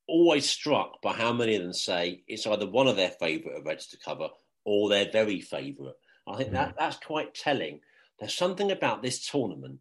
always 0.07 0.49
struck 0.49 1.01
by 1.03 1.15
how 1.15 1.33
many 1.33 1.57
of 1.57 1.63
them 1.63 1.73
say 1.73 2.23
it's 2.29 2.47
either 2.47 2.67
one 2.67 2.87
of 2.87 2.97
their 2.97 3.11
favourite 3.11 3.59
events 3.59 3.87
to 3.89 3.99
cover 3.99 4.29
or 4.65 4.89
their 4.89 5.11
very 5.11 5.41
favourite. 5.41 5.95
I 6.27 6.37
think 6.37 6.51
mm. 6.51 6.55
that 6.55 6.75
that's 6.79 6.97
quite 6.97 7.35
telling. 7.35 7.81
There's 8.19 8.35
something 8.35 8.71
about 8.71 9.03
this 9.03 9.27
tournament, 9.27 9.81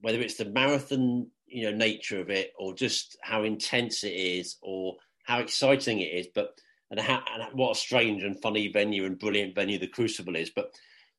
whether 0.00 0.20
it's 0.20 0.36
the 0.36 0.44
marathon, 0.44 1.28
you 1.46 1.64
know, 1.64 1.76
nature 1.76 2.20
of 2.20 2.30
it, 2.30 2.52
or 2.58 2.74
just 2.74 3.16
how 3.22 3.42
intense 3.42 4.04
it 4.04 4.12
is, 4.12 4.56
or 4.62 4.96
how 5.24 5.38
exciting 5.38 6.00
it 6.00 6.12
is, 6.12 6.26
but 6.34 6.58
and, 6.90 6.98
how, 7.00 7.22
and 7.32 7.44
what 7.52 7.72
a 7.72 7.74
strange 7.78 8.22
and 8.22 8.40
funny 8.40 8.68
venue 8.68 9.04
and 9.04 9.18
brilliant 9.18 9.54
venue 9.54 9.78
the 9.78 9.86
Crucible 9.86 10.36
is. 10.36 10.50
But 10.50 10.72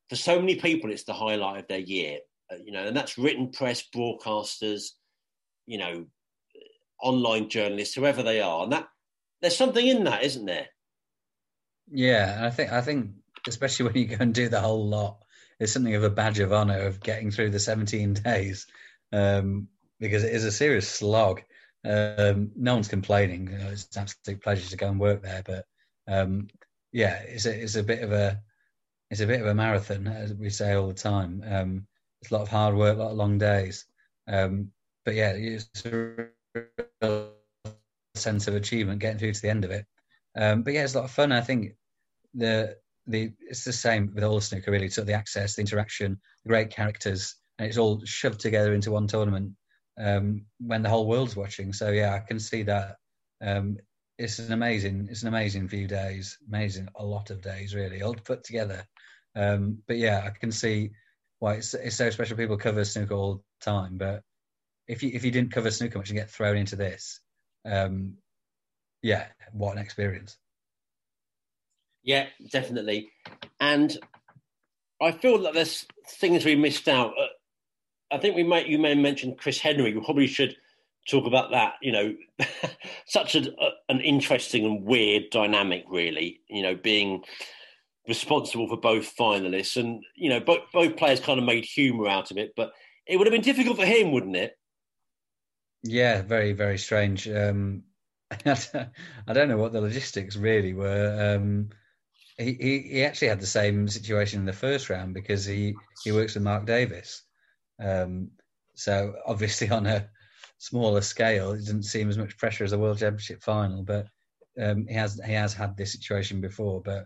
for 0.10 0.16
so 0.16 0.39
many 0.39 0.56
people, 0.56 0.91
it's 0.91 1.06
the 1.06 1.14
highlight 1.14 1.60
of 1.62 1.67
their 1.67 1.80
year, 1.80 2.20
uh, 2.51 2.58
you 2.63 2.71
know, 2.71 2.86
and 2.86 2.96
that's 2.96 3.17
written 3.17 3.51
press, 3.51 3.84
broadcasters, 3.96 4.89
you 5.66 5.78
know, 5.78 6.05
online 7.01 7.50
journalists, 7.50 7.96
whoever 7.96 8.21
they 8.21 8.42
are, 8.42 8.63
and 8.63 8.74
that 8.74 8.88
there's 9.42 9.55
something 9.55 9.86
in 9.86 10.04
that, 10.04 10.24
isn't 10.24 10.46
there? 10.46 10.67
Yeah, 11.89 12.39
I 12.42 12.50
think 12.50 12.71
I 12.71 12.82
think 12.82 13.12
especially 13.47 13.86
when 13.88 13.96
you 13.96 14.05
go 14.05 14.17
and 14.20 14.34
do 14.34 14.50
the 14.50 14.62
whole 14.62 14.88
lot, 14.88 15.24
it's 15.59 15.71
something 15.71 15.96
of 15.96 16.04
a 16.04 16.09
badge 16.09 16.39
of 16.39 16.54
honor 16.54 16.80
of 16.80 17.01
getting 17.01 17.32
through 17.32 17.51
the 17.51 17.59
17 17.59 18.13
days 18.13 18.67
um, 19.12 19.67
because 20.00 20.24
it 20.24 20.34
is 20.34 20.46
a 20.46 20.51
serious 20.51 20.88
slog. 20.88 21.43
Um, 21.83 22.51
no 22.55 22.75
one's 22.75 22.87
complaining. 22.87 23.47
It's 23.47 23.87
an 23.95 24.03
absolute 24.03 24.41
pleasure 24.41 24.70
to 24.70 24.78
go 24.78 24.89
and 24.89 24.99
work 24.99 25.24
there, 25.24 25.43
but 25.45 25.66
um, 26.08 26.47
yeah, 26.91 27.21
it's 27.21 27.45
a 27.45 27.63
it's 27.63 27.75
a 27.75 27.83
bit 27.83 28.03
of 28.03 28.12
a 28.12 28.39
it's 29.09 29.21
a 29.21 29.28
bit 29.28 29.41
of 29.41 29.47
a 29.47 29.55
marathon, 29.55 30.08
as 30.08 30.33
we 30.33 30.49
say 30.49 30.74
all 30.74 30.87
the 30.87 30.93
time. 30.93 31.43
Um, 31.47 31.87
it's 32.21 32.32
a 32.32 32.36
lot 32.36 32.43
of 32.43 32.49
hard 32.49 32.75
work, 32.75 32.97
a 32.97 32.99
lot 32.99 33.12
of 33.12 33.17
long 33.17 33.37
days. 33.37 33.86
Um, 34.28 34.71
but 35.05 35.16
yeah, 35.16 35.33
it's 35.36 35.70
a 37.01 37.29
sense 38.16 38.47
of 38.47 38.55
achievement 38.55 38.99
getting 38.99 39.17
through 39.17 39.33
to 39.33 39.41
the 39.41 39.49
end 39.49 39.66
of 39.66 39.71
it. 39.71 39.86
Um, 40.37 40.62
but 40.62 40.74
yeah, 40.74 40.83
it's 40.83 40.93
a 40.93 40.99
lot 40.99 41.05
of 41.05 41.12
fun. 41.12 41.32
I 41.32 41.41
think 41.41 41.75
the 42.33 42.78
the 43.08 43.33
it's 43.39 43.63
the 43.63 43.74
same 43.74 44.12
with 44.13 44.24
all 44.24 44.39
snooker 44.39 44.71
really. 44.71 44.89
So 44.89 45.03
the 45.03 45.13
access, 45.13 45.55
the 45.55 45.62
interaction, 45.62 46.20
the 46.43 46.49
great 46.49 46.70
characters, 46.70 47.36
and 47.58 47.67
it's 47.67 47.78
all 47.78 48.01
shoved 48.05 48.39
together 48.39 48.74
into 48.74 48.91
one 48.91 49.08
tournament 49.08 49.53
um, 50.01 50.45
when 50.59 50.82
the 50.82 50.89
whole 50.89 51.07
world's 51.07 51.36
watching. 51.36 51.73
So 51.73 51.89
yeah, 51.91 52.15
I 52.15 52.19
can 52.19 52.39
see 52.39 52.63
that. 52.63 52.97
Um, 53.41 53.78
it's 54.17 54.39
an 54.39 54.51
amazing, 54.51 55.07
it's 55.09 55.21
an 55.21 55.29
amazing 55.29 55.67
few 55.67 55.87
days, 55.87 56.37
amazing 56.47 56.87
a 56.95 57.05
lot 57.05 57.29
of 57.29 57.41
days 57.41 57.73
really, 57.73 58.01
all 58.01 58.13
put 58.13 58.43
together. 58.43 58.86
Um, 59.36 59.79
but 59.87 59.97
yeah, 59.97 60.23
I 60.25 60.37
can 60.37 60.51
see 60.51 60.91
why 61.39 61.55
it's, 61.55 61.73
it's 61.73 61.95
so 61.95 62.09
special. 62.09 62.37
People 62.37 62.57
cover 62.57 62.83
snooker 62.83 63.13
all 63.13 63.36
the 63.36 63.71
time, 63.71 63.97
but 63.97 64.23
if 64.87 65.01
you 65.03 65.11
if 65.13 65.23
you 65.23 65.32
didn't 65.32 65.53
cover 65.53 65.71
snooker 65.71 65.97
much 65.97 66.09
and 66.09 66.19
get 66.19 66.29
thrown 66.29 66.57
into 66.57 66.75
this, 66.75 67.21
um, 67.65 68.15
yeah, 69.01 69.28
what 69.53 69.73
an 69.73 69.82
experience. 69.82 70.37
Yeah, 72.03 72.28
definitely. 72.51 73.11
And 73.59 73.95
I 75.01 75.11
feel 75.11 75.39
that 75.43 75.53
there's 75.53 75.86
things 76.07 76.45
we 76.45 76.55
missed 76.55 76.87
out. 76.87 77.13
Uh, 78.12 78.16
I 78.16 78.17
think 78.17 78.36
we 78.36 78.43
might 78.43 78.67
you 78.67 78.78
may 78.78 78.96
mention 78.96 79.36
Chris 79.36 79.59
Henry. 79.59 79.93
We 79.93 80.04
probably 80.04 80.28
should 80.28 80.55
talk 81.09 81.25
about 81.25 81.51
that. 81.51 81.74
You 81.82 81.92
know, 81.92 82.16
such 83.05 83.36
a, 83.36 83.51
a, 83.59 83.70
an 83.89 84.01
interesting 84.01 84.66
and 84.66 84.83
weird 84.83 85.29
dynamic, 85.32 85.86
really. 85.89 86.42
You 86.50 86.63
know, 86.63 86.75
being 86.75 87.24
responsible 88.08 88.67
for 88.67 88.78
both 88.78 89.16
finalists, 89.16 89.78
and 89.78 90.04
you 90.16 90.29
know, 90.29 90.39
both 90.39 90.62
both 90.74 90.97
players 90.97 91.20
kind 91.20 91.39
of 91.39 91.46
made 91.46 91.66
humour 91.66 92.08
out 92.08 92.32
of 92.32 92.38
it, 92.38 92.54
but 92.55 92.74
it 93.08 93.17
would 93.17 93.28
have 93.28 93.33
been 93.33 93.42
difficult 93.42 93.78
for 93.78 93.86
him, 93.86 94.12
wouldn't 94.12 94.36
it? 94.36 94.58
Yeah, 95.83 96.21
very 96.21 96.54
very 96.54 96.78
strange. 96.78 97.28
Um, 97.28 97.83
I 98.46 99.33
don't 99.33 99.50
know 99.50 99.58
what 99.58 99.74
the 99.74 99.82
logistics 99.82 100.36
really 100.38 100.74
were. 100.74 101.36
Um, 101.36 101.70
he, 102.38 102.54
he, 102.54 102.79
he 102.79 103.04
actually 103.04 103.28
had 103.28 103.42
the 103.42 103.46
same 103.47 103.88
situation 103.88 104.39
in 104.39 104.46
the 104.46 104.54
first 104.54 104.89
round 104.89 105.13
because 105.13 105.46
he 105.46 105.75
he 106.04 106.12
works 106.12 106.36
with 106.36 106.43
Mark 106.43 106.66
Davis. 106.66 107.24
Um, 107.82 108.32
so 108.75 109.16
obviously 109.25 109.70
on 109.70 109.86
a 109.87 110.09
smaller 110.58 111.01
scale, 111.01 111.51
it 111.51 111.58
doesn't 111.58 111.83
seem 111.83 112.09
as 112.09 112.17
much 112.17 112.37
pressure 112.37 112.63
as 112.63 112.74
a 112.74 112.79
World 112.79 112.99
Championship 112.99 113.43
final. 113.43 113.83
But 113.83 114.08
um, 114.59 114.86
he 114.87 114.93
has 114.95 115.20
he 115.25 115.33
has 115.33 115.53
had 115.53 115.78
this 115.78 115.91
situation 115.91 116.41
before. 116.41 116.82
But 116.82 117.05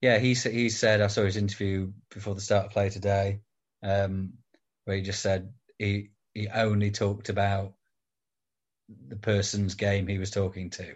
yeah, 0.00 0.18
he 0.18 0.34
he 0.34 0.68
said 0.70 1.00
I 1.00 1.06
saw 1.08 1.24
his 1.24 1.36
interview 1.36 1.92
before 2.12 2.34
the 2.34 2.40
start 2.40 2.66
of 2.66 2.72
play 2.72 2.88
today, 2.90 3.40
um, 3.82 4.34
where 4.84 4.96
he 4.96 5.02
just 5.02 5.22
said 5.22 5.52
he 5.78 6.10
he 6.34 6.48
only 6.48 6.90
talked 6.90 7.28
about 7.28 7.74
the 9.08 9.16
person's 9.16 9.74
game 9.74 10.06
he 10.06 10.18
was 10.18 10.30
talking 10.30 10.70
to. 10.70 10.94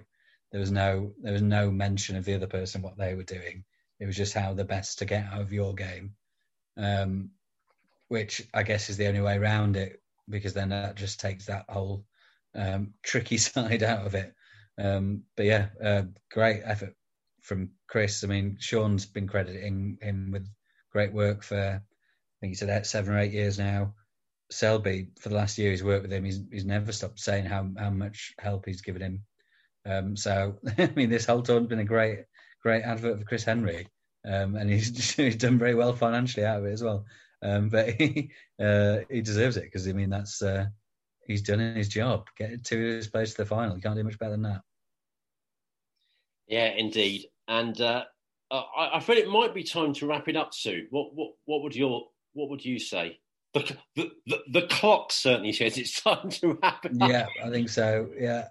There 0.52 0.60
was 0.60 0.70
no 0.70 1.12
there 1.20 1.32
was 1.32 1.42
no 1.42 1.70
mention 1.70 2.16
of 2.16 2.24
the 2.24 2.34
other 2.34 2.46
person 2.46 2.82
what 2.82 2.96
they 2.96 3.14
were 3.14 3.22
doing. 3.22 3.64
It 3.98 4.06
was 4.06 4.16
just 4.16 4.34
how 4.34 4.54
the 4.54 4.64
best 4.64 4.98
to 4.98 5.04
get 5.04 5.26
out 5.26 5.40
of 5.40 5.52
your 5.52 5.74
game, 5.74 6.14
um, 6.76 7.30
which 8.08 8.42
I 8.54 8.62
guess 8.62 8.90
is 8.90 8.96
the 8.96 9.08
only 9.08 9.20
way 9.20 9.36
around 9.36 9.76
it 9.76 10.00
because 10.28 10.54
then 10.54 10.70
that 10.70 10.96
just 10.96 11.20
takes 11.20 11.46
that 11.46 11.66
whole 11.68 12.04
um, 12.54 12.94
tricky 13.02 13.38
side 13.38 13.82
out 13.82 14.06
of 14.06 14.14
it. 14.14 14.32
Um, 14.78 15.22
but 15.36 15.46
yeah, 15.46 15.68
uh, 15.82 16.02
great 16.30 16.62
effort 16.64 16.94
from 17.42 17.70
Chris. 17.88 18.22
I 18.24 18.26
mean, 18.26 18.56
Shaun's 18.60 19.06
been 19.06 19.28
crediting 19.28 19.98
him 20.02 20.30
with 20.32 20.46
great 20.92 21.12
work 21.12 21.42
for 21.42 21.56
I 21.56 22.40
think 22.40 22.50
he 22.50 22.54
said 22.54 22.68
that 22.68 22.86
seven 22.86 23.14
or 23.14 23.18
eight 23.18 23.32
years 23.32 23.58
now. 23.58 23.94
Selby 24.50 25.08
for 25.18 25.28
the 25.30 25.34
last 25.34 25.58
year 25.58 25.70
he's 25.70 25.82
worked 25.82 26.02
with 26.02 26.12
him. 26.12 26.24
He's 26.24 26.40
he's 26.52 26.64
never 26.64 26.92
stopped 26.92 27.18
saying 27.18 27.46
how 27.46 27.68
how 27.78 27.90
much 27.90 28.34
help 28.38 28.66
he's 28.66 28.82
given 28.82 29.02
him. 29.02 29.24
Um, 29.84 30.16
so 30.16 30.56
I 30.78 30.90
mean, 30.94 31.10
this 31.10 31.26
whole 31.26 31.42
tournament's 31.42 31.70
been 31.70 31.78
a 31.80 31.84
great 31.84 32.24
great 32.62 32.82
advert 32.82 33.18
for 33.18 33.24
Chris 33.24 33.44
Henry, 33.44 33.88
um, 34.24 34.56
and 34.56 34.70
he's 34.70 35.14
he's 35.16 35.36
done 35.36 35.58
very 35.58 35.74
well 35.74 35.94
financially 35.94 36.46
out 36.46 36.60
of 36.60 36.66
it 36.66 36.72
as 36.72 36.82
well. 36.82 37.06
Um, 37.42 37.68
but 37.70 37.90
he 37.90 38.30
uh, 38.60 38.98
he 39.10 39.20
deserves 39.20 39.56
it 39.56 39.64
because 39.64 39.88
I 39.88 39.92
mean 39.92 40.10
that's 40.10 40.42
uh, 40.42 40.66
he's 41.26 41.42
done 41.42 41.58
his 41.58 41.88
job. 41.88 42.26
Get 42.36 42.64
two 42.64 42.78
his 42.78 43.08
players 43.08 43.32
to 43.32 43.38
the 43.38 43.46
final. 43.46 43.76
You 43.76 43.82
can't 43.82 43.96
do 43.96 44.04
much 44.04 44.18
better 44.18 44.32
than 44.32 44.42
that. 44.42 44.62
Yeah, 46.46 46.72
indeed. 46.76 47.26
And 47.48 47.80
uh, 47.80 48.04
I, 48.50 48.90
I 48.94 49.00
feel 49.00 49.16
it 49.16 49.28
might 49.28 49.54
be 49.54 49.64
time 49.64 49.92
to 49.94 50.06
wrap 50.06 50.28
it 50.28 50.36
up, 50.36 50.54
Sue. 50.54 50.86
What 50.90 51.14
what 51.14 51.32
what 51.44 51.62
would 51.62 51.76
your 51.76 52.06
what 52.32 52.50
would 52.50 52.64
you 52.64 52.78
say? 52.78 53.18
the, 53.94 54.10
the, 54.26 54.42
the, 54.50 54.66
clock 54.68 55.12
certainly 55.12 55.52
says 55.52 55.78
it's 55.78 56.00
time 56.02 56.28
to 56.28 56.58
wrap 56.62 56.84
it 56.84 57.00
up. 57.00 57.08
Yeah, 57.08 57.26
I 57.44 57.50
think 57.50 57.68
so. 57.68 58.08
Yeah. 58.18 58.48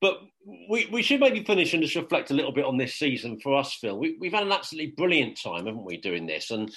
But 0.00 0.20
we, 0.68 0.86
we 0.92 1.02
should 1.02 1.20
maybe 1.20 1.42
finish 1.42 1.74
and 1.74 1.82
just 1.82 1.96
reflect 1.96 2.30
a 2.30 2.34
little 2.34 2.52
bit 2.52 2.64
on 2.64 2.76
this 2.76 2.94
season 2.94 3.40
for 3.40 3.56
us, 3.56 3.74
Phil. 3.74 3.98
We, 3.98 4.16
We, 4.20 4.28
have 4.28 4.40
had 4.40 4.46
an 4.46 4.52
absolutely 4.52 4.92
brilliant 4.92 5.40
time, 5.40 5.66
haven't 5.66 5.84
we, 5.84 5.96
doing 5.96 6.26
this? 6.26 6.50
And 6.50 6.70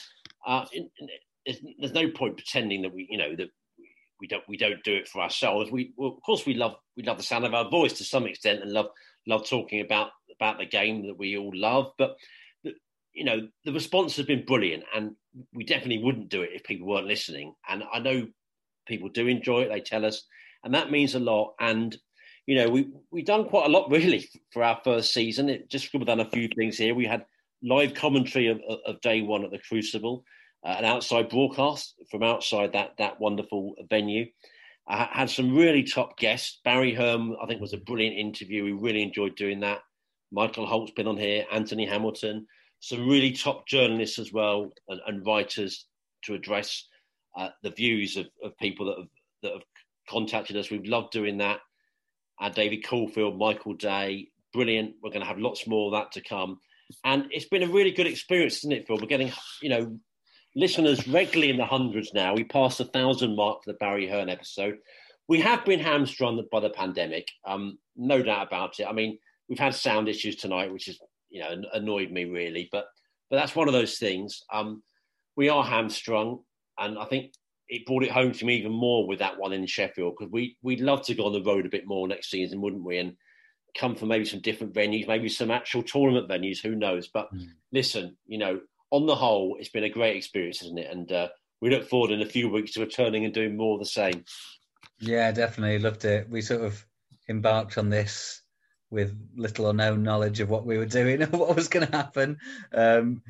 uh, 0.45 0.65
there's 1.45 1.93
no 1.93 2.09
point 2.09 2.37
pretending 2.37 2.81
that 2.83 2.93
we, 2.93 3.07
you 3.09 3.17
know, 3.17 3.35
that 3.35 3.49
we 4.19 4.27
don't 4.27 4.43
we 4.47 4.57
don't 4.57 4.83
do 4.83 4.93
it 4.93 5.07
for 5.07 5.21
ourselves. 5.21 5.71
We, 5.71 5.93
well, 5.97 6.13
of 6.15 6.21
course, 6.23 6.45
we 6.45 6.53
love 6.53 6.75
we 6.95 7.03
love 7.03 7.17
the 7.17 7.23
sound 7.23 7.45
of 7.45 7.53
our 7.53 7.69
voice 7.69 7.93
to 7.93 8.03
some 8.03 8.27
extent, 8.27 8.61
and 8.61 8.71
love 8.71 8.89
love 9.27 9.47
talking 9.47 9.81
about 9.81 10.11
about 10.39 10.59
the 10.59 10.65
game 10.65 11.07
that 11.07 11.17
we 11.17 11.37
all 11.37 11.51
love. 11.53 11.91
But 11.97 12.15
you 13.13 13.25
know, 13.25 13.47
the 13.65 13.73
response 13.73 14.15
has 14.15 14.25
been 14.25 14.45
brilliant, 14.45 14.83
and 14.95 15.15
we 15.53 15.63
definitely 15.63 16.03
wouldn't 16.03 16.29
do 16.29 16.43
it 16.43 16.51
if 16.53 16.63
people 16.63 16.87
weren't 16.87 17.07
listening. 17.07 17.53
And 17.67 17.83
I 17.91 17.99
know 17.99 18.27
people 18.87 19.09
do 19.09 19.27
enjoy 19.27 19.61
it; 19.61 19.69
they 19.69 19.81
tell 19.81 20.05
us, 20.05 20.23
and 20.63 20.73
that 20.75 20.91
means 20.91 21.15
a 21.15 21.19
lot. 21.19 21.55
And 21.59 21.97
you 22.45 22.55
know, 22.55 22.69
we 22.69 22.89
we've 23.11 23.25
done 23.25 23.45
quite 23.49 23.65
a 23.65 23.71
lot 23.71 23.89
really 23.91 24.29
for 24.51 24.63
our 24.63 24.79
first 24.83 25.13
season. 25.13 25.49
It 25.49 25.69
just 25.69 25.91
we've 25.93 26.05
done 26.05 26.19
a 26.19 26.29
few 26.29 26.47
things 26.47 26.77
here. 26.77 26.95
We 26.95 27.05
had 27.05 27.25
live 27.63 27.93
commentary 27.93 28.47
of, 28.47 28.59
of 28.85 29.01
day 29.01 29.21
one 29.21 29.43
at 29.43 29.51
the 29.51 29.59
Crucible, 29.59 30.23
uh, 30.65 30.75
an 30.77 30.85
outside 30.85 31.29
broadcast 31.29 31.95
from 32.09 32.23
outside 32.23 32.73
that 32.73 32.91
that 32.97 33.19
wonderful 33.19 33.75
venue. 33.89 34.25
I 34.87 35.07
had 35.11 35.29
some 35.29 35.55
really 35.55 35.83
top 35.83 36.17
guests. 36.17 36.59
Barry 36.63 36.93
Hearn, 36.93 37.35
I 37.41 37.45
think, 37.45 37.61
was 37.61 37.73
a 37.73 37.77
brilliant 37.77 38.17
interview. 38.17 38.63
We 38.63 38.71
really 38.71 39.03
enjoyed 39.03 39.35
doing 39.35 39.59
that. 39.61 39.79
Michael 40.31 40.65
Holt's 40.65 40.91
been 40.91 41.07
on 41.07 41.17
here. 41.17 41.45
Anthony 41.51 41.85
Hamilton 41.85 42.47
some 42.81 43.07
really 43.07 43.31
top 43.31 43.67
journalists 43.67 44.19
as 44.19 44.33
well 44.33 44.71
and, 44.89 44.99
and 45.07 45.25
writers 45.25 45.85
to 46.23 46.33
address 46.33 46.87
uh, 47.37 47.49
the 47.63 47.69
views 47.69 48.17
of, 48.17 48.25
of 48.43 48.57
people 48.57 48.87
that 48.87 48.97
have, 48.97 49.07
that 49.43 49.53
have 49.53 49.63
contacted 50.09 50.57
us. 50.57 50.69
We've 50.69 50.85
loved 50.85 51.11
doing 51.11 51.37
that. 51.37 51.59
Uh, 52.41 52.49
David 52.49 52.85
Caulfield, 52.85 53.37
Michael 53.37 53.75
Day, 53.75 54.29
brilliant. 54.51 54.95
We're 55.01 55.11
going 55.11 55.21
to 55.21 55.27
have 55.27 55.37
lots 55.37 55.67
more 55.67 55.87
of 55.87 55.93
that 55.93 56.11
to 56.13 56.27
come. 56.27 56.59
And 57.03 57.27
it's 57.31 57.45
been 57.45 57.63
a 57.63 57.67
really 57.67 57.91
good 57.91 58.07
experience, 58.07 58.57
isn't 58.59 58.71
it, 58.71 58.87
Phil? 58.87 58.97
We're 58.97 59.07
getting, 59.07 59.31
you 59.61 59.69
know, 59.69 59.99
listeners 60.55 61.07
regularly 61.07 61.51
in 61.51 61.57
the 61.57 61.65
hundreds 61.65 62.13
now. 62.13 62.33
We 62.33 62.43
passed 62.43 62.79
a 62.79 62.85
thousand 62.85 63.35
mark 63.35 63.63
for 63.63 63.71
the 63.71 63.77
Barry 63.77 64.07
Hearn 64.07 64.29
episode. 64.29 64.77
We 65.27 65.39
have 65.41 65.63
been 65.65 65.79
hamstrung 65.79 66.43
by 66.51 66.59
the 66.59 66.69
pandemic, 66.69 67.27
um, 67.45 67.77
no 67.95 68.21
doubt 68.21 68.47
about 68.47 68.79
it. 68.79 68.85
I 68.85 68.91
mean, 68.91 69.17
we've 69.47 69.59
had 69.59 69.75
sound 69.75 70.09
issues 70.09 70.35
tonight, 70.35 70.71
which 70.71 70.87
is 70.87 70.99
you 71.29 71.41
know 71.41 71.61
annoyed 71.73 72.11
me 72.11 72.25
really. 72.25 72.69
But 72.71 72.85
but 73.29 73.37
that's 73.37 73.55
one 73.55 73.67
of 73.67 73.73
those 73.73 73.97
things. 73.97 74.43
Um, 74.51 74.83
we 75.35 75.49
are 75.49 75.63
hamstrung, 75.63 76.39
and 76.77 76.97
I 76.97 77.05
think 77.05 77.33
it 77.69 77.85
brought 77.85 78.03
it 78.03 78.11
home 78.11 78.33
to 78.33 78.45
me 78.45 78.57
even 78.57 78.73
more 78.73 79.07
with 79.07 79.19
that 79.19 79.39
one 79.39 79.53
in 79.53 79.65
Sheffield 79.65 80.15
because 80.17 80.31
we 80.31 80.57
we'd 80.61 80.81
love 80.81 81.03
to 81.03 81.15
go 81.15 81.25
on 81.25 81.33
the 81.33 81.43
road 81.43 81.65
a 81.65 81.69
bit 81.69 81.87
more 81.87 82.07
next 82.07 82.29
season, 82.29 82.61
wouldn't 82.61 82.83
we? 82.83 82.97
And 82.97 83.15
come 83.77 83.95
from 83.95 84.09
maybe 84.09 84.25
some 84.25 84.41
different 84.41 84.73
venues, 84.73 85.07
maybe 85.07 85.29
some 85.29 85.51
actual 85.51 85.83
tournament 85.83 86.29
venues. 86.29 86.61
Who 86.61 86.75
knows? 86.75 87.07
But 87.07 87.33
mm. 87.33 87.47
listen, 87.71 88.17
you 88.25 88.37
know, 88.37 88.59
on 88.91 89.05
the 89.05 89.15
whole, 89.15 89.57
it's 89.59 89.69
been 89.69 89.83
a 89.83 89.89
great 89.89 90.17
experience, 90.17 90.61
isn't 90.61 90.77
it? 90.77 90.91
And 90.91 91.11
uh, 91.11 91.29
we 91.61 91.69
look 91.69 91.87
forward 91.87 92.11
in 92.11 92.21
a 92.21 92.25
few 92.25 92.49
weeks 92.49 92.71
to 92.73 92.81
returning 92.81 93.25
and 93.25 93.33
doing 93.33 93.55
more 93.55 93.75
of 93.75 93.79
the 93.79 93.85
same. 93.85 94.25
Yeah, 94.99 95.31
definitely 95.31 95.79
loved 95.79 96.05
it. 96.05 96.29
We 96.29 96.41
sort 96.41 96.61
of 96.61 96.85
embarked 97.29 97.77
on 97.77 97.89
this 97.89 98.41
with 98.89 99.17
little 99.35 99.65
or 99.65 99.73
no 99.73 99.95
knowledge 99.95 100.41
of 100.41 100.49
what 100.49 100.65
we 100.65 100.77
were 100.77 100.85
doing 100.85 101.23
or 101.23 101.27
what 101.27 101.55
was 101.55 101.69
going 101.69 101.87
to 101.87 101.95
happen. 101.95 102.37
Um, 102.73 103.23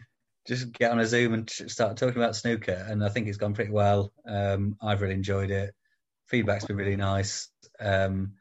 just 0.47 0.71
get 0.71 0.91
on 0.91 0.99
a 0.99 1.05
Zoom 1.05 1.33
and 1.33 1.49
start 1.49 1.97
talking 1.97 2.17
about 2.17 2.35
snooker, 2.35 2.85
and 2.89 3.03
I 3.03 3.09
think 3.09 3.27
it's 3.27 3.37
gone 3.37 3.53
pretty 3.53 3.71
well. 3.71 4.11
Um, 4.27 4.75
I've 4.81 5.01
really 5.01 5.13
enjoyed 5.13 5.51
it. 5.51 5.73
Feedback's 6.27 6.65
been 6.65 6.77
really 6.77 6.95
nice, 6.95 7.49
um, 7.79 8.33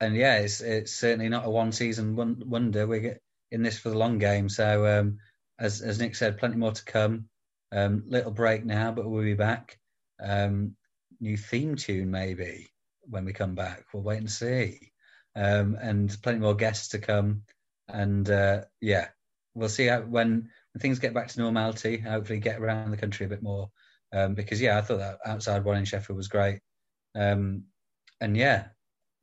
and 0.00 0.16
yeah, 0.16 0.38
it's 0.38 0.60
it's 0.60 0.92
certainly 0.92 1.28
not 1.28 1.46
a 1.46 1.50
one 1.50 1.72
season 1.72 2.16
wonder. 2.16 2.86
We're 2.86 3.18
in 3.50 3.62
this 3.62 3.78
for 3.78 3.90
the 3.90 3.98
long 3.98 4.18
game. 4.18 4.48
So 4.48 4.86
um, 4.86 5.18
as 5.58 5.80
as 5.80 5.98
Nick 5.98 6.16
said, 6.16 6.38
plenty 6.38 6.56
more 6.56 6.72
to 6.72 6.84
come. 6.84 7.28
Um, 7.70 8.04
little 8.06 8.30
break 8.30 8.64
now, 8.64 8.92
but 8.92 9.08
we'll 9.08 9.24
be 9.24 9.34
back. 9.34 9.78
Um, 10.20 10.76
new 11.20 11.36
theme 11.36 11.76
tune 11.76 12.10
maybe 12.10 12.68
when 13.02 13.24
we 13.24 13.32
come 13.32 13.54
back. 13.54 13.84
We'll 13.92 14.02
wait 14.02 14.18
and 14.18 14.30
see 14.30 14.92
um, 15.38 15.76
and 15.80 16.16
plenty 16.22 16.40
more 16.40 16.54
guests 16.54 16.88
to 16.88 16.98
come. 16.98 17.42
And 17.88 18.28
uh, 18.28 18.62
yeah, 18.80 19.08
we'll 19.54 19.68
see 19.68 19.86
how, 19.86 20.00
when 20.00 20.50
when 20.72 20.80
things 20.80 20.98
get 20.98 21.14
back 21.14 21.28
to 21.28 21.40
normality. 21.40 21.98
Hopefully, 21.98 22.40
get 22.40 22.60
around 22.60 22.90
the 22.90 22.96
country 22.96 23.26
a 23.26 23.28
bit 23.28 23.42
more. 23.42 23.70
Um, 24.12 24.34
because 24.34 24.60
yeah, 24.60 24.78
I 24.78 24.80
thought 24.80 24.98
that 24.98 25.18
outside 25.24 25.64
one 25.64 25.76
in 25.76 25.84
Sheffield 25.84 26.16
was 26.16 26.28
great. 26.28 26.60
Um, 27.14 27.64
and 28.20 28.36
yeah, 28.36 28.68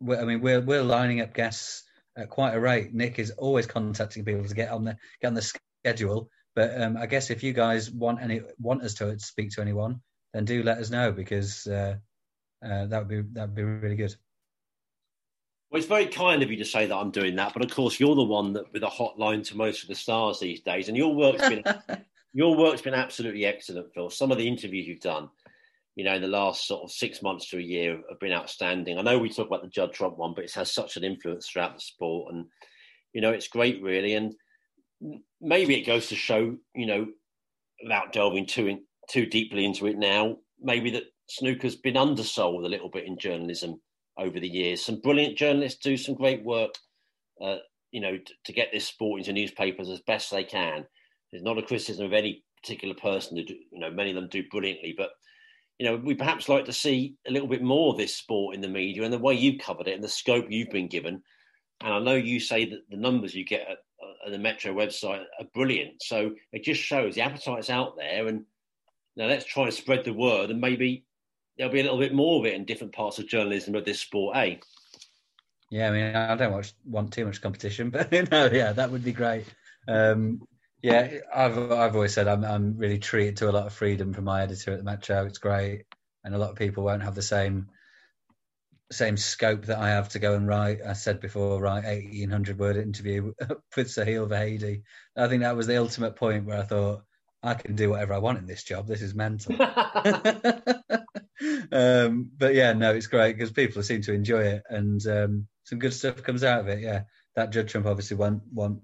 I 0.09 0.25
mean, 0.25 0.41
we're 0.41 0.61
we're 0.61 0.83
lining 0.83 1.21
up 1.21 1.33
guests 1.33 1.83
at 2.17 2.29
quite 2.29 2.53
a 2.53 2.59
rate. 2.59 2.93
Nick 2.93 3.19
is 3.19 3.31
always 3.31 3.65
contacting 3.65 4.25
people 4.25 4.45
to 4.45 4.55
get 4.55 4.69
on 4.69 4.83
the 4.83 4.97
get 5.21 5.27
on 5.27 5.33
the 5.33 5.53
schedule. 5.83 6.29
But 6.55 6.81
um, 6.81 6.95
I 6.95 7.05
guess 7.05 7.29
if 7.29 7.43
you 7.43 7.53
guys 7.53 7.91
want 7.91 8.21
any 8.21 8.41
want 8.59 8.81
us 8.83 8.93
to 8.95 9.19
speak 9.19 9.51
to 9.51 9.61
anyone, 9.61 10.01
then 10.33 10.45
do 10.45 10.63
let 10.63 10.77
us 10.77 10.89
know 10.89 11.11
because 11.11 11.67
uh, 11.67 11.95
uh, 12.65 12.85
that 12.85 12.99
would 12.99 13.07
be 13.07 13.21
that 13.33 13.47
would 13.47 13.55
be 13.55 13.63
really 13.63 13.95
good. 13.95 14.15
Well, 15.69 15.79
it's 15.79 15.87
very 15.87 16.05
kind 16.05 16.41
of 16.41 16.49
you 16.49 16.57
to 16.57 16.65
say 16.65 16.85
that 16.85 16.95
I'm 16.95 17.11
doing 17.11 17.35
that, 17.35 17.53
but 17.53 17.63
of 17.63 17.71
course 17.71 17.99
you're 17.99 18.15
the 18.15 18.23
one 18.23 18.53
that 18.53 18.71
with 18.71 18.83
a 18.83 18.87
hotline 18.87 19.45
to 19.47 19.57
most 19.57 19.83
of 19.83 19.89
the 19.89 19.95
stars 19.95 20.39
these 20.39 20.61
days, 20.61 20.87
and 20.87 20.95
your 20.95 21.13
work's 21.13 21.49
been 21.49 21.63
your 22.33 22.55
work's 22.55 22.81
been 22.81 22.93
absolutely 22.93 23.45
excellent, 23.45 23.93
Phil. 23.93 24.09
Some 24.09 24.31
of 24.31 24.37
the 24.37 24.47
interviews 24.47 24.87
you've 24.87 25.01
done, 25.01 25.29
you 25.95 26.03
know, 26.03 26.13
in 26.13 26.21
the 26.21 26.27
last 26.27 26.67
sort 26.67 26.83
of 26.83 26.91
six 26.91 27.21
months 27.21 27.49
to 27.49 27.57
a 27.57 27.61
year 27.61 28.01
have 28.09 28.19
been 28.19 28.33
outstanding. 28.33 28.97
I 28.97 29.01
know 29.01 29.17
we 29.17 29.29
talk 29.29 29.47
about 29.47 29.61
the 29.61 29.69
Judd 29.69 29.93
Trump 29.93 30.17
one, 30.17 30.33
but 30.35 30.43
it 30.43 30.53
has 30.53 30.71
such 30.71 30.97
an 30.97 31.03
influence 31.03 31.47
throughout 31.47 31.73
the 31.75 31.81
sport, 31.81 32.33
and 32.33 32.45
you 33.13 33.21
know, 33.21 33.31
it's 33.31 33.47
great, 33.47 33.81
really. 33.81 34.13
And 34.15 34.33
maybe 35.41 35.75
it 35.75 35.85
goes 35.85 36.07
to 36.07 36.15
show, 36.15 36.55
you 36.75 36.85
know, 36.85 37.07
without 37.81 38.11
delving 38.11 38.45
too 38.45 38.67
in, 38.67 38.83
too 39.09 39.25
deeply 39.25 39.65
into 39.65 39.87
it 39.87 39.97
now, 39.97 40.37
maybe 40.59 40.91
that 40.91 41.05
snooker's 41.29 41.75
been 41.75 41.97
undersold 41.97 42.65
a 42.65 42.69
little 42.69 42.89
bit 42.89 43.05
in 43.05 43.17
journalism 43.17 43.79
over 44.17 44.39
the 44.39 44.47
years. 44.47 44.83
Some 44.83 44.99
brilliant 45.01 45.37
journalists 45.37 45.79
do 45.79 45.97
some 45.97 46.15
great 46.15 46.43
work, 46.43 46.75
uh, 47.41 47.57
you 47.91 48.01
know, 48.01 48.17
t- 48.17 48.33
to 48.45 48.53
get 48.53 48.69
this 48.73 48.87
sport 48.87 49.19
into 49.19 49.33
newspapers 49.33 49.89
as 49.89 50.01
best 50.01 50.31
they 50.31 50.43
can. 50.43 50.85
There's 51.31 51.43
not 51.43 51.57
a 51.57 51.63
criticism 51.63 52.05
of 52.05 52.13
any 52.13 52.43
particular 52.61 52.95
person. 52.95 53.37
Do, 53.37 53.53
you 53.53 53.79
know, 53.79 53.91
many 53.91 54.11
of 54.11 54.15
them 54.15 54.29
do 54.29 54.43
brilliantly, 54.49 54.93
but 54.97 55.11
you 55.79 55.85
know, 55.85 55.97
we 55.97 56.15
perhaps 56.15 56.47
like 56.47 56.65
to 56.65 56.73
see 56.73 57.15
a 57.27 57.31
little 57.31 57.47
bit 57.47 57.61
more 57.61 57.91
of 57.91 57.97
this 57.97 58.15
sport 58.15 58.55
in 58.55 58.61
the 58.61 58.67
media 58.67 59.03
and 59.03 59.13
the 59.13 59.19
way 59.19 59.33
you've 59.33 59.61
covered 59.61 59.87
it 59.87 59.95
and 59.95 60.03
the 60.03 60.09
scope 60.09 60.45
you've 60.49 60.69
been 60.69 60.87
given. 60.87 61.21
And 61.81 61.93
I 61.93 61.99
know 61.99 62.15
you 62.15 62.39
say 62.39 62.65
that 62.69 62.89
the 62.89 62.97
numbers 62.97 63.35
you 63.35 63.43
get 63.43 63.61
at, 63.61 63.77
at 64.25 64.31
the 64.31 64.37
Metro 64.37 64.73
website 64.73 65.23
are 65.39 65.45
brilliant. 65.53 66.01
So 66.01 66.31
it 66.53 66.63
just 66.63 66.81
shows 66.81 67.15
the 67.15 67.21
appetite's 67.21 67.69
out 67.69 67.97
there. 67.97 68.27
And 68.27 68.45
now 69.17 69.27
let's 69.27 69.45
try 69.45 69.65
and 69.65 69.73
spread 69.73 70.05
the 70.05 70.13
word 70.13 70.49
and 70.49 70.61
maybe 70.61 71.05
there'll 71.57 71.73
be 71.73 71.81
a 71.81 71.83
little 71.83 71.99
bit 71.99 72.13
more 72.13 72.39
of 72.39 72.45
it 72.45 72.53
in 72.53 72.65
different 72.65 72.93
parts 72.93 73.19
of 73.19 73.27
journalism 73.27 73.75
of 73.75 73.85
this 73.85 73.99
sport, 73.99 74.37
eh? 74.37 74.55
Yeah, 75.71 75.89
I 75.89 75.91
mean, 75.91 76.15
I 76.15 76.35
don't 76.35 76.73
want 76.85 77.11
too 77.11 77.25
much 77.25 77.41
competition, 77.41 77.89
but 77.91 78.11
no, 78.11 78.45
yeah, 78.51 78.71
that 78.71 78.91
would 78.91 79.03
be 79.03 79.11
great. 79.11 79.45
Um, 79.87 80.41
yeah, 80.85 81.17
I've 81.35 81.71
I've 81.71 81.95
always 81.95 82.13
said 82.13 82.27
I'm 82.27 82.45
I'm 82.45 82.77
really 82.77 82.99
treated 82.99 83.37
to 83.37 83.49
a 83.49 83.51
lot 83.51 83.65
of 83.65 83.73
freedom 83.73 84.13
from 84.13 84.25
my 84.25 84.43
editor 84.43 84.71
at 84.71 84.77
the 84.77 84.83
Metro. 84.83 85.25
It's 85.25 85.39
great, 85.39 85.85
and 86.23 86.35
a 86.35 86.37
lot 86.37 86.51
of 86.51 86.57
people 86.57 86.83
won't 86.83 87.01
have 87.01 87.15
the 87.15 87.23
same 87.23 87.69
same 88.91 89.17
scope 89.17 89.65
that 89.65 89.79
I 89.79 89.89
have 89.89 90.09
to 90.09 90.19
go 90.19 90.35
and 90.35 90.47
write. 90.47 90.81
I 90.85 90.93
said 90.93 91.19
before, 91.19 91.59
write 91.59 91.85
eighteen 91.85 92.29
hundred 92.29 92.59
word 92.59 92.77
interview 92.77 93.33
with 93.75 93.87
Soheil 93.87 94.29
Vahedi. 94.29 94.83
I 95.17 95.27
think 95.27 95.41
that 95.41 95.55
was 95.55 95.65
the 95.65 95.77
ultimate 95.77 96.15
point 96.15 96.45
where 96.45 96.59
I 96.59 96.63
thought 96.63 97.01
I 97.41 97.55
can 97.55 97.75
do 97.75 97.89
whatever 97.89 98.13
I 98.13 98.19
want 98.19 98.37
in 98.37 98.45
this 98.45 98.63
job. 98.63 98.85
This 98.85 99.01
is 99.01 99.15
mental. 99.15 99.55
um, 101.71 102.29
but 102.37 102.53
yeah, 102.53 102.73
no, 102.73 102.93
it's 102.93 103.07
great 103.07 103.33
because 103.33 103.51
people 103.51 103.81
seem 103.81 104.03
to 104.03 104.13
enjoy 104.13 104.43
it, 104.43 104.61
and 104.69 105.03
um, 105.07 105.47
some 105.63 105.79
good 105.79 105.95
stuff 105.95 106.21
comes 106.21 106.43
out 106.43 106.59
of 106.59 106.67
it. 106.67 106.81
Yeah, 106.81 107.05
that 107.35 107.49
Judd 107.49 107.69
Trump 107.69 107.87
obviously 107.87 108.17
went 108.17 108.43
went 108.53 108.81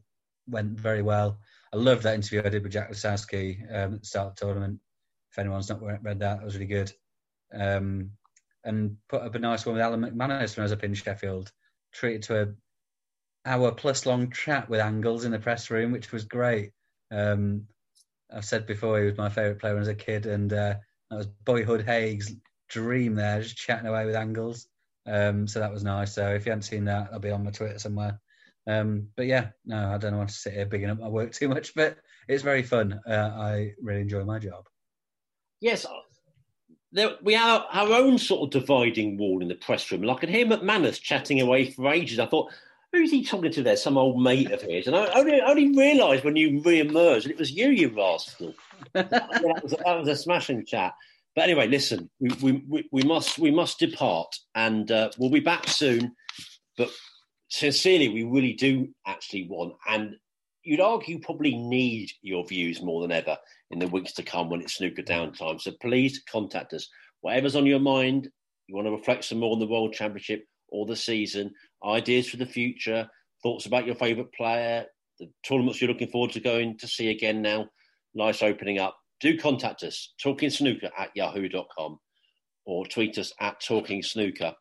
went 0.48 0.80
very 0.80 1.03
well. 1.03 1.38
I 1.73 1.77
loved 1.77 2.03
that 2.03 2.15
interview 2.15 2.41
I 2.43 2.49
did 2.49 2.64
with 2.64 2.73
Jack 2.73 2.91
Lisowski 2.91 3.64
um, 3.69 3.93
at 3.95 4.02
the 4.02 4.07
start 4.07 4.27
of 4.27 4.35
the 4.35 4.45
tournament. 4.45 4.80
If 5.31 5.39
anyone's 5.39 5.69
not 5.69 5.81
read 5.81 6.19
that, 6.19 6.41
it 6.41 6.45
was 6.45 6.56
really 6.56 6.65
good. 6.65 6.91
Um, 7.53 8.11
and 8.64 8.98
put 9.10 9.22
up 9.22 9.35
a 9.35 9.39
nice 9.39 9.65
one 9.65 9.76
with 9.76 9.81
Alan 9.81 10.02
McManus 10.02 10.56
when 10.56 10.64
I 10.64 10.65
was 10.65 10.72
up 10.72 10.84
in 10.84 10.93
Sheffield. 10.93 11.52
Treated 11.93 12.23
to 12.23 12.41
a 12.41 12.48
hour 13.49 13.72
plus 13.72 14.06
long 14.06 14.31
chat 14.31 14.69
with 14.69 14.80
Angles 14.80 15.26
in 15.26 15.31
the 15.31 15.39
press 15.39 15.69
room, 15.69 15.91
which 15.91 16.11
was 16.11 16.26
great. 16.26 16.72
Um, 17.10 17.68
I've 18.34 18.45
said 18.45 18.65
before 18.65 18.99
he 18.99 19.06
was 19.06 19.18
my 19.18 19.30
favourite 19.30 19.60
player 19.60 19.73
when 19.73 19.80
I 19.80 19.88
was 19.88 19.88
a 19.88 19.95
kid, 19.95 20.26
and 20.26 20.52
uh, 20.52 20.76
that 21.10 21.18
was 21.18 21.27
boyhood 21.27 21.85
Haigh's 21.85 22.34
dream 22.69 23.15
there, 23.15 23.41
just 23.41 23.57
chatting 23.57 23.88
away 23.88 24.06
with 24.06 24.15
Angles. 24.15 24.68
Um, 25.06 25.48
so 25.48 25.60
that 25.60 25.73
was 25.73 25.84
nice. 25.84 26.14
So 26.14 26.34
if 26.34 26.45
you 26.45 26.52
haven't 26.52 26.64
seen 26.64 26.85
that, 26.85 27.10
I'll 27.11 27.19
be 27.19 27.31
on 27.31 27.43
my 27.43 27.52
Twitter 27.52 27.80
somewhere. 27.80 28.19
Um, 28.67 29.07
but 29.15 29.25
yeah, 29.25 29.49
no, 29.65 29.93
I 29.93 29.97
don't 29.97 30.17
want 30.17 30.29
to 30.29 30.35
sit 30.35 30.53
here 30.53 30.65
bigging 30.65 30.89
up 30.89 30.99
my 30.99 31.07
work 31.07 31.31
too 31.31 31.49
much, 31.49 31.73
but 31.73 31.97
it's 32.27 32.43
very 32.43 32.63
fun. 32.63 32.99
Uh, 33.07 33.31
I 33.35 33.73
really 33.81 34.01
enjoy 34.01 34.23
my 34.23 34.39
job. 34.39 34.65
Yes, 35.59 35.85
there, 36.91 37.11
we 37.23 37.33
have 37.33 37.63
our 37.71 37.93
own 37.93 38.17
sort 38.17 38.43
of 38.43 38.61
dividing 38.61 39.17
wall 39.17 39.41
in 39.41 39.47
the 39.47 39.55
press 39.55 39.91
room. 39.91 40.03
Like 40.03 40.17
I 40.17 40.19
could 40.21 40.29
hear 40.29 40.45
McManus 40.45 41.01
chatting 41.01 41.39
away 41.41 41.71
for 41.71 41.91
ages. 41.91 42.19
I 42.19 42.25
thought, 42.25 42.51
who's 42.91 43.11
he 43.11 43.23
talking 43.23 43.51
to 43.51 43.63
there? 43.63 43.77
Some 43.77 43.97
old 43.97 44.21
mate 44.21 44.51
of 44.51 44.61
his. 44.61 44.88
And 44.88 44.95
I 44.95 45.07
only, 45.13 45.41
only 45.41 45.75
realised 45.75 46.23
when 46.23 46.35
you 46.35 46.61
re-emerged 46.61 47.25
that 47.25 47.31
it 47.31 47.39
was 47.39 47.51
you, 47.51 47.69
you 47.69 47.89
rascal. 47.89 48.53
that, 48.93 49.61
was, 49.63 49.71
that 49.71 49.99
was 49.99 50.07
a 50.07 50.15
smashing 50.15 50.65
chat. 50.65 50.93
But 51.35 51.45
anyway, 51.45 51.67
listen, 51.67 52.09
we, 52.19 52.63
we, 52.67 52.89
we 52.91 53.03
must 53.03 53.39
we 53.39 53.51
must 53.51 53.79
depart, 53.79 54.35
and 54.53 54.91
uh, 54.91 55.11
we'll 55.17 55.29
be 55.29 55.39
back 55.39 55.69
soon. 55.69 56.13
But 56.77 56.89
sincerely, 57.52 58.07
we 58.10 58.23
really 58.23 58.53
do 58.53 58.88
actually 59.06 59.48
want, 59.48 59.73
and 59.88 60.15
you'd 60.64 60.80
argue 60.80 61.19
probably 61.19 61.56
need 61.56 62.10
your 62.22 62.45
views 62.48 62.82
more 62.82 63.02
than 63.02 63.11
ever 63.11 63.38
in 63.72 63.80
the 63.80 63.88
weeks 63.88 64.14
to 64.14 64.23
come 64.23 64.49
when 64.49 64.61
it's 64.61 64.76
snooker 64.76 65.02
downtime. 65.03 65.60
So 65.60 65.72
please 65.82 66.23
contact 66.32 66.73
us. 66.73 66.88
Whatever's 67.19 67.56
on 67.56 67.65
your 67.65 67.80
mind, 67.80 68.30
you 68.68 68.76
want 68.76 68.88
to 68.88 68.91
reflect 68.91 69.26
some 69.26 69.40
more 69.40 69.52
on 69.53 69.60
the 69.60 69.68
World 69.68 69.94
Championship 69.94 70.45
or 70.69 70.86
the 70.86 70.95
season, 70.95 71.52
ideas 71.86 72.30
for 72.30 72.38
the 72.38 72.45
future, 72.45 73.07
thoughts 73.44 73.65
about 73.65 73.86
your 73.86 73.95
favourite 73.95 74.32
player, 74.32 74.86
the 75.19 75.30
tournaments 75.45 75.82
you're 75.82 75.91
looking 75.91 76.07
forward 76.07 76.32
to 76.32 76.40
going 76.40 76.78
to 76.78 76.88
see 76.88 77.10
again 77.10 77.41
now, 77.41 77.68
nice 78.15 78.41
opening 78.41 78.80
up. 78.80 78.98
Do 79.19 79.38
contact 79.38 79.84
us, 79.84 80.14
talking 80.23 80.49
snooker 80.49 80.90
at 80.98 81.11
yahoo.com 81.15 81.99
or 82.65 82.86
tweet 82.86 83.18
us 83.18 83.34
at 83.41 83.60
talking 83.60 84.02
snooker. 84.02 84.53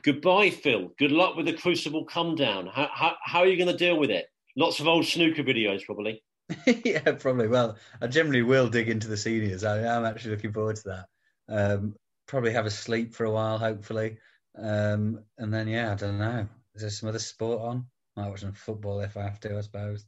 Goodbye, 0.00 0.50
Phil. 0.50 0.92
Good 0.98 1.12
luck 1.12 1.36
with 1.36 1.46
the 1.46 1.52
Crucible 1.52 2.04
come 2.04 2.34
down. 2.34 2.66
How, 2.66 2.88
how, 2.92 3.16
how 3.22 3.40
are 3.40 3.46
you 3.46 3.56
going 3.56 3.70
to 3.70 3.76
deal 3.76 3.98
with 3.98 4.10
it? 4.10 4.26
Lots 4.56 4.80
of 4.80 4.88
old 4.88 5.06
snooker 5.06 5.42
videos, 5.42 5.84
probably. 5.84 6.22
yeah, 6.84 7.12
probably. 7.12 7.48
Well, 7.48 7.76
I 8.00 8.06
generally 8.06 8.42
will 8.42 8.68
dig 8.68 8.88
into 8.88 9.08
the 9.08 9.16
seniors. 9.16 9.64
I, 9.64 9.78
am 9.78 10.04
actually 10.04 10.32
looking 10.32 10.52
forward 10.52 10.76
to 10.76 10.88
that. 10.88 11.06
Um, 11.48 11.94
probably 12.26 12.52
have 12.52 12.66
a 12.66 12.70
sleep 12.70 13.14
for 13.14 13.24
a 13.24 13.30
while, 13.30 13.58
hopefully. 13.58 14.18
Um, 14.58 15.20
and 15.38 15.52
then, 15.52 15.68
yeah, 15.68 15.92
I 15.92 15.94
don't 15.94 16.18
know. 16.18 16.48
Is 16.74 16.82
there 16.82 16.90
some 16.90 17.08
other 17.08 17.18
sport 17.18 17.60
on? 17.60 17.86
I 18.16 18.22
might 18.22 18.30
watch 18.30 18.40
some 18.40 18.52
football 18.52 19.00
if 19.00 19.16
I 19.16 19.22
have 19.22 19.40
to, 19.40 19.56
I 19.56 19.60
suppose. 19.60 20.04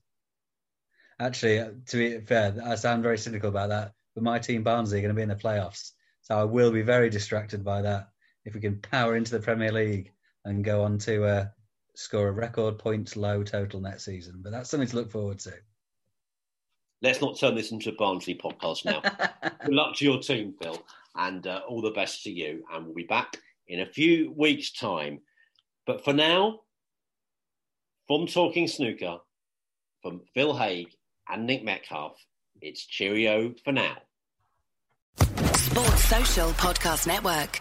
Actually, 1.20 1.60
uh, 1.60 1.70
to 1.86 1.96
be 1.96 2.20
fair, 2.26 2.54
I 2.64 2.74
sound 2.74 3.02
very 3.02 3.18
cynical 3.18 3.48
about 3.48 3.68
that, 3.68 3.92
but 4.14 4.24
my 4.24 4.38
team 4.38 4.62
Barnsley 4.62 4.98
are 4.98 5.02
going 5.02 5.14
to 5.14 5.16
be 5.16 5.22
in 5.22 5.28
the 5.28 5.36
playoffs. 5.36 5.92
So 6.22 6.38
I 6.38 6.44
will 6.44 6.72
be 6.72 6.82
very 6.82 7.10
distracted 7.10 7.62
by 7.62 7.82
that 7.82 8.08
if 8.44 8.54
we 8.54 8.60
can 8.60 8.80
power 8.80 9.16
into 9.16 9.32
the 9.32 9.42
Premier 9.42 9.72
League 9.72 10.12
and 10.44 10.64
go 10.64 10.82
on 10.82 10.98
to 10.98 11.24
uh, 11.24 11.46
score 11.94 12.28
a 12.28 12.32
record 12.32 12.78
points 12.78 13.16
low 13.16 13.42
total 13.42 13.80
next 13.80 14.04
season. 14.04 14.40
But 14.42 14.52
that's 14.52 14.70
something 14.70 14.88
to 14.88 14.96
look 14.96 15.10
forward 15.10 15.38
to. 15.40 15.52
Let's 17.02 17.20
not 17.20 17.38
turn 17.38 17.54
this 17.54 17.70
into 17.70 17.90
a 17.90 17.94
Barnsley 17.94 18.34
podcast 18.34 18.84
now. 18.84 19.00
Good 19.64 19.74
luck 19.74 19.96
to 19.96 20.04
your 20.04 20.20
team, 20.20 20.54
Phil, 20.60 20.82
and 21.14 21.46
uh, 21.46 21.60
all 21.68 21.82
the 21.82 21.90
best 21.90 22.22
to 22.24 22.30
you. 22.30 22.64
And 22.72 22.86
we'll 22.86 22.94
be 22.94 23.04
back 23.04 23.36
in 23.68 23.80
a 23.80 23.86
few 23.86 24.32
weeks' 24.36 24.72
time. 24.72 25.20
But 25.86 26.04
for 26.04 26.12
now, 26.12 26.60
from 28.06 28.26
Talking 28.26 28.68
Snooker, 28.68 29.18
from 30.02 30.22
Phil 30.34 30.56
Haigh 30.56 30.86
and 31.28 31.46
Nick 31.46 31.62
Metcalf, 31.62 32.16
it's 32.60 32.86
cheerio 32.86 33.54
for 33.64 33.72
now. 33.72 33.96
Sports 35.18 36.04
Social 36.04 36.50
Podcast 36.50 37.06
Network. 37.06 37.60